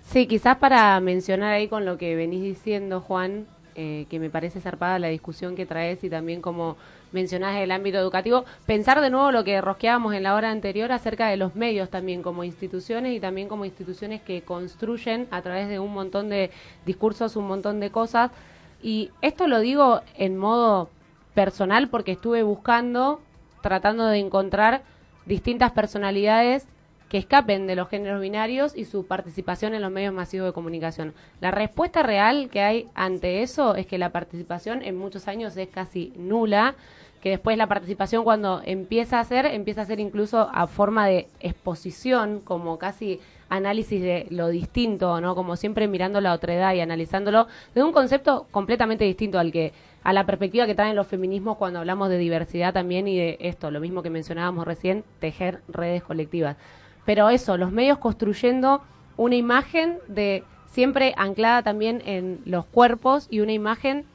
Sí, 0.04 0.26
quizás 0.28 0.58
para 0.58 1.00
mencionar 1.00 1.54
ahí 1.54 1.68
con 1.68 1.86
lo 1.86 1.98
que 2.00 2.16
venís 2.16 2.42
diciendo, 2.42 3.00
Juan, 3.02 3.48
eh, 3.82 4.08
que 4.10 4.20
me 4.20 4.30
parece 4.30 4.60
zarpada 4.60 5.00
la 5.00 5.08
discusión 5.08 5.56
que 5.56 5.66
traes 5.66 6.04
y 6.04 6.10
también 6.10 6.42
como 6.42 6.76
mencionás 7.14 7.56
el 7.62 7.72
ámbito 7.72 7.98
educativo, 7.98 8.44
pensar 8.66 9.00
de 9.00 9.10
nuevo 9.10 9.32
lo 9.32 9.46
que 9.46 9.62
rosqueábamos 9.62 10.14
en 10.14 10.24
la 10.24 10.36
hora 10.36 10.52
anterior 10.52 10.92
acerca 10.92 11.30
de 11.30 11.38
los 11.38 11.56
medios 11.56 11.90
también 11.90 12.22
como 12.22 12.44
instituciones 12.44 13.16
y 13.16 13.22
también 13.22 13.48
como 13.48 13.64
instituciones 13.64 14.22
que 14.22 14.42
construyen 14.42 15.30
a 15.32 15.42
través 15.42 15.70
de 15.70 15.80
un 15.80 15.94
montón 15.94 16.28
de 16.28 16.52
discursos, 16.86 17.38
un 17.38 17.48
montón 17.48 17.80
de 17.80 17.90
cosas. 17.90 18.32
Y 18.84 19.12
esto 19.22 19.48
lo 19.48 19.62
digo 19.62 20.02
en 20.18 20.36
modo 20.36 20.90
personal 21.34 21.88
porque 21.88 22.12
estuve 22.12 22.44
buscando, 22.44 23.22
tratando 23.62 24.08
de 24.08 24.18
encontrar 24.18 24.82
distintas 25.26 25.72
personalidades 25.72 26.68
que 27.10 27.18
escapen 27.18 27.68
de 27.68 27.76
los 27.76 27.90
géneros 27.90 28.22
binarios 28.22 28.78
y 28.78 28.86
su 28.86 29.06
participación 29.06 29.74
en 29.74 29.82
los 29.82 29.92
medios 29.92 30.14
masivos 30.14 30.48
de 30.48 30.54
comunicación. 30.54 31.14
La 31.42 31.52
respuesta 31.52 32.04
real 32.04 32.50
que 32.50 32.62
hay 32.62 32.88
ante 32.94 33.42
eso 33.42 33.76
es 33.76 33.88
que 33.88 33.98
la 33.98 34.12
participación 34.12 34.84
en 34.84 34.96
muchos 34.96 35.28
años 35.28 35.58
es 35.58 35.68
casi 35.68 36.14
nula, 36.16 36.76
que 37.22 37.32
después 37.32 37.58
la 37.58 37.68
participación 37.68 38.24
cuando 38.24 38.62
empieza 38.64 39.20
a 39.20 39.24
ser, 39.26 39.46
empieza 39.48 39.82
a 39.82 39.86
ser 39.86 40.00
incluso 40.00 40.50
a 40.54 40.68
forma 40.68 41.08
de 41.08 41.28
exposición, 41.42 42.40
como 42.40 42.78
casi 42.78 43.20
análisis 43.50 44.02
de 44.02 44.28
lo 44.30 44.48
distinto, 44.48 45.20
¿no? 45.20 45.36
Como 45.36 45.56
siempre 45.56 45.88
mirando 45.88 46.22
la 46.22 46.34
otredad 46.34 46.74
y 46.76 46.82
analizándolo 46.82 47.48
de 47.74 47.84
un 47.84 47.92
concepto 47.92 48.48
completamente 48.52 49.04
distinto 49.04 49.40
al 49.40 49.52
que 49.52 49.74
a 50.04 50.14
la 50.14 50.26
perspectiva 50.26 50.66
que 50.66 50.76
traen 50.76 50.96
los 50.96 51.08
feminismos 51.08 51.58
cuando 51.58 51.80
hablamos 51.80 52.10
de 52.10 52.18
diversidad 52.18 52.74
también 52.74 53.08
y 53.08 53.18
de 53.18 53.38
esto, 53.42 53.70
lo 53.72 53.82
mismo 53.82 54.02
que 54.02 54.10
mencionábamos 54.10 54.66
recién, 54.66 55.04
tejer 55.20 55.62
redes 55.68 56.04
colectivas. 56.04 56.56
Pero 57.06 57.30
eso, 57.30 57.58
los 57.58 57.72
medios 57.72 57.98
construyendo 57.98 58.82
una 59.18 59.36
imagen 59.36 59.98
de 60.08 60.44
siempre 60.68 61.14
anclada 61.18 61.64
también 61.64 62.02
en 62.06 62.42
los 62.46 62.66
cuerpos 62.66 63.28
y 63.30 63.40
una 63.40 63.54
imagen 63.54 64.06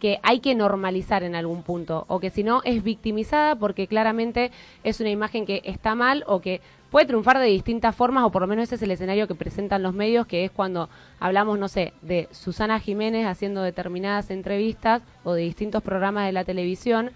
que 0.00 0.18
hay 0.22 0.40
que 0.40 0.54
normalizar 0.54 1.22
en 1.22 1.34
algún 1.34 1.62
punto 1.62 2.06
o 2.08 2.20
que 2.20 2.30
si 2.30 2.42
no 2.42 2.62
es 2.64 2.82
victimizada 2.82 3.54
porque 3.54 3.86
claramente 3.86 4.50
es 4.82 5.00
una 5.00 5.10
imagen 5.10 5.46
que 5.46 5.62
está 5.64 5.94
mal 5.94 6.24
o 6.26 6.40
que 6.40 6.60
puede 6.90 7.06
triunfar 7.06 7.38
de 7.38 7.46
distintas 7.46 7.94
formas 7.94 8.24
o 8.24 8.30
por 8.30 8.42
lo 8.42 8.48
menos 8.48 8.64
ese 8.64 8.76
es 8.76 8.82
el 8.82 8.90
escenario 8.90 9.28
que 9.28 9.34
presentan 9.34 9.82
los 9.82 9.94
medios 9.94 10.26
que 10.26 10.44
es 10.44 10.50
cuando 10.50 10.88
hablamos 11.20 11.58
no 11.58 11.68
sé 11.68 11.92
de 12.02 12.28
Susana 12.32 12.80
Jiménez 12.80 13.26
haciendo 13.26 13.62
determinadas 13.62 14.30
entrevistas 14.30 15.02
o 15.22 15.34
de 15.34 15.42
distintos 15.42 15.82
programas 15.82 16.26
de 16.26 16.32
la 16.32 16.44
televisión 16.44 17.10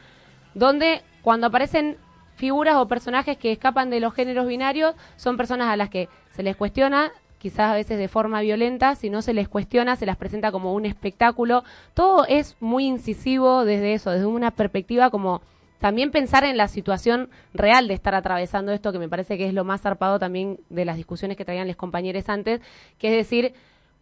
donde 0.55 1.03
cuando 1.23 1.47
aparecen 1.47 1.97
figuras 2.37 2.77
o 2.77 2.89
personajes 2.89 3.37
que 3.37 3.53
escapan 3.53 3.91
de 3.91 4.01
los 4.01 4.15
géneros 4.15 4.47
binarios 4.47 4.95
son 5.17 5.37
personas 5.37 5.69
a 5.69 5.77
las 5.77 5.91
que 5.91 6.09
se 6.31 6.43
les 6.43 6.57
cuestiona 6.57 7.13
quizás 7.45 7.73
a 7.73 7.75
veces 7.75 7.99
de 7.99 8.09
forma 8.09 8.41
violenta, 8.41 8.95
si 8.95 9.11
no 9.11 9.21
se 9.21 9.35
les 9.35 9.51
cuestiona, 9.51 9.97
se 9.97 10.07
las 10.07 10.17
presenta 10.17 10.51
como 10.51 10.73
un 10.73 10.87
espectáculo. 10.87 11.63
Todo 11.93 12.25
es 12.27 12.57
muy 12.59 12.87
incisivo 12.87 13.67
desde 13.67 13.93
eso, 13.93 14.13
desde 14.13 14.25
una 14.25 14.51
perspectiva 14.51 15.11
como 15.11 15.43
también 15.79 16.11
pensar 16.11 16.45
en 16.45 16.57
la 16.57 16.69
situación 16.69 17.29
real 17.53 17.87
de 17.87 17.93
estar 17.93 18.15
atravesando 18.15 18.73
esto, 18.73 18.93
que 18.93 18.99
me 18.99 19.11
parece 19.11 19.37
que 19.37 19.47
es 19.47 19.53
lo 19.53 19.63
más 19.63 19.83
zarpado 19.83 20.19
también 20.19 20.59
de 20.71 20.87
las 20.87 20.97
discusiones 20.97 21.37
que 21.37 21.45
traían 21.45 21.69
los 21.69 21.77
compañeros 21.77 22.31
antes, 22.31 22.63
que 22.97 23.09
es 23.09 23.15
decir, 23.15 23.53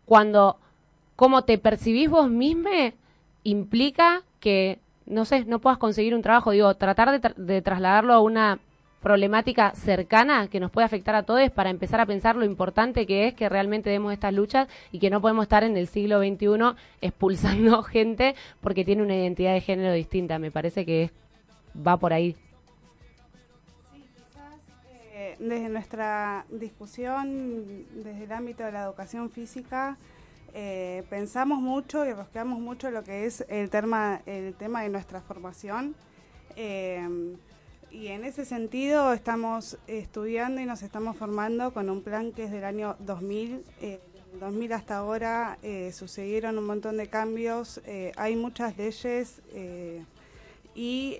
cuando 0.04 0.60
cómo 1.16 1.42
te 1.42 1.58
percibís 1.58 2.08
vos 2.08 2.30
mismo 2.30 2.70
implica 3.42 4.22
que, 4.38 4.78
no 5.12 5.24
sé, 5.24 5.44
no 5.44 5.58
puedas 5.60 5.78
conseguir 5.78 6.14
un 6.14 6.22
trabajo, 6.22 6.50
digo, 6.50 6.74
tratar 6.74 7.10
de, 7.10 7.20
tra- 7.20 7.34
de 7.36 7.62
trasladarlo 7.62 8.12
a 8.14 8.20
una 8.20 8.58
problemática 9.00 9.72
cercana 9.74 10.46
que 10.46 10.60
nos 10.60 10.70
puede 10.70 10.84
afectar 10.84 11.14
a 11.16 11.24
todos 11.24 11.50
para 11.50 11.70
empezar 11.70 12.00
a 12.00 12.06
pensar 12.06 12.36
lo 12.36 12.44
importante 12.44 13.04
que 13.04 13.26
es 13.26 13.34
que 13.34 13.48
realmente 13.48 13.90
demos 13.90 14.12
estas 14.12 14.32
luchas 14.32 14.68
y 14.92 15.00
que 15.00 15.10
no 15.10 15.20
podemos 15.20 15.42
estar 15.42 15.64
en 15.64 15.76
el 15.76 15.88
siglo 15.88 16.20
XXI 16.20 16.76
expulsando 17.00 17.82
gente 17.82 18.36
porque 18.60 18.84
tiene 18.84 19.02
una 19.02 19.16
identidad 19.16 19.54
de 19.54 19.60
género 19.60 19.92
distinta. 19.92 20.38
Me 20.38 20.52
parece 20.52 20.86
que 20.86 21.10
va 21.76 21.96
por 21.96 22.12
ahí. 22.12 22.36
Eh, 25.14 25.36
desde 25.40 25.68
nuestra 25.68 26.44
discusión, 26.50 27.84
desde 28.04 28.24
el 28.24 28.32
ámbito 28.32 28.62
de 28.64 28.72
la 28.72 28.84
educación 28.84 29.30
física, 29.30 29.96
eh, 30.54 31.04
pensamos 31.10 31.60
mucho 31.60 32.04
y 32.06 32.12
rosqueamos 32.12 32.60
mucho 32.60 32.90
lo 32.90 33.04
que 33.04 33.26
es 33.26 33.44
el 33.48 33.70
tema, 33.70 34.22
el 34.26 34.54
tema 34.54 34.82
de 34.82 34.88
nuestra 34.88 35.20
formación. 35.20 35.94
Eh, 36.56 37.36
y 37.92 38.08
en 38.08 38.24
ese 38.24 38.46
sentido 38.46 39.12
estamos 39.12 39.76
estudiando 39.86 40.62
y 40.62 40.64
nos 40.64 40.82
estamos 40.82 41.14
formando 41.14 41.74
con 41.74 41.90
un 41.90 42.02
plan 42.02 42.32
que 42.32 42.44
es 42.44 42.50
del 42.50 42.64
año 42.64 42.96
2000, 43.00 43.62
eh, 43.82 44.00
2000 44.40 44.72
hasta 44.72 44.96
ahora 44.96 45.58
eh, 45.62 45.92
sucedieron 45.92 46.56
un 46.56 46.64
montón 46.64 46.96
de 46.96 47.08
cambios, 47.08 47.82
eh, 47.84 48.12
hay 48.16 48.34
muchas 48.34 48.78
leyes 48.78 49.42
y 50.74 51.18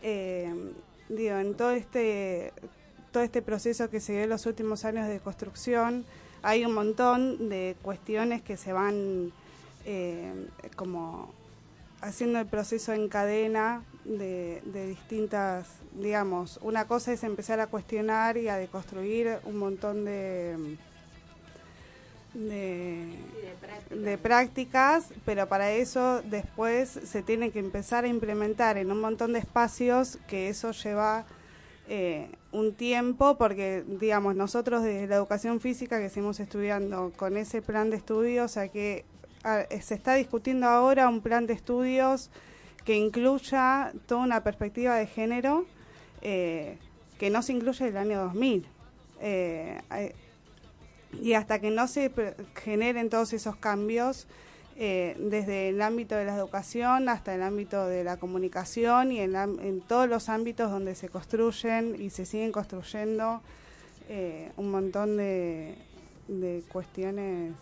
digo, 1.11 1.37
en 1.37 1.55
todo 1.55 1.73
este, 1.73 2.55
todo 3.11 3.23
este 3.23 3.43
proceso 3.43 3.91
que 3.91 4.01
se 4.01 4.15
dio 4.15 4.23
en 4.23 4.31
los 4.31 4.47
últimos 4.47 4.87
años 4.87 5.09
de 5.09 5.21
construcción, 5.21 6.07
hay 6.43 6.65
un 6.65 6.75
montón 6.75 7.49
de 7.49 7.77
cuestiones 7.83 8.43
que 8.43 8.57
se 8.57 8.73
van 8.73 9.33
eh, 9.85 10.49
como 10.77 11.33
haciendo 12.01 12.41
el 12.41 12.47
proceso 12.47 12.93
en 12.93 13.09
cadena 13.09 13.85
de, 14.05 14.61
distintas, 14.89 15.67
digamos, 15.93 16.59
una 16.63 16.87
cosa 16.87 17.13
es 17.13 17.23
empezar 17.23 17.61
a 17.61 17.69
cuestionar 17.69 18.37
y 18.37 18.49
a 18.49 18.57
deconstruir 18.57 19.39
un 19.45 19.59
montón 19.59 20.05
de, 20.05 20.77
de 22.35 24.19
prácticas, 24.19 25.11
pero 25.25 25.49
para 25.49 25.71
eso 25.71 26.23
después 26.23 26.89
se 26.89 27.23
tiene 27.23 27.51
que 27.53 27.61
empezar 27.61 28.05
a 28.05 28.09
implementar 28.09 28.79
en 28.79 28.91
un 28.91 29.01
montón 29.01 29.33
de 29.33 29.39
espacios 29.39 30.19
que 30.27 30.49
eso 30.49 30.73
lleva 30.73 31.25
eh, 31.89 32.31
un 32.53 32.75
tiempo, 32.75 33.37
porque 33.37 33.85
digamos 33.87 34.37
nosotros 34.37 34.83
desde 34.83 35.07
la 35.07 35.17
educación 35.17 35.61
física 35.61 35.99
que 36.01 36.09
seguimos 36.09 36.41
estudiando 36.41 37.13
con 37.17 37.37
ese 37.37 37.63
plan 37.63 37.91
de 37.91 37.97
estudios, 37.97 38.51
o 38.51 38.55
sea 38.55 38.69
que 38.69 39.05
ah, 39.45 39.65
se 39.81 39.95
está 39.95 40.15
discutiendo 40.15 40.67
ahora 40.67 41.09
un 41.09 41.21
plan 41.21 41.47
de 41.47 41.55
estudios 41.55 42.31
que 42.85 42.97
incluya 42.97 43.93
toda 44.07 44.23
una 44.23 44.43
perspectiva 44.43 44.97
de 44.97 45.07
género 45.07 45.67
eh, 46.21 46.79
que 47.19 47.31
no 47.31 47.43
se 47.43 47.53
incluye 47.53 47.89
el 47.89 47.97
año 47.97 48.21
2000. 48.23 48.67
Eh, 49.21 49.81
y 51.21 51.35
hasta 51.35 51.61
que 51.61 51.71
no 51.71 51.87
se 51.89 52.11
generen 52.55 53.11
todos 53.11 53.33
esos 53.33 53.57
cambios, 53.57 54.27
eh, 54.77 55.17
desde 55.19 55.69
el 55.69 55.83
ámbito 55.83 56.15
de 56.17 56.25
la 56.25 56.37
educación 56.37 57.09
hasta 57.09 57.35
el 57.35 57.43
ámbito 57.43 57.87
de 57.87 58.05
la 58.05 58.17
comunicación 58.17 59.13
y 59.13 59.21
en, 59.21 59.33
la- 59.33 59.45
en 59.45 59.81
todos 59.81 60.09
los 60.09 60.29
ámbitos 60.29 60.71
donde 60.71 60.95
se 60.95 61.09
construyen 61.09 61.97
y 62.01 62.11
se 62.11 62.25
siguen 62.25 62.53
construyendo 62.53 63.41
eh, 64.09 64.51
un 64.57 64.71
montón 64.71 65.17
de, 65.17 65.77
de 66.29 66.63
cuestiones. 66.69 67.53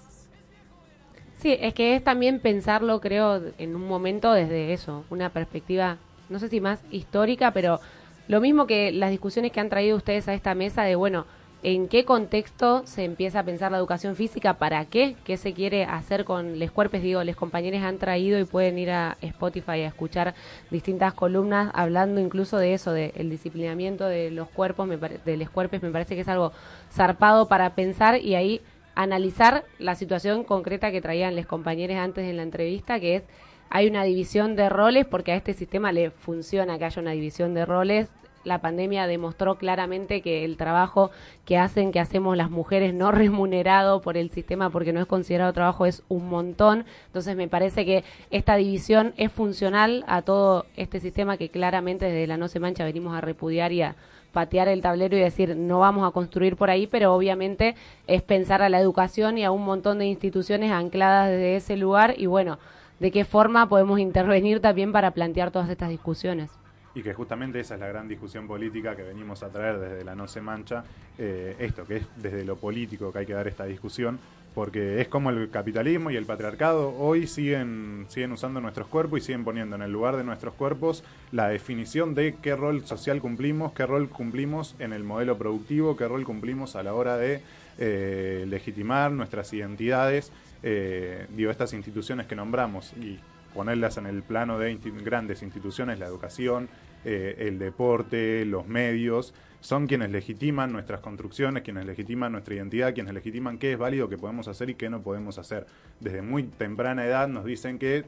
Sí, 1.39 1.57
es 1.61 1.73
que 1.74 1.97
es 1.97 2.05
también 2.05 2.39
pensarlo, 2.41 3.01
creo, 3.01 3.41
en 3.59 3.74
un 3.74 3.87
momento 3.89 4.32
desde 4.32 4.73
eso, 4.73 5.05
una 5.11 5.31
perspectiva, 5.31 5.97
no 6.28 6.39
sé 6.39 6.49
si 6.49 6.61
más 6.61 6.81
histórica, 6.91 7.53
pero 7.53 7.81
lo 8.28 8.41
mismo 8.41 8.66
que 8.66 8.93
las 8.93 9.11
discusiones 9.11 9.51
que 9.51 9.61
han 9.61 9.70
traído 9.70 9.97
ustedes 9.97 10.28
a 10.28 10.35
esta 10.35 10.55
mesa 10.55 10.82
de, 10.82 10.97
bueno, 10.97 11.27
¿en 11.62 11.89
qué 11.89 12.05
contexto 12.05 12.82
se 12.87 13.05
empieza 13.05 13.41
a 13.41 13.45
pensar 13.45 13.70
la 13.73 13.78
educación 13.78 14.16
física? 14.16 14.55
¿Para 14.55 14.85
qué? 14.87 15.16
¿Qué 15.24 15.37
se 15.37 15.53
quiere 15.53 15.85
hacer 15.85 16.24
con 16.24 16.59
les 16.59 16.70
cuerpos? 16.70 17.03
Digo, 17.03 17.23
los 17.24 17.37
compañeros 17.37 17.82
han 17.82 17.99
traído 17.99 18.39
y 18.39 18.45
pueden 18.45 18.78
ir 18.78 18.91
a 18.91 19.16
Spotify 19.20 19.82
a 19.82 19.89
escuchar 19.89 20.35
distintas 20.70 21.15
columnas 21.15 21.70
hablando 21.74 22.20
incluso 22.20 22.59
de 22.59 22.74
eso, 22.74 22.93
del 22.93 23.31
disciplinamiento 23.31 24.07
de 24.07 24.31
los 24.31 24.49
cuerpos, 24.49 24.87
me 24.87 24.97
de 24.97 25.37
los 25.37 25.51
cuerpos, 25.51 25.82
me 25.82 25.91
parece 25.91 26.15
que 26.15 26.23
es 26.23 26.28
algo 26.28 26.53
zarpado 26.93 27.49
para 27.49 27.74
pensar 27.74 28.20
y 28.20 28.35
ahí 28.35 28.61
analizar 28.95 29.65
la 29.78 29.95
situación 29.95 30.45
concreta 30.45 30.91
que 30.91 31.01
traían 31.01 31.37
los 31.37 31.47
compañeros 31.47 31.97
antes 31.97 32.28
en 32.28 32.37
la 32.37 32.43
entrevista, 32.43 33.01
que 33.01 33.16
es 33.16 33.23
hay 33.70 33.87
una 33.87 34.03
división 34.03 34.57
de 34.57 34.69
roles 34.69 35.07
porque 35.07 35.32
a 35.32 35.37
este 35.37 35.55
sistema 35.55 35.93
le 35.93 36.11
funciona 36.11 36.77
que 36.77 36.85
haya 36.87 37.01
una 37.01 37.12
división 37.12 37.55
de 37.55 37.65
roles. 37.65 38.09
La 38.42 38.60
pandemia 38.60 39.06
demostró 39.06 39.56
claramente 39.56 40.22
que 40.22 40.44
el 40.44 40.56
trabajo 40.56 41.10
que 41.44 41.58
hacen, 41.58 41.92
que 41.92 42.00
hacemos 42.00 42.36
las 42.36 42.50
mujeres 42.50 42.94
no 42.94 43.10
remunerado 43.12 44.00
por 44.00 44.16
el 44.16 44.30
sistema 44.30 44.70
porque 44.70 44.92
no 44.92 45.00
es 45.00 45.06
considerado 45.06 45.52
trabajo 45.52 45.86
es 45.86 46.02
un 46.08 46.28
montón. 46.28 46.84
Entonces 47.06 47.36
me 47.36 47.48
parece 47.48 47.84
que 47.84 48.04
esta 48.30 48.56
división 48.56 49.12
es 49.16 49.30
funcional 49.30 50.04
a 50.06 50.22
todo 50.22 50.66
este 50.76 51.00
sistema 51.00 51.36
que 51.36 51.50
claramente 51.50 52.06
desde 52.06 52.26
la 52.26 52.36
No 52.36 52.48
Se 52.48 52.60
Mancha 52.60 52.84
venimos 52.84 53.14
a 53.14 53.20
repudiar 53.20 53.72
y 53.72 53.82
a 53.82 53.96
patear 54.32 54.68
el 54.68 54.80
tablero 54.80 55.16
y 55.16 55.20
decir 55.20 55.56
no 55.56 55.80
vamos 55.80 56.08
a 56.08 56.12
construir 56.12 56.56
por 56.56 56.70
ahí, 56.70 56.86
pero 56.86 57.14
obviamente 57.14 57.74
es 58.06 58.22
pensar 58.22 58.62
a 58.62 58.68
la 58.68 58.80
educación 58.80 59.38
y 59.38 59.44
a 59.44 59.50
un 59.50 59.64
montón 59.64 59.98
de 59.98 60.06
instituciones 60.06 60.72
ancladas 60.72 61.30
desde 61.30 61.56
ese 61.56 61.76
lugar 61.76 62.14
y 62.16 62.26
bueno, 62.26 62.58
de 63.00 63.10
qué 63.10 63.24
forma 63.24 63.68
podemos 63.68 63.98
intervenir 63.98 64.60
también 64.60 64.92
para 64.92 65.10
plantear 65.10 65.50
todas 65.50 65.68
estas 65.68 65.88
discusiones. 65.88 66.60
Y 66.94 67.02
que 67.02 67.14
justamente 67.14 67.60
esa 67.60 67.74
es 67.74 67.80
la 67.80 67.86
gran 67.86 68.08
discusión 68.08 68.46
política 68.46 68.96
que 68.96 69.02
venimos 69.02 69.42
a 69.42 69.48
traer 69.48 69.78
desde 69.78 70.04
la 70.04 70.14
No 70.14 70.26
Se 70.26 70.40
Mancha, 70.40 70.84
eh, 71.18 71.54
esto, 71.58 71.86
que 71.86 71.98
es 71.98 72.06
desde 72.16 72.44
lo 72.44 72.56
político 72.56 73.12
que 73.12 73.20
hay 73.20 73.26
que 73.26 73.34
dar 73.34 73.46
esta 73.46 73.64
discusión, 73.64 74.18
porque 74.54 75.00
es 75.00 75.08
como 75.08 75.30
el 75.30 75.50
capitalismo 75.50 76.10
y 76.10 76.16
el 76.16 76.26
patriarcado 76.26 76.94
hoy 76.98 77.26
siguen, 77.26 78.06
siguen 78.08 78.32
usando 78.32 78.60
nuestros 78.60 78.88
cuerpos 78.88 79.20
y 79.20 79.22
siguen 79.22 79.44
poniendo 79.44 79.76
en 79.76 79.82
el 79.82 79.92
lugar 79.92 80.16
de 80.16 80.24
nuestros 80.24 80.54
cuerpos 80.54 81.04
la 81.30 81.48
definición 81.48 82.14
de 82.14 82.34
qué 82.42 82.56
rol 82.56 82.84
social 82.84 83.20
cumplimos, 83.20 83.72
qué 83.72 83.86
rol 83.86 84.08
cumplimos 84.08 84.74
en 84.80 84.92
el 84.92 85.04
modelo 85.04 85.38
productivo, 85.38 85.96
qué 85.96 86.08
rol 86.08 86.24
cumplimos 86.24 86.74
a 86.74 86.82
la 86.82 86.94
hora 86.94 87.16
de 87.16 87.42
eh, 87.78 88.44
legitimar 88.48 89.12
nuestras 89.12 89.52
identidades, 89.52 90.32
eh, 90.62 91.26
digo, 91.30 91.50
estas 91.50 91.72
instituciones 91.72 92.26
que 92.26 92.34
nombramos 92.34 92.92
y 92.94 93.18
ponerlas 93.61 93.99
en 93.99 94.07
el 94.07 94.23
plano 94.23 94.59
de 94.59 94.74
grandes 95.05 95.43
instituciones, 95.43 95.99
la 95.99 96.07
educación, 96.07 96.70
eh, 97.05 97.35
el 97.41 97.59
deporte, 97.59 98.47
los 98.47 98.66
medios, 98.66 99.35
son 99.61 99.87
quienes 99.87 100.11
legitiman 100.11 100.73
nuestras 100.73 101.01
construcciones, 101.01 101.62
quienes 101.62 101.85
legitiman 101.85 102.32
nuestra 102.32 102.55
identidad, 102.55 102.95
quienes 102.95 103.12
legitiman 103.12 103.59
qué 103.59 103.74
es 103.74 103.78
válido 103.78 104.09
que 104.09 104.16
podemos 104.16 104.49
hacer 104.49 104.70
y 104.70 104.77
qué 104.77 104.89
no 104.89 105.03
podemos 105.03 105.37
hacer. 105.37 105.66
Desde 106.01 106.23
muy 106.23 106.45
temprana 106.45 107.05
edad 107.05 107.28
nos 107.28 107.45
dicen 107.45 107.78
que 107.78 108.07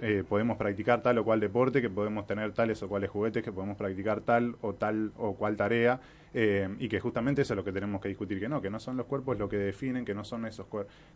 eh, 0.00 0.22
podemos 0.28 0.56
practicar 0.56 1.02
tal 1.02 1.18
o 1.18 1.24
cual 1.24 1.40
deporte, 1.40 1.82
que 1.82 1.90
podemos 1.90 2.28
tener 2.28 2.52
tales 2.52 2.80
o 2.84 2.88
cuales 2.88 3.10
juguetes, 3.10 3.42
que 3.42 3.50
podemos 3.50 3.76
practicar 3.76 4.20
tal 4.20 4.54
o 4.60 4.74
tal 4.74 5.10
o 5.16 5.34
cual 5.34 5.56
tarea, 5.56 6.00
eh, 6.34 6.68
y 6.78 6.88
que 6.88 6.98
justamente 7.00 7.42
eso 7.42 7.52
es 7.52 7.56
lo 7.56 7.64
que 7.64 7.72
tenemos 7.72 8.00
que 8.00 8.08
discutir, 8.08 8.40
que 8.40 8.48
no, 8.48 8.62
que 8.62 8.70
no 8.70 8.80
son 8.80 8.96
los 8.96 9.06
cuerpos 9.06 9.38
lo 9.38 9.48
que 9.48 9.58
definen, 9.58 10.04
que 10.04 10.14
no 10.14 10.24
son 10.24 10.46
esos 10.46 10.66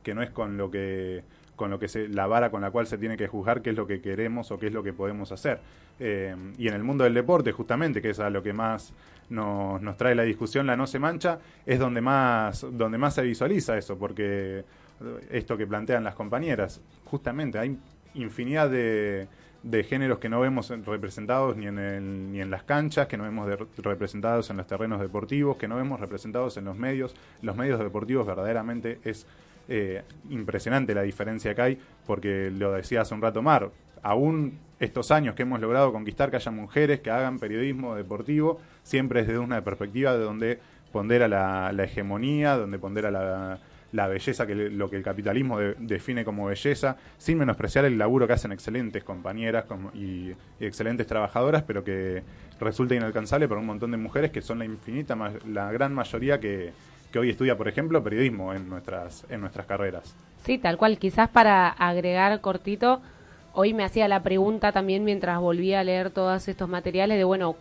que 0.02 0.14
no 0.14 0.22
es 0.22 0.30
con 0.30 0.56
lo 0.56 0.70
que 0.70 1.24
con 1.56 1.70
lo 1.70 1.78
que 1.78 1.88
se, 1.88 2.08
la 2.08 2.26
vara 2.26 2.50
con 2.50 2.60
la 2.60 2.70
cual 2.70 2.86
se 2.86 2.98
tiene 2.98 3.16
que 3.16 3.26
juzgar 3.26 3.62
qué 3.62 3.70
es 3.70 3.76
lo 3.76 3.86
que 3.86 4.00
queremos 4.00 4.50
o 4.50 4.58
qué 4.58 4.66
es 4.66 4.72
lo 4.72 4.82
que 4.82 4.92
podemos 4.92 5.32
hacer. 5.32 5.60
Eh, 5.98 6.36
y 6.58 6.68
en 6.68 6.74
el 6.74 6.84
mundo 6.84 7.04
del 7.04 7.14
deporte, 7.14 7.50
justamente, 7.52 8.02
que 8.02 8.10
es 8.10 8.20
a 8.20 8.28
lo 8.28 8.42
que 8.42 8.52
más 8.52 8.92
nos, 9.30 9.80
nos 9.80 9.96
trae 9.96 10.14
la 10.14 10.22
discusión, 10.22 10.66
la 10.66 10.76
no 10.76 10.86
se 10.86 10.98
mancha, 10.98 11.38
es 11.64 11.78
donde 11.78 12.02
más, 12.02 12.66
donde 12.72 12.98
más 12.98 13.14
se 13.14 13.22
visualiza 13.22 13.78
eso, 13.78 13.98
porque 13.98 14.64
eh, 15.00 15.26
esto 15.30 15.56
que 15.56 15.66
plantean 15.66 16.04
las 16.04 16.14
compañeras, 16.14 16.82
justamente 17.06 17.58
hay 17.58 17.78
infinidad 18.14 18.70
de, 18.70 19.28
de 19.68 19.82
géneros 19.82 20.18
que 20.18 20.28
no 20.28 20.38
vemos 20.40 20.70
representados 20.86 21.56
ni 21.56 21.66
en, 21.66 21.78
el- 21.78 22.32
ni 22.32 22.40
en 22.40 22.50
las 22.50 22.62
canchas, 22.62 23.08
que 23.08 23.16
no 23.16 23.24
vemos 23.24 23.48
de- 23.48 23.58
representados 23.78 24.48
en 24.50 24.56
los 24.58 24.66
terrenos 24.66 25.00
deportivos, 25.00 25.56
que 25.56 25.66
no 25.66 25.76
vemos 25.76 25.98
representados 25.98 26.56
en 26.56 26.64
los 26.66 26.76
medios. 26.76 27.14
Los 27.42 27.56
medios 27.56 27.78
deportivos 27.80 28.26
verdaderamente 28.26 29.00
es 29.04 29.26
eh, 29.68 30.02
impresionante 30.30 30.94
la 30.94 31.02
diferencia 31.02 31.52
que 31.54 31.62
hay, 31.62 31.78
porque 32.06 32.52
lo 32.56 32.72
decía 32.72 33.00
hace 33.00 33.14
un 33.14 33.22
rato 33.22 33.42
Mar, 33.42 33.70
aún 34.02 34.58
estos 34.78 35.10
años 35.10 35.34
que 35.34 35.42
hemos 35.42 35.58
logrado 35.60 35.92
conquistar 35.92 36.30
que 36.30 36.36
haya 36.36 36.52
mujeres 36.52 37.00
que 37.00 37.10
hagan 37.10 37.40
periodismo 37.40 37.96
deportivo, 37.96 38.60
siempre 38.84 39.20
es 39.22 39.26
desde 39.26 39.40
una 39.40 39.62
perspectiva 39.64 40.12
de 40.12 40.20
donde 40.22 40.58
pondera 40.92 41.26
la, 41.26 41.72
la 41.72 41.84
hegemonía, 41.84 42.56
donde 42.56 42.78
pondera 42.78 43.10
la, 43.10 43.58
la 43.96 44.06
belleza, 44.08 44.46
que 44.46 44.54
lo 44.54 44.88
que 44.90 44.96
el 44.96 45.02
capitalismo 45.02 45.58
de- 45.58 45.74
define 45.78 46.24
como 46.24 46.46
belleza, 46.46 46.96
sin 47.18 47.38
menospreciar 47.38 47.84
el 47.86 47.96
laburo 47.98 48.26
que 48.26 48.34
hacen 48.34 48.52
excelentes 48.52 49.02
compañeras 49.02 49.64
como- 49.64 49.90
y, 49.94 50.32
excelentes 50.60 51.06
trabajadoras, 51.06 51.62
pero 51.62 51.82
que 51.82 52.22
resulta 52.60 52.94
inalcanzable 52.94 53.48
para 53.48 53.60
un 53.60 53.66
montón 53.66 53.90
de 53.90 53.96
mujeres 53.96 54.30
que 54.30 54.42
son 54.42 54.58
la 54.58 54.64
infinita, 54.64 55.16
la 55.50 55.72
gran 55.72 55.94
mayoría 55.94 56.38
que, 56.38 56.72
que 57.10 57.18
hoy 57.18 57.30
estudia, 57.30 57.56
por 57.56 57.68
ejemplo, 57.68 58.02
periodismo 58.02 58.52
en 58.52 58.68
nuestras, 58.68 59.24
en 59.30 59.40
nuestras 59.40 59.66
carreras. 59.66 60.14
Sí, 60.44 60.58
tal 60.58 60.76
cual. 60.76 60.98
Quizás 60.98 61.28
para 61.28 61.68
agregar 61.68 62.40
cortito, 62.40 63.00
hoy 63.54 63.72
me 63.74 63.84
hacía 63.84 64.08
la 64.08 64.22
pregunta 64.22 64.72
también 64.72 65.04
mientras 65.04 65.40
volvía 65.40 65.80
a 65.80 65.84
leer 65.84 66.10
todos 66.10 66.46
estos 66.48 66.68
materiales 66.68 67.16
de, 67.18 67.24
bueno, 67.24 67.56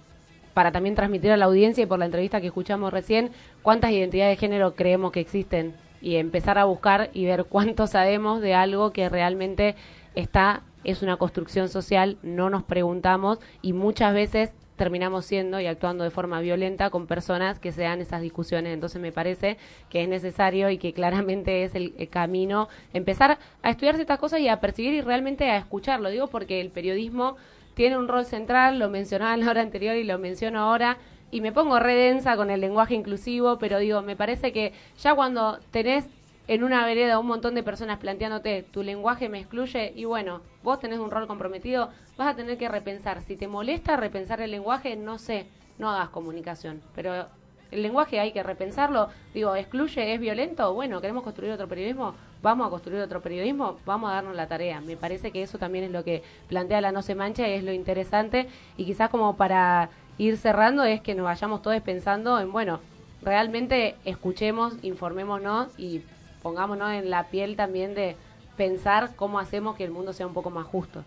para 0.54 0.72
también 0.72 0.96
transmitir 0.96 1.32
a 1.32 1.38
la 1.38 1.46
audiencia 1.46 1.84
y 1.84 1.88
por 1.88 2.00
la 2.00 2.06
entrevista 2.06 2.40
que 2.40 2.48
escuchamos 2.48 2.92
recién, 2.94 3.32
cuántas 3.62 3.92
identidades 3.92 4.38
de 4.38 4.40
género 4.40 4.74
creemos 4.76 5.12
que 5.12 5.20
existen 5.20 5.74
y 6.06 6.18
empezar 6.18 6.60
a 6.60 6.66
buscar 6.66 7.10
y 7.14 7.26
ver 7.26 7.46
cuánto 7.50 7.88
sabemos 7.88 8.40
de 8.40 8.54
algo 8.54 8.94
que 8.94 9.10
realmente 9.10 9.76
está, 10.14 10.62
es 10.84 11.02
una 11.02 11.18
construcción 11.18 11.68
social, 11.68 12.18
no 12.22 12.52
nos 12.52 12.62
preguntamos 12.62 13.40
y 13.64 13.74
muchas 13.74 14.14
veces 14.14 14.54
terminamos 14.76 15.26
siendo 15.26 15.60
y 15.60 15.66
actuando 15.66 16.04
de 16.04 16.12
forma 16.12 16.42
violenta 16.42 16.92
con 16.92 17.08
personas 17.08 17.58
que 17.58 17.72
se 17.72 17.82
dan 17.82 18.02
esas 18.02 18.22
discusiones. 18.22 18.74
Entonces 18.74 19.02
me 19.02 19.12
parece 19.12 19.58
que 19.90 20.04
es 20.04 20.10
necesario 20.10 20.70
y 20.70 20.78
que 20.78 20.94
claramente 20.94 21.64
es 21.64 21.74
el, 21.74 21.96
camino 22.12 22.70
empezar 22.94 23.40
a 23.64 23.70
estudiar 23.72 24.00
estas 24.00 24.20
cosas 24.20 24.42
y 24.42 24.48
a 24.48 24.60
percibir 24.60 24.94
y 24.94 25.02
realmente 25.02 25.50
a 25.50 25.58
escucharlo. 25.58 26.10
Digo 26.10 26.28
porque 26.28 26.62
el 26.62 26.70
periodismo 26.70 27.36
tiene 27.74 27.98
un 27.98 28.08
rol 28.08 28.26
central, 28.26 28.78
lo 28.78 28.90
mencionaba 28.90 29.34
en 29.34 29.40
la 29.40 29.50
hora 29.50 29.62
anterior 29.62 29.96
y 29.96 30.04
lo 30.04 30.20
menciono 30.20 30.60
ahora, 30.60 30.98
y 31.32 31.42
me 31.42 31.52
pongo 31.52 31.80
redensa 31.80 32.36
con 32.36 32.50
el 32.50 32.62
lenguaje 32.62 32.96
inclusivo, 32.96 33.58
pero 33.58 33.80
digo, 33.80 34.02
me 34.02 34.16
parece 34.16 34.52
que 34.52 34.74
ya 34.98 35.14
cuando 35.14 35.60
tenés 35.72 36.08
en 36.48 36.64
una 36.64 36.86
vereda 36.86 37.20
un 37.20 37.28
montón 37.28 37.56
de 37.56 37.64
personas 37.64 37.98
planteándote 37.98 38.64
tu 38.64 38.84
lenguaje 38.84 39.30
me 39.30 39.40
excluye 39.40 39.94
y 39.96 40.06
bueno, 40.06 40.42
vos 40.64 40.80
tenés 40.80 41.00
un 41.00 41.12
rol 41.12 41.28
comprometido, 41.28 41.90
vas 42.18 42.28
a 42.28 42.36
tener 42.36 42.58
que 42.58 42.70
repensar. 42.70 43.22
Si 43.22 43.36
te 43.36 43.48
molesta 43.48 43.98
repensar 43.98 44.42
el 44.42 44.52
lenguaje, 44.52 44.96
no 44.96 45.18
sé, 45.18 45.48
no 45.80 45.90
hagas 45.90 46.10
comunicación, 46.10 46.82
pero 46.94 47.26
el 47.72 47.82
lenguaje 47.82 48.20
hay 48.20 48.32
que 48.32 48.44
repensarlo. 48.44 49.10
Digo, 49.34 49.56
excluye, 49.56 50.14
es 50.14 50.20
violento, 50.20 50.74
bueno, 50.74 51.02
queremos 51.02 51.24
construir 51.24 51.52
otro 51.52 51.68
periodismo, 51.68 52.14
vamos 52.42 52.68
a 52.68 52.70
construir 52.70 53.02
otro 53.02 53.22
periodismo, 53.22 53.78
vamos 53.86 54.12
a 54.12 54.16
darnos 54.16 54.36
la 54.36 54.48
tarea. 54.48 54.82
Me 54.82 54.96
parece 54.98 55.32
que 55.32 55.42
eso 55.42 55.58
también 55.58 55.86
es 55.86 55.92
lo 55.92 56.04
que 56.04 56.22
plantea 56.48 56.80
la 56.80 56.92
No 56.92 57.02
se 57.02 57.16
mancha 57.16 57.48
y 57.48 57.54
es 57.54 57.64
lo 57.64 57.74
interesante. 57.74 58.48
Y 58.78 58.86
quizás 58.86 59.10
como 59.10 59.36
para 59.36 59.90
ir 60.18 60.38
cerrando 60.38 60.84
es 60.84 61.02
que 61.02 61.16
nos 61.16 61.26
vayamos 61.26 61.62
todos 61.62 61.80
pensando 61.82 62.40
en, 62.40 62.52
bueno, 62.52 62.80
realmente 63.22 63.96
escuchemos, 64.06 64.76
informémonos 64.82 65.68
y 65.78 66.04
pongámonos 66.42 66.92
en 66.94 67.10
la 67.10 67.26
piel 67.26 67.56
también 67.56 67.96
de 67.96 68.16
pensar 68.56 69.16
cómo 69.16 69.40
hacemos 69.40 69.76
que 69.76 69.84
el 69.84 69.92
mundo 69.92 70.14
sea 70.14 70.28
un 70.28 70.34
poco 70.34 70.50
más 70.50 70.66
justo. 70.66 71.04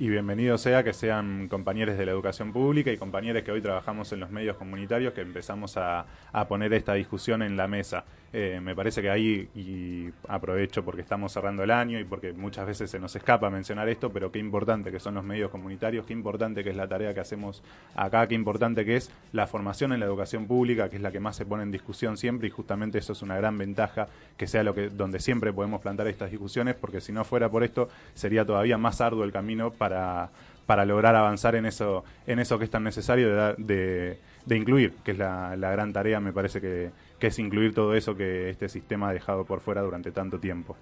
Y 0.00 0.08
bienvenido 0.08 0.58
sea 0.58 0.82
que 0.82 0.92
sean 0.92 1.46
compañeros 1.48 1.96
de 1.96 2.04
la 2.04 2.10
educación 2.10 2.52
pública 2.52 2.90
y 2.90 2.96
compañeros 2.96 3.44
que 3.44 3.52
hoy 3.52 3.60
trabajamos 3.60 4.12
en 4.12 4.18
los 4.20 4.30
medios 4.30 4.56
comunitarios 4.56 5.14
que 5.14 5.20
empezamos 5.20 5.76
a, 5.76 6.06
a 6.32 6.48
poner 6.48 6.74
esta 6.74 6.94
discusión 6.94 7.42
en 7.42 7.56
la 7.56 7.68
mesa. 7.68 8.04
Eh, 8.36 8.58
me 8.60 8.74
parece 8.74 9.00
que 9.00 9.08
ahí, 9.08 9.48
y 9.54 10.10
aprovecho 10.26 10.84
porque 10.84 11.02
estamos 11.02 11.30
cerrando 11.32 11.62
el 11.62 11.70
año 11.70 12.00
y 12.00 12.04
porque 12.04 12.32
muchas 12.32 12.66
veces 12.66 12.90
se 12.90 12.98
nos 12.98 13.14
escapa 13.14 13.48
mencionar 13.48 13.88
esto, 13.88 14.10
pero 14.10 14.32
qué 14.32 14.40
importante 14.40 14.90
que 14.90 14.98
son 14.98 15.14
los 15.14 15.22
medios 15.22 15.52
comunitarios, 15.52 16.04
qué 16.04 16.14
importante 16.14 16.64
que 16.64 16.70
es 16.70 16.76
la 16.76 16.88
tarea 16.88 17.14
que 17.14 17.20
hacemos 17.20 17.62
acá, 17.94 18.26
qué 18.26 18.34
importante 18.34 18.84
que 18.84 18.96
es 18.96 19.12
la 19.32 19.46
formación 19.46 19.92
en 19.92 20.00
la 20.00 20.06
educación 20.06 20.48
pública, 20.48 20.90
que 20.90 20.96
es 20.96 21.02
la 21.02 21.12
que 21.12 21.20
más 21.20 21.36
se 21.36 21.46
pone 21.46 21.62
en 21.62 21.70
discusión 21.70 22.16
siempre 22.16 22.48
y 22.48 22.50
justamente 22.50 22.98
eso 22.98 23.12
es 23.12 23.22
una 23.22 23.36
gran 23.36 23.56
ventaja, 23.56 24.08
que 24.36 24.48
sea 24.48 24.64
lo 24.64 24.74
que 24.74 24.88
donde 24.88 25.20
siempre 25.20 25.52
podemos 25.52 25.80
plantar 25.80 26.08
estas 26.08 26.32
discusiones, 26.32 26.74
porque 26.74 27.00
si 27.00 27.12
no 27.12 27.22
fuera 27.22 27.48
por 27.48 27.62
esto 27.62 27.88
sería 28.14 28.44
todavía 28.44 28.76
más 28.76 29.00
arduo 29.00 29.22
el 29.22 29.30
camino 29.30 29.70
para, 29.70 30.30
para 30.66 30.84
lograr 30.84 31.14
avanzar 31.14 31.54
en 31.54 31.66
eso, 31.66 32.04
en 32.26 32.38
eso 32.38 32.58
que 32.58 32.64
es 32.64 32.70
tan 32.72 32.82
necesario 32.82 33.28
de, 33.28 33.54
de, 33.58 34.18
de 34.46 34.56
incluir, 34.56 34.94
que 35.04 35.12
es 35.12 35.18
la, 35.18 35.56
la 35.56 35.70
gran 35.70 35.92
tarea, 35.92 36.20
me 36.20 36.32
parece 36.32 36.60
que, 36.60 36.90
que 37.18 37.28
es 37.28 37.38
incluir 37.38 37.74
todo 37.74 37.94
eso 37.94 38.16
que 38.16 38.50
este 38.50 38.68
sistema 38.68 39.08
ha 39.08 39.12
dejado 39.12 39.44
por 39.44 39.60
fuera 39.60 39.82
durante 39.82 40.10
tanto 40.10 40.38
tiempo. 40.38 40.76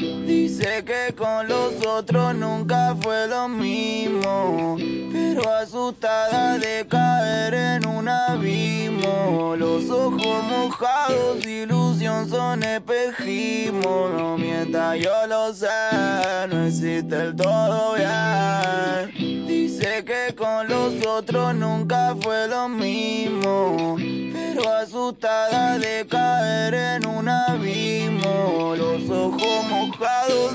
Dice 0.00 0.82
que 0.84 1.14
con 1.14 1.46
los 1.46 1.74
otros 1.86 2.34
nunca 2.34 2.96
fue 3.02 3.28
lo 3.28 3.48
mismo, 3.48 4.76
pero 5.12 5.50
asustada 5.54 6.56
de 6.58 6.86
caer 6.88 7.52
en 7.54 7.86
un 7.86 8.08
abismo. 8.08 9.54
Los 9.58 9.90
ojos 9.90 10.44
mojados, 10.44 11.44
ilusión 11.44 12.30
son 12.30 12.62
espejismo. 12.62 14.08
No 14.16 14.38
mienta, 14.38 14.96
yo 14.96 15.26
lo 15.26 15.52
sé, 15.52 15.66
no 16.48 16.64
existe 16.64 17.20
el 17.20 17.36
todo 17.36 17.94
bien. 17.94 19.46
Dice 19.46 20.02
que 20.04 20.34
con 20.34 20.66
los 20.66 20.94
otros 21.06 21.54
nunca 21.54 22.16
fue 22.22 22.48
lo 22.48 22.68
mismo, 22.70 23.96
pero 24.32 24.72
asustada 24.72 25.78
de 25.78 26.06
caer 26.08 26.74
en 26.74 27.06
un 27.06 27.28
abismo. 27.28 28.74
Los 28.76 29.08
ojos 29.10 29.64
mojados, 29.68 29.89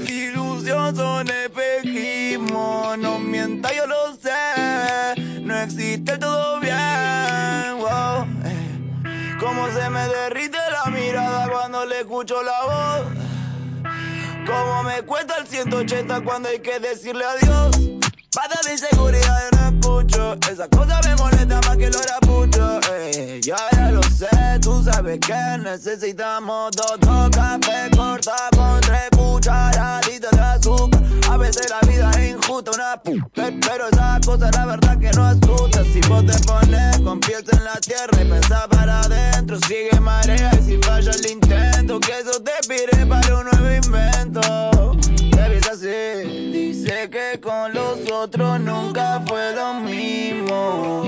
ilusión 0.10 0.96
son 0.96 1.30
espejismo. 1.30 2.96
No 2.98 3.20
mienta, 3.20 3.74
yo 3.74 3.86
lo 3.88 4.16
sé, 4.16 5.42
no 5.42 5.58
existe 5.58 6.18
todo 6.18 6.60
bien. 6.60 7.78
Wow. 7.80 8.26
eh. 8.46 9.36
Cómo 9.40 9.68
se 9.72 9.90
me 9.90 10.08
derrite 10.08 10.58
la 10.72 10.92
mirada 10.92 11.48
cuando 11.50 11.86
le 11.86 12.02
escucho 12.02 12.42
la 12.44 12.64
voz. 12.64 13.06
Cómo 14.46 14.84
me 14.84 15.02
cuesta 15.04 15.38
el 15.38 15.48
180 15.48 16.22
cuando 16.22 16.50
hay 16.50 16.60
que 16.60 16.80
decirle 16.80 17.26
adiós. 17.26 17.76
Pata 18.36 18.60
de 18.66 18.74
inseguridad 18.74 19.40
yo 19.52 19.58
no 19.58 19.70
escucho. 19.80 20.34
Esa 20.52 20.68
cosa 20.68 21.00
me 21.06 21.16
molesta 21.16 21.62
más 21.62 21.78
que 21.78 21.90
lo 21.90 22.00
pucho. 22.22 22.80
Eh, 22.94 23.40
ya 23.42 23.56
ya 23.72 23.92
lo 23.92 24.04
sé, 24.04 24.28
tú 24.62 24.84
sabes 24.84 25.20
que 25.20 25.58
necesitamos 25.64 26.72
dos, 26.76 27.00
dos 27.00 27.30
café 27.30 27.90
corta 27.96 28.36
con 28.56 28.82
tres 28.82 29.10
cucharaditas 29.18 30.32
de 30.32 30.42
azúcar. 30.42 31.02
A 31.32 31.38
veces 31.38 31.70
la 31.70 31.80
vida 31.88 32.12
es 32.20 32.32
injusta, 32.32 32.72
una 32.72 32.98
pu. 33.02 33.14
pe- 33.34 33.58
Pero 33.62 33.88
esa 33.90 34.20
cosa 34.26 34.52
la 34.52 34.66
verdad 34.66 34.98
que 35.00 35.12
no 35.12 35.26
asusta. 35.26 35.84
Si 35.86 36.02
vos 36.10 36.26
te 36.26 36.38
pones 36.46 37.00
con 37.00 37.20
pies 37.22 37.44
en 37.52 37.64
la 37.64 37.76
tierra 37.80 38.22
y 38.22 38.30
pensás 38.30 38.68
para 38.68 39.02
adentro, 39.02 39.58
sigue 39.68 39.98
marea. 40.02 40.52
Y 40.60 40.64
si 40.64 40.78
falla 40.82 41.12
el 41.12 41.32
intento, 41.32 42.00
que 42.00 42.20
eso 42.20 42.42
te 42.42 42.52
pide 42.68 43.06
para 43.06 43.38
un 43.38 43.46
nuevo 43.46 43.72
invento. 43.86 44.42
Baby, 45.36 45.58
es 45.58 45.68
así. 45.68 46.52
Dice 46.52 47.10
que 47.10 47.40
con 47.40 47.74
los 47.74 48.00
otros 48.12 48.60
nunca 48.60 49.22
fue 49.28 49.56
lo 49.56 49.76
mismo. 49.76 51.04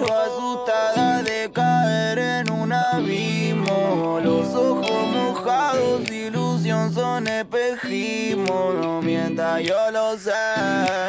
Pero 0.00 0.20
asustada 0.20 1.22
de 1.22 1.50
caer 1.52 2.18
en 2.18 2.50
un 2.50 2.72
abismo. 2.72 4.20
Los 4.22 4.54
ojos 4.54 5.06
mojados, 5.08 6.10
ilusión 6.10 6.92
son 6.92 7.26
espejismo. 7.26 8.72
No 8.80 9.02
mienta, 9.02 9.60
yo 9.60 9.90
lo 9.90 10.16
sé, 10.16 10.30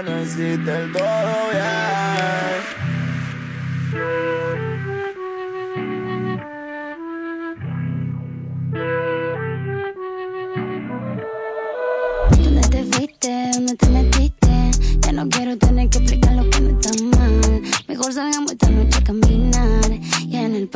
no 0.03 0.17
existe 0.19 0.75
el 0.75 0.91
todo 0.91 1.49
bien. 1.51 1.65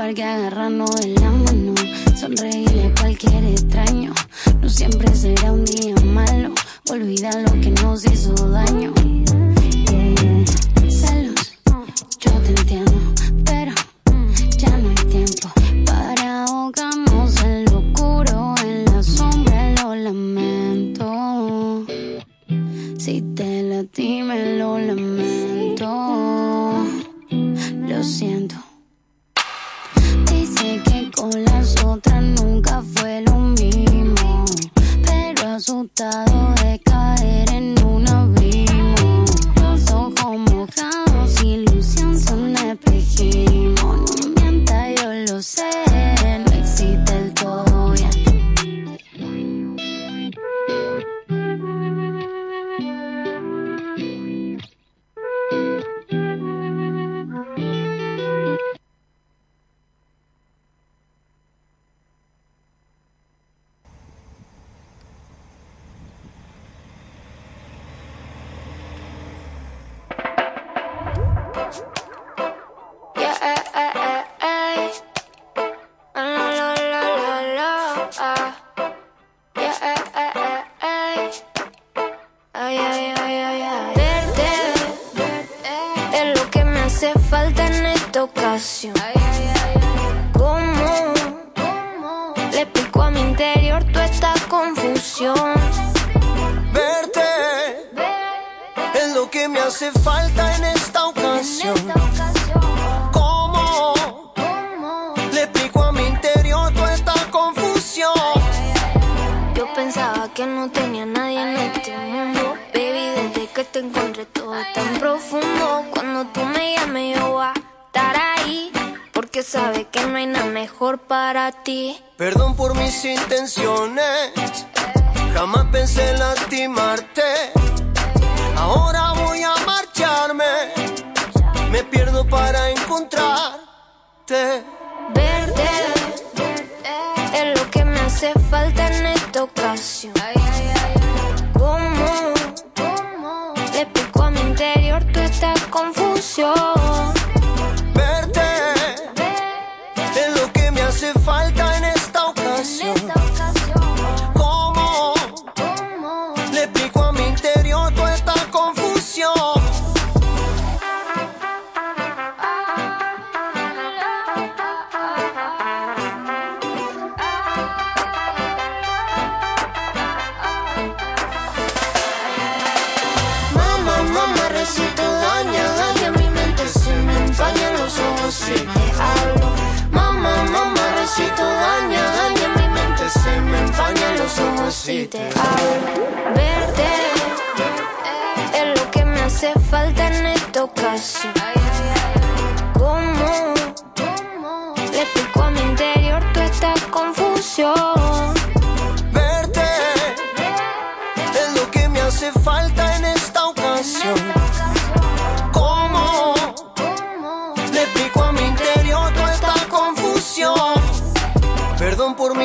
El 0.10 0.15
parque 0.15 0.23
agarrarnos 0.23 0.95
de 1.02 1.07
la 1.10 1.30
mano. 1.30 1.76
Sonreírle 2.19 2.88
a 2.88 2.95
cualquier 2.99 3.44
extraño. 3.44 4.11
No 4.60 4.68
siempre 4.68 5.14
será 5.14 5.52
un 5.52 5.64
día 5.65 5.94
malo. 6.03 6.52
Olvida 6.90 7.30
lo 7.41 7.52
que 7.61 7.69
nos 7.69 8.03
hizo 8.06 8.34
daño. 8.49 8.91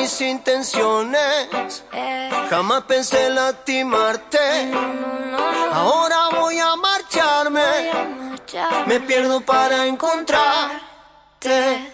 Mis 0.05 0.21
intenciones, 0.21 1.83
jamás 2.51 2.83
pensé 2.83 3.27
lastimarte. 3.31 4.71
Ahora 5.71 6.29
voy 6.29 6.59
a 6.59 6.75
marcharme, 6.75 7.89
me 8.85 8.99
pierdo 8.99 9.41
para 9.41 9.87
encontrarte. 9.87 11.91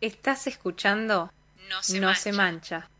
Estás 0.00 0.46
escuchando 0.46 1.30
No 1.68 1.82
se, 2.14 2.32
mancha. 2.32 2.78
Raya 2.78 2.97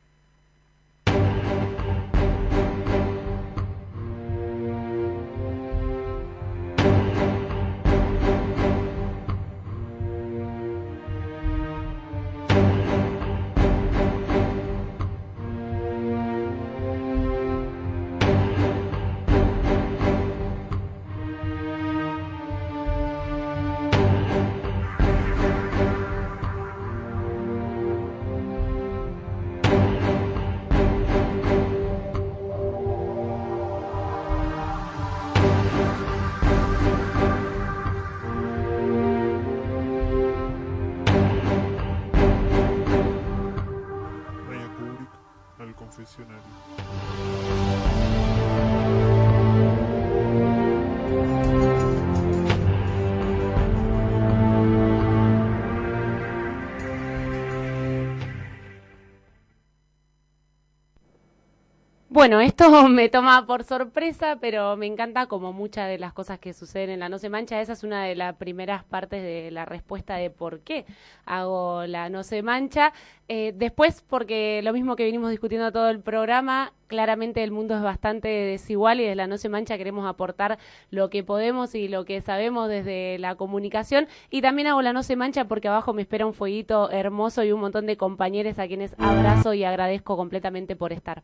Bueno, 62.29 62.43
esto 62.43 62.89
me 62.91 63.09
toma 63.09 63.47
por 63.47 63.65
sorpresa, 63.65 64.37
pero 64.39 64.77
me 64.77 64.85
encanta 64.85 65.25
como 65.25 65.55
muchas 65.55 65.89
de 65.89 65.97
las 65.97 66.13
cosas 66.13 66.39
que 66.39 66.53
suceden 66.53 66.91
en 66.91 67.01
la 67.01 67.09
No 67.09 67.17
se 67.17 67.31
mancha. 67.31 67.59
Esa 67.59 67.73
es 67.73 67.85
una 67.85 68.05
de 68.05 68.15
las 68.17 68.35
primeras 68.37 68.85
partes 68.85 69.23
de 69.23 69.51
la 69.51 69.65
respuesta 69.65 70.17
de 70.17 70.29
por 70.29 70.61
qué 70.61 70.85
hago 71.25 71.87
la 71.87 72.11
No 72.11 72.25
se 72.25 72.43
mancha. 72.43 72.93
Eh, 73.29 73.55
después, 73.57 74.05
porque 74.07 74.61
lo 74.63 74.75
mismo 74.75 74.95
que 74.95 75.07
vinimos 75.07 75.31
discutiendo 75.31 75.73
todo 75.73 75.89
el 75.89 76.01
programa, 76.01 76.75
claramente 76.87 77.43
el 77.43 77.51
mundo 77.51 77.75
es 77.75 77.81
bastante 77.83 78.29
desigual 78.29 79.01
y 79.01 79.05
desde 79.05 79.17
la 79.17 79.27
No 79.27 79.39
se 79.39 79.49
mancha 79.49 79.79
queremos 79.79 80.07
aportar 80.07 80.59
lo 80.91 81.09
que 81.09 81.25
podemos 81.25 81.75
y 81.75 81.89
lo 81.89 82.05
que 82.05 82.21
sabemos 82.21 82.69
desde 82.69 83.17
la 83.19 83.37
comunicación. 83.37 84.07
Y 84.29 84.43
también 84.43 84.69
hago 84.69 84.83
la 84.83 84.93
No 84.93 85.03
se 85.03 85.17
mancha 85.17 85.47
porque 85.47 85.69
abajo 85.69 85.95
me 85.95 86.03
espera 86.03 86.27
un 86.27 86.35
fueguito 86.35 86.91
hermoso 86.91 87.43
y 87.43 87.53
un 87.53 87.61
montón 87.61 87.87
de 87.87 87.97
compañeros 87.97 88.59
a 88.59 88.67
quienes 88.69 88.95
abrazo 88.99 89.55
y 89.55 89.65
agradezco 89.65 90.19
completamente 90.19 90.77
por 90.77 90.93
estar. 90.93 91.23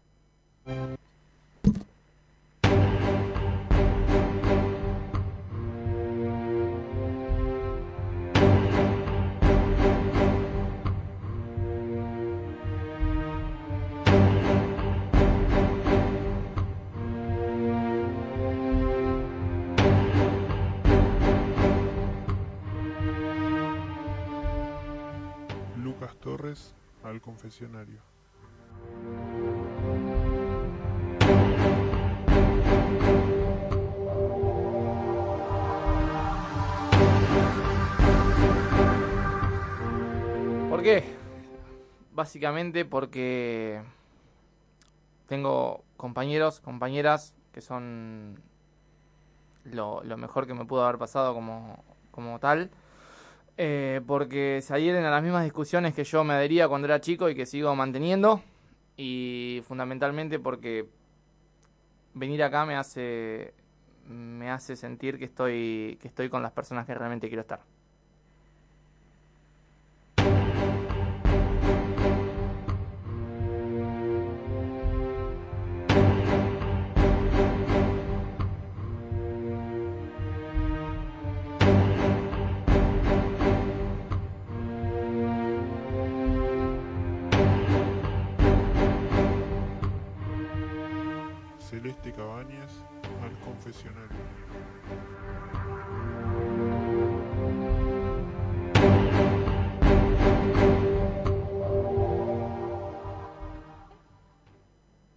Lucas 25.84 26.16
Torres 26.16 26.74
al 27.02 27.20
confesionario. 27.20 28.00
Qué? 40.84 41.02
Básicamente 42.12 42.84
porque 42.84 43.80
tengo 45.26 45.82
compañeros, 45.96 46.60
compañeras 46.60 47.34
que 47.52 47.62
son 47.62 48.38
lo, 49.64 50.02
mejor 50.18 50.46
que 50.46 50.52
me 50.52 50.66
pudo 50.66 50.84
haber 50.84 50.98
pasado 50.98 51.32
como, 51.32 51.82
como 52.10 52.38
tal. 52.38 52.70
Eh, 53.56 54.02
porque 54.06 54.60
se 54.62 54.74
adhieren 54.74 55.04
a 55.04 55.10
las 55.10 55.22
mismas 55.22 55.44
discusiones 55.44 55.94
que 55.94 56.04
yo 56.04 56.22
me 56.22 56.34
adhería 56.34 56.68
cuando 56.68 56.86
era 56.86 57.00
chico 57.00 57.30
y 57.30 57.34
que 57.34 57.46
sigo 57.46 57.74
manteniendo. 57.74 58.42
Y 58.96 59.62
fundamentalmente 59.66 60.38
porque 60.38 60.86
venir 62.12 62.42
acá 62.42 62.66
me 62.66 62.76
hace 62.76 63.54
me 64.06 64.50
hace 64.50 64.76
sentir 64.76 65.18
que 65.18 65.24
estoy 65.24 65.96
que 66.00 66.08
estoy 66.08 66.28
con 66.28 66.42
las 66.42 66.52
personas 66.52 66.84
que 66.84 66.94
realmente 66.94 67.28
quiero 67.28 67.40
estar. 67.40 67.73
Celeste 91.84 92.12
Cabañas 92.12 92.82
al 93.22 93.38
confesionario. 93.40 94.16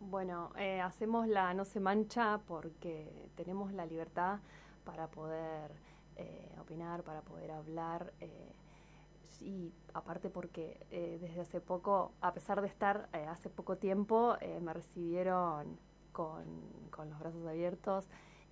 Bueno, 0.01 0.51
eh, 0.57 0.81
hacemos 0.81 1.29
la 1.29 1.53
no 1.53 1.63
se 1.63 1.79
mancha 1.79 2.41
porque 2.45 3.29
tenemos 3.37 3.71
la 3.71 3.85
libertad 3.85 4.39
para 4.83 5.07
poder 5.07 5.71
eh, 6.17 6.53
opinar, 6.59 7.03
para 7.03 7.21
poder 7.21 7.51
hablar. 7.51 8.11
Eh, 8.19 8.53
y 9.39 9.71
aparte 9.93 10.29
porque 10.29 10.85
desde 11.21 11.39
hace 11.39 11.61
poco, 11.61 12.11
a 12.19 12.33
pesar 12.33 12.59
de 12.59 12.67
estar 12.67 13.07
hace 13.29 13.49
poco 13.49 13.77
tiempo, 13.77 14.35
me 14.61 14.73
recibieron 14.73 15.77
con, 16.17 16.45
con 16.89 17.11
los 17.11 17.19
brazos 17.19 17.45
abiertos 17.45 18.07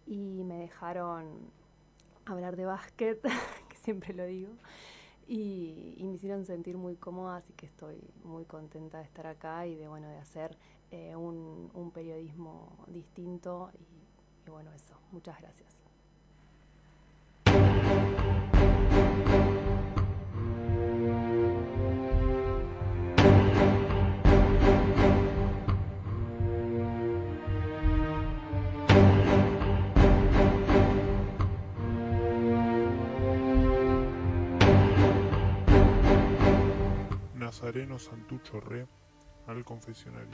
y 0.06 0.44
me 0.44 0.60
dejaron 0.60 1.50
hablar 2.26 2.56
de 2.58 2.66
básquet, 2.68 3.20
que 3.70 3.76
siempre 3.78 4.14
lo 4.14 4.24
digo, 4.28 4.54
y, 5.28 5.98
me 6.00 6.14
hicieron 6.14 6.46
sentir 6.46 6.78
muy 6.78 6.96
cómoda, 6.96 7.38
así 7.38 7.54
que 7.54 7.66
estoy 7.66 8.00
muy 8.24 8.46
contenta 8.46 9.00
de 9.00 9.06
estar 9.06 9.26
acá 9.26 9.66
y 9.66 9.74
de 9.74 9.88
bueno 9.88 10.08
de 10.08 10.18
hacer 10.18 10.56
eh, 10.92 11.16
un, 11.16 11.72
un 11.74 11.90
periodismo 11.90 12.86
distinto 12.88 13.72
y 13.74 14.48
bueno 14.52 14.72
eso. 14.72 14.94
Muchas 15.12 15.40
gracias. 15.42 15.75
Nazareno 37.56 37.98
Santucho 37.98 38.60
Re 38.60 38.86
al 39.48 39.64
confesionario. 39.64 40.28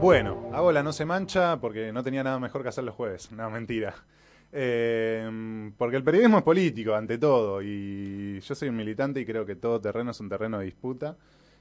Bueno, 0.00 0.50
hago 0.52 0.72
la 0.72 0.82
no 0.82 0.92
se 0.92 1.04
mancha 1.04 1.60
porque 1.60 1.92
no 1.92 2.02
tenía 2.02 2.24
nada 2.24 2.40
mejor 2.40 2.64
que 2.64 2.70
hacer 2.70 2.82
los 2.82 2.96
jueves. 2.96 3.30
No, 3.30 3.48
mentira. 3.48 3.94
Eh, 4.50 5.70
porque 5.78 5.96
el 5.96 6.02
periodismo 6.02 6.38
es 6.38 6.42
político, 6.42 6.96
ante 6.96 7.18
todo, 7.18 7.62
y 7.62 8.40
yo 8.40 8.54
soy 8.56 8.70
un 8.70 8.76
militante 8.76 9.20
y 9.20 9.24
creo 9.24 9.46
que 9.46 9.54
todo 9.54 9.80
terreno 9.80 10.10
es 10.10 10.18
un 10.18 10.28
terreno 10.28 10.58
de 10.58 10.64
disputa. 10.64 11.16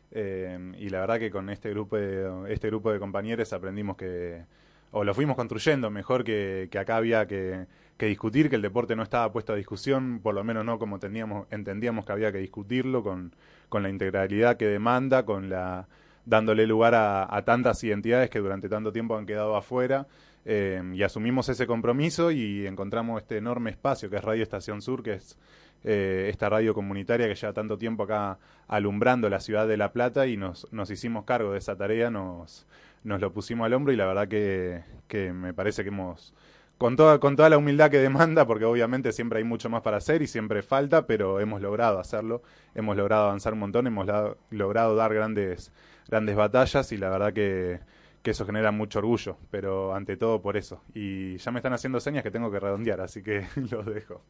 Eh, 0.10 0.74
y 0.80 0.90
la 0.90 1.02
verdad 1.02 1.20
que 1.20 1.30
con 1.30 1.52
este 1.52 1.70
grupo 1.70 1.98
de, 1.98 2.52
este 2.52 2.70
grupo 2.70 2.92
de 2.92 2.98
compañeros 2.98 3.54
aprendimos 3.54 3.96
que, 3.96 4.46
o 4.92 5.04
lo 5.04 5.14
fuimos 5.14 5.36
construyendo 5.36 5.90
mejor 5.90 6.24
que, 6.24 6.68
que 6.72 6.80
acá 6.80 6.98
había 6.98 7.28
que, 7.28 7.66
que 7.98 8.08
discutir, 8.08 8.50
que 8.50 8.56
el 8.56 8.62
deporte 8.62 8.96
no 8.96 9.04
estaba 9.04 9.32
puesto 9.32 9.54
a 9.54 9.56
discusión, 9.56 10.20
por 10.22 10.34
lo 10.34 10.44
menos 10.44 10.66
no 10.66 10.80
como 10.80 11.00
teníamos, 11.00 11.48
entendíamos 11.52 12.06
que 12.06 12.12
había 12.12 12.32
que 12.32 12.40
discutirlo, 12.40 13.04
con, 13.04 13.34
con 13.70 13.84
la 13.84 13.90
integralidad 13.90 14.58
que 14.58 14.66
demanda, 14.66 15.24
con 15.24 15.50
la 15.50 15.88
dándole 16.26 16.68
lugar 16.68 16.94
a, 16.96 17.42
tantas 17.46 17.84
identidades 17.84 18.30
que 18.30 18.40
durante 18.40 18.70
tanto 18.70 18.92
tiempo 18.92 19.18
han 19.18 19.26
quedado 19.26 19.56
afuera. 19.56 20.08
eh, 20.46 20.82
y 20.94 21.04
asumimos 21.04 21.50
ese 21.50 21.68
compromiso 21.68 22.32
y 22.32 22.66
encontramos 22.66 23.22
este 23.22 23.38
enorme 23.38 23.70
espacio 23.70 24.10
que 24.10 24.16
es 24.16 24.24
Radio 24.24 24.42
Estación 24.42 24.82
Sur, 24.82 25.04
que 25.04 25.14
es 25.14 25.38
eh, 25.84 26.28
esta 26.32 26.50
radio 26.50 26.74
comunitaria 26.74 27.28
que 27.28 27.36
lleva 27.36 27.54
tanto 27.54 27.78
tiempo 27.78 28.04
acá 28.04 28.40
alumbrando 28.68 29.30
la 29.30 29.40
ciudad 29.40 29.68
de 29.68 29.78
La 29.78 29.92
Plata 29.92 30.26
y 30.26 30.38
nos, 30.38 30.68
nos 30.72 30.90
hicimos 30.90 31.26
cargo 31.26 31.52
de 31.52 31.60
esa 31.60 31.76
tarea, 31.76 32.10
nos, 32.10 32.66
nos 33.04 33.22
lo 33.22 33.32
pusimos 33.34 33.66
al 33.66 33.74
hombro 33.74 33.94
y 33.94 33.96
la 33.96 34.06
verdad 34.06 34.28
que, 34.28 34.84
que 35.08 35.34
me 35.34 35.54
parece 35.54 35.84
que 35.84 35.90
hemos, 35.90 36.34
con 36.78 36.96
toda, 36.96 37.20
con 37.20 37.36
toda 37.36 37.50
la 37.50 37.58
humildad 37.58 37.92
que 37.92 38.00
demanda, 38.00 38.46
porque 38.46 38.66
obviamente 38.66 39.12
siempre 39.12 39.40
hay 39.40 39.46
mucho 39.46 39.70
más 39.70 39.82
para 39.82 39.98
hacer 39.98 40.22
y 40.22 40.28
siempre 40.28 40.62
falta, 40.62 41.06
pero 41.06 41.40
hemos 41.40 41.62
logrado 41.62 42.00
hacerlo, 42.00 42.42
hemos 42.76 42.98
logrado 42.98 43.26
avanzar 43.26 43.54
un 43.54 43.60
montón, 43.60 43.88
hemos 43.88 44.08
logrado 44.50 44.96
dar 44.96 45.14
grandes, 45.14 45.72
grandes 46.08 46.36
batallas 46.36 46.92
y 46.92 46.98
la 46.98 47.10
verdad 47.10 47.34
que, 47.34 47.82
que 48.22 48.32
eso 48.32 48.46
genera 48.46 48.72
mucho 48.72 49.00
orgullo, 49.00 49.38
pero 49.50 49.94
ante 49.96 50.18
todo 50.18 50.42
por 50.42 50.58
eso. 50.58 50.82
Y 50.94 51.38
ya 51.38 51.52
me 51.52 51.60
están 51.60 51.74
haciendo 51.74 52.00
señas 52.00 52.24
que 52.24 52.32
tengo 52.32 52.52
que 52.52 52.60
redondear, 52.60 53.02
así 53.02 53.22
que 53.24 53.48
los 53.72 53.86
dejo. 53.86 54.22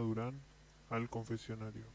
Durán 0.00 0.40
al 0.88 1.08
confesionario. 1.08 1.86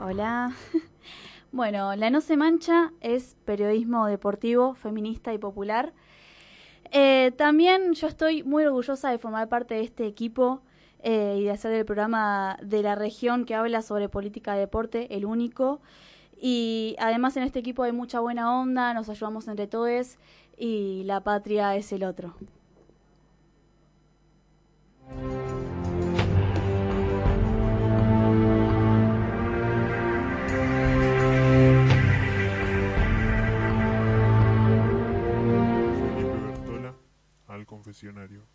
Hola. 0.00 0.52
Bueno, 1.50 1.96
La 1.96 2.10
No 2.10 2.20
Se 2.20 2.36
Mancha 2.36 2.92
es 3.00 3.34
periodismo 3.46 4.06
deportivo, 4.06 4.74
feminista 4.74 5.32
y 5.32 5.38
popular. 5.38 5.94
Eh, 6.92 7.32
también 7.38 7.94
yo 7.94 8.06
estoy 8.06 8.42
muy 8.42 8.64
orgullosa 8.64 9.10
de 9.10 9.16
formar 9.16 9.48
parte 9.48 9.74
de 9.74 9.80
este 9.80 10.06
equipo 10.06 10.60
eh, 11.02 11.36
y 11.40 11.44
de 11.44 11.50
hacer 11.50 11.72
el 11.72 11.86
programa 11.86 12.58
de 12.62 12.82
la 12.82 12.96
región 12.96 13.46
que 13.46 13.54
habla 13.54 13.80
sobre 13.80 14.10
política 14.10 14.52
de 14.52 14.60
deporte, 14.60 15.16
el 15.16 15.24
único. 15.24 15.80
Y 16.40 16.94
además 16.98 17.36
en 17.36 17.42
este 17.42 17.58
equipo 17.58 17.82
hay 17.82 17.92
mucha 17.92 18.20
buena 18.20 18.60
onda, 18.60 18.94
nos 18.94 19.08
ayudamos 19.08 19.48
entre 19.48 19.66
todos 19.66 20.16
y 20.56 21.02
la 21.04 21.22
patria 21.22 21.74
es 21.76 21.92
el 21.92 22.04
otro. 22.04 22.34
Al 37.48 37.66
confesionario. 37.66 38.46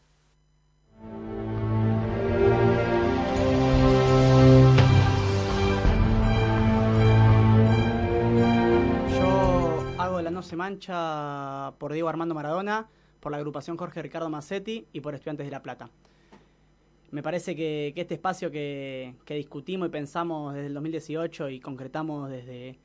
No 10.33 10.41
se 10.41 10.55
mancha 10.55 11.73
por 11.77 11.93
Diego 11.93 12.09
Armando 12.09 12.33
Maradona, 12.33 12.89
por 13.19 13.31
la 13.31 13.37
agrupación 13.37 13.77
Jorge 13.77 14.01
Ricardo 14.01 14.29
Massetti 14.29 14.87
y 14.91 14.99
por 14.99 15.13
Estudiantes 15.13 15.45
de 15.45 15.51
La 15.51 15.61
Plata. 15.61 15.91
Me 17.11 17.21
parece 17.21 17.55
que, 17.55 17.93
este 17.95 18.15
espacio 18.15 18.49
que, 18.49 19.13
discutimos 19.27 19.89
y 19.89 19.91
pensamos 19.91 20.55
desde 20.55 20.67
el 20.67 20.73
2018 20.73 21.49
y 21.49 21.59
concretamos 21.59 22.31
desde 22.31 22.79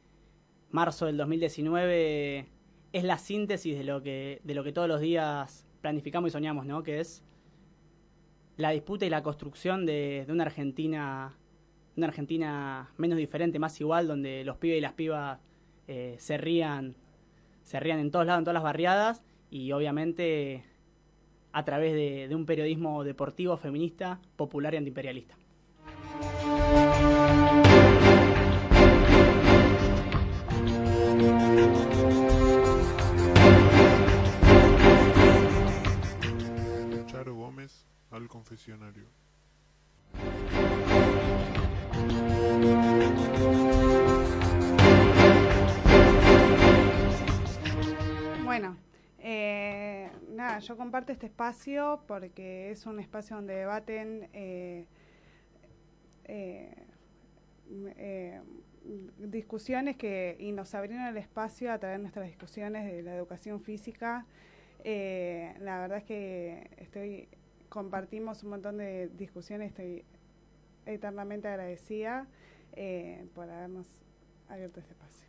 marzo 0.71 1.07
del 1.07 1.17
2019 1.17 2.47
es 2.93 3.05
la 3.05 3.17
síntesis 3.17 3.79
de 3.79 3.85
lo 3.85 4.03
que, 4.03 4.43
todos 4.75 4.89
los 4.89 5.01
días 5.01 5.67
planificamos 5.81 6.29
y 6.29 6.33
soñamos, 6.33 6.67
¿no? 6.67 6.83
Que 6.83 7.01
es 7.01 7.25
la 8.59 8.71
disputa 8.71 9.07
y 9.07 9.11
la 9.11 9.23
construcción 9.23 9.87
de, 9.87 10.25
de 10.27 10.33
una 10.33 10.45
Argentina 10.45 11.35
una 11.97 12.07
Argentina 12.07 12.91
menos 12.97 13.19
diferente, 13.19 13.59
más 13.59 13.81
igual, 13.81 14.07
donde 14.07 14.45
los 14.45 14.57
pibes 14.59 14.79
y 14.79 14.81
las 14.81 14.93
pibas 14.93 15.41
eh, 15.89 16.15
se 16.19 16.37
rían 16.39 16.95
se 17.69 17.79
rían 17.79 17.99
en 17.99 18.11
todos 18.11 18.25
lados, 18.25 18.39
en 18.39 18.45
todas 18.45 18.55
las 18.55 18.63
barriadas 18.63 19.23
y 19.51 19.73
obviamente 19.73 20.65
a 21.53 21.67
través 21.67 21.93
de, 21.93 22.27
de 22.27 22.35
un 22.35 22.47
periodismo 22.47 23.05
deportivo, 23.05 23.59
feminista, 23.59 24.21
popular 24.37 24.73
y 24.73 24.79
antiimperialista. 24.79 25.37
Charo 37.07 37.35
Gómez 37.35 37.85
al 38.11 38.29
confesionario. 38.29 39.05
Bueno, 48.61 48.77
eh, 49.21 50.11
nada, 50.31 50.59
yo 50.59 50.77
comparto 50.77 51.13
este 51.13 51.27
espacio 51.27 52.03
porque 52.09 52.71
es 52.73 52.87
un 52.87 52.99
espacio 52.99 53.37
donde 53.37 53.55
debaten 53.55 54.29
eh, 54.33 54.87
eh, 56.25 56.75
m- 57.71 57.95
eh, 57.97 58.41
discusiones 59.19 59.97
que 59.97 60.37
y 60.41 60.51
nos 60.53 60.75
abrieron 60.75 61.07
el 61.07 61.17
espacio 61.19 61.73
a 61.73 61.79
través 61.79 61.99
de 61.99 62.03
nuestras 62.03 62.27
discusiones 62.27 62.91
de 62.91 63.03
la 63.03 63.15
educación 63.15 63.61
física. 63.61 64.27
La 64.85 65.81
verdad 65.81 65.99
es 65.99 66.05
que 66.05 66.71
estoy 66.79 67.29
compartimos 67.69 68.43
un 68.45 68.51
montón 68.51 68.79
de 68.79 69.09
discusiones, 69.09 69.69
estoy 69.69 70.05
eternamente 70.87 71.47
agradecida 71.49 72.27
por 73.35 73.51
habernos 73.51 73.87
abierto 74.49 74.81
este 74.81 74.93
espacio. 74.95 75.29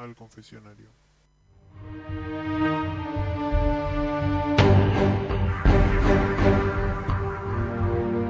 Al 0.00 0.14
confesionario. 0.14 0.88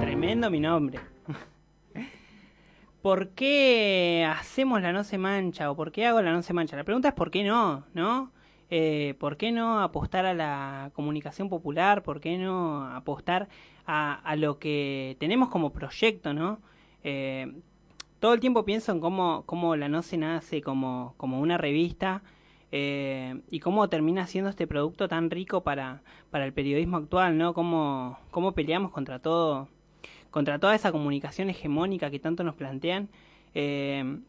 Tremendo 0.01 0.51
mi 0.51 0.61
nombre. 0.61 1.01
¿Por 3.03 3.31
qué 3.31 4.27
hacemos 4.29 4.83
la 4.83 4.93
no 4.93 5.05
se 5.05 5.17
mancha 5.17 5.71
o 5.71 5.77
por 5.77 5.93
qué 5.93 6.07
hago 6.07 6.21
la 6.23 6.33
no 6.33 6.43
se 6.43 6.53
mancha? 6.53 6.77
La 6.77 6.85
pregunta 6.85 7.09
es 7.09 7.15
¿por 7.15 7.31
qué 7.31 7.45
no? 7.45 7.87
¿No? 7.95 8.33
Eh, 8.69 9.15
¿Por 9.19 9.37
qué 9.37 9.53
no 9.53 9.81
apostar 9.81 10.27
a 10.27 10.35
la 10.35 10.91
comunicación 10.95 11.49
popular? 11.49 12.03
¿Por 12.03 12.21
qué 12.21 12.37
no 12.37 12.85
apostar 12.87 13.49
a, 13.87 14.37
lo 14.37 14.59
que 14.61 15.17
tenemos 15.19 15.49
como 15.49 15.73
proyecto, 15.73 16.33
¿no? 16.33 16.61
Eh, 17.03 17.53
todo 18.21 18.35
el 18.35 18.41
tiempo 18.41 18.65
pienso 18.65 18.93
en 18.93 19.01
cómo, 19.01 19.45
cómo 19.47 19.75
la 19.77 19.89
no 19.89 20.03
se 20.03 20.19
nace 20.19 20.61
como, 20.63 21.15
como 21.17 21.41
una 21.41 21.59
revista 21.59 22.23
eh, 22.71 23.41
y 23.51 23.61
cómo 23.61 23.89
termina 23.89 24.27
siendo 24.27 24.51
este 24.51 24.67
producto 24.67 25.09
tan 25.09 25.31
rico 25.31 25.63
para, 25.63 26.03
para 26.31 26.45
el 26.45 26.53
periodismo 26.53 26.99
actual, 26.99 27.37
¿no? 27.39 27.55
Cómo, 27.55 28.19
cómo 28.31 28.53
peleamos 28.53 28.93
contra 28.93 29.19
todo, 29.19 29.69
contra 30.31 30.59
toda 30.59 30.75
esa 30.75 30.93
comunicación 30.93 31.51
hegemónica 31.51 32.11
que 32.11 32.21
tanto 32.21 32.45
nos 32.45 32.55
plantean. 32.55 33.09
Eh, 33.55 34.21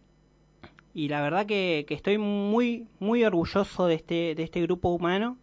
y 0.93 1.09
la 1.09 1.21
verdad 1.21 1.45
que, 1.45 1.85
que, 1.87 1.93
estoy 1.93 2.17
muy, 2.17 2.87
muy 2.99 3.23
orgulloso 3.23 3.87
de 3.87 3.95
este, 3.95 4.35
de 4.35 4.43
este 4.43 4.61
grupo 4.61 4.89
humano 4.89 5.37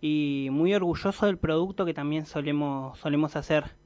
y 0.00 0.48
muy 0.50 0.74
orgulloso 0.74 1.26
del 1.26 1.38
producto 1.38 1.84
que 1.84 1.94
también 1.94 2.26
solemos, 2.26 2.98
solemos 2.98 3.36
hacer. 3.36 3.77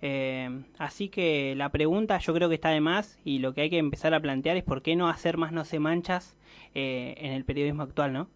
Eh, 0.00 0.64
así 0.78 1.08
que 1.08 1.54
la 1.56 1.70
pregunta 1.70 2.18
yo 2.18 2.32
creo 2.32 2.48
que 2.48 2.54
está 2.54 2.70
de 2.70 2.80
más 2.80 3.18
y 3.24 3.40
lo 3.40 3.52
que 3.52 3.62
hay 3.62 3.70
que 3.70 3.78
empezar 3.78 4.14
a 4.14 4.20
plantear 4.20 4.56
es 4.56 4.64
por 4.64 4.82
qué 4.82 4.94
no 4.96 5.08
hacer 5.08 5.36
más 5.36 5.52
no 5.52 5.64
se 5.64 5.80
manchas 5.80 6.36
eh, 6.74 7.14
en 7.18 7.32
el 7.32 7.44
periodismo 7.44 7.82
actual, 7.82 8.12
¿no? 8.12 8.28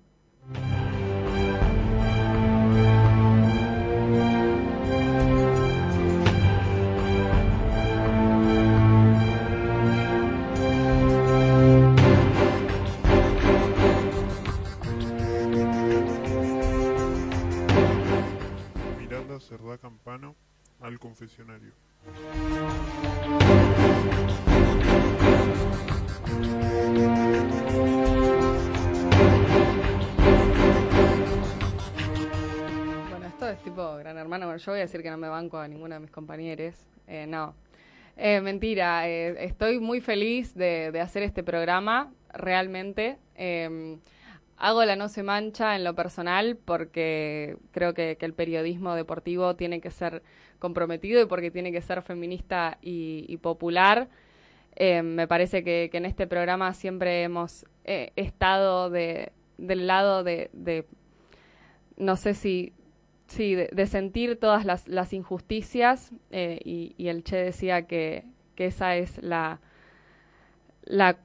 Miranda 18.98 19.38
Cerdá 19.38 19.78
Campano 19.78 20.34
al 20.82 20.98
confesionario. 20.98 21.72
Bueno, 33.10 33.26
esto 33.26 33.48
es 33.48 33.62
tipo 33.62 33.96
Gran 33.96 34.18
Hermano. 34.18 34.46
Bueno, 34.46 34.58
yo 34.58 34.72
voy 34.72 34.80
a 34.80 34.82
decir 34.82 35.02
que 35.02 35.10
no 35.10 35.16
me 35.16 35.28
banco 35.28 35.58
a 35.58 35.68
ninguno 35.68 35.94
de 35.94 36.00
mis 36.00 36.10
compañeros. 36.10 36.74
Eh, 37.06 37.26
no. 37.26 37.54
Eh, 38.16 38.40
mentira, 38.40 39.08
eh, 39.08 39.44
estoy 39.44 39.80
muy 39.80 40.00
feliz 40.00 40.54
de, 40.54 40.98
hacer 41.00 41.22
este 41.22 41.42
programa, 41.42 42.12
realmente. 42.32 43.18
Eh, 43.36 43.98
hago 44.62 44.84
la 44.84 44.94
no 44.96 45.08
se 45.08 45.22
mancha 45.22 45.74
en 45.74 45.82
lo 45.82 45.94
personal 45.94 46.56
porque 46.56 47.56
creo 47.72 47.94
que, 47.94 48.16
el 48.20 48.32
periodismo 48.32 48.94
deportivo 48.94 49.56
tiene 49.56 49.80
que 49.80 49.90
ser 49.90 50.22
comprometido 50.62 51.20
y 51.20 51.26
porque 51.26 51.50
tiene 51.50 51.72
que 51.72 51.82
ser 51.82 52.02
feminista 52.02 52.78
y, 52.80 53.36
popular. 53.38 54.08
Eh, 54.76 55.02
me 55.02 55.26
parece 55.26 55.64
que, 55.64 55.90
en 55.92 56.06
este 56.06 56.28
programa 56.28 56.72
siempre 56.72 57.24
hemos 57.24 57.66
eh, 57.84 58.12
estado 58.14 58.88
de, 58.88 59.32
del 59.58 59.88
lado 59.88 60.22
de, 60.22 60.86
no 61.96 62.14
sé 62.14 62.34
si, 62.34 62.72
sí, 63.26 63.56
de, 63.56 63.86
sentir 63.86 64.38
todas 64.38 64.64
las, 64.86 65.12
injusticias 65.12 66.12
eh, 66.30 66.60
y, 66.64 67.08
el 67.08 67.24
Che 67.24 67.36
decía 67.36 67.82
que, 67.88 68.24
que 68.54 68.66
esa 68.66 68.94
es 68.94 69.20
la, 69.20 69.60
la 70.84 71.18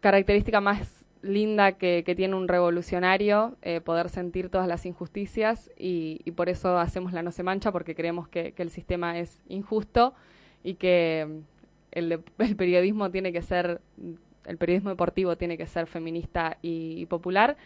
característica 0.00 0.60
más 0.60 0.99
linda 1.22 1.72
que, 1.72 2.02
tiene 2.16 2.34
un 2.34 2.48
revolucionario, 2.48 3.56
eh, 3.62 3.80
poder 3.80 4.08
sentir 4.08 4.48
todas 4.48 4.66
las 4.66 4.86
injusticias 4.86 5.70
y, 5.76 6.18
por 6.32 6.48
eso 6.48 6.78
hacemos 6.78 7.12
la 7.12 7.22
No 7.22 7.32
se 7.32 7.42
mancha, 7.42 7.72
porque 7.72 7.94
creemos 7.94 8.28
que, 8.28 8.54
el 8.56 8.70
sistema 8.70 9.18
es 9.18 9.40
injusto 9.48 10.14
y 10.62 10.74
que 10.74 11.42
el, 11.92 12.22
el, 12.38 12.56
periodismo 12.56 13.10
tiene 13.10 13.32
que 13.32 13.42
ser, 13.42 13.80
el 14.46 14.56
periodismo 14.56 14.90
deportivo 14.90 15.36
tiene 15.36 15.58
que 15.58 15.66
ser 15.66 15.86
feminista 15.86 16.58
y, 16.62 17.06
popular, 17.06 17.56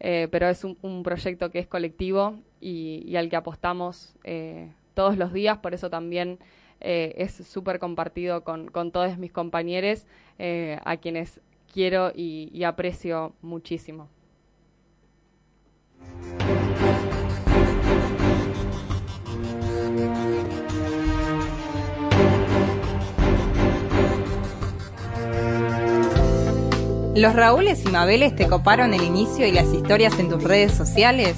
eh, 0.00 0.28
pero 0.30 0.48
es 0.48 0.64
un, 0.64 1.02
proyecto 1.02 1.50
que 1.50 1.58
es 1.60 1.66
colectivo 1.66 2.38
y, 2.60 3.14
al 3.16 3.28
que 3.28 3.36
apostamos 3.36 4.14
eh, 4.24 4.72
todos 4.94 5.16
los 5.16 5.32
días, 5.32 5.58
por 5.58 5.74
eso 5.74 5.90
también 5.90 6.38
es 6.78 7.32
súper 7.32 7.78
compartido 7.78 8.44
con, 8.44 8.70
todos 8.92 9.16
mis 9.16 9.32
compañeros, 9.32 10.04
a 10.38 10.96
quienes 10.98 11.40
quiero 11.76 12.10
y, 12.14 12.64
aprecio 12.64 13.34
muchísimo. 13.42 14.08
¿Los 27.14 27.34
Raúles 27.34 27.84
y 27.84 27.88
Mabeles 27.88 28.34
te 28.34 28.46
coparon 28.46 28.94
el 28.94 29.02
inicio 29.02 29.46
y 29.46 29.52
las 29.52 29.70
historias 29.74 30.18
en 30.18 30.30
tus 30.30 30.42
redes 30.42 30.72
sociales? 30.72 31.36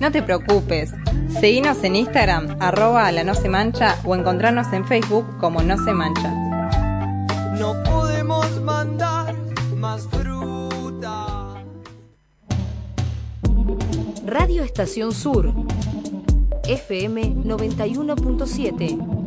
No 0.00 0.12
te 0.12 0.22
preocupes, 0.22 0.92
seguinos 1.40 1.82
en 1.82 1.96
Instagram, 1.96 2.58
arroba 2.60 3.10
la 3.10 3.24
no 3.24 3.34
se 3.34 3.48
mancha 3.48 3.96
o 4.04 4.14
encontrarnos 4.14 4.70
en 4.74 4.86
Facebook 4.86 5.38
como 5.38 5.62
no 5.62 5.82
se 5.82 5.94
mancha. 5.94 6.37
Más 9.78 10.06
fruta. 10.08 11.64
Radio 14.26 14.62
Estación 14.64 15.12
Sur, 15.12 15.52
FM 16.64 17.36
91.7. 17.44 19.18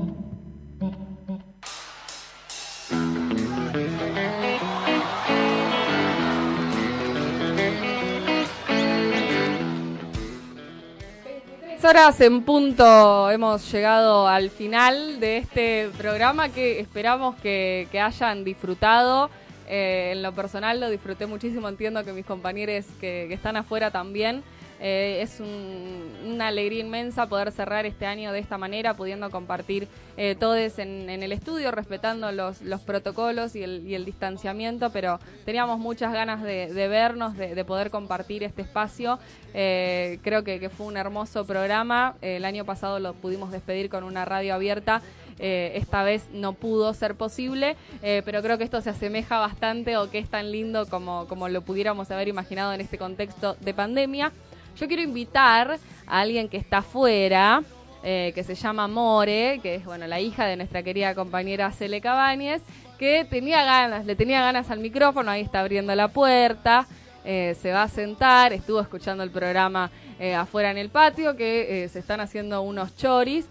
horas 11.83 12.21
en 12.21 12.43
punto 12.43 13.29
hemos 13.31 13.69
llegado 13.69 14.25
al 14.25 14.49
final 14.49 15.19
de 15.19 15.39
este 15.39 15.89
programa 15.97 16.47
que 16.47 16.79
esperamos 16.79 17.35
que, 17.41 17.89
que 17.91 17.99
hayan 17.99 18.45
disfrutado. 18.45 19.29
Eh, 19.71 20.11
en 20.11 20.21
lo 20.21 20.33
personal 20.33 20.81
lo 20.81 20.89
disfruté 20.89 21.27
muchísimo, 21.27 21.69
entiendo 21.69 22.03
que 22.03 22.11
mis 22.11 22.25
compañeros 22.25 22.85
que, 22.99 23.31
están 23.31 23.55
afuera 23.55 23.89
también. 23.89 24.43
Eh, 24.83 25.21
es 25.21 25.39
un, 25.39 26.11
una 26.25 26.47
alegría 26.47 26.79
inmensa 26.79 27.29
poder 27.29 27.51
cerrar 27.51 27.85
este 27.85 28.07
año 28.07 28.33
de 28.33 28.39
esta 28.39 28.57
manera, 28.57 28.95
pudiendo 28.95 29.29
compartir 29.29 29.87
eh, 30.17 30.35
todos 30.37 30.79
en, 30.79 31.07
el 31.07 31.31
estudio, 31.31 31.71
respetando 31.71 32.31
los, 32.31 32.63
los 32.63 32.81
protocolos 32.81 33.55
y 33.55 33.63
el, 33.63 33.87
y 33.87 33.93
el, 33.93 34.05
distanciamiento, 34.05 34.89
pero 34.91 35.19
teníamos 35.45 35.79
muchas 35.79 36.11
ganas 36.11 36.41
de, 36.41 36.87
vernos, 36.89 37.37
de, 37.37 37.53
de, 37.53 37.63
poder 37.63 37.91
compartir 37.91 38.43
este 38.43 38.63
espacio. 38.63 39.19
Eh, 39.53 40.19
creo 40.23 40.43
que, 40.43 40.69
fue 40.69 40.87
un 40.87 40.97
hermoso 40.97 41.45
programa. 41.45 42.15
el 42.21 42.43
año 42.43 42.65
pasado 42.65 42.99
lo 42.99 43.13
pudimos 43.13 43.51
despedir 43.51 43.89
con 43.89 44.03
una 44.03 44.25
radio 44.25 44.55
abierta. 44.55 45.01
Eh, 45.43 45.71
esta 45.73 46.03
vez 46.03 46.27
no 46.31 46.53
pudo 46.53 46.93
ser 46.93 47.15
posible, 47.15 47.75
eh, 48.03 48.21
pero 48.23 48.43
creo 48.43 48.59
que 48.59 48.63
esto 48.63 48.79
se 48.79 48.91
asemeja 48.91 49.39
bastante 49.39 49.97
o 49.97 50.07
que 50.11 50.19
es 50.19 50.29
tan 50.29 50.51
lindo 50.51 50.85
como, 50.87 51.25
como 51.27 51.49
lo 51.49 51.63
pudiéramos 51.63 52.11
haber 52.11 52.27
imaginado 52.27 52.73
en 52.73 52.79
este 52.79 52.99
contexto 52.99 53.55
de 53.59 53.73
pandemia. 53.73 54.31
Yo 54.77 54.87
quiero 54.87 55.01
invitar 55.01 55.79
a 56.05 56.19
alguien 56.19 56.47
que 56.47 56.57
está 56.57 56.77
afuera, 56.77 57.63
eh, 58.03 58.33
que 58.35 58.43
se 58.43 58.53
llama 58.53 58.87
More, 58.87 59.59
que 59.63 59.73
es 59.73 59.85
bueno 59.85 60.05
la 60.05 60.19
hija 60.19 60.45
de 60.45 60.57
nuestra 60.57 60.83
querida 60.83 61.15
compañera 61.15 61.71
Cele 61.71 62.01
Cabañez, 62.01 62.61
que 62.99 63.25
tenía 63.25 63.65
ganas, 63.65 64.05
le 64.05 64.15
tenía 64.15 64.41
ganas 64.41 64.69
al 64.69 64.77
micrófono, 64.77 65.31
ahí 65.31 65.41
está 65.41 65.61
abriendo 65.61 65.95
la 65.95 66.09
puerta, 66.09 66.85
se 67.23 67.71
va 67.71 67.83
a 67.83 67.87
sentar, 67.87 68.53
estuvo 68.53 68.79
escuchando 68.79 69.23
el 69.23 69.31
programa 69.31 69.89
afuera 70.37 70.69
en 70.69 70.77
el 70.77 70.89
patio, 70.89 71.35
que 71.35 71.87
se 71.91 71.97
están 71.99 72.19
haciendo 72.19 72.61
unos 72.61 72.95
choris. 72.95 73.47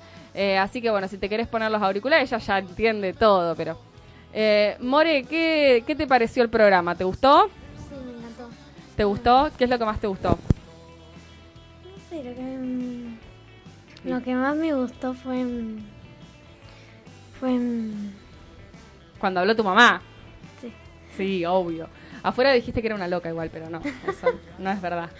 Así 0.59 0.81
que 0.81 0.91
bueno, 0.91 1.09
si 1.09 1.19
te 1.19 1.29
querés 1.29 1.49
poner 1.49 1.71
los 1.71 1.83
auriculares, 1.83 2.31
ella 2.31 2.39
ya 2.39 2.59
entiende 2.59 3.13
todo, 3.13 3.55
pero... 3.57 3.79
More, 4.81 5.25
¿qué, 5.25 5.83
¿qué 5.87 5.95
te 5.95 6.07
pareció 6.07 6.43
el 6.43 6.49
programa? 6.49 6.95
¿Te 6.95 7.05
gustó? 7.05 7.49
Sí, 7.89 7.95
me 8.05 8.19
encantó. 8.19 8.49
¿Te 8.97 9.05
gustó? 9.05 9.51
¿Qué 9.59 9.65
es 9.65 9.71
lo 9.71 9.79
que 9.79 9.85
más 9.85 10.01
te 10.01 10.07
gustó? 10.07 10.39
Sí, 12.09 12.17
lo 12.17 12.35
que, 12.35 12.41
mm, 12.41 13.19
lo 14.05 14.23
que 14.23 14.35
más 14.35 14.57
me 14.57 14.75
gustó 14.75 15.15
fue. 15.15 15.45
Fue. 17.39 17.59
Cuando 19.19 19.41
habló 19.41 19.55
tu 19.55 19.63
mamá. 19.63 20.03
Sí. 20.61 20.73
Sí, 21.17 21.45
obvio. 21.45 21.89
Afuera 22.23 22.53
dijiste 22.53 22.81
que 22.81 22.89
era 22.89 22.97
una 22.97 23.09
loca 23.09 23.29
igual, 23.29 23.49
pero 23.53 23.71
no, 23.71 23.81
eso 24.09 24.29
no 24.59 24.71
es 24.71 24.81
verdad. 24.81 25.11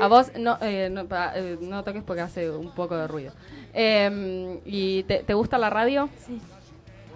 A 0.00 0.06
vos 0.08 0.32
no, 0.38 0.58
eh, 0.60 0.88
no, 0.90 1.06
pa- 1.06 1.32
eh, 1.36 1.58
no 1.60 1.82
toques 1.84 2.02
porque 2.02 2.22
hace 2.22 2.50
un 2.50 2.70
poco 2.74 2.96
de 2.96 3.06
ruido. 3.06 3.32
Eh, 3.74 4.60
¿Y 4.64 5.02
te, 5.04 5.18
te 5.22 5.34
gusta 5.34 5.58
la 5.58 5.70
radio? 5.70 6.08
Sí. 6.26 6.40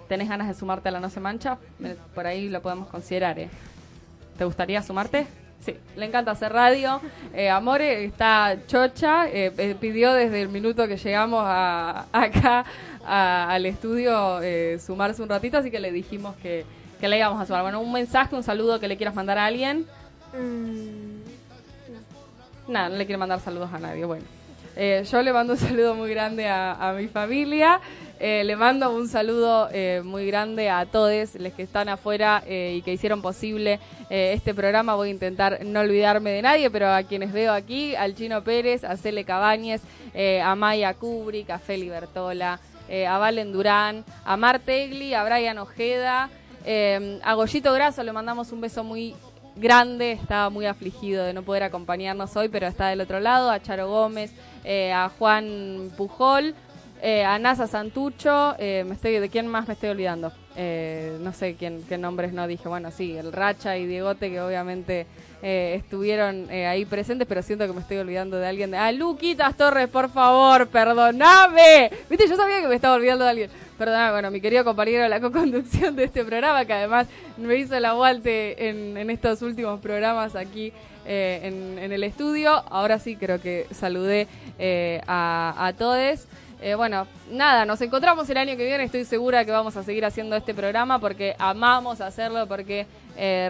¿Tenés 0.07 0.29
ganas 0.29 0.47
de 0.47 0.53
sumarte 0.53 0.89
a 0.89 0.91
la 0.91 0.99
No 0.99 1.09
Se 1.09 1.19
Mancha? 1.19 1.57
Eh, 1.83 1.95
Por 2.15 2.25
ahí 2.27 2.49
lo 2.49 2.61
podemos 2.61 2.87
considerar, 2.87 3.37
¿eh? 3.39 3.49
¿Te 4.37 4.45
gustaría 4.45 4.81
sumarte? 4.81 5.27
Sí, 5.59 5.75
le 5.95 6.05
encanta 6.05 6.31
hacer 6.31 6.53
radio. 6.53 7.01
Eh, 7.33 7.49
Amore 7.49 8.05
está 8.05 8.55
chocha, 8.67 9.27
eh, 9.27 9.51
eh, 9.57 9.75
pidió 9.79 10.13
desde 10.13 10.41
el 10.43 10.49
minuto 10.49 10.87
que 10.87 10.97
llegamos 10.97 11.41
a, 11.45 12.05
acá 12.13 12.63
a- 13.05 13.49
al 13.51 13.65
estudio 13.65 14.39
sumarse 14.79 15.21
un 15.23 15.29
ratito, 15.29 15.57
así 15.57 15.71
que 15.71 15.79
le 15.79 15.91
dijimos 15.91 16.35
que, 16.37 16.63
que 17.01 17.07
le 17.07 17.17
íbamos 17.17 17.41
a 17.41 17.45
sumar. 17.47 17.63
Bueno, 17.63 17.81
un 17.81 17.91
mensaje, 17.91 18.35
un 18.35 18.43
saludo 18.43 18.79
que 18.79 18.87
le 18.87 18.97
quieras 18.97 19.15
mandar 19.15 19.39
a 19.39 19.45
alguien. 19.47 19.85
Mm, 20.33 21.16
Nada, 22.67 22.89
no 22.89 22.97
le 22.97 23.05
quiero 23.05 23.19
mandar 23.19 23.39
saludos 23.39 23.69
a 23.73 23.79
nadie. 23.79 24.05
Bueno, 24.05 24.25
Eh, 24.79 25.03
yo 25.09 25.23
le 25.23 25.33
mando 25.33 25.53
un 25.53 25.59
saludo 25.59 25.95
muy 25.95 26.11
grande 26.11 26.47
a, 26.47 26.93
mi 26.95 27.07
familia. 27.07 27.79
Eh, 28.19 28.43
le 28.43 28.55
mando 28.55 28.91
un 28.91 29.07
saludo 29.07 29.69
eh, 29.71 30.01
muy 30.05 30.27
grande 30.27 30.69
a 30.69 30.85
todos 30.85 31.33
los 31.35 31.53
que 31.53 31.63
están 31.63 31.89
afuera 31.89 32.43
eh, 32.45 32.75
y 32.77 32.81
que 32.83 32.93
hicieron 32.93 33.21
posible 33.23 33.79
eh, 34.11 34.33
este 34.35 34.53
programa. 34.53 34.93
Voy 34.93 35.07
a 35.07 35.11
intentar 35.11 35.65
no 35.65 35.79
olvidarme 35.79 36.29
de 36.29 36.41
nadie, 36.43 36.69
pero 36.69 36.89
a 36.93 37.01
quienes 37.01 37.31
veo 37.33 37.53
aquí, 37.53 37.95
al 37.95 38.13
Chino 38.13 38.43
Pérez, 38.43 38.83
a 38.83 38.97
Cele 38.97 39.23
Cabañez, 39.23 39.81
eh, 40.13 40.41
a 40.41 40.53
Maya 40.53 40.93
Kubrick, 40.93 41.49
a 41.49 41.57
Feli 41.57 41.89
Bertola, 41.89 42.59
a 43.07 43.17
Valen 43.17 43.51
Durán, 43.51 44.05
a 44.25 44.37
Mar 44.37 44.59
Tegli, 44.59 45.15
a 45.15 45.23
Brian 45.23 45.57
Ojeda, 45.57 46.29
a 47.23 47.33
Goyito 47.33 47.73
Graso 47.73 48.03
le 48.03 48.13
mandamos 48.13 48.51
un 48.51 48.61
beso 48.61 48.83
muy 48.83 49.15
grande, 49.59 50.13
estaba 50.13 50.49
muy 50.49 50.65
afligido 50.65 51.25
de 51.25 51.33
no 51.33 51.43
poder 51.43 51.63
acompañarnos 51.63 52.35
hoy, 52.35 52.49
pero 52.49 52.67
está 52.67 52.87
del 52.87 53.01
otro 53.01 53.19
lado, 53.19 53.49
a 53.51 53.61
Charo 53.61 53.89
Gómez, 53.89 54.31
eh, 54.63 54.91
a 54.91 55.09
Juan 55.09 55.91
Pujol, 55.97 56.55
eh, 57.01 57.23
a 57.23 57.37
Nasa 57.39 57.67
Santucho, 57.67 58.55
eh, 58.57 58.83
me 58.87 58.95
estoy, 58.95 59.19
¿de 59.19 59.29
quién 59.29 59.47
más 59.47 59.67
me 59.67 59.73
estoy 59.73 59.89
olvidando? 59.89 60.31
Eh, 60.55 61.17
no 61.21 61.33
sé 61.33 61.55
quién, 61.55 61.83
qué 61.87 61.97
nombres 61.99 62.33
no 62.33 62.47
dije, 62.47 62.67
bueno, 62.67 62.89
sí, 62.89 63.15
el 63.15 63.31
Racha 63.31 63.77
y 63.77 63.85
Diegote 63.85 64.31
que 64.31 64.41
obviamente 64.41 65.05
eh, 65.43 65.75
estuvieron 65.77 66.49
eh, 66.49 66.65
ahí 66.65 66.85
presentes, 66.85 67.27
pero 67.27 67.43
siento 67.43 67.67
que 67.67 67.73
me 67.73 67.81
estoy 67.81 67.97
olvidando 67.97 68.37
de 68.37 68.47
alguien. 68.47 68.71
De, 68.71 68.77
ah, 68.77 68.91
Luquitas 68.91 69.55
Torres, 69.55 69.87
por 69.87 70.09
favor, 70.09 70.67
perdoname. 70.67 71.91
Viste, 72.09 72.27
yo 72.27 72.35
sabía 72.35 72.61
que 72.61 72.67
me 72.67 72.75
estaba 72.75 72.95
olvidando 72.95 73.25
de 73.25 73.29
alguien. 73.29 73.49
Perdóname, 73.77 74.11
bueno, 74.11 74.31
mi 74.31 74.41
querido 74.41 74.63
compañero 74.63 75.03
de 75.03 75.09
la 75.09 75.21
co-conducción 75.21 75.95
de 75.95 76.05
este 76.05 76.25
programa, 76.25 76.65
que 76.65 76.73
además 76.73 77.05
me 77.37 77.55
hizo 77.57 77.75
el 77.75 77.85
aguante 77.85 78.69
en, 78.69 79.09
estos 79.11 79.43
últimos 79.43 79.79
programas 79.79 80.35
aquí 80.35 80.73
eh, 81.05 81.41
en, 81.79 81.91
el 81.91 82.03
estudio. 82.03 82.63
Ahora 82.71 82.97
sí 82.97 83.15
creo 83.15 83.39
que 83.39 83.67
saludé 83.71 84.27
eh, 84.57 84.99
a, 85.05 85.71
todos. 85.77 86.25
Eh, 86.59 86.73
bueno, 86.73 87.05
nada, 87.29 87.65
nos 87.65 87.79
encontramos 87.81 88.27
el 88.31 88.37
año 88.37 88.57
que 88.57 88.65
viene. 88.65 88.83
Estoy 88.83 89.05
segura 89.05 89.45
que 89.45 89.51
vamos 89.51 89.77
a 89.77 89.83
seguir 89.83 90.05
haciendo 90.05 90.35
este 90.35 90.55
programa 90.55 90.97
porque 90.97 91.35
amamos 91.37 92.01
hacerlo, 92.01 92.47
porque 92.47 92.87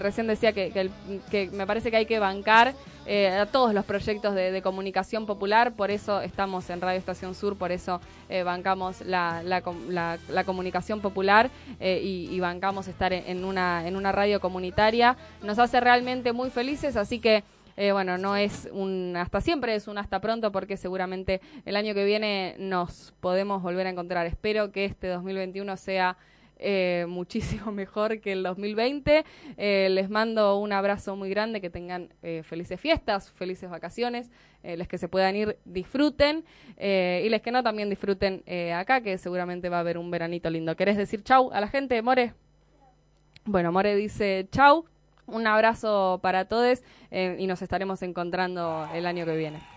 recién 0.02 0.28
decía 0.28 0.52
que 0.52 1.50
me 1.54 1.66
parece 1.66 1.90
que 1.90 1.98
hay 1.98 2.06
que 2.06 2.20
bancar 2.20 2.74
eh, 3.08 3.30
a 3.30 3.46
todos 3.46 3.74
los 3.74 3.86
proyectos 3.86 4.36
de, 4.36 4.62
comunicación 4.62 5.26
popular. 5.26 5.74
Por 5.74 5.92
eso 5.92 6.22
estamos 6.22 6.70
en 6.70 6.82
Radio 6.82 7.00
Estación 7.00 7.36
Sur, 7.36 7.58
por 7.58 7.72
eso 7.72 8.02
eh, 8.28 8.44
bancamos 8.44 9.02
la, 9.02 9.42
la 9.44 9.64
la- 10.30 10.44
comunicación 10.44 11.00
popular 11.00 11.50
eh, 11.80 12.02
y, 12.04 12.40
bancamos 12.40 12.88
estar 12.88 13.14
en, 13.14 13.24
en 13.28 13.46
una, 13.46 13.88
en 13.88 13.96
una 13.96 14.12
radio 14.12 14.42
comunitaria. 14.42 15.16
Nos 15.42 15.58
hace 15.58 15.80
realmente 15.80 16.34
muy 16.34 16.50
felices, 16.50 16.96
así 16.96 17.20
que. 17.20 17.44
Eh, 17.80 17.92
bueno, 17.92 18.18
no 18.18 18.36
es 18.36 18.68
un 18.72 19.14
hasta 19.16 19.40
siempre, 19.40 19.76
es 19.76 19.88
un 19.88 20.00
hasta 20.00 20.20
pronto 20.20 20.52
porque 20.52 20.78
seguramente 20.78 21.42
el 21.64 21.76
año 21.76 21.94
que 21.94 22.06
viene 22.06 22.56
nos 22.58 23.14
podemos 23.20 23.62
volver 23.62 23.86
a 23.86 23.92
encontrar. 23.92 24.26
Espero 24.26 24.72
que 24.72 24.86
este 24.86 25.10
2021 25.10 25.78
sea 25.78 26.18
eh, 26.60 27.06
muchísimo 27.08 27.72
mejor 27.72 28.20
que 28.20 28.32
el 28.32 28.44
2020. 28.44 29.26
Eh, 29.58 29.88
les 29.92 30.10
mando 30.10 30.58
un 30.58 30.74
abrazo 30.74 31.16
muy 31.16 31.30
grande, 31.30 31.62
que 31.62 31.70
tengan 31.70 32.10
eh, 32.22 32.44
felices 32.44 32.80
fiestas, 32.80 33.32
felices 33.32 33.70
vacaciones, 33.70 34.32
eh, 34.64 34.78
los 34.78 34.88
que 34.88 34.98
se 34.98 35.08
puedan 35.08 35.36
ir 35.36 35.58
disfruten 35.66 36.44
y 36.80 37.30
los 37.30 37.42
que 37.42 37.52
no 37.52 37.64
también 37.64 37.90
disfruten 37.90 38.44
acá, 38.74 39.02
que 39.02 39.18
seguramente 39.18 39.70
va 39.70 39.78
a 39.78 39.80
haber 39.82 39.98
un 39.98 40.12
veranito 40.12 40.50
lindo. 40.50 40.76
¿Querés 40.76 40.98
decir 40.98 41.24
chau 41.24 41.52
a 41.52 41.60
la 41.62 41.68
gente, 41.68 42.02
More? 42.02 42.34
Bueno, 43.46 43.72
More 43.72 43.96
dice 43.96 44.48
chau. 44.52 44.86
Un 45.26 45.46
abrazo 45.46 46.20
para 46.22 46.46
todos 46.46 46.84
y 47.12 47.48
nos 47.48 47.62
estaremos 47.62 48.02
encontrando 48.02 48.88
el 48.94 49.06
año 49.06 49.26
que 49.26 49.36
viene. 49.36 49.77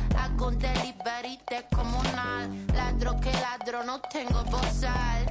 Un 0.43 0.57
delivery 0.57 1.39
descomunal. 1.47 2.49
Ladro 2.73 3.19
que 3.19 3.31
ladro, 3.31 3.83
no 3.83 4.01
tengo 4.01 4.43
bozal. 4.45 5.25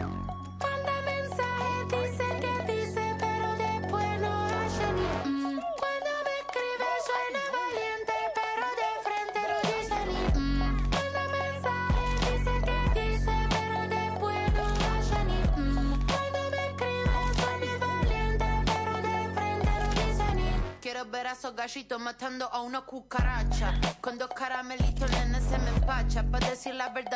Manda 0.62 1.00
mensaje, 1.04 1.84
dice 1.90 2.26
que 2.40 2.72
dice, 2.72 3.16
pero 3.18 3.48
después 3.56 4.20
no 4.20 4.44
hace 4.46 4.86
ni 4.92 5.08
mm. 5.30 5.60
Cuando 5.80 6.12
me 6.26 6.34
escribe 6.40 6.88
suena 7.08 7.42
valiente, 7.58 8.16
pero 8.38 8.66
de 8.80 8.90
frente 9.06 9.40
no 9.50 9.58
dice 9.70 9.98
ni 10.10 10.22
mm. 10.40 10.60
Manda 10.94 11.24
mensaje, 11.38 12.04
dice 12.30 12.54
que 12.68 13.00
dice, 13.00 13.34
pero 13.50 13.78
después 13.88 14.42
no 14.54 14.66
hace 14.92 15.24
ni 15.24 15.40
mm. 15.60 16.06
Cuando 16.06 16.40
me 16.52 16.62
escribe 16.68 17.18
suena 17.40 17.72
valiente, 17.86 18.48
pero 18.64 18.92
de 19.08 19.18
frente 19.34 19.70
no 19.80 19.86
dice 19.90 20.34
ni 20.36 20.48
Quiero 20.80 21.04
ver 21.06 21.26
a 21.26 21.32
esos 21.32 21.54
gallitos 21.56 22.00
matando 22.00 22.48
a 22.52 22.60
una 22.62 22.82
cucaracha. 22.82 23.74
Con 24.00 24.16
dos 24.16 24.30
caramelitos, 24.30 25.10
nene, 25.10 25.40
se 25.40 25.58
me 25.58 25.68
empacha. 25.70 26.22
Para 26.22 26.48
decir 26.48 26.74
la 26.74 26.88
verdad. 26.88 27.08